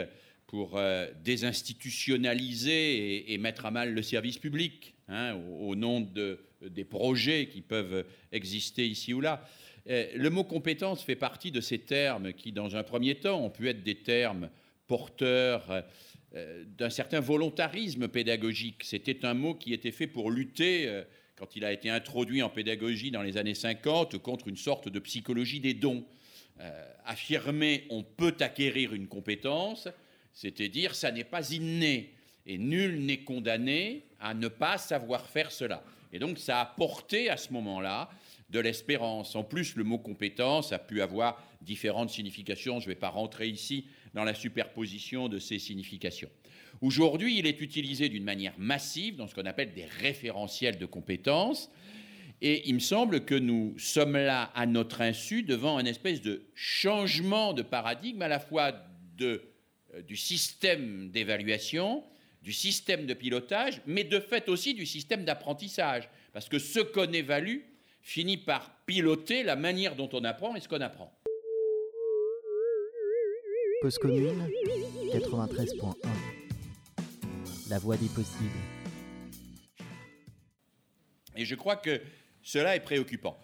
pour 0.45 0.79
désinstitutionnaliser 1.25 3.33
et, 3.33 3.37
mettre 3.37 3.65
à 3.65 3.71
mal 3.71 3.93
le 3.93 4.01
service 4.01 4.37
public, 4.37 4.93
hein, 5.09 5.37
au, 5.59 5.75
nom 5.75 5.99
de, 5.99 6.39
des 6.61 6.85
projets 6.85 7.47
qui 7.47 7.59
peuvent 7.59 8.05
exister 8.31 8.87
ici 8.87 9.13
ou 9.13 9.19
là. 9.19 9.45
Le 9.85 10.29
mot 10.29 10.45
compétence 10.45 11.03
fait 11.03 11.17
partie 11.17 11.51
de 11.51 11.59
ces 11.59 11.79
termes 11.79 12.31
qui, 12.31 12.53
dans 12.53 12.77
un 12.77 12.83
premier 12.83 13.15
temps, 13.15 13.43
ont 13.43 13.49
pu 13.49 13.67
être 13.67 13.83
des 13.83 13.95
termes 13.95 14.49
porteurs 14.87 15.83
euh, 16.35 16.65
d'un 16.77 16.89
certain 16.89 17.21
volontarisme 17.21 18.09
pédagogique. 18.09 18.83
C'était 18.83 19.25
un 19.25 19.33
mot 19.33 19.53
qui 19.53 19.73
était 19.73 19.91
fait 19.91 20.07
pour 20.07 20.29
lutter, 20.29 20.87
euh, 20.87 21.03
quand 21.37 21.55
il 21.55 21.63
a 21.63 21.71
été 21.71 21.89
introduit 21.89 22.43
en 22.43 22.49
pédagogie 22.49 23.11
dans 23.11 23.21
les 23.21 23.37
années 23.37 23.53
50, 23.53 24.17
contre 24.17 24.49
une 24.49 24.57
sorte 24.57 24.89
de 24.89 24.99
psychologie 24.99 25.61
des 25.61 25.73
dons. 25.73 26.03
Euh, 26.59 26.93
affirmer 27.05 27.85
on 27.89 28.03
peut 28.03 28.35
acquérir 28.39 28.93
une 28.93 29.07
compétence, 29.07 29.87
c'était 30.33 30.69
dire 30.69 30.95
ça 30.95 31.11
n'est 31.11 31.23
pas 31.23 31.51
inné, 31.51 32.13
et 32.45 32.57
nul 32.57 33.05
n'est 33.05 33.19
condamné 33.19 34.03
à 34.19 34.33
ne 34.33 34.47
pas 34.47 34.77
savoir 34.77 35.27
faire 35.27 35.51
cela. 35.51 35.83
Et 36.11 36.19
donc 36.19 36.39
ça 36.39 36.61
a 36.61 36.65
porté 36.65 37.29
à 37.29 37.37
ce 37.37 37.53
moment-là 37.53 38.09
de 38.49 38.59
l'espérance. 38.59 39.35
En 39.35 39.43
plus, 39.43 39.75
le 39.75 39.83
mot 39.83 39.97
compétence 39.97 40.71
a 40.71 40.79
pu 40.79 41.01
avoir 41.01 41.43
différentes 41.61 42.09
significations. 42.09 42.79
Je 42.79 42.85
ne 42.85 42.93
vais 42.93 42.99
pas 42.99 43.09
rentrer 43.09 43.47
ici 43.47 43.85
dans 44.13 44.23
la 44.23 44.33
superposition 44.33 45.27
de 45.27 45.37
ces 45.37 45.59
significations. 45.59 46.29
Aujourd'hui, 46.81 47.39
il 47.39 47.45
est 47.45 47.59
utilisé 47.61 48.07
d'une 48.07 48.23
manière 48.23 48.53
massive 48.57 49.15
dans 49.15 49.27
ce 49.27 49.35
qu'on 49.35 49.45
appelle 49.45 49.73
des 49.73 49.85
référentiels 49.85 50.77
de 50.77 50.85
compétences. 50.85 51.69
Et 52.41 52.69
il 52.69 52.75
me 52.75 52.79
semble 52.79 53.25
que 53.25 53.33
nous 53.33 53.77
sommes 53.79 54.13
là, 54.13 54.51
à 54.53 54.65
notre 54.65 55.01
insu, 55.01 55.41
devant 55.41 55.79
une 55.79 55.87
espèce 55.87 56.21
de 56.21 56.43
changement 56.53 57.53
de 57.53 57.63
paradigme, 57.63 58.21
à 58.21 58.27
la 58.27 58.39
fois 58.39 58.73
de, 59.17 59.41
euh, 59.95 60.01
du 60.03 60.15
système 60.15 61.09
d'évaluation, 61.09 62.03
du 62.43 62.53
système 62.53 63.07
de 63.07 63.13
pilotage, 63.15 63.81
mais 63.87 64.03
de 64.03 64.19
fait 64.19 64.49
aussi 64.49 64.75
du 64.75 64.85
système 64.85 65.25
d'apprentissage. 65.25 66.09
Parce 66.31 66.47
que 66.47 66.59
ce 66.59 66.79
qu'on 66.79 67.11
évalue 67.11 67.61
finit 68.01 68.37
par 68.37 68.71
piloter 68.85 69.41
la 69.43 69.55
manière 69.55 69.95
dont 69.95 70.09
on 70.13 70.23
apprend 70.23 70.55
et 70.55 70.59
ce 70.59 70.67
qu'on 70.67 70.81
apprend. 70.81 71.11
Cause 73.81 73.97
commune 73.97 74.47
93.1 75.11 75.95
La 77.69 77.79
voie 77.79 77.97
des 77.97 78.07
possibles. 78.07 78.49
Et 81.35 81.45
je 81.45 81.55
crois 81.55 81.75
que 81.75 82.01
cela 82.47 82.77
est 82.77 82.79
préoccupant. 82.79 83.37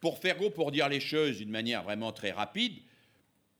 Pour 0.00 0.18
faire 0.18 0.38
gros, 0.38 0.48
pour 0.48 0.72
dire 0.72 0.88
les 0.88 1.00
choses 1.00 1.36
d'une 1.36 1.50
manière 1.50 1.82
vraiment 1.82 2.12
très 2.12 2.30
rapide, 2.30 2.78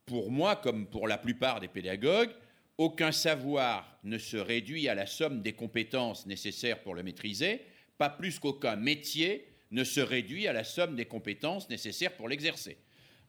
pour 0.07 0.31
moi, 0.31 0.57
comme 0.57 0.87
pour 0.87 1.07
la 1.07 1.19
plupart 1.19 1.61
des 1.61 1.69
pédagogues, 1.69 2.31
aucun 2.79 3.13
savoir 3.13 3.99
ne 4.03 4.17
se 4.17 4.39
réduit 4.39 4.89
à 4.89 4.95
la 4.95 5.05
somme 5.05 5.43
des 5.43 5.53
compétences 5.53 6.25
nécessaires 6.25 6.83
pour 6.83 6.95
le 6.95 7.03
maîtriser, 7.03 7.61
pas 7.99 8.09
plus 8.09 8.39
qu'aucun 8.39 8.77
métier 8.77 9.47
ne 9.73 9.85
se 9.85 10.01
réduit 10.01 10.49
à 10.49 10.55
la 10.55 10.65
somme 10.65 10.97
des 10.97 11.05
compétences 11.05 11.69
nécessaires 11.69 12.17
pour 12.17 12.27
l'exercer. 12.27 12.79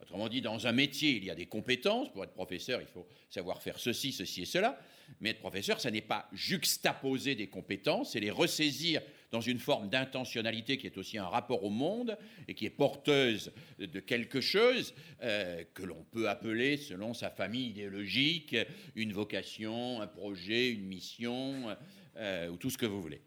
Autrement 0.02 0.30
dit, 0.30 0.40
dans 0.40 0.66
un 0.66 0.72
métier, 0.72 1.18
il 1.18 1.26
y 1.26 1.30
a 1.30 1.36
des 1.36 1.48
compétences. 1.48 2.10
Pour 2.14 2.24
être 2.24 2.32
professeur, 2.32 2.80
il 2.80 2.88
faut 2.88 3.06
savoir 3.30 3.62
faire 3.62 3.80
ceci, 3.80 4.14
ceci 4.14 4.44
et 4.44 4.46
cela. 4.46 4.80
Mais 5.20 5.32
être 5.32 5.40
professeur, 5.40 5.82
ça 5.82 5.92
n'est 5.92 6.00
pas 6.00 6.30
juxtaposer 6.32 7.36
des 7.36 7.48
compétences, 7.48 8.14
c'est 8.14 8.22
les 8.22 8.32
ressaisir 8.32 9.02
dans 9.32 9.42
une 9.42 9.60
forme 9.60 9.90
d'intentionnalité 9.90 10.78
qui 10.78 10.88
est 10.88 10.98
aussi 10.98 11.18
un 11.18 11.28
rapport 11.28 11.64
au 11.64 11.70
monde 11.70 12.18
et 12.48 12.54
qui 12.54 12.66
est 12.66 12.72
porteuse 12.72 13.52
de 13.78 14.00
quelque 14.00 14.42
chose 14.42 14.94
euh, 15.24 15.64
que 15.74 15.84
l'on 15.84 16.04
peut 16.12 16.30
appeler, 16.30 16.78
selon 16.78 17.14
sa 17.14 17.30
famille 17.30 17.70
idéologique, 17.70 18.56
une 18.96 19.14
vocation, 19.14 20.02
un 20.02 20.08
projet, 20.08 20.70
une 20.70 20.86
mission, 20.86 21.76
euh, 22.18 22.50
ou 22.50 22.58
tout 22.58 22.70
ce 22.70 22.78
que 22.78 22.86
vous 22.86 23.02
voulez. 23.02 23.22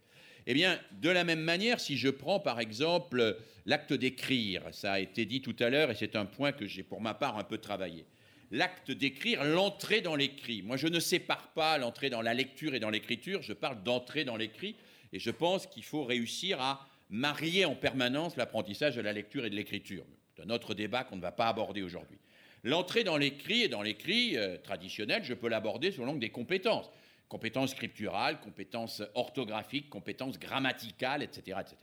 Eh 0.46 0.54
bien, 0.54 0.78
de 1.00 1.08
la 1.08 1.22
même 1.22 1.40
manière, 1.40 1.78
si 1.78 1.96
je 1.96 2.08
prends 2.08 2.40
par 2.40 2.58
exemple 2.58 3.38
l'acte 3.64 3.92
d'écrire, 3.92 4.64
ça 4.72 4.94
a 4.94 4.98
été 4.98 5.24
dit 5.24 5.40
tout 5.40 5.54
à 5.60 5.70
l'heure 5.70 5.90
et 5.90 5.94
c'est 5.94 6.16
un 6.16 6.26
point 6.26 6.50
que 6.50 6.66
j'ai 6.66 6.82
pour 6.82 7.00
ma 7.00 7.14
part 7.14 7.38
un 7.38 7.44
peu 7.44 7.58
travaillé. 7.58 8.04
L'acte 8.50 8.90
d'écrire, 8.90 9.44
l'entrée 9.44 10.00
dans 10.00 10.16
l'écrit. 10.16 10.62
Moi, 10.62 10.76
je 10.76 10.88
ne 10.88 11.00
sépare 11.00 11.52
pas 11.52 11.78
l'entrée 11.78 12.10
dans 12.10 12.20
la 12.20 12.34
lecture 12.34 12.74
et 12.74 12.80
dans 12.80 12.90
l'écriture, 12.90 13.40
je 13.40 13.52
parle 13.52 13.82
d'entrée 13.82 14.24
dans 14.24 14.36
l'écrit 14.36 14.76
et 15.12 15.18
je 15.18 15.30
pense 15.30 15.66
qu'il 15.66 15.84
faut 15.84 16.04
réussir 16.04 16.60
à 16.60 16.86
marier 17.10 17.64
en 17.64 17.74
permanence 17.74 18.36
l'apprentissage 18.36 18.96
de 18.96 19.00
la 19.00 19.12
lecture 19.12 19.44
et 19.44 19.50
de 19.50 19.56
l'écriture. 19.56 20.04
C'est 20.34 20.42
un 20.42 20.50
autre 20.50 20.74
débat 20.74 21.04
qu'on 21.04 21.16
ne 21.16 21.20
va 21.20 21.32
pas 21.32 21.48
aborder 21.48 21.82
aujourd'hui. 21.82 22.18
L'entrée 22.64 23.04
dans 23.04 23.16
l'écrit 23.16 23.62
et 23.62 23.68
dans 23.68 23.82
l'écrit 23.82 24.36
euh, 24.36 24.56
traditionnel, 24.56 25.24
je 25.24 25.34
peux 25.34 25.48
l'aborder 25.48 25.90
sur 25.90 26.04
l'angle 26.04 26.20
des 26.20 26.30
compétences 26.30 26.90
compétences 27.32 27.70
scripturales, 27.70 28.40
compétences 28.42 29.02
orthographiques, 29.14 29.88
compétences 29.88 30.38
grammaticales, 30.38 31.22
etc., 31.22 31.60
etc. 31.62 31.76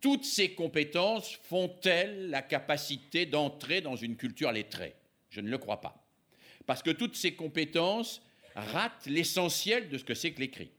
Toutes 0.00 0.24
ces 0.24 0.54
compétences 0.54 1.38
font-elles 1.42 2.30
la 2.30 2.40
capacité 2.40 3.26
d'entrer 3.26 3.82
dans 3.82 3.96
une 3.96 4.16
culture 4.16 4.50
lettrée? 4.50 4.94
Je 5.28 5.42
ne 5.42 5.50
le 5.50 5.58
crois 5.58 5.82
pas. 5.82 6.02
Parce 6.64 6.82
que 6.82 6.90
toutes 6.90 7.16
ces 7.16 7.34
compétences 7.34 8.22
ratent 8.54 9.04
l'essentiel 9.04 9.90
de 9.90 9.98
ce 9.98 10.04
que 10.04 10.14
c'est 10.14 10.32
que 10.32 10.40
l'écrit, 10.40 10.70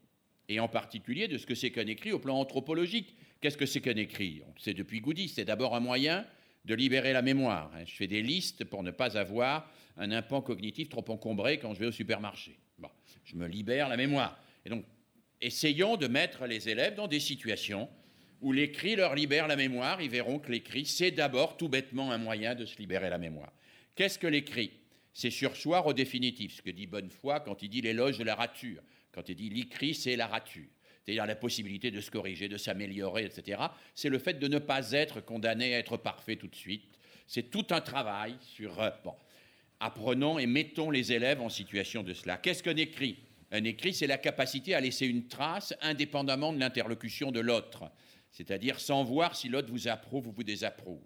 et 0.54 0.60
en 0.60 0.68
particulier 0.68 1.28
de 1.28 1.38
ce 1.38 1.46
que 1.46 1.56
c'est 1.56 1.72
qu'un 1.72 1.88
écrit 1.88 2.12
au 2.12 2.20
plan 2.20 2.40
anthropologique. 2.40 3.16
Qu'est-ce 3.42 3.58
que 3.58 3.66
c'est 3.66 3.82
qu'un 3.82 3.96
écrit? 3.96 4.42
C'est 4.58 4.74
depuis 4.74 5.02
Goody, 5.02 5.28
c'est 5.28 5.46
d'abord 5.46 5.76
un 5.76 5.80
moyen 5.80 6.26
de 6.66 6.76
libérer 6.76 7.14
la 7.14 7.22
mémoire. 7.22 7.72
Hein. 7.76 7.84
Je 7.86 7.94
fais 7.94 8.08
des 8.08 8.22
listes 8.22 8.64
pour 8.64 8.84
ne 8.84 8.92
pas 8.92 9.18
avoir 9.18 9.70
un 9.98 10.12
impant 10.12 10.42
cognitif 10.42 10.90
trop 10.90 11.04
encombré 11.10 11.60
quand 11.60 11.74
je 11.74 11.80
vais 11.80 11.88
au 11.88 11.92
supermarché 11.92 12.58
je 13.24 13.36
me 13.36 13.48
libère 13.48 13.90
la 13.90 13.98
mémoire. 13.98 14.40
Et 14.66 14.70
donc, 14.70 14.86
essayons 15.42 15.98
de 15.98 16.08
mettre 16.08 16.46
les 16.46 16.70
élèves 16.70 16.96
dans 16.96 17.08
des 17.08 17.20
situations 17.20 17.90
où 18.42 18.52
l'écrit 18.52 18.96
leur 18.96 19.16
libère 19.16 19.48
la 19.48 19.56
mémoire. 19.56 20.02
Ils 20.02 20.10
verront 20.10 20.40
que 20.40 20.52
l'écrit, 20.52 20.86
c'est 20.86 21.12
d'abord 21.12 21.58
tout 21.58 21.70
bêtement 21.70 22.12
un 22.12 22.18
moyen 22.18 22.56
de 22.56 22.66
se 22.66 22.78
libérer 22.78 23.10
la 23.10 23.18
mémoire. 23.18 23.54
Qu'est-ce 23.96 24.20
que 24.20 24.28
l'écrit? 24.28 24.72
C'est 25.14 25.30
sursoir 25.30 25.86
au 25.86 25.94
définitif, 25.94 26.56
ce 26.56 26.62
que 26.62 26.72
dit 26.72 26.88
Bonnefoy 26.88 27.40
quand 27.46 27.62
il 27.62 27.70
dit 27.70 27.82
l'éloge 27.82 28.18
de 28.18 28.24
la 28.24 28.36
rature, 28.36 28.82
quand 29.14 29.30
il 29.30 29.36
dit 29.36 29.50
l'écrit, 29.50 29.94
c'est 29.94 30.16
la 30.16 30.28
rature. 30.28 30.68
C'est-à-dire 31.04 31.26
la 31.26 31.36
possibilité 31.36 31.92
de 31.92 32.02
se 32.02 32.10
corriger, 32.10 32.48
de 32.48 32.58
s'améliorer, 32.58 33.26
etc. 33.26 33.62
C'est 33.94 34.10
le 34.10 34.20
fait 34.20 34.40
de 34.40 34.48
ne 34.48 34.60
pas 34.60 34.92
être 34.92 35.22
condamné 35.22 35.76
à 35.76 35.80
être 35.80 35.98
parfait 35.98 36.38
tout 36.38 36.48
de 36.48 36.56
suite. 36.56 36.98
C'est 37.28 37.50
tout 37.50 37.68
un 37.72 37.82
travail 37.82 38.36
sur... 38.42 38.82
Euh, 38.82 38.90
bon, 39.04 39.14
apprenons 39.80 40.40
et 40.40 40.48
mettons 40.48 40.90
les 40.92 41.12
élèves 41.12 41.42
en 41.42 41.50
situation 41.50 42.04
de 42.04 42.14
cela. 42.14 42.38
Qu'est-ce 42.38 42.64
qu'un 42.64 42.78
écrit? 42.78 43.18
Un 43.52 43.66
écrit, 43.66 43.94
c'est 43.94 44.08
la 44.08 44.18
capacité 44.18 44.74
à 44.74 44.82
laisser 44.82 45.06
une 45.06 45.28
trace 45.28 45.76
indépendamment 45.82 46.54
de 46.54 46.60
l'interlocution 46.60 47.32
de 47.32 47.40
l'autre, 47.40 47.92
c'est-à-dire 48.32 48.80
sans 48.80 49.04
voir 49.04 49.36
si 49.36 49.48
l'autre 49.48 49.70
vous 49.70 49.88
approuve 49.88 50.28
ou 50.28 50.32
vous 50.32 50.44
désapprouve. 50.44 51.02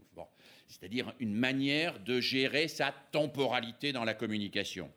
C'est-à-dire 0.68 1.14
une 1.20 1.34
manière 1.34 2.00
de 2.00 2.22
gérer 2.22 2.68
sa 2.68 2.94
temporalité 3.12 3.92
dans 3.92 4.04
la 4.04 4.14
communication. 4.14 4.92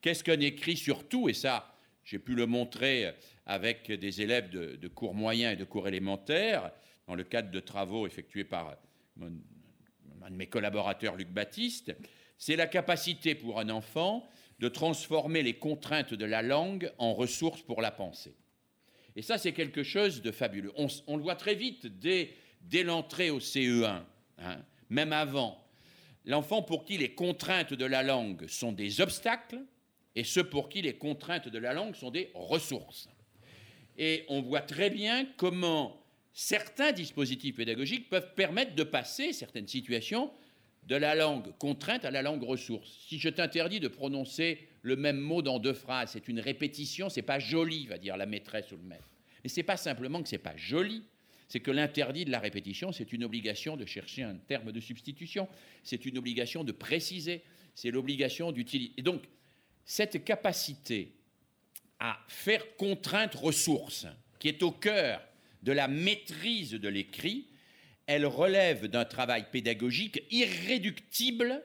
Qu'est-ce 0.00 0.22
qu'un 0.22 0.40
écrit 0.40 0.76
surtout, 0.76 1.28
et 1.28 1.34
ça, 1.34 1.73
j'ai 2.04 2.18
pu 2.18 2.34
le 2.34 2.46
montrer 2.46 3.14
avec 3.46 3.90
des 3.90 4.20
élèves 4.20 4.50
de, 4.50 4.88
cours 4.88 5.14
moyens 5.14 5.54
et 5.54 5.56
de 5.56 5.64
cours 5.64 5.88
élémentaires, 5.88 6.70
dans 7.06 7.14
le 7.14 7.24
cadre 7.24 7.50
de 7.50 7.60
travaux 7.60 8.06
effectués 8.06 8.44
par 8.44 8.76
un 9.20 10.30
de 10.30 10.36
mes 10.36 10.46
collaborateurs, 10.46 11.16
Luc 11.16 11.28
Baptiste, 11.28 11.94
c'est 12.38 12.56
la 12.56 12.66
capacité 12.66 13.34
pour 13.34 13.60
un 13.60 13.68
enfant 13.68 14.28
de 14.58 14.68
transformer 14.68 15.42
les 15.42 15.54
contraintes 15.54 16.14
de 16.14 16.24
la 16.24 16.42
langue 16.42 16.92
en 16.98 17.12
ressources 17.12 17.62
pour 17.62 17.82
la 17.82 17.90
pensée. 17.90 18.36
Et 19.16 19.22
ça, 19.22 19.38
c'est 19.38 19.52
quelque 19.52 19.82
chose 19.82 20.22
de 20.22 20.30
fabuleux. 20.30 20.72
On, 20.76 21.16
le 21.16 21.22
voit 21.22 21.36
très 21.36 21.54
vite 21.54 21.86
dès, 21.86 22.34
l'entrée 22.82 23.30
au 23.30 23.38
CE1, 23.38 24.02
hein, 24.38 24.56
même 24.88 25.12
avant. 25.12 25.62
L'enfant 26.24 26.62
pour 26.62 26.84
qui 26.84 26.98
les 26.98 27.14
contraintes 27.14 27.74
de 27.74 27.84
la 27.84 28.02
langue 28.02 28.46
sont 28.48 28.72
des 28.72 29.00
obstacles 29.00 29.60
et 30.16 30.24
ceux 30.24 30.44
pour 30.44 30.68
qui 30.68 30.82
les 30.82 30.94
contraintes 30.94 31.48
de 31.48 31.58
la 31.58 31.72
langue 31.72 31.94
sont 31.94 32.10
des 32.10 32.30
ressources. 32.34 33.08
Et 33.96 34.24
on 34.28 34.42
voit 34.42 34.60
très 34.60 34.90
bien 34.90 35.26
comment 35.36 36.00
certains 36.32 36.92
dispositifs 36.92 37.56
pédagogiques 37.56 38.08
peuvent 38.08 38.34
permettre 38.34 38.74
de 38.74 38.82
passer 38.82 39.32
certaines 39.32 39.68
situations 39.68 40.30
de 40.86 40.96
la 40.96 41.14
langue 41.14 41.56
contrainte 41.58 42.04
à 42.04 42.10
la 42.10 42.22
langue 42.22 42.42
ressource. 42.42 42.90
Si 43.08 43.18
je 43.18 43.28
t'interdis 43.28 43.80
de 43.80 43.88
prononcer 43.88 44.68
le 44.82 44.96
même 44.96 45.18
mot 45.18 45.40
dans 45.40 45.58
deux 45.58 45.72
phrases, 45.72 46.10
c'est 46.12 46.28
une 46.28 46.40
répétition, 46.40 47.08
c'est 47.08 47.22
pas 47.22 47.38
joli, 47.38 47.86
va 47.86 47.98
dire 47.98 48.16
la 48.16 48.26
maîtresse 48.26 48.70
ou 48.72 48.76
le 48.76 48.82
maître. 48.82 49.08
Mais 49.42 49.48
c'est 49.48 49.62
pas 49.62 49.76
simplement 49.76 50.22
que 50.22 50.28
c'est 50.28 50.38
pas 50.38 50.56
joli, 50.56 51.04
c'est 51.48 51.60
que 51.60 51.70
l'interdit 51.70 52.24
de 52.24 52.30
la 52.30 52.38
répétition, 52.38 52.92
c'est 52.92 53.12
une 53.12 53.24
obligation 53.24 53.76
de 53.76 53.86
chercher 53.86 54.22
un 54.24 54.34
terme 54.34 54.72
de 54.72 54.80
substitution, 54.80 55.48
c'est 55.82 56.04
une 56.04 56.18
obligation 56.18 56.64
de 56.64 56.72
préciser, 56.72 57.42
c'est 57.74 57.90
l'obligation 57.90 58.52
d'utiliser. 58.52 58.92
Et 58.96 59.02
donc, 59.02 59.22
cette 59.84 60.24
capacité 60.24 61.12
à 62.00 62.18
faire 62.28 62.76
contrainte 62.76 63.34
ressource, 63.34 64.06
qui 64.38 64.48
est 64.48 64.62
au 64.62 64.70
cœur 64.70 65.20
de 65.62 65.72
la 65.72 65.88
maîtrise 65.88 66.72
de 66.72 66.88
l'écrit, 66.88 67.48
elle 68.06 68.26
relève 68.26 68.86
d'un 68.86 69.04
travail 69.04 69.46
pédagogique 69.50 70.22
irréductible 70.30 71.62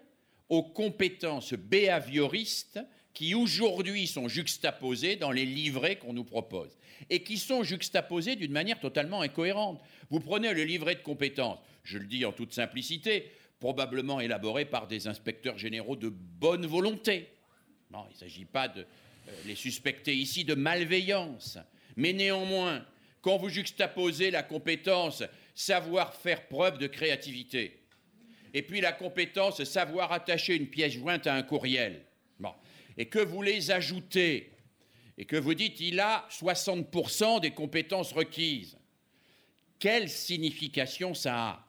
aux 0.48 0.64
compétences 0.64 1.54
behavioristes 1.54 2.80
qui 3.14 3.36
aujourd'hui 3.36 4.08
sont 4.08 4.30
juxtaposées 4.30 5.18
dans 5.18 5.32
les 5.32 5.46
livrets 5.46 5.98
qu'on 5.98 6.14
nous 6.14 6.24
propose 6.24 6.78
et 7.10 7.24
qui 7.24 7.38
sont 7.38 7.64
juxtaposées 7.64 8.36
d'une 8.36 8.52
manière 8.52 8.80
totalement 8.80 9.22
incohérente. 9.22 9.82
Vous 10.10 10.20
prenez 10.20 10.54
le 10.54 10.64
livret 10.64 10.96
de 10.96 11.02
compétences, 11.02 11.60
je 11.84 11.98
le 11.98 12.06
dis 12.06 12.26
en 12.26 12.32
toute 12.32 12.54
simplicité, 12.54 13.32
probablement 13.60 14.22
élaboré 14.22 14.66
par 14.66 14.88
des 14.88 15.08
inspecteurs 15.08 15.58
généraux 15.58 15.98
de 15.98 16.10
bonne 16.10 16.66
volonté. 16.66 17.28
Il 17.92 17.98
ne 17.98 18.18
s'agit 18.18 18.46
pas 18.46 18.68
de 18.68 18.82
euh, 18.82 19.32
les 19.46 19.56
suspecter 19.56 20.16
ici 20.16 20.44
de 20.44 20.54
malveillance, 20.54 21.58
mais 21.96 22.14
néanmoins, 22.14 22.86
quand 23.22 23.38
vous 23.38 23.50
juxtaposez 23.50 24.30
la 24.30 24.44
compétence 24.44 25.24
savoir 25.56 26.14
faire 26.14 26.48
preuve 26.48 26.78
de 26.78 26.88
créativité, 26.88 27.80
et 28.54 28.62
puis 28.62 28.80
la 28.80 28.92
compétence 28.92 29.64
savoir 29.64 30.12
attacher 30.12 30.56
une 30.56 30.68
pièce 30.68 30.94
jointe 30.94 31.26
à 31.26 31.34
un 31.34 31.44
courriel, 31.44 32.06
et 32.98 33.06
que 33.06 33.20
vous 33.20 33.42
les 33.42 33.72
ajoutez, 33.72 34.52
et 35.18 35.26
que 35.26 35.38
vous 35.38 35.54
dites 35.54 35.80
il 35.80 36.00
a 36.00 36.28
60% 36.30 37.40
des 37.40 37.52
compétences 37.52 38.12
requises, 38.12 38.78
quelle 39.80 40.10
signification 40.10 41.14
ça 41.14 41.48
a? 41.48 41.66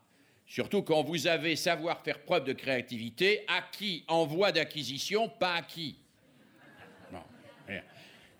Surtout 0.46 0.82
quand 0.82 1.04
vous 1.04 1.28
avez 1.28 1.54
savoir 1.54 2.02
faire 2.02 2.24
preuve 2.24 2.44
de 2.44 2.52
créativité, 2.52 3.44
acquis 3.46 4.04
en 4.08 4.26
voie 4.26 4.50
d'acquisition, 4.50 5.28
pas 5.28 5.54
acquis. 5.54 5.99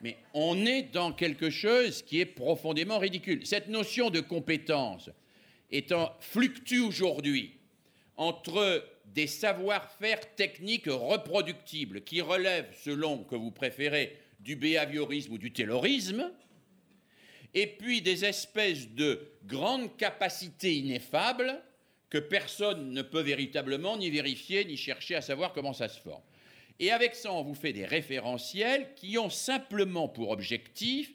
Mais 0.01 0.17
on 0.33 0.65
est 0.65 0.83
dans 0.83 1.13
quelque 1.13 1.51
chose 1.51 2.03
qui 2.03 2.21
est 2.21 2.27
profondément 2.27 2.99
ridicule. 2.99 3.47
Cette 3.47 3.69
notion 3.69 4.11
de 4.11 4.21
compétence 4.21 5.11
fluctue 6.21 6.81
aujourd'hui 6.81 7.53
entre 8.17 8.85
des 9.15 9.27
savoir-faire 9.27 10.35
techniques 10.35 10.89
reproductibles 10.89 12.03
qui 12.03 12.21
relèvent, 12.21 12.73
selon 12.83 13.25
que 13.25 13.35
vous 13.35 13.51
préférez, 13.51 14.17
du 14.41 14.57
behaviorisme 14.57 15.35
ou 15.35 15.39
du 15.39 15.53
taylorisme, 15.53 16.31
et 17.53 17.67
puis 17.67 18.01
des 18.01 18.25
espèces 18.25 18.89
de 18.91 19.21
grandes 19.45 19.97
capacités 19.97 20.77
ineffables 20.77 21.61
que 22.09 22.19
personne 22.19 22.93
ne 22.93 23.03
peut 23.03 23.21
véritablement 23.21 23.97
ni 23.97 24.11
vérifier 24.11 24.65
ni 24.65 24.77
chercher 24.77 25.17
à 25.17 25.21
savoir 25.21 25.53
comment 25.53 25.73
ça 25.73 25.89
se 25.89 26.01
forme. 26.01 26.23
Et 26.83 26.91
avec 26.91 27.15
ça, 27.15 27.31
on 27.31 27.43
vous 27.43 27.55
fait 27.55 27.75
des 27.75 27.85
référentiels 27.85 28.95
qui 28.97 29.19
ont 29.19 29.29
simplement 29.29 30.09
pour 30.09 30.31
objectif, 30.31 31.13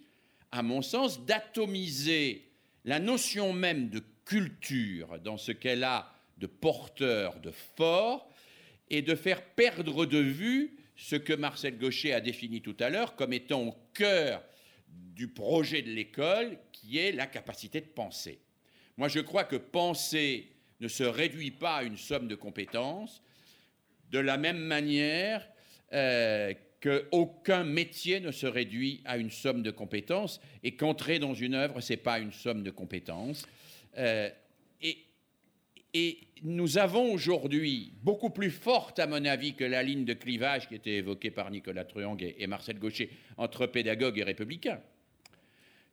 à 0.51 0.61
mon 0.61 0.83
sens, 0.83 1.25
d'atomiser 1.25 2.47
la 2.85 2.99
notion 2.99 3.51
même 3.51 3.89
de 3.89 4.03
culture 4.25 5.19
dans 5.19 5.37
ce 5.37 5.51
qu'elle 5.51 5.83
a 5.83 6.13
de 6.37 6.45
porteur, 6.45 7.39
de 7.39 7.49
fort, 7.49 8.29
et 8.91 9.01
de 9.01 9.15
faire 9.15 9.43
perdre 9.43 10.05
de 10.05 10.19
vue 10.19 10.77
ce 10.95 11.15
que 11.15 11.33
Marcel 11.33 11.79
Gaucher 11.79 12.13
a 12.13 12.21
défini 12.21 12.61
tout 12.61 12.77
à 12.79 12.91
l'heure 12.91 13.15
comme 13.15 13.33
étant 13.33 13.63
au 13.63 13.75
cœur 13.95 14.43
du 14.87 15.27
projet 15.27 15.81
de 15.81 15.89
l'école, 15.89 16.59
qui 16.71 16.99
est 16.99 17.11
la 17.11 17.25
capacité 17.25 17.81
de 17.81 17.87
penser. 17.87 18.37
Moi, 18.97 19.07
je 19.07 19.19
crois 19.19 19.45
que 19.45 19.55
penser 19.55 20.47
ne 20.79 20.87
se 20.87 21.03
réduit 21.03 21.49
pas 21.49 21.77
à 21.77 21.83
une 21.83 21.97
somme 21.97 22.27
de 22.27 22.35
compétences, 22.35 23.23
de 24.11 24.19
la 24.19 24.37
même 24.37 24.59
manière 24.59 25.49
euh, 25.93 26.53
qu'aucun 26.81 27.63
métier 27.63 28.19
ne 28.19 28.31
se 28.31 28.45
réduit 28.45 29.01
à 29.05 29.17
une 29.17 29.31
somme 29.31 29.63
de 29.63 29.71
compétences, 29.71 30.39
et 30.63 30.75
qu'entrer 30.75 31.19
dans 31.19 31.33
une 31.33 31.55
œuvre, 31.55 31.81
ce 31.81 31.93
n'est 31.93 31.97
pas 31.97 32.19
une 32.19 32.31
somme 32.31 32.63
de 32.63 32.71
compétences. 32.71 33.45
Euh, 33.97 34.29
et, 35.97 36.19
nous 36.43 36.77
avons 36.77 37.13
aujourd'hui, 37.13 37.93
beaucoup 38.03 38.29
plus 38.29 38.51
forte 38.51 38.99
à 38.99 39.07
mon 39.07 39.23
avis 39.23 39.53
que 39.53 39.63
la 39.63 39.81
ligne 39.81 40.03
de 40.03 40.13
clivage 40.13 40.67
qui 40.67 40.75
était 40.75 40.97
évoquée 40.97 41.31
par 41.31 41.49
Nicolas 41.49 41.85
Truong 41.85 42.17
et 42.21 42.47
Marcel 42.47 42.77
Gaucher 42.77 43.09
entre 43.37 43.65
pédagogues 43.65 44.19
et 44.19 44.23
républicains, 44.23 44.81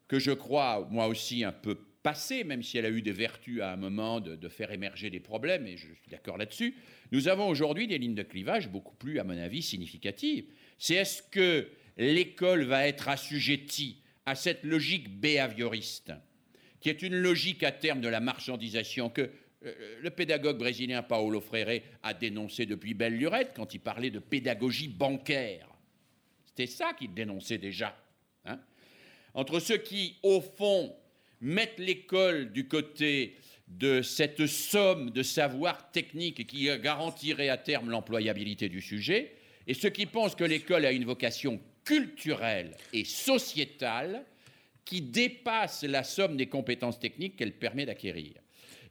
que 0.09 0.19
je 0.19 0.33
crois 0.33 0.89
moi 0.91 1.07
aussi 1.07 1.45
un 1.45 1.53
peu 1.53 1.79
passée, 2.03 2.45
même 2.45 2.63
si 2.63 2.79
elle 2.79 2.87
a 2.87 2.91
eu 2.91 3.03
des 3.03 3.13
vertus 3.13 3.61
à 3.61 3.73
un 3.73 3.77
moment 3.77 4.21
de, 4.21 4.49
faire 4.49 4.73
émerger 4.73 5.11
des 5.11 5.21
problèmes, 5.21 5.67
et 5.67 5.77
je 5.77 5.87
suis 5.87 6.11
d'accord 6.11 6.37
là-dessus, 6.37 6.75
nous 7.11 7.29
avons 7.29 7.49
aujourd'hui 7.49 7.87
des 7.87 7.99
lignes 7.99 8.15
de 8.15 8.23
clivage 8.23 8.69
beaucoup 8.69 8.95
plus, 8.95 9.19
à 9.19 9.25
mon 9.25 9.37
avis, 9.37 9.63
significatives. 9.63 10.47
C'est 10.79 10.95
est-ce 10.95 11.23
que 11.23 11.69
l'école 11.97 12.65
va 12.65 12.87
être 12.87 13.09
assujettie 13.09 13.99
à 14.27 14.35
cette 14.35 14.65
logique 14.65 15.21
behavioriste, 15.21 16.13
qui 16.81 16.89
est 16.89 17.03
une 17.03 17.17
logique 17.17 17.63
à 17.63 17.73
terme 17.73 18.01
de 18.01 18.09
la 18.09 18.21
marchandisation 18.21 19.11
que 19.11 19.31
euh, 19.65 20.01
le 20.01 20.11
pédagogue 20.11 20.59
brésilien 20.59 21.03
Paulo 21.03 21.41
Freire 21.41 21.83
a 22.03 22.15
dénoncé 22.15 22.67
depuis 22.67 22.95
belle 22.95 23.17
lurette 23.17 23.53
quand 23.55 23.75
il 23.75 23.81
parlait 23.81 24.11
de 24.11 24.19
pédagogie 24.19 24.89
bancaire? 24.89 25.69
C'était 26.47 26.67
ça 26.67 26.93
qu'il 26.93 27.15
dénonçait 27.15 27.59
déjà. 27.59 27.97
Hein. 28.45 28.59
Entre 29.35 29.61
ceux 29.61 29.79
qui, 29.79 30.17
au 30.23 30.41
fond, 30.41 30.95
mettre 31.43 31.83
l'école 31.83 32.53
du 32.53 32.69
côté 32.69 33.37
de 33.69 34.01
cette 34.01 34.47
somme 34.47 35.11
de 35.11 35.23
savoir 35.23 35.91
technique 35.91 36.47
qui 36.47 36.65
garantirait 36.79 37.49
à 37.49 37.59
terme 37.59 37.91
l'employabilité 37.91 38.69
du 38.69 38.81
sujet, 38.81 39.35
et 39.67 39.75
ceux 39.75 39.91
qui 39.91 40.07
pensent 40.07 40.35
que 40.35 40.45
l'école 40.45 40.87
a 40.87 40.93
une 40.93 41.05
vocation 41.05 41.61
culturelle 41.85 42.77
et 42.93 43.05
sociétale 43.05 44.25
qui 44.85 45.01
dépasse 45.01 45.85
la 45.85 46.05
somme 46.05 46.37
des 46.37 46.47
compétences 46.47 46.99
techniques 46.99 47.37
qu'elle 47.37 47.53
permet 47.53 47.87
d'acquérir. 47.87 48.33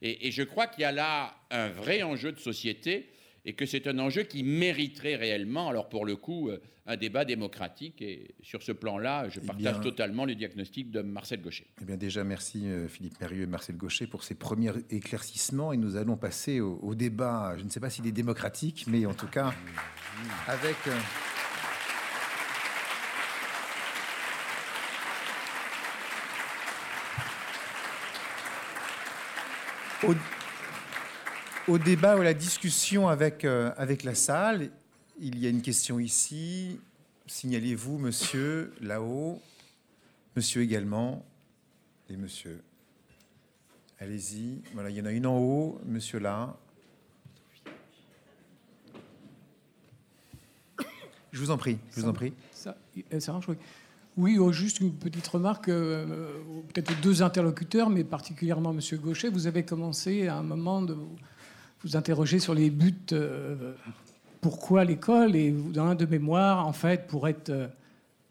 Et, 0.02 0.28
et, 0.28 0.32
je 0.32 0.44
crois 0.44 0.68
qu'il 0.68 0.82
y 0.82 0.86
a 0.86 0.91
là 0.91 1.36
un 1.52 1.69
vrai 1.69 2.02
enjeu 2.02 2.32
de 2.32 2.40
société 2.40 3.10
et 3.45 3.53
que 3.53 3.65
c'est 3.65 3.88
un 3.88 3.97
enjeu 3.99 4.23
qui 4.23 4.43
mériterait 4.43 5.15
réellement, 5.15 5.69
alors 5.69 5.89
pour 5.89 6.05
le 6.05 6.15
coup, 6.15 6.49
euh, 6.49 6.59
un 6.85 6.97
débat 6.97 7.26
démocratique. 7.26 8.01
Et 8.01 8.35
sur 8.41 8.61
ce 8.61 8.72
plan-là, 8.72 9.30
je 9.30 9.39
eh 9.41 9.45
partage 9.45 9.81
totalement 9.81 10.26
le 10.26 10.35
diagnostic 10.35 10.91
de 10.91 11.01
Marcel 11.01 11.41
Gaucher. 11.41 11.68
Eh 11.81 11.85
bien 11.85 11.97
déjà, 11.97 12.23
merci 12.23 12.68
euh, 12.68 12.88
Philippe 12.88 13.19
Mérieux 13.19 13.43
et 13.43 13.47
Marcel 13.47 13.77
Gaucher 13.77 14.07
pour 14.07 14.23
ces 14.23 14.35
premiers 14.35 14.72
éclaircissements. 14.89 15.73
Et 15.73 15.77
nous 15.77 15.95
allons 15.95 16.18
passer 16.18 16.59
au, 16.59 16.95
débat, 16.95 17.55
je 17.57 17.63
ne 17.63 17.69
sais 17.69 17.80
pas 17.80 17.89
s'il 17.89 18.07
est 18.07 18.11
démocratique, 18.11 18.85
mais 18.88 19.05
en 19.05 19.13
tout 19.13 19.27
cas, 19.27 19.53
avec... 20.47 20.76
Euh, 20.88 20.99
au, 30.07 30.15
au 31.68 31.78
débat 31.78 32.18
ou 32.18 32.22
à 32.22 32.24
la 32.24 32.34
discussion 32.34 33.08
avec, 33.08 33.46
euh, 33.46 33.72
avec 33.78 34.04
la 34.04 34.16
salle. 34.16 34.72
Il 35.20 35.40
y 35.40 35.46
a 35.46 35.50
une 35.50 35.62
question 35.62 36.00
ici. 36.00 36.80
Signalez-vous, 37.28 37.98
monsieur, 37.98 38.74
là-haut. 38.82 39.42
Monsieur 40.36 40.62
également. 40.62 41.26
Et 42.10 42.18
monsieur. 42.18 42.62
Allez-y. 44.00 44.62
Voilà, 44.74 44.90
il 44.90 44.98
y 44.98 45.02
en 45.02 45.06
a 45.06 45.12
une 45.12 45.28
en 45.28 45.38
haut, 45.38 45.80
monsieur 45.86 46.20
là. 46.20 46.58
Je 51.32 51.40
vous 51.40 51.52
en 51.52 51.58
prie, 51.58 51.78
je 51.92 52.02
vous 52.02 52.10
en 52.10 52.14
prie. 52.14 52.34
Oui. 54.18 54.38
Oh, 54.38 54.52
juste 54.52 54.82
une 54.82 54.92
petite 54.92 55.28
remarque, 55.28 55.70
euh, 55.70 56.34
peut-être 56.74 57.00
deux 57.00 57.24
interlocuteurs, 57.24 57.90
mais 57.90 58.04
particulièrement 58.04 58.74
Monsieur 58.74 58.98
Gaucher. 58.98 59.30
Vous 59.30 59.48
avez 59.48 59.64
commencé 59.64 60.28
à 60.28 60.36
un 60.36 60.44
moment 60.44 60.82
de 60.82 60.98
vous 61.84 61.95
interrogez 61.95 62.40
sur 62.40 62.53
les 62.53 62.70
buts. 62.70 62.95
Euh, 63.12 63.74
pourquoi 64.40 64.84
l'école 64.84 65.36
Et 65.36 65.52
dans 65.52 65.86
un 65.86 65.95
de 65.95 66.06
mémoire, 66.06 66.68
en 66.68 66.74
fait, 66.74 67.08
pour 67.08 67.28
être 67.28 67.49
euh, 67.49 67.68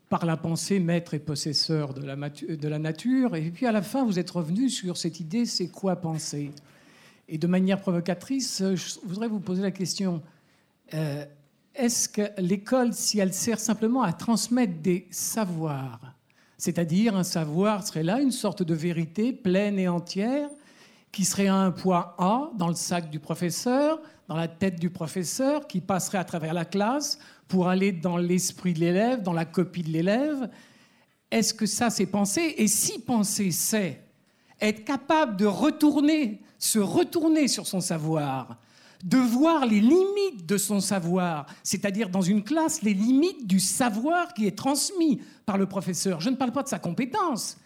par 0.09 0.27
la 0.27 0.37
pensée 0.37 0.81
maître 0.81 1.15
et 1.15 1.21
possesseur 1.21 1.95
de 1.95 2.05
la, 2.05 2.79
nature. 2.79 3.37
Et 3.37 3.51
puis 3.51 3.67
à 3.67 3.73
la 3.73 3.81
fin, 3.81 4.05
vous 4.05 4.19
êtes 4.19 4.31
revenu 4.31 4.69
sur 4.69 4.97
cette 4.97 5.21
idée 5.21 5.47
c'est 5.47 5.69
quoi 5.69 5.97
penser? 5.97 6.51
Et 7.29 7.39
de 7.39 7.47
manière 7.47 7.81
provocatrice, 7.81 8.61
je 8.75 8.99
voudrais 9.05 9.29
vous 9.29 9.39
poser 9.39 9.63
la 9.63 9.71
question 9.71 10.21
euh, 10.95 11.25
est-ce 11.77 12.09
que 12.09 12.23
l'école, 12.39 12.93
si 12.93 13.21
elle 13.21 13.33
sert 13.33 13.61
simplement 13.61 14.03
à 14.03 14.13
transmettre 14.13 14.83
des 14.83 15.07
savoirs, 15.13 16.01
c'est-à-dire 16.59 17.17
un 17.17 17.23
savoir 17.23 17.87
serait 17.87 18.03
là 18.03 18.21
une 18.21 18.33
sorte 18.33 18.65
de 18.65 18.75
vérité 18.75 19.33
pleine 19.33 19.79
et 19.79 19.87
entière, 19.87 20.51
qui 21.13 21.25
serait 21.25 21.49
un 21.49 21.71
point 21.71 22.15
A 22.19 22.51
dans 22.57 22.69
le 22.69 22.75
sac 22.75 23.11
du 23.11 23.19
professeur, 23.19 24.01
dans 24.29 24.37
la 24.37 24.49
tête 24.49 24.79
du 24.79 24.91
professeur, 24.91 25.67
qui 25.67 25.81
passerait 25.81 26.19
à 26.19 26.25
travers 26.25 26.55
la 26.55 26.65
classe 26.65 27.19
pour 27.49 27.69
aller 27.69 27.93
dans 27.93 28.17
l'esprit 28.17 28.75
de 28.75 28.81
l'élève, 28.81 29.23
dans 29.23 29.33
la 29.33 29.45
copie 29.45 29.83
de 29.83 29.91
l'élève. 29.91 30.49
Est-ce 31.31 31.53
que 31.53 31.67
ça, 31.67 31.91
c'est 31.91 32.07
penser 32.07 32.55
Et 32.59 32.69
si 32.69 33.01
penser, 33.01 33.51
c'est 33.51 34.01
être 34.61 34.85
capable 34.85 35.37
de 35.37 35.47
retourner, 35.47 36.41
se 36.59 36.79
retourner 36.79 37.49
sur 37.49 37.67
son 37.67 37.81
savoir, 37.81 38.59
de 39.03 39.17
voir 39.17 39.67
les 39.67 39.81
limites 39.81 40.47
de 40.47 40.57
son 40.57 40.81
savoir, 40.81 41.47
c'est-à-dire 41.63 42.11
dans 42.11 42.21
une 42.21 42.45
classe, 42.45 42.83
les 42.83 42.95
limites 42.95 43.47
du 43.47 43.59
savoir 43.59 44.35
qui 44.35 44.47
est 44.47 44.57
transmis 44.57 45.23
par 45.47 45.57
le 45.57 45.67
professeur. 45.67 46.21
Je 46.21 46.31
ne 46.31 46.37
parle 46.37 46.53
pas 46.53 46.63
de 46.63 46.69
sa 46.69 46.79
compétence, 46.79 47.57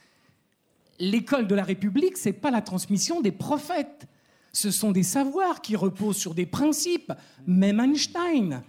l'école 0.98 1.46
de 1.46 1.54
la 1.54 1.64
République, 1.64 2.16
c'est 2.16 2.32
pas 2.32 2.50
la 2.50 2.62
transmission 2.62 3.20
des 3.20 3.32
prophètes. 3.32 4.06
Ce 4.52 4.70
sont 4.70 4.92
des 4.92 5.02
savoirs 5.02 5.60
qui 5.60 5.76
reposent 5.76 6.16
sur 6.16 6.34
des 6.34 6.46
principes, 6.46 7.12
même 7.46 7.80
Einstein. 7.80 8.62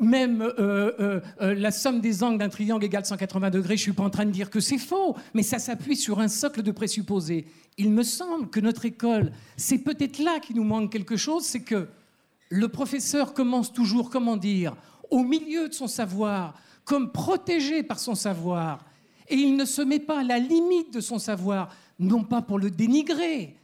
Même 0.00 0.42
euh, 0.42 0.92
euh, 0.98 1.20
euh, 1.40 1.54
la 1.54 1.70
somme 1.70 2.00
des 2.00 2.22
angles 2.22 2.38
d'un 2.38 2.48
triangle 2.48 2.84
égale 2.84 3.04
180 3.06 3.50
degrés, 3.50 3.76
je 3.76 3.82
suis 3.82 3.92
pas 3.92 4.02
en 4.02 4.10
train 4.10 4.26
de 4.26 4.30
dire 4.30 4.50
que 4.50 4.60
c'est 4.60 4.78
faux, 4.78 5.16
mais 5.34 5.42
ça 5.42 5.58
s'appuie 5.58 5.96
sur 5.96 6.18
un 6.18 6.28
socle 6.28 6.62
de 6.62 6.72
présupposés. 6.72 7.46
Il 7.78 7.90
me 7.90 8.02
semble 8.02 8.50
que 8.50 8.60
notre 8.60 8.84
école, 8.84 9.32
c'est 9.56 9.78
peut-être 9.78 10.18
là 10.18 10.40
qu'il 10.40 10.56
nous 10.56 10.64
manque 10.64 10.90
quelque 10.90 11.16
chose, 11.16 11.44
c'est 11.44 11.62
que 11.62 11.88
le 12.48 12.68
professeur 12.68 13.34
commence 13.34 13.72
toujours, 13.72 14.10
comment 14.10 14.36
dire, 14.36 14.76
au 15.10 15.22
milieu 15.22 15.68
de 15.68 15.74
son 15.74 15.86
savoir, 15.86 16.54
comme 16.84 17.12
protégé 17.12 17.82
par 17.82 17.98
son 17.98 18.14
savoir, 18.14 18.84
et 19.28 19.36
il 19.36 19.56
ne 19.56 19.64
se 19.64 19.82
met 19.82 19.98
pas 19.98 20.20
à 20.20 20.22
la 20.22 20.38
limite 20.38 20.92
de 20.92 21.00
son 21.00 21.18
savoir, 21.18 21.74
non 21.98 22.24
pas 22.24 22.42
pour 22.42 22.58
le 22.58 22.70
dénigrer, 22.70 23.56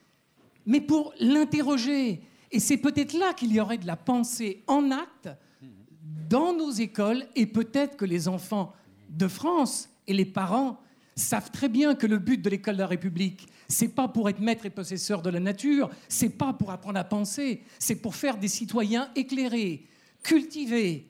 mais 0.66 0.80
pour 0.80 1.12
l'interroger. 1.20 2.22
Et 2.52 2.60
c'est 2.60 2.76
peut-être 2.76 3.12
là 3.12 3.32
qu'il 3.34 3.52
y 3.52 3.60
aurait 3.60 3.78
de 3.78 3.86
la 3.86 3.96
pensée 3.96 4.62
en 4.66 4.90
acte 4.90 5.28
dans 6.28 6.52
nos 6.52 6.70
écoles, 6.70 7.26
et 7.34 7.46
peut-être 7.46 7.96
que 7.96 8.04
les 8.04 8.28
enfants 8.28 8.72
de 9.08 9.26
France 9.26 9.88
et 10.06 10.12
les 10.12 10.24
parents 10.24 10.78
savent 11.16 11.50
très 11.50 11.68
bien 11.68 11.94
que 11.94 12.06
le 12.06 12.18
but 12.18 12.40
de 12.40 12.48
l'école 12.48 12.74
de 12.76 12.80
la 12.80 12.86
République, 12.86 13.48
c'est 13.68 13.88
pas 13.88 14.08
pour 14.08 14.28
être 14.28 14.40
maître 14.40 14.64
et 14.64 14.70
possesseur 14.70 15.22
de 15.22 15.30
la 15.30 15.40
nature, 15.40 15.90
c'est 16.08 16.30
pas 16.30 16.52
pour 16.52 16.70
apprendre 16.70 16.98
à 16.98 17.04
penser, 17.04 17.62
c'est 17.78 17.96
pour 17.96 18.14
faire 18.14 18.38
des 18.38 18.48
citoyens 18.48 19.10
éclairés, 19.16 19.86
cultivés, 20.22 21.09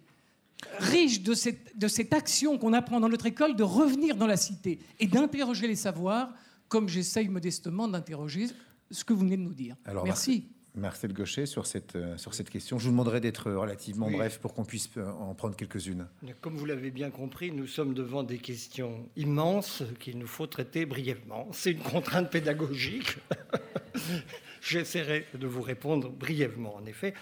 riches 0.78 1.22
de 1.22 1.34
cette, 1.34 1.76
de 1.78 1.88
cette 1.88 2.12
action 2.12 2.58
qu'on 2.58 2.72
apprend 2.72 3.00
dans 3.00 3.08
notre 3.08 3.26
école 3.26 3.56
de 3.56 3.62
revenir 3.62 4.16
dans 4.16 4.26
la 4.26 4.36
cité 4.36 4.78
et 4.98 5.06
d'interroger 5.06 5.66
les 5.66 5.76
savoirs, 5.76 6.30
comme 6.68 6.88
j'essaye 6.88 7.28
modestement 7.28 7.88
d'interroger 7.88 8.46
ce 8.90 9.04
que 9.04 9.12
vous 9.12 9.20
venez 9.20 9.36
de 9.36 9.42
nous 9.42 9.54
dire. 9.54 9.76
Alors, 9.84 10.04
Merci. 10.04 10.48
Marcel 10.76 11.12
Gaucher, 11.12 11.46
sur 11.46 11.66
cette, 11.66 11.96
euh, 11.96 12.16
sur 12.16 12.32
cette 12.32 12.48
question. 12.48 12.78
Je 12.78 12.84
vous 12.84 12.90
demanderai 12.92 13.20
d'être 13.20 13.50
relativement 13.50 14.06
Oui. 14.06 14.14
bref 14.14 14.38
pour 14.38 14.54
qu'on 14.54 14.64
puisse 14.64 14.88
euh, 14.96 15.10
en 15.10 15.34
prendre 15.34 15.56
quelques-unes. 15.56 16.06
Comme 16.40 16.56
vous 16.56 16.64
l'avez 16.64 16.92
bien 16.92 17.10
compris, 17.10 17.50
nous 17.50 17.66
sommes 17.66 17.92
devant 17.92 18.22
des 18.22 18.38
questions 18.38 19.08
immenses 19.16 19.82
qu'il 19.98 20.16
nous 20.18 20.28
faut 20.28 20.46
traiter 20.46 20.86
brièvement. 20.86 21.48
C'est 21.52 21.72
une 21.72 21.80
contrainte 21.82 22.30
pédagogique. 22.30 23.16
J'essaierai 24.60 25.26
de 25.34 25.46
vous 25.46 25.62
répondre 25.62 26.10
brièvement, 26.10 26.76
en 26.76 26.84
effet. 26.84 27.14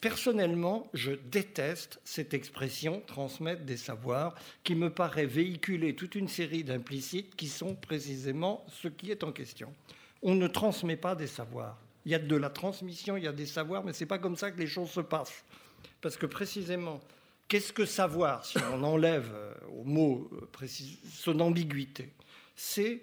Personnellement, 0.00 0.88
je 0.94 1.12
déteste 1.12 2.00
cette 2.04 2.32
expression 2.32 3.02
transmettre 3.06 3.62
des 3.62 3.76
savoirs 3.76 4.34
qui 4.64 4.74
me 4.74 4.90
paraît 4.90 5.26
véhiculer 5.26 5.94
toute 5.94 6.14
une 6.14 6.28
série 6.28 6.64
d'implicites 6.64 7.36
qui 7.36 7.48
sont 7.48 7.74
précisément 7.74 8.64
ce 8.68 8.88
qui 8.88 9.10
est 9.10 9.22
en 9.22 9.32
question. 9.32 9.72
On 10.22 10.34
ne 10.34 10.48
transmet 10.48 10.96
pas 10.96 11.14
des 11.14 11.26
savoirs. 11.26 11.78
Il 12.06 12.12
y 12.12 12.14
a 12.14 12.18
de 12.18 12.36
la 12.36 12.48
transmission, 12.48 13.16
il 13.16 13.24
y 13.24 13.28
a 13.28 13.32
des 13.32 13.46
savoirs, 13.46 13.84
mais 13.84 13.92
ce 13.92 14.04
n'est 14.04 14.08
pas 14.08 14.18
comme 14.18 14.36
ça 14.36 14.50
que 14.50 14.58
les 14.58 14.66
choses 14.66 14.90
se 14.90 15.00
passent. 15.00 15.44
Parce 16.00 16.16
que 16.16 16.26
précisément, 16.26 17.00
qu'est-ce 17.48 17.72
que 17.72 17.84
savoir, 17.84 18.44
si 18.46 18.56
on 18.72 18.82
enlève 18.82 19.30
euh, 19.34 19.52
au 19.78 19.84
mot 19.84 20.30
euh, 20.32 20.66
son 21.12 21.38
ambiguïté? 21.40 22.12
C'est 22.56 23.02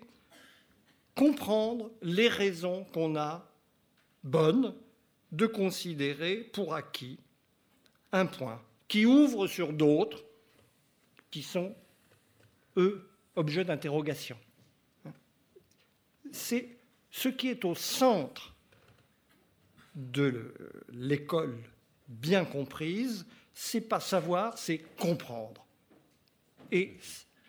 comprendre 1.14 1.92
les 2.02 2.28
raisons 2.28 2.86
qu'on 2.94 3.16
a 3.16 3.46
bonnes 4.26 4.76
de 5.32 5.48
considérer 5.48 6.38
pour 6.38 6.76
acquis 6.76 7.20
un 8.12 8.26
point 8.26 8.62
qui 8.88 9.06
ouvre 9.06 9.48
sur 9.48 9.72
d'autres 9.72 10.24
qui 11.32 11.42
sont, 11.42 11.76
eux, 12.78 13.10
objets 13.36 13.66
d'interrogation. 13.66 14.38
C'est 16.32 16.78
ce 17.12 17.30
qui 17.30 17.48
est 17.48 17.66
au 17.66 17.76
centre 17.76 18.56
de 19.96 20.54
l'école 20.90 21.58
bien 22.08 22.46
comprise, 22.46 23.26
c'est 23.54 23.82
pas 23.82 24.00
savoir, 24.00 24.58
c'est 24.58 24.80
comprendre. 24.98 25.66
Et 26.72 26.98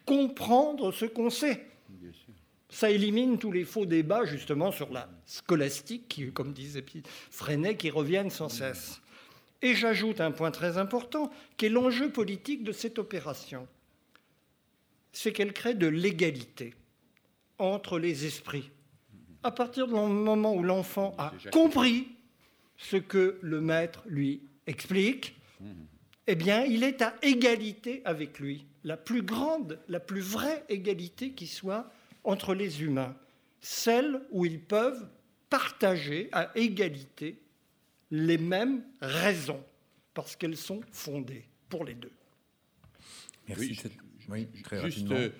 comprendre 0.04 0.92
ce 0.92 1.04
qu'on 1.04 1.30
sait. 1.30 1.66
Ça 2.68 2.90
élimine 2.90 3.38
tous 3.38 3.52
les 3.52 3.64
faux 3.64 3.86
débats 3.86 4.24
justement 4.24 4.72
sur 4.72 4.92
la 4.92 5.08
scolastique, 5.24 6.08
qui, 6.08 6.32
comme 6.32 6.52
disait 6.52 6.84
Freinet, 7.30 7.76
qui 7.76 7.90
reviennent 7.90 8.30
sans 8.30 8.48
cesse. 8.48 9.00
Et 9.62 9.74
j'ajoute 9.74 10.20
un 10.20 10.32
point 10.32 10.50
très 10.50 10.76
important, 10.78 11.30
qui 11.56 11.66
est 11.66 11.70
l'enjeu 11.70 12.10
politique 12.10 12.64
de 12.64 12.72
cette 12.72 12.98
opération. 12.98 13.66
C'est 15.12 15.32
qu'elle 15.32 15.52
crée 15.52 15.74
de 15.74 15.86
l'égalité 15.86 16.74
entre 17.58 17.98
les 17.98 18.26
esprits. 18.26 18.70
À 19.42 19.50
partir 19.50 19.86
du 19.86 19.94
moment 19.94 20.54
où 20.54 20.62
l'enfant 20.62 21.14
a 21.18 21.32
compris 21.52 22.08
ce 22.76 22.96
que 22.96 23.38
le 23.40 23.60
maître 23.60 24.02
lui 24.06 24.42
explique, 24.66 25.36
eh 26.26 26.34
bien, 26.34 26.64
il 26.64 26.82
est 26.82 27.00
à 27.00 27.14
égalité 27.22 28.02
avec 28.04 28.40
lui. 28.40 28.66
La 28.84 28.96
plus 28.96 29.22
grande, 29.22 29.78
la 29.88 30.00
plus 30.00 30.20
vraie 30.20 30.64
égalité 30.68 31.30
qui 31.30 31.46
soit 31.46 31.90
entre 32.26 32.54
les 32.54 32.82
humains. 32.82 33.16
Celle 33.60 34.20
où 34.30 34.44
ils 34.44 34.60
peuvent 34.60 35.08
partager 35.48 36.28
à 36.32 36.50
égalité 36.56 37.40
les 38.10 38.38
mêmes 38.38 38.84
raisons, 39.00 39.62
parce 40.14 40.36
qu'elles 40.36 40.56
sont 40.56 40.80
fondées 40.92 41.44
pour 41.68 41.84
les 41.84 41.94
deux. 41.94 42.12
Merci. 43.48 43.78
Oui, 44.28 44.46
très 44.64 44.82
Juste 44.84 44.98
rapidement. 45.08 45.16
euh, 45.16 45.30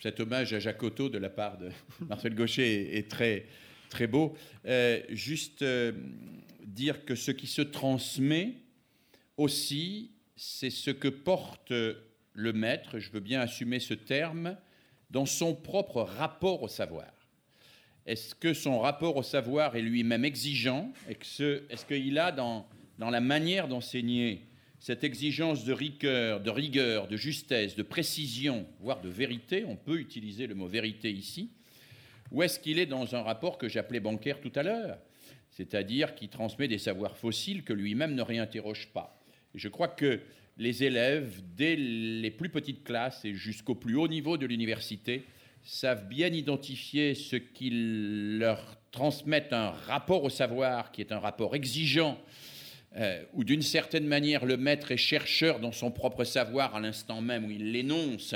cet 0.00 0.20
hommage 0.20 0.52
à 0.52 0.60
Jacques 0.60 0.82
Otto 0.82 1.08
de 1.08 1.18
la 1.18 1.30
part 1.30 1.58
de 1.58 1.70
Marcel 2.08 2.34
Gaucher 2.34 2.62
est, 2.94 2.98
est 2.98 3.10
très, 3.10 3.46
très 3.88 4.06
beau. 4.06 4.36
Euh, 4.66 5.00
juste 5.08 5.62
euh, 5.62 5.92
dire 6.64 7.04
que 7.04 7.14
ce 7.14 7.30
qui 7.30 7.46
se 7.46 7.62
transmet 7.62 8.56
aussi, 9.36 10.12
c'est 10.36 10.70
ce 10.70 10.90
que 10.90 11.08
porte 11.08 11.72
le 11.72 12.52
maître, 12.52 12.98
je 12.98 13.10
veux 13.10 13.20
bien 13.20 13.40
assumer 13.40 13.80
ce 13.80 13.94
terme, 13.94 14.56
dans 15.10 15.26
son 15.26 15.54
propre 15.54 16.02
rapport 16.02 16.62
au 16.62 16.68
savoir. 16.68 17.12
Est-ce 18.06 18.34
que 18.34 18.54
son 18.54 18.80
rapport 18.80 19.16
au 19.16 19.22
savoir 19.22 19.76
est 19.76 19.82
lui-même 19.82 20.24
exigeant? 20.24 20.92
Est-ce 21.08 21.84
qu'il 21.84 22.18
a 22.18 22.32
dans, 22.32 22.66
dans 22.98 23.10
la 23.10 23.20
manière 23.20 23.68
d'enseigner 23.68 24.46
cette 24.78 25.04
exigence 25.04 25.64
de 25.64 25.72
rigueur, 25.72 26.40
de 26.40 26.50
rigueur, 26.50 27.06
de 27.08 27.16
justesse, 27.16 27.76
de 27.76 27.82
précision, 27.82 28.66
voire 28.80 29.00
de 29.00 29.08
vérité? 29.08 29.64
On 29.66 29.76
peut 29.76 29.98
utiliser 29.98 30.46
le 30.46 30.54
mot 30.54 30.66
vérité 30.66 31.10
ici. 31.10 31.50
Ou 32.32 32.42
est-ce 32.42 32.58
qu'il 32.58 32.78
est 32.78 32.86
dans 32.86 33.14
un 33.14 33.22
rapport 33.22 33.58
que 33.58 33.68
j'appelais 33.68 34.00
bancaire 34.00 34.40
tout 34.40 34.52
à 34.54 34.62
l'heure 34.62 34.98
C'est-à-dire 35.50 36.14
qui 36.14 36.28
transmet 36.28 36.68
des 36.68 36.78
savoirs 36.78 37.16
fossiles 37.16 37.64
que 37.64 37.72
lui-même 37.72 38.14
ne 38.14 38.22
réinterroge 38.22 38.88
pas? 38.94 39.20
Et 39.54 39.58
je 39.58 39.68
crois 39.68 39.88
que 39.88 40.20
les 40.60 40.84
élèves, 40.84 41.40
dès 41.56 41.74
les 41.74 42.30
plus 42.30 42.50
petites 42.50 42.84
classes 42.84 43.24
et 43.24 43.32
jusqu'au 43.32 43.74
plus 43.74 43.96
haut 43.96 44.08
niveau 44.08 44.36
de 44.36 44.44
l'université, 44.44 45.24
savent 45.64 46.06
bien 46.06 46.28
identifier 46.28 47.14
ce 47.14 47.36
qui 47.36 47.70
leur 48.38 48.76
transmet 48.92 49.52
un 49.52 49.70
rapport 49.70 50.22
au 50.22 50.28
savoir 50.28 50.92
qui 50.92 51.00
est 51.00 51.12
un 51.12 51.18
rapport 51.18 51.54
exigeant, 51.54 52.18
euh, 52.96 53.22
où 53.32 53.42
d'une 53.42 53.62
certaine 53.62 54.06
manière 54.06 54.44
le 54.44 54.58
maître 54.58 54.92
est 54.92 54.98
chercheur 54.98 55.60
dans 55.60 55.72
son 55.72 55.90
propre 55.90 56.24
savoir 56.24 56.74
à 56.74 56.80
l'instant 56.80 57.22
même 57.22 57.46
où 57.46 57.50
il 57.50 57.72
l'énonce, 57.72 58.34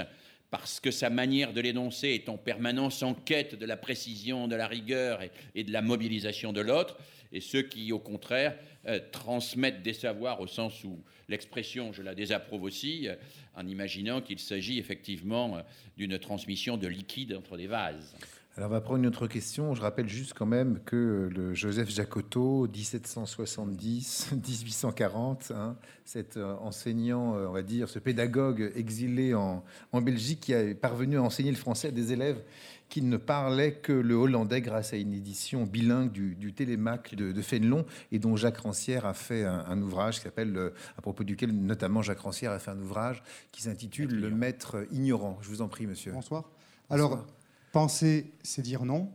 parce 0.51 0.81
que 0.81 0.91
sa 0.91 1.11
manière 1.11 1.53
de 1.53 1.61
l'énoncer 1.61 2.09
est 2.09 2.31
en 2.31 2.39
permanence 2.39 3.03
en 3.03 3.13
quête 3.13 3.55
de 3.55 3.67
la 3.67 3.77
précision, 3.77 4.49
de 4.49 4.57
la 4.57 4.67
rigueur 4.67 5.21
et 5.55 5.65
de 5.65 5.73
la 5.73 5.83
mobilisation 5.83 6.55
de 6.55 6.63
l'autre, 6.63 6.97
et 7.35 7.40
ceux 7.40 7.62
qui, 7.62 7.93
au 7.93 7.98
contraire, 7.98 8.56
euh, 8.86 9.01
transmettent 9.11 9.82
des 9.82 9.93
savoirs 9.93 10.40
au 10.40 10.47
sens 10.47 10.85
où 10.85 11.01
l'expression, 11.28 11.93
je 11.93 12.02
la 12.02 12.15
désapprouve 12.15 12.62
aussi, 12.62 13.09
euh, 13.09 13.16
en 13.56 13.66
imaginant 13.66 14.23
qu'il 14.23 14.39
s'agit 14.39 14.78
effectivement 14.78 15.56
euh, 15.56 15.62
d'une 15.98 16.16
transmission 16.19 16.77
de 16.77 16.86
liquide 16.86 17.35
entre 17.35 17.56
des 17.56 17.66
vases. 17.66 18.15
Alors, 18.56 18.70
on 18.70 18.73
va 18.73 18.81
prendre 18.81 19.01
une 19.01 19.09
autre 19.09 19.27
question. 19.27 19.74
Je 19.74 19.82
rappelle 19.82 20.09
juste 20.09 20.32
quand 20.32 20.47
même 20.47 20.78
que 20.85 21.28
Joseph 21.55 21.90
Jacotot, 21.90 22.69
1770-1840, 22.69 25.52
hein, 25.52 25.77
cet 26.05 26.36
enseignant, 26.36 27.35
on 27.35 27.51
va 27.51 27.62
dire, 27.62 27.89
ce 27.89 27.98
pédagogue 27.98 28.70
exilé 28.77 29.35
en, 29.35 29.65
en 29.90 30.01
Belgique 30.01 30.39
qui 30.39 30.52
est 30.52 30.77
parvenu 30.77 31.16
à 31.16 31.23
enseigner 31.24 31.51
le 31.51 31.56
français 31.56 31.89
à 31.89 31.90
des 31.90 32.12
élèves 32.12 32.44
qui 32.89 33.02
ne 33.02 33.16
parlaient 33.16 33.74
que 33.81 33.93
le 33.93 34.15
hollandais 34.15 34.61
grâce 34.61 34.93
à 34.93 34.97
une 34.97 35.15
édition 35.15 35.65
bilingue 35.65 36.12
du, 36.12 36.35
du 36.36 36.52
Télémaque 36.52 37.15
de, 37.15 37.32
de 37.32 37.43
Fénelon 37.43 37.85
et 38.12 38.19
dont 38.20 38.36
Jacques 38.36 38.59
Rancière 38.59 39.05
a 39.06 39.15
fait 39.15 39.44
un, 39.44 39.65
un 39.66 39.82
ouvrage 39.82 40.16
qui 40.19 40.23
s'appelle, 40.23 40.56
euh, 40.56 40.70
à 40.97 41.02
propos 41.02 41.24
duquel 41.24 41.51
notamment 41.52 42.02
Jacques 42.02 42.20
Rancière 42.20 42.52
a 42.52 42.59
fait 42.61 42.70
un 42.70 42.81
ouvrage 42.81 43.23
qui 43.51 43.62
s'intitule 43.62 44.15
Le 44.20 44.31
maître 44.31 44.86
ignorant. 44.93 45.39
Je 45.43 45.48
vous 45.48 45.61
en 45.62 45.69
prie, 45.69 45.86
monsieur. 45.86 46.12
Bonsoir. 46.12 46.44
Alors, 46.90 47.27
penser, 47.73 48.32
c'est 48.43 48.62
dire 48.62 48.85
non. 48.85 49.11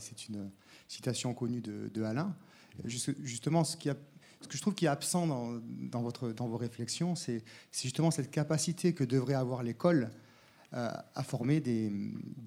C'est- 0.00 0.28
une 0.28 0.50
citation 0.88 1.34
connue 1.34 1.60
de, 1.60 1.88
de 1.92 2.02
Alain. 2.02 2.34
Juste- 2.84 3.14
justement, 3.22 3.62
ce, 3.64 3.76
qui 3.76 3.90
a- 3.90 3.96
ce 4.40 4.48
que 4.48 4.56
je 4.56 4.60
trouve 4.62 4.74
qui 4.74 4.86
est 4.86 4.88
absent 4.88 5.26
dans, 5.26 5.60
dans 5.90 6.02
votre, 6.02 6.32
dans 6.32 6.48
vos 6.48 6.56
réflexions, 6.56 7.14
c'est 7.14 7.42
justement 7.72 8.10
cette 8.10 8.30
capacité 8.30 8.92
que 8.94 9.04
devrait 9.04 9.34
avoir 9.34 9.62
l'école 9.62 10.10
à 10.74 11.22
former 11.22 11.60
des, 11.60 11.92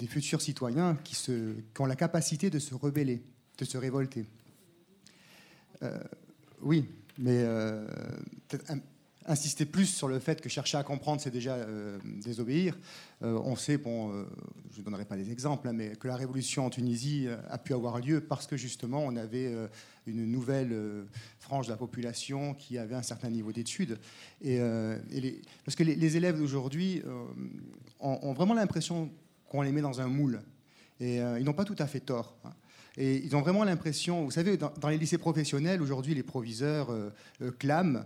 futurs 0.07 0.41
citoyens 0.41 0.97
qui, 1.03 1.15
ont 1.79 1.85
la 1.85 1.95
capacité 1.95 2.49
de 2.49 2.59
se 2.59 2.75
rebeller, 2.75 3.23
de 3.57 3.65
se 3.65 3.77
révolter. 3.77 4.25
oui, 6.61 6.85
mais 7.17 7.45
peut-être 8.47 8.73
insister 9.27 9.65
plus 9.65 9.85
sur 9.85 10.07
le 10.07 10.19
fait 10.19 10.41
que 10.41 10.49
chercher 10.49 10.77
à 10.77 10.83
comprendre, 10.83 11.21
c'est 11.21 11.31
déjà 11.31 11.55
euh, 11.55 11.99
désobéir. 12.03 12.77
Euh, 13.21 13.39
on 13.43 13.55
sait, 13.55 13.77
bon, 13.77 14.11
euh, 14.11 14.25
je 14.71 14.79
ne 14.79 14.85
donnerai 14.85 15.05
pas 15.05 15.17
des 15.17 15.31
exemples, 15.31 15.67
hein, 15.67 15.73
mais 15.73 15.95
que 15.95 16.07
la 16.07 16.15
révolution 16.15 16.65
en 16.65 16.69
Tunisie 16.69 17.27
a 17.49 17.57
pu 17.57 17.73
avoir 17.73 17.99
lieu 17.99 18.21
parce 18.21 18.47
que 18.47 18.55
justement 18.55 19.03
on 19.03 19.15
avait 19.15 19.53
une 20.05 20.25
nouvelle 20.31 20.75
frange 21.39 21.67
de 21.67 21.71
la 21.71 21.77
population 21.77 22.53
qui 22.53 22.77
avait 22.77 22.95
un 22.95 23.01
certain 23.01 23.29
niveau 23.29 23.51
d'études. 23.51 23.97
Et, 24.41 24.59
parce 25.65 25.75
que 25.75 25.83
les, 25.83 26.17
élèves 26.17 26.37
d'aujourd'hui 26.37 27.01
ont, 27.99 28.33
vraiment 28.33 28.53
l'impression 28.53 29.09
qu'on 29.49 29.61
les 29.61 29.71
met 29.71 29.81
dans 29.81 29.99
un 29.99 30.07
moule. 30.07 30.41
Et 30.99 31.17
ils 31.17 31.43
n'ont 31.43 31.53
pas 31.53 31.65
tout 31.65 31.75
à 31.79 31.87
fait 31.87 31.99
tort. 31.99 32.37
Hein. 32.45 32.53
Et 32.97 33.17
ils 33.17 33.35
ont 33.35 33.41
vraiment 33.41 33.63
l'impression, 33.63 34.23
vous 34.23 34.31
savez, 34.31 34.57
dans, 34.57 34.89
les 34.89 34.97
lycées 34.97 35.19
professionnels, 35.19 35.81
aujourd'hui, 35.81 36.15
les 36.15 36.23
proviseurs 36.23 36.89
clament 37.59 38.05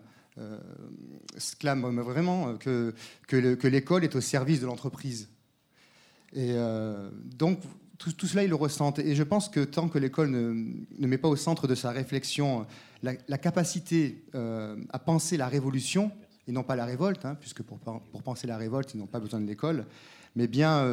clame 1.60 2.00
vraiment 2.00 2.56
que, 2.58 2.94
que 3.28 3.68
l'école 3.68 4.04
est 4.04 4.16
au 4.16 4.22
service 4.22 4.62
de 4.62 4.66
l'entreprise. 4.66 5.30
Et 6.34 6.54
euh, 6.54 7.10
donc, 7.38 7.60
tout, 7.98 8.26
cela, 8.26 8.44
ils 8.44 8.50
le 8.50 8.56
ressentent. 8.56 9.00
Et 9.00 9.16
je 9.16 9.24
pense 9.24 9.50
que 9.50 9.60
tant 9.64 9.88
que 9.88 10.00
l'école 10.00 10.32
ne, 10.32 11.08
met 11.08 11.18
pas 11.18 11.28
au 11.28 11.36
centre 11.36 11.68
de 11.68 11.76
sa 11.76 11.92
réflexion 11.92 12.66
la, 13.04 13.38
capacité 13.38 14.24
euh, 14.36 14.76
à 14.90 15.00
penser 15.00 15.38
la 15.38 15.48
révolution, 15.48 16.12
et 16.48 16.52
non 16.52 16.64
pas 16.64 16.76
la 16.76 16.86
révolte, 16.86 17.26
hein, 17.26 17.36
puisque 17.40 17.62
pour, 17.62 17.80
pour, 17.80 18.24
penser 18.24 18.48
la 18.48 18.58
révolte, 18.58 18.94
ils 18.94 18.98
n'ont 18.98 19.08
pas 19.08 19.20
besoin 19.20 19.40
de 19.40 19.46
l'école, 19.46 19.86
mais 20.36 20.48
bien, 20.48 20.88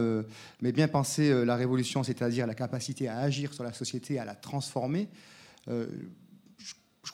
mais 0.61 0.73
bien 0.73 0.89
penser 0.89 1.45
la 1.45 1.55
révolution, 1.55 2.03
c'est-à-dire 2.03 2.47
la 2.47 2.55
capacité 2.55 3.07
à 3.07 3.19
agir 3.19 3.55
sur 3.55 3.63
la 3.63 3.73
société, 3.73 4.19
à 4.19 4.25
la 4.25 4.35
transformer 4.35 5.09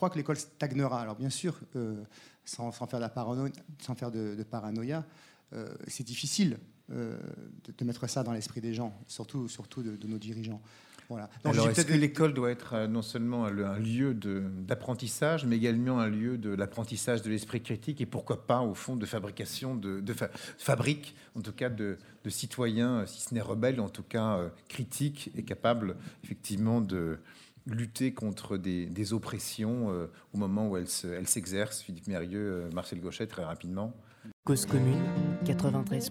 crois 0.04 0.12
que 0.12 0.18
l'école 0.18 0.36
stagnera. 0.36 1.00
Alors 1.00 1.16
bien 1.16 1.30
sûr, 1.30 1.58
euh, 1.76 2.02
sans, 2.44 2.70
faire, 2.72 3.00
de, 3.00 3.06
paranoïa, 3.08 3.52
sans 3.80 3.94
faire 3.94 4.10
de, 4.10 4.42
paranoïa, 4.42 5.04
euh, 5.54 5.74
c'est 5.86 6.04
difficile 6.04 6.58
euh, 6.92 7.16
de, 7.78 7.84
mettre 7.86 8.06
ça 8.06 8.22
dans 8.22 8.32
l'esprit 8.32 8.60
des 8.60 8.74
gens, 8.74 8.94
surtout, 9.06 9.48
surtout 9.48 9.82
de, 9.82 10.06
nos 10.06 10.18
dirigeants. 10.18 10.60
Voilà. 11.08 11.28
Alors, 11.44 11.68
est-ce 11.68 11.84
que 11.84 11.94
l'école 11.94 12.32
doit 12.32 12.50
être 12.50 12.86
non 12.86 13.02
seulement 13.02 13.44
un 13.44 13.78
lieu 13.78 14.14
d'apprentissage, 14.14 15.44
mais 15.44 15.56
également 15.56 16.00
un 16.00 16.08
lieu 16.08 16.38
de 16.38 16.48
l'apprentissage 16.48 17.20
de 17.20 17.28
l'esprit 17.30 17.62
critique 17.62 18.00
et 18.00 18.06
pourquoi 18.06 18.46
pas, 18.46 18.60
au 18.60 18.74
fond, 18.74 18.96
de 18.96 19.04
fabrication, 19.04 19.74
de, 19.74 20.02
fabrique, 20.58 21.14
en 21.34 21.42
tout 21.42 21.52
cas, 21.52 21.68
de, 21.68 21.98
citoyens, 22.28 23.04
si 23.06 23.20
ce 23.20 23.34
n'est 23.34 23.42
rebelles, 23.42 23.80
en 23.80 23.90
tout 23.90 24.02
cas 24.02 24.50
critiques 24.68 25.30
et 25.36 25.42
capables, 25.42 25.96
effectivement, 26.22 26.80
de, 26.80 27.18
lutter 27.66 28.12
contre 28.12 28.56
des, 28.56 29.12
oppressions 29.12 29.90
euh, 29.90 30.06
au 30.32 30.38
moment 30.38 30.68
où 30.68 30.76
elles 30.76 30.88
s'exercent. 30.88 31.82
Philippe 31.82 32.06
Mérieux, 32.08 32.64
euh, 32.66 32.70
Marcel 32.72 33.00
Gauchet, 33.00 33.26
très 33.26 33.44
rapidement. 33.44 33.94
Cause 34.44 34.66
commune, 34.66 35.02
93.1, 35.44 36.10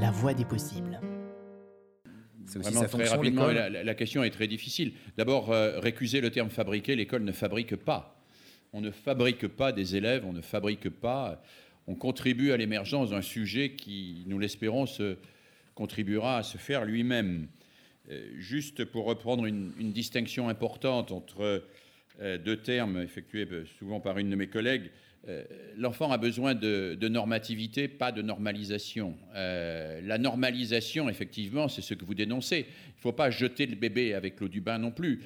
la 0.00 0.10
voie 0.10 0.34
des 0.34 0.44
possibles. 0.44 1.00
C'est 2.46 2.58
aussi 2.58 2.70
Vraiment, 2.70 2.88
très 2.88 3.08
rapidement, 3.08 3.48
la, 3.48 3.94
question 3.94 4.22
est 4.22 4.30
très 4.30 4.46
difficile. 4.46 4.92
D'abord, 5.16 5.50
euh, 5.50 5.80
récuser 5.80 6.20
le 6.20 6.30
terme 6.30 6.50
fabriquer, 6.50 6.94
l'école 6.94 7.24
ne 7.24 7.32
fabrique 7.32 7.76
pas. 7.76 8.22
On 8.72 8.80
ne 8.80 8.90
fabrique 8.90 9.48
pas 9.48 9.72
des 9.72 9.96
élèves, 9.96 10.24
on 10.24 10.32
ne 10.32 10.42
fabrique 10.42 10.88
pas. 10.90 11.42
On 11.86 11.94
contribue 11.94 12.52
à 12.52 12.56
l'émergence 12.56 13.10
d'un 13.10 13.22
sujet 13.22 13.72
qui, 13.72 14.24
nous 14.26 14.38
l'espérons, 14.38 14.86
se, 14.86 15.16
contribuera 15.74 16.38
à 16.38 16.42
se 16.42 16.58
faire 16.58 16.84
lui-même. 16.84 17.48
Euh, 18.10 18.28
juste 18.38 18.84
pour 18.84 19.04
reprendre 19.06 19.46
une, 19.46 19.72
distinction 19.92 20.48
importante 20.48 21.10
entre 21.10 21.64
euh, 22.20 22.38
deux 22.38 22.56
termes 22.58 23.02
effectués 23.02 23.46
euh, 23.50 23.64
souvent 23.78 23.98
par 23.98 24.18
une 24.18 24.30
de 24.30 24.36
mes 24.36 24.46
collègues, 24.46 24.90
l'enfant 25.76 26.12
a 26.12 26.18
besoin 26.18 26.54
de, 26.54 27.08
normativité, 27.08 27.88
pas 27.88 28.12
de 28.12 28.22
normalisation. 28.22 29.16
la 29.34 30.18
normalisation, 30.18 31.08
effectivement, 31.08 31.66
c'est 31.66 31.82
ce 31.82 31.94
que 31.94 32.04
vous 32.04 32.14
dénoncez. 32.14 32.58
Il 32.58 32.98
ne 32.98 33.00
faut 33.00 33.12
pas 33.12 33.28
jeter 33.32 33.66
le 33.66 33.74
bébé 33.74 34.14
avec 34.14 34.38
l'eau 34.38 34.46
du 34.46 34.60
bain 34.60 34.78
non 34.78 34.92
plus. 34.92 35.24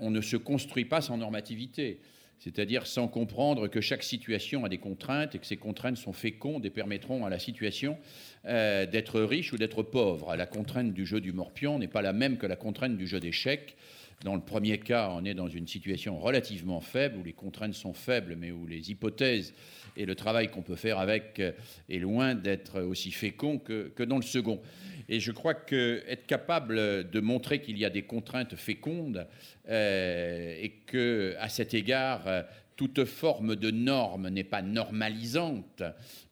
on 0.00 0.10
ne 0.10 0.22
se 0.22 0.38
construit 0.38 0.86
pas 0.86 1.02
sans 1.02 1.18
normativité 1.18 2.00
c'est-à-dire 2.38 2.86
sans 2.86 3.08
comprendre 3.08 3.68
que 3.68 3.80
chaque 3.80 4.02
situation 4.02 4.64
a 4.64 4.68
des 4.68 4.78
contraintes 4.78 5.34
et 5.34 5.38
que 5.38 5.46
ces 5.46 5.56
contraintes 5.56 5.96
sont 5.96 6.12
fécondes 6.12 6.64
et 6.64 6.70
permettront 6.70 7.24
à 7.24 7.30
la 7.30 7.38
situation 7.38 7.98
euh, 8.44 8.86
d'être 8.86 9.20
riche 9.20 9.52
ou 9.52 9.56
d'être 9.56 9.82
pauvre. 9.82 10.36
La 10.36 10.46
contrainte 10.46 10.92
du 10.92 11.06
jeu 11.06 11.20
du 11.20 11.32
morpion 11.32 11.78
n'est 11.78 11.88
pas 11.88 12.02
la 12.02 12.12
même 12.12 12.36
que 12.36 12.46
la 12.46 12.56
contrainte 12.56 12.96
du 12.96 13.06
jeu 13.06 13.20
d'échecs. 13.20 13.76
Dans 14.24 14.34
le 14.34 14.40
premier 14.40 14.78
cas, 14.78 15.10
on 15.12 15.24
est 15.24 15.34
dans 15.34 15.48
une 15.48 15.66
situation 15.66 16.18
relativement 16.18 16.80
faible, 16.80 17.18
où 17.18 17.22
les 17.22 17.34
contraintes 17.34 17.74
sont 17.74 17.92
faibles, 17.92 18.34
mais 18.36 18.50
où 18.50 18.66
les 18.66 18.90
hypothèses 18.90 19.52
et 19.96 20.06
le 20.06 20.14
travail 20.14 20.48
qu'on 20.48 20.62
peut 20.62 20.76
faire 20.76 20.98
avec 20.98 21.38
euh, 21.38 21.52
est 21.88 21.98
loin 21.98 22.34
d'être 22.34 22.80
aussi 22.80 23.10
fécond 23.10 23.58
que, 23.58 23.92
que 23.94 24.02
dans 24.02 24.16
le 24.16 24.22
second. 24.22 24.60
Et 25.08 25.20
je 25.20 25.32
crois 25.32 25.54
qu'être 25.54 26.26
capable 26.26 27.10
de 27.10 27.20
montrer 27.20 27.60
qu'il 27.60 27.78
y 27.78 27.84
a 27.84 27.90
des 27.90 28.02
contraintes 28.02 28.56
fécondes 28.56 29.26
euh, 29.68 30.56
et 30.60 30.70
que, 30.86 31.36
à 31.38 31.48
cet 31.48 31.74
égard, 31.74 32.26
euh, 32.26 32.42
toute 32.76 33.04
forme 33.06 33.56
de 33.56 33.70
norme 33.70 34.28
n'est 34.28 34.44
pas 34.44 34.62
normalisante, 34.62 35.82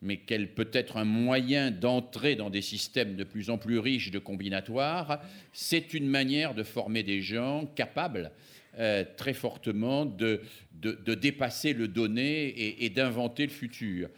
mais 0.03 0.19
qu'elle 0.19 0.55
peut 0.55 0.69
être 0.73 0.99
un 0.99 1.05
moyen 1.05 1.71
d'entrer 1.71 2.37
dans 2.37 2.51
des 2.51 2.62
systèmes 2.62 3.16
de 3.16 3.25
plus 3.25 3.49
en 3.49 3.57
plus 3.57 3.79
riches 3.79 4.11
de 4.11 4.19
combinatoires, 4.19 5.23
c'est 5.53 5.95
une 5.95 6.07
manière 6.07 6.55
de 6.55 6.62
former 6.62 7.03
des 7.03 7.23
gens 7.23 7.66
capables 7.75 8.31
euh, 8.79 9.05
très 9.16 9.33
fortement 9.35 10.05
de, 10.05 10.43
dépasser 11.15 11.73
le 11.73 11.89
donné 11.89 12.85
et 12.85 12.91
d'inventer 12.91 13.47
le 13.47 13.53
futur. 13.53 14.11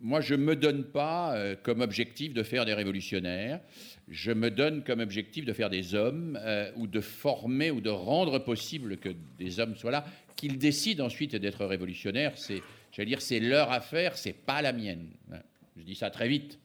Moi, 0.00 0.20
je 0.20 0.34
ne 0.34 0.44
me 0.44 0.54
donne 0.54 0.84
pas 0.84 1.34
euh, 1.34 1.56
comme 1.60 1.80
objectif 1.80 2.32
de 2.32 2.42
faire 2.42 2.64
des 2.64 2.74
révolutionnaires, 2.74 3.60
je 4.08 4.30
me 4.30 4.50
donne 4.50 4.84
comme 4.84 5.00
objectif 5.00 5.44
de 5.44 5.52
faire 5.52 5.70
des 5.70 5.94
hommes 5.94 6.38
euh, 6.40 6.70
ou 6.76 6.86
de 6.86 7.00
former 7.00 7.70
ou 7.70 7.80
de 7.80 7.90
rendre 7.90 8.38
possible 8.38 8.96
que 8.98 9.10
des 9.38 9.58
hommes 9.60 9.74
soient 9.76 9.90
là, 9.90 10.04
qu'ils 10.36 10.58
décident 10.58 11.06
ensuite 11.06 11.34
d'être 11.34 11.64
révolutionnaires. 11.66 12.32
C'est, 12.36 12.62
j'allais 12.92 13.08
dire, 13.08 13.20
c'est 13.20 13.40
leur 13.40 13.72
affaire, 13.72 14.16
c'est 14.16 14.32
pas 14.32 14.62
la 14.62 14.72
mienne. 14.72 15.08
Je 15.76 15.82
dis 15.82 15.94
ça 15.94 16.10
très 16.10 16.28
vite. 16.28 16.58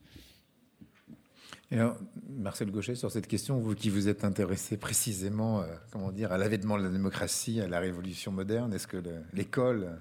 alors, 1.72 1.98
Marcel 2.30 2.70
Gauchet, 2.70 2.96
sur 2.96 3.12
cette 3.12 3.28
question, 3.28 3.58
vous 3.58 3.74
qui 3.74 3.90
vous 3.90 4.08
êtes 4.08 4.24
intéressé 4.26 4.78
précisément, 4.78 5.62
euh, 5.62 5.66
comment 5.92 6.12
dire, 6.12 6.32
à 6.32 6.38
l'avènement 6.38 6.78
de 6.78 6.84
la 6.84 6.90
démocratie, 6.90 7.62
à 7.62 7.68
la 7.68 7.80
révolution 7.80 8.32
moderne, 8.32 8.74
est-ce 8.74 8.88
que 8.88 8.98
l'école 9.34 10.00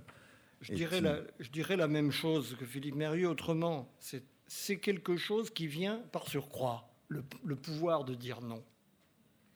je 0.62 0.72
dirais, 0.72 1.00
la, 1.00 1.18
je 1.40 1.50
dirais 1.50 1.76
la 1.76 1.88
même 1.88 2.12
chose 2.12 2.56
que 2.58 2.64
Philippe 2.64 2.94
Mérieux, 2.94 3.28
autrement. 3.28 3.92
C'est 4.46 4.76
quelque 4.76 5.16
chose 5.16 5.50
qui 5.50 5.66
vient 5.66 6.00
par 6.12 6.28
surcroît, 6.28 6.88
le, 7.08 7.56
pouvoir 7.56 8.04
de 8.04 8.14
dire 8.14 8.40
non. 8.40 8.62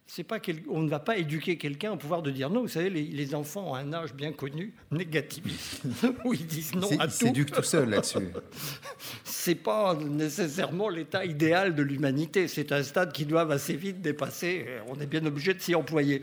C'est 0.08 0.22
pas 0.22 0.38
on 0.68 0.82
ne 0.82 0.88
va 0.88 1.00
pas 1.00 1.16
éduquer 1.16 1.58
quelqu'un 1.58 1.92
au 1.92 1.96
pouvoir 1.96 2.22
de 2.22 2.30
dire 2.30 2.48
non. 2.48 2.62
Vous 2.62 2.68
savez, 2.68 2.90
les, 2.90 3.34
enfants 3.34 3.72
ont 3.72 3.74
un 3.74 3.92
âge 3.92 4.14
bien 4.14 4.32
connu, 4.32 4.74
négativiste, 4.92 5.82
où 6.24 6.32
ils 6.32 6.46
disent 6.46 6.74
non 6.74 6.88
à 7.00 7.06
tout. 7.08 7.12
Ils 7.14 7.26
s'éduquent 7.26 7.52
tout 7.52 7.62
seuls 7.62 7.88
là-dessus. 7.88 8.18
c'est 9.24 9.56
pas 9.56 9.96
nécessairement 9.96 10.88
l'état 10.88 11.24
idéal 11.24 11.74
de 11.74 11.82
l'humanité. 11.82 12.46
C'est 12.46 12.70
un 12.70 12.84
stade 12.84 13.12
qui 13.12 13.26
doit 13.26 13.52
assez 13.52 13.74
vite 13.74 14.00
dépasser. 14.00 14.66
On 14.88 15.00
est 15.00 15.06
bien 15.06 15.24
obligé 15.26 15.54
de 15.54 15.60
s'y 15.60 15.74
employer. 15.74 16.22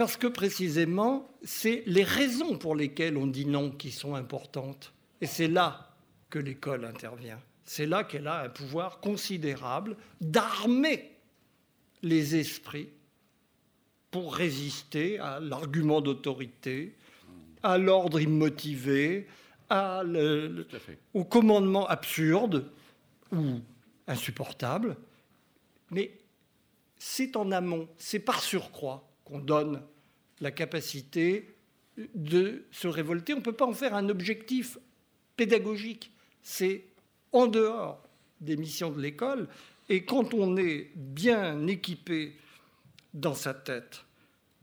Parce 0.00 0.16
que 0.16 0.28
précisément, 0.28 1.28
c'est 1.42 1.82
les 1.84 2.04
raisons 2.04 2.56
pour 2.56 2.74
lesquelles 2.74 3.18
on 3.18 3.26
dit 3.26 3.44
non 3.44 3.70
qui 3.70 3.90
sont 3.90 4.14
importantes. 4.14 4.94
Et 5.20 5.26
c'est 5.26 5.46
là 5.46 5.94
que 6.30 6.38
l'école 6.38 6.86
intervient. 6.86 7.38
C'est 7.66 7.84
là 7.84 8.04
qu'elle 8.04 8.26
a 8.26 8.44
un 8.44 8.48
pouvoir 8.48 9.00
considérable 9.00 9.98
d'armer 10.22 11.18
les 12.00 12.36
esprits 12.36 12.88
pour 14.10 14.34
résister 14.34 15.18
à 15.18 15.38
l'argument 15.38 16.00
d'autorité, 16.00 16.96
à 17.62 17.76
l'ordre 17.76 18.22
immotivé, 18.22 19.28
à 19.68 20.02
au 21.12 21.24
commandement 21.24 21.86
absurde 21.86 22.70
ou 23.32 23.60
insupportable. 24.06 24.96
Mais 25.90 26.10
c'est 26.96 27.36
en 27.36 27.52
amont, 27.52 27.86
c'est 27.98 28.18
par 28.18 28.40
surcroît 28.40 29.09
qu'on 29.30 29.38
donne 29.38 29.82
la 30.40 30.50
capacité 30.50 31.54
de 32.14 32.64
se 32.70 32.88
révolter. 32.88 33.34
On 33.34 33.38
ne 33.38 33.42
peut 33.42 33.52
pas 33.52 33.66
en 33.66 33.74
faire 33.74 33.94
un 33.94 34.08
objectif 34.08 34.78
pédagogique. 35.36 36.10
C'est 36.42 36.84
en 37.32 37.46
dehors 37.46 38.02
des 38.40 38.56
missions 38.56 38.90
de 38.90 39.00
l'école. 39.00 39.48
Et 39.88 40.04
quand 40.04 40.34
on 40.34 40.56
est 40.56 40.90
bien 40.96 41.66
équipé 41.66 42.36
dans 43.14 43.34
sa 43.34 43.54
tête 43.54 44.04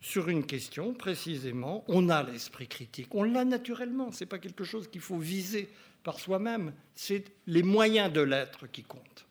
sur 0.01 0.29
une 0.29 0.45
question, 0.45 0.93
précisément, 0.93 1.83
on 1.87 2.09
a 2.09 2.23
l'esprit 2.23 2.67
critique. 2.67 3.13
On 3.13 3.23
l'a 3.23 3.45
naturellement. 3.45 4.11
Ce 4.11 4.23
n'est 4.23 4.27
pas 4.27 4.39
quelque 4.39 4.63
chose 4.63 4.89
qu'il 4.89 5.01
faut 5.01 5.17
viser 5.17 5.69
par 6.03 6.19
soi-même. 6.19 6.73
C'est 6.95 7.25
les 7.45 7.63
moyens 7.63 8.11
de 8.11 8.21
l'être 8.21 8.67
qui 8.67 8.83
comptent. 8.83 9.25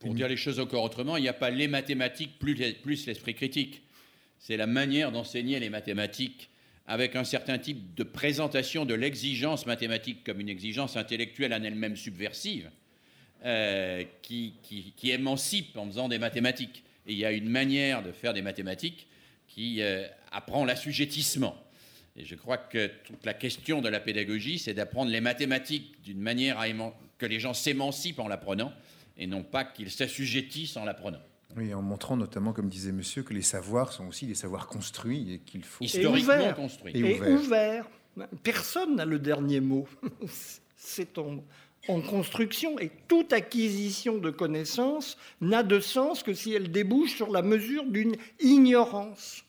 pour 0.00 0.14
dire 0.14 0.28
les 0.28 0.36
choses 0.36 0.58
encore 0.58 0.82
autrement, 0.82 1.16
il 1.16 1.22
n'y 1.22 1.28
a 1.28 1.34
pas 1.34 1.50
les 1.50 1.68
mathématiques 1.68 2.38
plus, 2.38 3.06
l'esprit 3.06 3.34
critique. 3.34 3.82
C'est 4.42 4.56
la 4.56 4.66
manière 4.66 5.12
d'enseigner 5.12 5.60
les 5.60 5.70
mathématiques 5.70 6.50
avec 6.88 7.14
un 7.14 7.22
certain 7.22 7.58
type 7.58 7.94
de 7.94 8.02
présentation 8.02 8.84
de 8.84 8.92
l'exigence 8.92 9.66
mathématique 9.66 10.24
comme 10.24 10.40
une 10.40 10.48
exigence 10.48 10.96
intellectuelle 10.96 11.54
en 11.54 11.62
elle-même 11.62 11.94
subversive, 11.94 12.68
euh, 13.44 14.02
qui, 14.20 14.54
qui, 14.64 15.10
émancipe 15.12 15.76
en 15.76 15.86
faisant 15.86 16.08
des 16.08 16.18
mathématiques. 16.18 16.82
Et 17.06 17.12
il 17.12 17.18
y 17.18 17.24
a 17.24 17.30
une 17.30 17.48
manière 17.48 18.02
de 18.02 18.10
faire 18.10 18.34
des 18.34 18.42
mathématiques 18.42 19.06
qui 19.46 19.80
euh, 19.80 20.08
apprend 20.32 20.64
l'assujettissement. 20.64 21.56
Et 22.16 22.24
je 22.24 22.34
crois 22.34 22.58
que 22.58 22.90
toute 23.04 23.24
la 23.24 23.34
question 23.34 23.80
de 23.80 23.88
la 23.88 24.00
pédagogie, 24.00 24.58
c'est 24.58 24.74
d'apprendre 24.74 25.12
les 25.12 25.20
mathématiques 25.20 26.02
d'une 26.02 26.20
manière 26.20 26.58
à 26.58 26.66
que 27.16 27.26
les 27.26 27.38
gens 27.38 27.54
s'émancipent 27.54 28.18
en 28.18 28.26
l'apprenant 28.26 28.72
et 29.16 29.28
non 29.28 29.44
pas 29.44 29.62
qu'ils 29.64 29.92
s'assujettissent 29.92 30.76
en 30.76 30.84
l'apprenant. 30.84 31.22
Oui, 31.56 31.74
en 31.74 31.82
montrant 31.82 32.16
notamment, 32.16 32.52
comme 32.52 32.68
disait 32.68 32.92
monsieur, 32.92 33.22
que 33.22 33.34
les 33.34 33.42
savoirs 33.42 33.92
sont 33.92 34.08
aussi 34.08 34.26
des 34.26 34.34
savoirs 34.34 34.66
construits 34.66 35.34
et 35.34 35.38
qu'il 35.38 35.64
faut... 35.64 35.84
Historiquement 35.84 36.52
construits. 36.54 36.96
Et, 36.96 37.20
ouverts. 37.20 37.86
Personne 38.42 38.96
n'a 38.96 39.04
le 39.04 39.18
dernier 39.18 39.60
mot. 39.60 39.86
C'est 40.76 41.18
en, 41.18 41.44
en 41.88 42.00
construction 42.00 42.78
et 42.78 42.90
toute 43.08 43.32
acquisition 43.32 44.18
de 44.18 44.30
connaissances 44.30 45.16
n'a 45.40 45.62
de 45.62 45.80
sens 45.80 46.22
que 46.22 46.34
si 46.34 46.52
elle 46.52 46.70
débouche 46.70 47.14
sur 47.14 47.30
la 47.30 47.42
mesure 47.42 47.84
d'une 47.86 48.16
ignorance. 48.40 49.44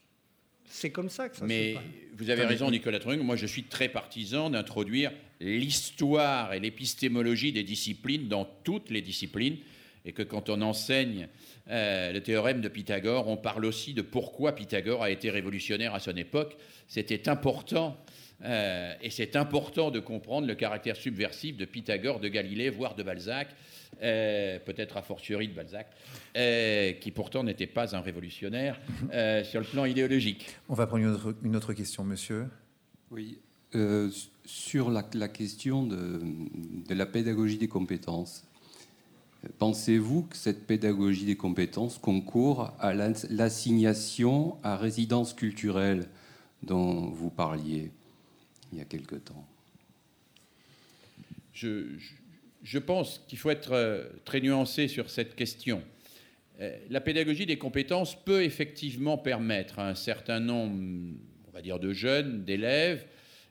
C'est 0.65 0.89
comme 0.89 1.09
ça 1.09 1.29
que 1.29 1.37
ça 1.37 1.45
Mais 1.45 1.73
se 1.73 1.75
passe. 1.75 1.83
vous 2.17 2.29
avez 2.31 2.45
raison, 2.45 2.71
Nicolas 2.71 2.99
Trung. 2.99 3.21
Moi, 3.21 3.35
je 3.35 3.45
suis 3.45 3.63
très 3.63 3.89
partisan 3.89 4.49
d'introduire 4.49 5.11
l'histoire 5.39 6.53
et 6.53 6.59
l'épistémologie 6.59 7.51
des 7.51 7.63
disciplines 7.63 8.27
dans 8.27 8.45
toutes 8.63 8.89
les 8.89 9.01
disciplines 9.01 9.57
et 10.05 10.13
que 10.13 10.23
quand 10.23 10.49
on 10.49 10.61
enseigne 10.61 11.27
euh, 11.69 12.11
le 12.11 12.21
théorème 12.21 12.61
de 12.61 12.67
Pythagore, 12.67 13.27
on 13.27 13.37
parle 13.37 13.65
aussi 13.65 13.93
de 13.93 14.01
pourquoi 14.01 14.53
Pythagore 14.53 15.03
a 15.03 15.09
été 15.09 15.29
révolutionnaire 15.29 15.93
à 15.93 15.99
son 15.99 16.15
époque. 16.15 16.57
C'était 16.87 17.29
important. 17.29 17.97
Euh, 18.43 18.93
et 19.01 19.09
c'est 19.09 19.37
important 19.37 19.89
de 19.89 19.99
comprendre 19.99 20.47
le 20.47 20.55
caractère 20.55 20.97
subversif 20.97 21.55
de 21.55 21.63
Pythagore, 21.63 22.19
de 22.19 22.27
Galilée, 22.27 22.69
voire 22.69 22.95
de 22.95 23.03
Balzac, 23.03 23.47
euh, 24.01 24.59
peut-être 24.59 24.97
a 24.97 25.01
fortiori 25.01 25.47
de 25.47 25.53
Balzac, 25.53 25.87
qui 26.99 27.11
pourtant 27.11 27.43
n'était 27.43 27.67
pas 27.67 27.95
un 27.95 28.01
révolutionnaire 28.01 28.81
sur 29.45 29.61
le 29.61 29.65
plan 29.65 29.85
idéologique. 29.85 30.45
On 30.67 30.73
va 30.73 30.87
prendre 30.87 31.03
une 31.03 31.11
autre, 31.11 31.35
une 31.43 31.55
autre 31.55 31.73
question, 31.73 32.03
monsieur. 32.03 32.47
Oui, 33.11 33.39
sur 34.45 34.91
la, 34.91 35.03
question 35.29 35.87
de, 35.87 36.19
de, 36.87 36.93
la 36.93 37.05
pédagogie 37.05 37.57
des 37.57 37.67
compétences. 37.67 38.43
Pensez-vous 39.57 40.23
que 40.23 40.37
cette 40.37 40.65
pédagogie 40.65 41.25
des 41.25 41.35
compétences 41.35 41.97
concourt 41.97 42.73
à 42.79 42.93
l'assignation 42.93 44.57
à 44.63 44.77
résidence 44.77 45.33
culturelle 45.33 46.07
dont 46.61 47.07
vous 47.07 47.29
parliez 47.29 47.91
il 48.71 48.77
y 48.77 48.81
a 48.81 48.85
quelque 48.85 49.15
temps? 49.15 49.45
Je, 51.53 52.79
pense 52.79 53.21
qu'il 53.27 53.37
faut 53.37 53.49
être 53.49 53.73
euh, 53.73 54.05
très 54.25 54.41
nuancé 54.41 54.87
sur 54.87 55.09
cette 55.09 55.35
question. 55.35 55.83
Euh, 56.59 56.77
la 56.89 57.01
pédagogie 57.01 57.45
des 57.45 57.57
compétences 57.57 58.21
peut 58.23 58.43
effectivement 58.43 59.17
permettre 59.17 59.79
à 59.79 59.89
un 59.89 59.95
certain 59.95 60.39
nombre, 60.39 60.73
on 61.47 61.51
va 61.51 61.61
dire, 61.61 61.79
de 61.79 61.93
jeunes, 61.93 62.43
d'élèves, 62.43 63.05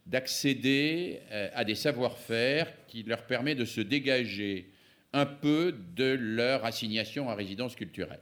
d'accéder 0.06 1.20
euh, 1.31 1.48
à 1.55 1.64
des 1.64 1.74
savoir-faire 1.74 2.73
qui 2.89 3.02
leur 3.02 3.27
permet 3.27 3.55
de 3.55 3.64
se 3.64 3.81
dégager 3.81 4.72
un 5.12 5.26
peu 5.26 5.74
de 5.97 6.16
leur 6.18 6.64
assignation 6.64 7.28
à 7.28 7.34
résidence 7.34 7.74
culturelle. 7.76 8.20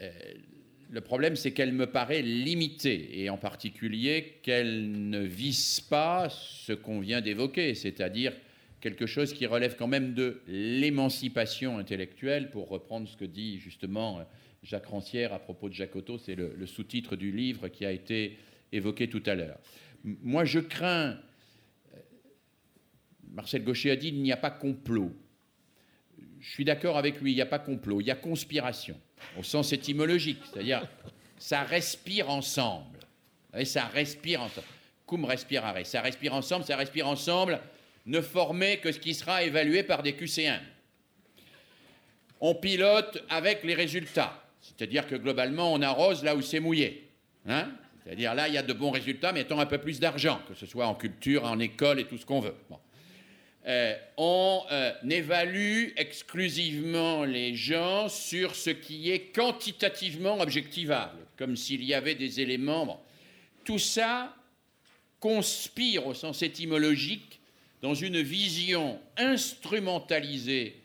Euh, 0.00 0.10
le 0.88 1.00
problème, 1.00 1.34
c'est 1.34 1.52
qu'elle 1.52 1.72
me 1.72 1.86
paraît 1.86 2.22
limitée, 2.22 3.20
et 3.20 3.28
en 3.28 3.38
particulier 3.38 4.38
qu'elle 4.42 5.10
ne 5.10 5.20
vise 5.20 5.80
pas 5.80 6.28
ce 6.30 6.72
qu'on 6.72 7.00
vient 7.00 7.20
d'évoquer, 7.20 7.74
c'est-à-dire 7.74 8.32
quelque 8.80 9.06
chose 9.06 9.32
qui 9.32 9.46
relève 9.46 9.74
quand 9.76 9.88
même 9.88 10.14
de 10.14 10.42
l'émancipation 10.46 11.78
intellectuelle, 11.78 12.50
pour 12.50 12.68
reprendre 12.68 13.08
ce 13.08 13.16
que 13.16 13.24
dit 13.24 13.58
justement 13.58 14.24
Jacques 14.62 14.86
Rancière 14.86 15.32
à 15.32 15.40
propos 15.40 15.68
de 15.68 15.88
Otto, 15.94 16.18
c'est 16.18 16.36
le, 16.36 16.54
le 16.56 16.66
sous-titre 16.66 17.16
du 17.16 17.32
livre 17.32 17.68
qui 17.68 17.84
a 17.84 17.90
été 17.90 18.38
évoqué 18.70 19.08
tout 19.08 19.22
à 19.26 19.34
l'heure. 19.34 19.58
Moi, 20.04 20.44
je 20.44 20.60
crains, 20.60 21.18
euh, 21.94 21.98
Marcel 23.32 23.64
Gaucher 23.64 23.90
a 23.90 23.96
dit, 23.96 24.08
il 24.08 24.22
n'y 24.22 24.32
a 24.32 24.36
pas 24.36 24.50
complot 24.50 25.12
je 26.46 26.52
suis 26.52 26.64
d'accord 26.64 26.96
avec 26.96 27.20
lui, 27.20 27.32
il 27.32 27.34
n'y 27.34 27.42
a 27.42 27.46
pas 27.46 27.58
complot, 27.58 28.00
il 28.00 28.06
y 28.06 28.10
a 28.10 28.14
conspiration, 28.14 28.96
au 29.36 29.42
sens 29.42 29.72
étymologique, 29.72 30.38
c'est-à-dire 30.52 30.86
ça 31.38 31.64
respire 31.64 32.30
ensemble. 32.30 33.00
Et 33.56 33.64
ça 33.64 33.86
respire 33.86 34.42
ensemble. 34.42 34.66
Cum 35.06 35.24
respirare, 35.24 35.84
ça 35.84 36.00
respire 36.02 36.34
ensemble, 36.34 36.64
ça 36.64 36.76
respire 36.76 37.08
ensemble, 37.08 37.60
ne 38.06 38.20
former 38.20 38.78
que 38.78 38.92
ce 38.92 38.98
qui 39.00 39.14
sera 39.14 39.42
évalué 39.42 39.82
par 39.82 40.02
des 40.02 40.12
QC1. 40.12 40.60
On 42.40 42.54
pilote 42.54 43.24
avec 43.28 43.64
les 43.64 43.74
résultats, 43.74 44.44
c'est-à-dire 44.60 45.06
que 45.08 45.16
globalement 45.16 45.72
on 45.72 45.82
arrose 45.82 46.22
là 46.22 46.36
où 46.36 46.42
c'est 46.42 46.60
mouillé. 46.60 47.08
Hein 47.46 47.72
c'est-à-dire 48.04 48.34
là 48.34 48.46
il 48.46 48.54
y 48.54 48.58
a 48.58 48.62
de 48.62 48.72
bons 48.72 48.90
résultats, 48.90 49.32
mais 49.32 49.40
mettons 49.40 49.58
un 49.58 49.66
peu 49.66 49.78
plus 49.78 49.98
d'argent, 49.98 50.40
que 50.48 50.54
ce 50.54 50.66
soit 50.66 50.86
en 50.86 50.94
culture, 50.94 51.44
en 51.44 51.58
école 51.58 51.98
et 51.98 52.04
tout 52.04 52.18
ce 52.18 52.26
qu'on 52.26 52.40
veut. 52.40 52.54
Euh, 53.66 53.96
on 54.16 54.62
euh, 54.70 54.92
évalue 55.10 55.88
exclusivement 55.96 57.24
les 57.24 57.56
gens 57.56 58.08
sur 58.08 58.54
ce 58.54 58.70
qui 58.70 59.10
est 59.10 59.34
quantitativement 59.34 60.38
objectivable, 60.40 61.18
comme 61.36 61.56
s'il 61.56 61.82
y 61.82 61.92
avait 61.92 62.14
des 62.14 62.40
éléments. 62.40 63.04
Tout 63.64 63.80
ça 63.80 64.36
conspire 65.18 66.06
au 66.06 66.14
sens 66.14 66.42
étymologique 66.42 67.40
dans 67.82 67.94
une 67.94 68.22
vision 68.22 69.00
instrumentalisée 69.16 70.76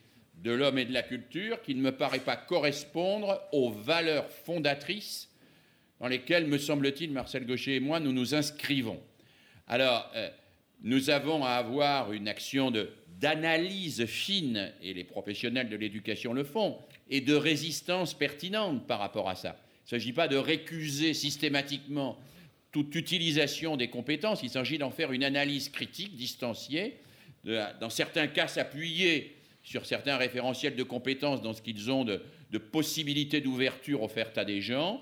de 0.44 0.52
l'homme 0.52 0.80
et 0.80 0.86
de 0.86 0.94
la 0.94 1.03
culture 1.03 1.62
qui 1.62 1.76
ne 1.76 1.82
me 1.82 1.91
paraît 1.91 2.20
pas 2.20 2.36
correspondre 2.36 3.40
aux 3.52 3.70
valeurs 3.70 4.30
fondatrices 4.30 5.30
dans 5.99 6.08
lesquelles, 6.08 6.48
me 6.48 6.58
semble-t-il, 6.58 7.12
Marcel 7.12 7.45
Gaucher 7.45 7.76
et 7.76 7.80
moi, 7.80 7.99
nous 7.99 8.12
nous 8.12 8.34
inscrivons. 8.34 8.99
Alors, 9.68 10.12
euh, 10.16 10.30
nous 10.84 11.10
avons 11.10 11.44
à 11.44 11.52
avoir 11.52 12.12
une 12.12 12.28
action 12.28 12.72
d'analyse 13.20 14.06
fine, 14.06 14.72
et 14.82 14.94
les 14.94 15.03
professionnels 15.03 15.70
de 15.70 15.76
l'éducation 15.76 16.34
le 16.34 16.44
font, 16.44 16.78
et 17.10 17.22
de 17.22 17.36
résistance 17.36 18.14
pertinente 18.14 18.88
par 18.88 18.99
rapport 18.99 19.30
à 19.30 19.36
ça. 19.36 19.58
Il 19.84 19.95
ne 19.95 19.99
s'agit 19.99 20.14
pas 20.14 20.28
de 20.28 20.38
récuser 20.38 21.14
systématiquement 21.14 22.18
toute 22.72 22.95
utilisation 22.95 23.76
des 23.76 23.90
compétences, 23.90 24.44
il 24.44 24.49
s'agit 24.49 24.78
d'en 24.78 24.91
faire 24.91 25.12
une 25.12 25.24
analyse 25.24 25.70
critique, 25.70 26.16
distanciée, 26.16 26.98
dans 27.44 27.90
certains 27.90 28.28
cas 28.28 28.48
s'appuyer 28.48 29.36
sur 29.64 29.86
certains 29.86 30.18
référentiels 30.18 30.76
de 30.76 30.84
compétences 30.84 31.41
dans 31.41 31.53
ce 31.53 31.62
qu'ils 31.62 31.91
ont 31.91 32.06
de, 32.06 32.22
de 32.52 32.58
possibilités 32.58 33.41
d'ouverture 33.41 34.02
offertes 34.02 34.38
à 34.38 34.45
des 34.45 34.62
gens, 34.62 35.02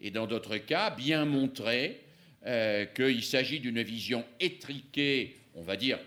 et 0.00 0.10
dans 0.10 0.26
d'autres 0.26 0.56
cas, 0.56 0.90
bien 0.90 1.24
montrer 1.24 2.00
euh, 2.46 2.86
qu'il 2.86 3.22
s'agit 3.22 3.60
d'une 3.60 3.82
vision 3.82 4.24
étriquée, 4.40 5.36
on 5.54 5.60
va 5.60 5.76
dire 5.76 5.98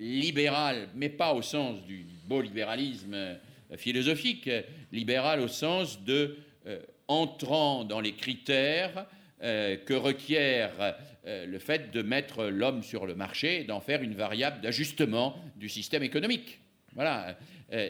libérale, 0.00 0.88
mais 0.94 1.10
pas 1.10 1.34
au 1.34 1.42
sens 1.42 1.84
du 1.84 2.06
beau 2.24 2.40
libéralisme 2.40 3.12
euh, 3.12 3.36
philosophique, 3.76 4.48
libéral 4.90 5.40
au 5.40 5.48
sens 5.48 6.02
de 6.02 6.38
euh, 6.66 6.80
entrant 7.08 7.84
dans 7.84 8.00
les 8.00 8.12
critères 8.12 9.06
que 9.38 9.92
requiert 9.92 10.96
le 11.26 11.58
fait 11.58 11.90
de 11.90 12.00
mettre 12.00 12.46
l'homme 12.46 12.82
sur 12.82 13.04
le 13.04 13.14
marché 13.14 13.60
et 13.60 13.64
d'en 13.64 13.80
faire 13.80 14.02
une 14.02 14.14
variable 14.14 14.62
d'ajustement 14.62 15.36
du 15.56 15.68
système 15.68 16.02
économique. 16.02 16.58
Voilà. 16.94 17.36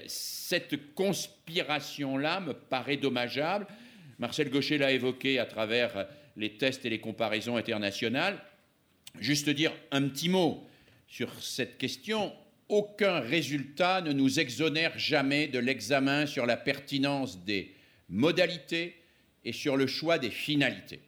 cette 0.08 0.92
conspiration-là 0.94 2.40
me 2.40 2.52
paraît 2.52 2.96
dommageable. 2.96 3.68
Marcel 4.18 4.50
Gaucher 4.50 4.76
l'a 4.76 4.90
évoqué 4.90 5.38
à 5.38 5.46
travers 5.46 6.08
les 6.36 6.56
tests 6.56 6.84
et 6.84 6.90
les 6.90 7.00
comparaisons 7.00 7.56
internationales. 7.56 8.42
Juste 9.20 9.48
dire 9.48 9.72
un 9.90 10.08
petit 10.08 10.28
mot 10.28 10.66
sur 11.08 11.32
cette 11.42 11.78
question. 11.78 12.32
Aucun 12.68 13.20
résultat 13.20 14.00
ne 14.02 14.12
nous 14.12 14.40
exonère 14.40 14.98
jamais 14.98 15.46
de 15.46 15.58
l'examen 15.58 16.26
sur 16.26 16.46
la 16.46 16.56
pertinence 16.56 17.44
des 17.44 17.74
modalités 18.08 18.96
et 19.44 19.52
sur 19.52 19.76
le 19.76 19.86
choix 19.86 20.18
des 20.18 20.30
finalités. 20.30 21.00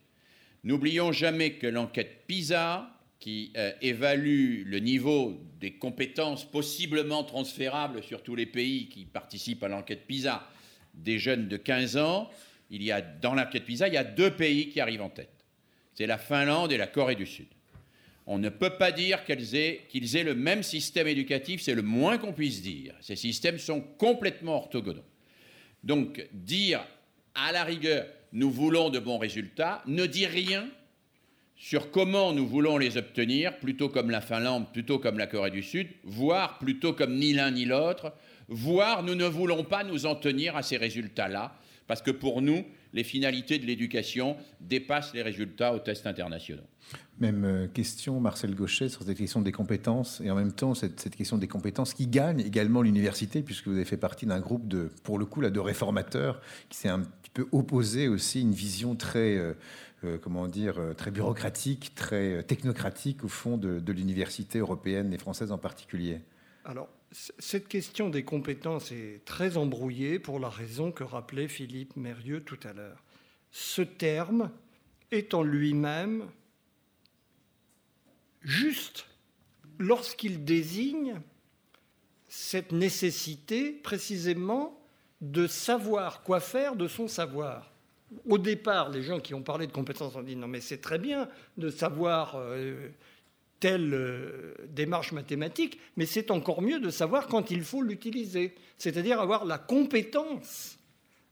N'oublions 0.63 1.11
jamais 1.11 1.53
que 1.53 1.67
l'enquête 1.67 2.25
PISA, 2.27 2.89
qui 3.19 3.51
euh, 3.57 3.71
évalue 3.81 4.63
le 4.65 4.79
niveau 4.79 5.37
des 5.59 5.73
compétences 5.73 6.49
possiblement 6.49 7.23
transférables 7.25 8.01
sur 8.01 8.23
tous 8.23 8.35
les 8.35 8.45
pays 8.45 8.87
qui 8.87 9.05
participent 9.05 9.63
à 9.63 9.67
l'enquête 9.67 10.07
PISA 10.07 10.47
des 10.93 11.19
jeunes 11.19 11.47
de 11.47 11.57
15 11.57 11.97
ans, 11.97 12.29
il 12.69 12.83
y 12.83 12.91
a, 12.91 13.01
dans 13.01 13.33
l'enquête 13.33 13.65
PISA, 13.65 13.87
il 13.87 13.93
y 13.93 13.97
a 13.97 14.03
deux 14.03 14.31
pays 14.31 14.69
qui 14.69 14.79
arrivent 14.79 15.01
en 15.01 15.09
tête. 15.09 15.45
C'est 15.93 16.07
la 16.07 16.17
Finlande 16.17 16.71
et 16.71 16.77
la 16.77 16.87
Corée 16.87 17.15
du 17.15 17.25
Sud. 17.25 17.47
On 18.25 18.37
ne 18.37 18.49
peut 18.49 18.77
pas 18.77 18.91
dire 18.91 19.25
qu'ils 19.25 19.55
aient 19.55 20.23
le 20.23 20.35
même 20.35 20.61
système 20.61 21.07
éducatif, 21.07 21.61
c'est 21.61 21.73
le 21.73 21.81
moins 21.81 22.19
qu'on 22.19 22.31
puisse 22.31 22.61
dire. 22.61 22.93
Ces 23.01 23.15
systèmes 23.15 23.57
sont 23.57 23.81
complètement 23.81 24.57
orthogonaux. 24.57 25.05
Donc 25.83 26.27
dire 26.31 26.85
à 27.33 27.51
la 27.51 27.63
rigueur, 27.63 28.05
nous 28.31 28.51
voulons 28.51 28.89
de 28.89 28.99
bons 28.99 29.17
résultats, 29.17 29.81
ne 29.87 30.05
dit 30.05 30.27
rien 30.27 30.69
sur 31.55 31.91
comment 31.91 32.31
nous 32.31 32.47
voulons 32.47 32.77
les 32.77 32.97
obtenir, 32.97 33.57
plutôt 33.57 33.89
comme 33.89 34.11
la 34.11 34.21
Finlande, 34.21 34.71
plutôt 34.71 34.99
comme 34.99 35.17
la 35.17 35.27
Corée 35.27 35.51
du 35.51 35.63
Sud, 35.63 35.89
voire 36.03 36.57
plutôt 36.59 36.93
comme 36.93 37.15
ni 37.15 37.33
l'un 37.33 37.51
ni 37.51 37.65
l'autre, 37.65 38.13
voire 38.47 39.03
nous 39.03 39.15
ne 39.15 39.25
voulons 39.25 39.63
pas 39.63 39.83
nous 39.83 40.05
en 40.05 40.15
tenir 40.15 40.55
à 40.55 40.63
ces 40.63 40.77
résultats-là, 40.77 41.59
parce 41.89 42.03
que 42.03 42.11
pour 42.11 42.43
nous, 42.43 42.63
les 42.93 43.03
finalités 43.03 43.57
de 43.57 43.65
l'éducation 43.65 44.37
dépassent 44.61 45.11
les 45.15 45.23
résultats 45.23 45.73
aux 45.73 45.79
tests 45.79 46.05
internationaux. 46.05 46.67
Même 47.19 47.43
euh, 47.43 47.67
question, 47.67 48.19
Marcel 48.19 48.53
Gauchet, 48.53 48.89
sur 48.89 49.01
cette 49.01 49.17
question 49.17 49.41
des 49.41 49.51
compétences, 49.51 50.21
et 50.23 50.29
en 50.29 50.35
même 50.35 50.53
temps 50.53 50.75
cette, 50.75 50.99
cette 50.99 51.15
question 51.15 51.39
des 51.39 51.47
compétences 51.47 51.95
qui 51.95 52.05
gagne 52.05 52.41
également 52.41 52.83
l'université, 52.83 53.41
puisque 53.41 53.67
vous 53.67 53.73
avez 53.73 53.85
fait 53.85 53.97
partie 53.97 54.27
d'un 54.27 54.39
groupe 54.39 54.67
de, 54.67 54.91
pour 55.01 55.17
le 55.17 55.25
coup, 55.25 55.41
là, 55.41 55.49
de 55.49 55.59
réformateurs, 55.59 56.41
qui 56.69 56.77
s'est 56.77 56.89
un 56.89 56.99
petit 56.99 57.31
peu 57.33 57.47
opposé 57.51 58.07
aussi 58.07 58.41
une 58.41 58.53
vision 58.53 58.95
très, 58.95 59.35
euh, 59.35 59.53
euh, 60.03 60.19
comment 60.19 60.47
dire, 60.47 60.79
très 60.95 61.09
bureaucratique, 61.09 61.95
très 61.95 62.43
technocratique, 62.43 63.23
au 63.23 63.29
fond, 63.29 63.57
de, 63.57 63.79
de 63.79 63.93
l'université 63.93 64.59
européenne 64.59 65.11
et 65.11 65.17
française 65.17 65.51
en 65.51 65.57
particulier. 65.57 66.19
Alors, 66.65 66.87
cette 67.11 67.67
question 67.67 68.09
des 68.09 68.23
compétences 68.23 68.91
est 68.91 69.23
très 69.25 69.57
embrouillée 69.57 70.19
pour 70.19 70.39
la 70.39 70.49
raison 70.49 70.91
que 70.91 71.03
rappelait 71.03 71.47
Philippe 71.47 71.95
Mérieux 71.95 72.43
tout 72.43 72.59
à 72.63 72.73
l'heure. 72.73 73.03
Ce 73.51 73.81
terme 73.81 74.51
est 75.11 75.33
en 75.33 75.41
lui-même 75.41 76.29
juste 78.41 79.07
lorsqu'il 79.79 80.45
désigne 80.45 81.19
cette 82.27 82.71
nécessité 82.71 83.71
précisément 83.71 84.79
de 85.21 85.47
savoir 85.47 86.21
quoi 86.21 86.39
faire 86.39 86.75
de 86.75 86.87
son 86.87 87.07
savoir. 87.07 87.73
Au 88.27 88.37
départ, 88.37 88.89
les 88.89 89.03
gens 89.03 89.19
qui 89.19 89.33
ont 89.33 89.41
parlé 89.41 89.67
de 89.67 89.71
compétences 89.71 90.15
ont 90.15 90.21
dit 90.21 90.35
non 90.35 90.47
mais 90.47 90.61
c'est 90.61 90.81
très 90.81 90.99
bien 90.99 91.27
de 91.57 91.69
savoir 91.69 92.35
euh, 92.35 92.89
telle 93.59 93.93
euh, 93.93 94.53
démarche 94.69 95.11
mathématique, 95.11 95.79
mais 95.97 96.05
c'est 96.05 96.31
encore 96.31 96.61
mieux 96.61 96.79
de 96.79 96.89
savoir 96.89 97.27
quand 97.27 97.51
il 97.51 97.63
faut 97.63 97.81
l'utiliser, 97.81 98.55
c'est-à-dire 98.77 99.19
avoir 99.19 99.45
la 99.45 99.57
compétence 99.57 100.77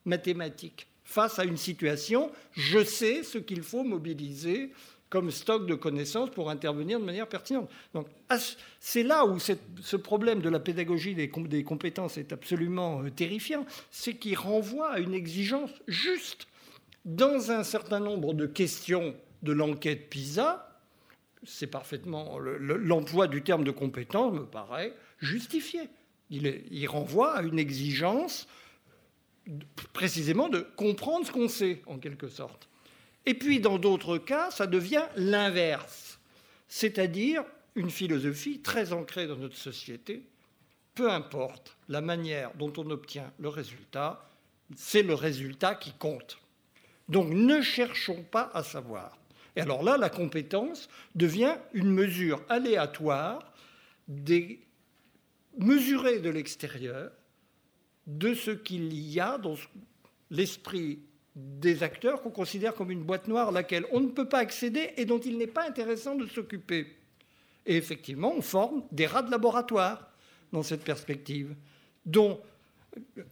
mathématique 0.06 0.88
face 1.04 1.40
à 1.40 1.46
une 1.46 1.58
situation, 1.58 2.32
je 2.52 2.84
sais 2.84 3.24
ce 3.24 3.38
qu'il 3.38 3.64
faut 3.64 3.84
mobiliser 3.84 4.72
comme 5.10 5.32
stock 5.32 5.66
de 5.66 5.76
connaissances 5.76 6.30
pour 6.32 6.50
intervenir 6.50 7.00
de 7.00 7.06
manière 7.06 7.30
pertinente. 7.30 7.70
Donc, 7.94 8.08
c'est 8.82 9.04
là 9.04 9.26
où 9.26 9.40
ce 9.40 9.96
problème 9.96 10.42
de 10.42 10.50
la 10.50 10.60
pédagogie 10.60 11.16
des 11.16 11.64
compétences 11.64 12.18
est 12.18 12.34
absolument 12.34 13.02
euh, 13.02 13.10
terrifiant, 13.10 13.66
c'est 13.90 14.16
qu'il 14.16 14.36
renvoie 14.36 14.92
à 14.92 15.00
une 15.00 15.14
exigence 15.14 15.72
juste. 15.88 16.48
Dans 17.06 17.52
un 17.52 17.64
certain 17.64 18.02
nombre 18.02 18.34
de 18.34 18.46
questions 18.46 19.16
de 19.44 19.54
l'enquête 19.54 20.10
PISA, 20.10 20.67
c'est 21.48 21.68
parfaitement 21.68 22.38
le- 22.38 22.58
le- 22.58 22.78
l'emploi 22.78 23.28
du 23.28 23.42
terme 23.42 23.64
de 23.64 23.72
compétence 23.72 24.34
me 24.34 24.46
paraît 24.46 24.94
justifié. 25.20 25.82
Il, 26.30 26.88
renvoie 26.88 27.38
à 27.38 27.42
une 27.42 27.58
exigence 27.58 28.48
précisément 29.94 30.50
de 30.50 30.60
comprendre 30.76 31.26
ce 31.26 31.32
qu'on 31.32 31.48
sait, 31.48 31.82
en 31.86 31.98
quelque 31.98 32.28
sorte. 32.28 32.68
Et 33.26 33.34
puis, 33.34 33.60
dans 33.62 33.78
d'autres 33.78 34.18
cas, 34.18 34.52
ça 34.52 34.68
devient 34.68 35.06
l'inverse, 35.16 36.20
c'est-à-dire 36.68 37.44
une 37.76 37.90
philosophie 37.90 38.60
très 38.60 38.92
ancrée 38.92 39.28
dans 39.28 39.38
notre 39.38 39.56
société. 39.56 40.24
Peu 40.96 41.10
importe 41.12 41.78
la 41.88 42.02
manière 42.02 42.52
dont 42.56 42.74
on 42.78 42.90
obtient 42.90 43.32
le 43.40 43.50
résultat, 43.50 44.30
c'est 44.76 45.04
le 45.04 45.14
résultat 45.14 45.76
qui 45.76 45.94
compte. 45.94 46.40
Donc 47.08 47.30
ne 47.30 47.62
cherchons 47.62 48.24
pas 48.24 48.50
à 48.54 48.64
savoir. 48.64 49.18
Et 49.58 49.62
alors 49.62 49.82
là, 49.82 49.98
la 49.98 50.12
compétence 50.12 50.88
devient 51.16 51.56
une 51.74 51.90
mesure 51.90 52.44
aléatoire 52.48 53.52
mesurée 55.58 56.20
de 56.20 56.30
l'extérieur 56.30 57.12
de 58.06 58.36
ce 58.36 58.52
qu'il 58.52 58.94
y 58.94 59.20
a 59.20 59.40
dans 59.40 59.56
l'esprit 60.30 61.00
des 61.36 61.82
acteurs 61.82 62.22
qu'on 62.22 62.30
considère 62.30 62.76
comme 62.76 62.92
une 62.92 63.02
boîte 63.02 63.28
noire 63.28 63.48
à 63.48 63.52
laquelle 63.52 63.88
on 63.92 64.00
ne 64.00 64.10
peut 64.10 64.30
pas 64.30 64.38
accéder 64.38 64.92
et 64.96 65.06
dont 65.06 65.20
il 65.20 65.40
n'est 65.40 65.48
pas 65.48 65.68
intéressant 65.68 66.14
de 66.14 66.28
s'occuper. 66.28 66.96
Et 67.66 67.78
effectivement, 67.78 68.36
on 68.38 68.44
forme 68.44 68.84
des 68.92 69.08
rats 69.08 69.24
de 69.24 69.32
laboratoire 69.32 70.12
dans 70.54 70.62
cette 70.62 70.84
perspective, 70.84 71.56
dont 72.06 72.40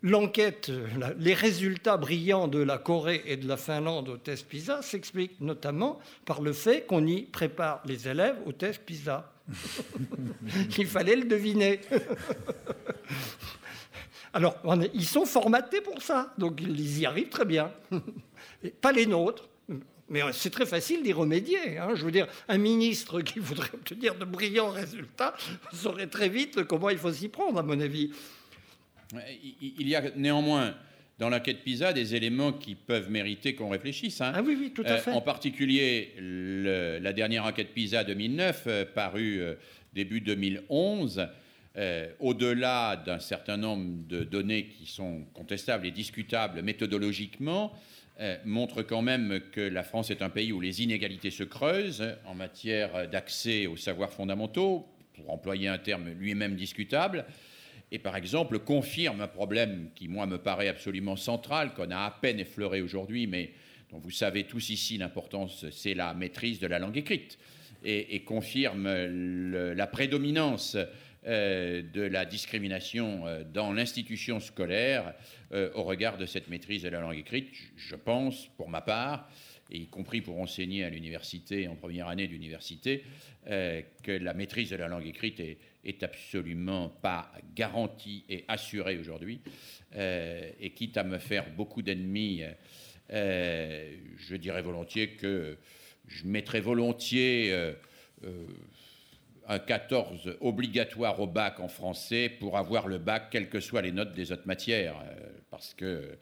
l'enquête, 0.02 0.72
les 1.20 1.34
résultats 1.34 1.98
brillants 1.98 2.48
de 2.48 2.60
la 2.60 2.78
Corée 2.78 3.22
et 3.26 3.38
de 3.38 3.48
la 3.48 3.58
Finlande 3.58 4.10
au 4.10 4.18
test 4.18 4.48
PISA 4.48 4.82
s'expliquent 4.82 5.40
notamment 5.42 6.00
par 6.26 6.42
le 6.42 6.54
fait 6.54 6.86
qu'on 6.86 7.06
y 7.06 7.24
prépare 7.24 7.82
les 7.86 8.08
élèves 8.08 8.36
au 8.46 8.52
test 8.52 8.82
PISA. 8.86 9.32
Il 10.78 10.88
fallait 10.88 11.16
le 11.16 11.26
deviner. 11.26 11.80
Alors, 14.34 14.58
est- 14.82 14.92
ils 14.94 15.06
sont 15.06 15.26
formatés 15.26 15.82
pour 15.82 16.02
ça, 16.02 16.34
donc 16.38 16.60
ils 16.62 17.00
y 17.00 17.06
arrivent 17.06 17.30
très 17.30 17.46
bien. 17.46 17.72
Pas 18.82 18.92
les 18.92 19.06
nôtres. 19.06 19.48
Mais 20.08 20.22
c'est 20.34 20.52
très 20.52 20.68
facile 20.68 21.02
d'y 21.02 21.14
remédier. 21.14 21.80
hein. 21.80 21.96
Je 21.96 22.06
veux 22.06 22.12
dire, 22.12 22.28
un 22.48 22.60
ministre 22.60 23.22
qui 23.22 23.40
voudrait 23.40 23.72
obtenir 23.74 24.14
de 24.16 24.24
brillants 24.26 24.70
résultats 24.70 25.34
saurait 25.74 26.06
très 26.08 26.30
vite 26.30 26.64
comment 26.66 26.90
il 26.92 26.98
faut 27.00 27.12
s'y 27.12 27.28
prendre, 27.28 27.58
à 27.60 27.64
mon 27.64 27.80
avis. 27.80 28.12
Il 29.62 29.88
y 29.88 29.96
a 29.96 30.04
néanmoins 30.16 30.76
dans 31.20 31.30
l'enquête 31.30 31.64
PISA 31.64 31.94
des 31.94 32.16
éléments 32.16 32.52
qui 32.52 32.76
peuvent 32.76 33.10
mériter 33.10 33.56
qu'on 33.56 33.70
réfléchisse. 33.70 34.20
hein. 34.22 34.34
Ah 34.36 34.42
oui, 34.42 34.58
oui, 34.60 34.72
tout 34.76 34.84
à 34.86 34.92
Euh, 34.94 34.98
fait. 34.98 35.12
en 35.12 35.22
particulier, 35.22 36.12
le- 36.20 37.00
la 37.02 37.14
dernière 37.14 37.46
enquête 37.46 37.74
PISA 37.74 38.04
2009, 38.04 38.64
euh, 38.68 38.86
parue 38.86 39.40
euh, 39.40 39.56
début 39.94 40.20
2011, 40.20 41.28
euh, 41.78 42.08
au-delà 42.20 42.98
d'un 42.98 43.20
certain 43.20 43.56
nombre 43.58 44.06
de 44.10 44.24
données 44.24 44.66
qui 44.66 44.86
sont 44.88 45.22
contestables 45.34 45.86
et 45.86 45.92
discutables 45.92 46.62
méthodologiquement, 46.62 47.72
montre 48.46 48.82
quand 48.82 49.02
même 49.02 49.42
que 49.52 49.60
la 49.60 49.84
France 49.84 50.10
est 50.10 50.22
un 50.22 50.30
pays 50.30 50.54
où 50.54 50.62
les 50.62 50.82
inégalités 50.82 51.32
se 51.32 51.44
creusent 51.44 52.16
en 52.26 52.34
matière 52.34 53.10
d'accès 53.10 53.68
aux 53.68 53.76
savoirs 53.76 54.14
fondamentaux, 54.14 54.88
pour 55.16 55.30
employer 55.34 55.68
un 55.68 55.78
terme 55.78 56.10
lui-même 56.18 56.56
discutable, 56.56 57.26
et 57.92 58.00
par 58.00 58.16
exemple 58.16 58.60
confirme 58.60 59.22
un 59.22 59.28
problème 59.28 59.90
qui, 59.96 60.08
moi, 60.08 60.26
me 60.26 60.38
paraît 60.38 60.68
absolument 60.68 61.16
central, 61.16 61.74
qu'on 61.74 61.92
a 61.92 62.00
à 62.00 62.12
peine 62.12 62.40
effleuré 62.40 62.82
aujourd'hui, 62.82 63.28
mais 63.28 63.52
dont 63.92 64.00
vous 64.00 64.12
savez 64.12 64.46
tous 64.46 64.70
ici 64.70 64.98
l'importance, 64.98 65.66
c'est 65.72 65.94
la 65.94 66.14
maîtrise 66.14 66.60
de 66.60 66.68
la 66.68 66.80
langue 66.80 66.98
écrite, 66.98 67.38
et, 67.84 68.22
confirme 68.22 68.88
la 69.74 69.88
prédominance 69.88 70.76
euh, 71.28 71.82
de 71.82 72.04
la 72.04 72.24
discrimination 72.24 73.26
euh, 73.26 73.44
dans 73.44 73.74
l'institution 73.74 74.40
scolaire 74.40 75.16
euh, 75.54 75.72
au 75.74 75.82
regard 75.82 76.20
de 76.20 76.28
cette 76.28 76.50
maîtrise 76.50 76.84
de 76.84 76.90
la 76.90 77.00
langue 77.00 77.18
écrite. 77.18 77.50
Je 77.76 77.96
pense, 77.96 78.48
pour 78.58 78.70
ma 78.70 78.82
part, 78.82 79.28
et 79.72 79.78
y 79.80 79.88
compris 79.88 80.22
pour 80.22 80.40
enseigner 80.40 80.84
à 80.84 80.90
l'université, 80.92 81.68
en 81.68 81.74
première 81.74 82.10
année 82.10 82.28
d'université, 82.28 83.04
que 83.48 84.12
la 84.12 84.36
maîtrise 84.36 84.70
de 84.70 84.76
la 84.76 84.88
langue 84.88 85.08
écrite 85.08 85.40
est, 85.40 85.58
est 85.86 86.04
absolument 86.04 86.90
pas 86.90 87.32
garantie 87.56 88.26
et 88.30 88.44
assurée 88.48 88.98
aujourd'hui. 88.98 89.42
Euh, 89.96 90.50
et 90.60 90.72
quitte 90.72 90.98
à 90.98 91.04
me 91.04 91.20
faire 91.20 91.50
beaucoup 91.56 91.82
d'ennemis, 91.82 92.42
euh, 93.12 93.96
je 94.18 94.36
dirais 94.36 94.62
volontiers 94.62 95.12
que 95.12 95.58
je 96.08 96.26
mettrais 96.26 96.60
volontiers 96.60 97.52
euh, 97.52 97.74
un 99.48 99.60
14 99.60 100.38
obligatoire 100.42 101.20
au 101.20 101.28
bac 101.28 101.60
en 101.60 101.68
français 101.68 102.30
pour 102.30 102.58
avoir 102.58 102.88
le 102.88 102.98
bac, 102.98 103.30
quelles 103.32 103.50
que 103.50 103.60
soient 103.60 103.82
les 103.82 103.92
notes 103.92 104.14
des 104.14 104.32
autres 104.32 104.48
matières. 104.48 104.96
parce 105.50 105.74
que 105.74 106.18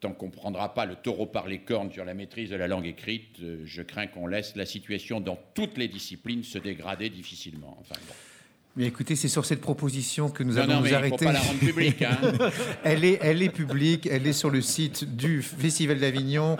tant 0.00 0.12
qu'on 0.12 0.26
ne 0.26 0.32
prendra 0.32 0.74
pas 0.74 0.86
le 0.86 0.96
taureau 0.96 1.26
par 1.26 1.46
les 1.46 1.60
cornes 1.60 1.92
sur 1.92 2.04
la 2.04 2.14
maîtrise 2.14 2.50
de 2.50 2.56
la 2.56 2.66
langue 2.66 2.86
écrite, 2.86 3.38
je 3.64 3.82
crains 3.82 4.06
qu'on 4.06 4.26
laisse 4.26 4.56
la 4.56 4.66
situation 4.66 5.20
dans 5.20 5.38
toutes 5.54 5.78
les 5.78 5.88
disciplines 5.88 6.42
se 6.42 6.58
dégrader 6.58 7.10
difficilement. 7.10 7.76
Enfin, 7.80 8.00
bon. 8.06 8.14
Mais 8.76 8.86
écoutez, 8.86 9.14
c'est 9.14 9.28
sur 9.28 9.44
cette 9.46 9.60
proposition 9.60 10.28
que 10.30 10.42
nous 10.42 10.54
Non, 10.54 10.62
allons 10.62 10.72
non, 10.72 10.76
nous 10.78 10.82
mais 10.84 10.88
il 10.88 10.92
ne 10.92 10.96
arrêter. 10.98 11.18
faut 11.18 11.24
pas 11.26 11.32
la 11.32 11.40
rendre 11.40 11.58
publique. 11.60 12.02
hein. 12.02 12.18
elle, 12.84 13.04
est, 13.04 13.18
elle 13.22 13.40
est 13.42 13.48
publique, 13.48 14.06
elle 14.06 14.26
est 14.26 14.32
sur 14.32 14.50
le 14.50 14.60
site 14.60 15.04
du 15.16 15.42
Festival 15.42 16.00
d'Avignon. 16.00 16.56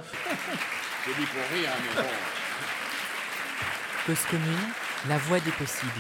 Je 1.06 1.10
dis 1.10 1.26
pour 1.26 1.58
rire, 1.58 1.70
hein, 1.70 1.82
mais 1.96 2.02
bon. 2.02 2.08
Cause 4.06 4.24
commune, 4.30 4.68
la 5.08 5.18
voie 5.18 5.40
des 5.40 5.50
possibles. 5.50 5.90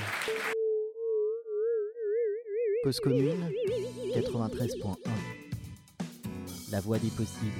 Cause 2.84 3.00
commune, 3.00 3.50
93.1. 4.14 4.96
La 6.70 6.80
voie 6.80 6.98
des 6.98 7.08
possibles. 7.08 7.50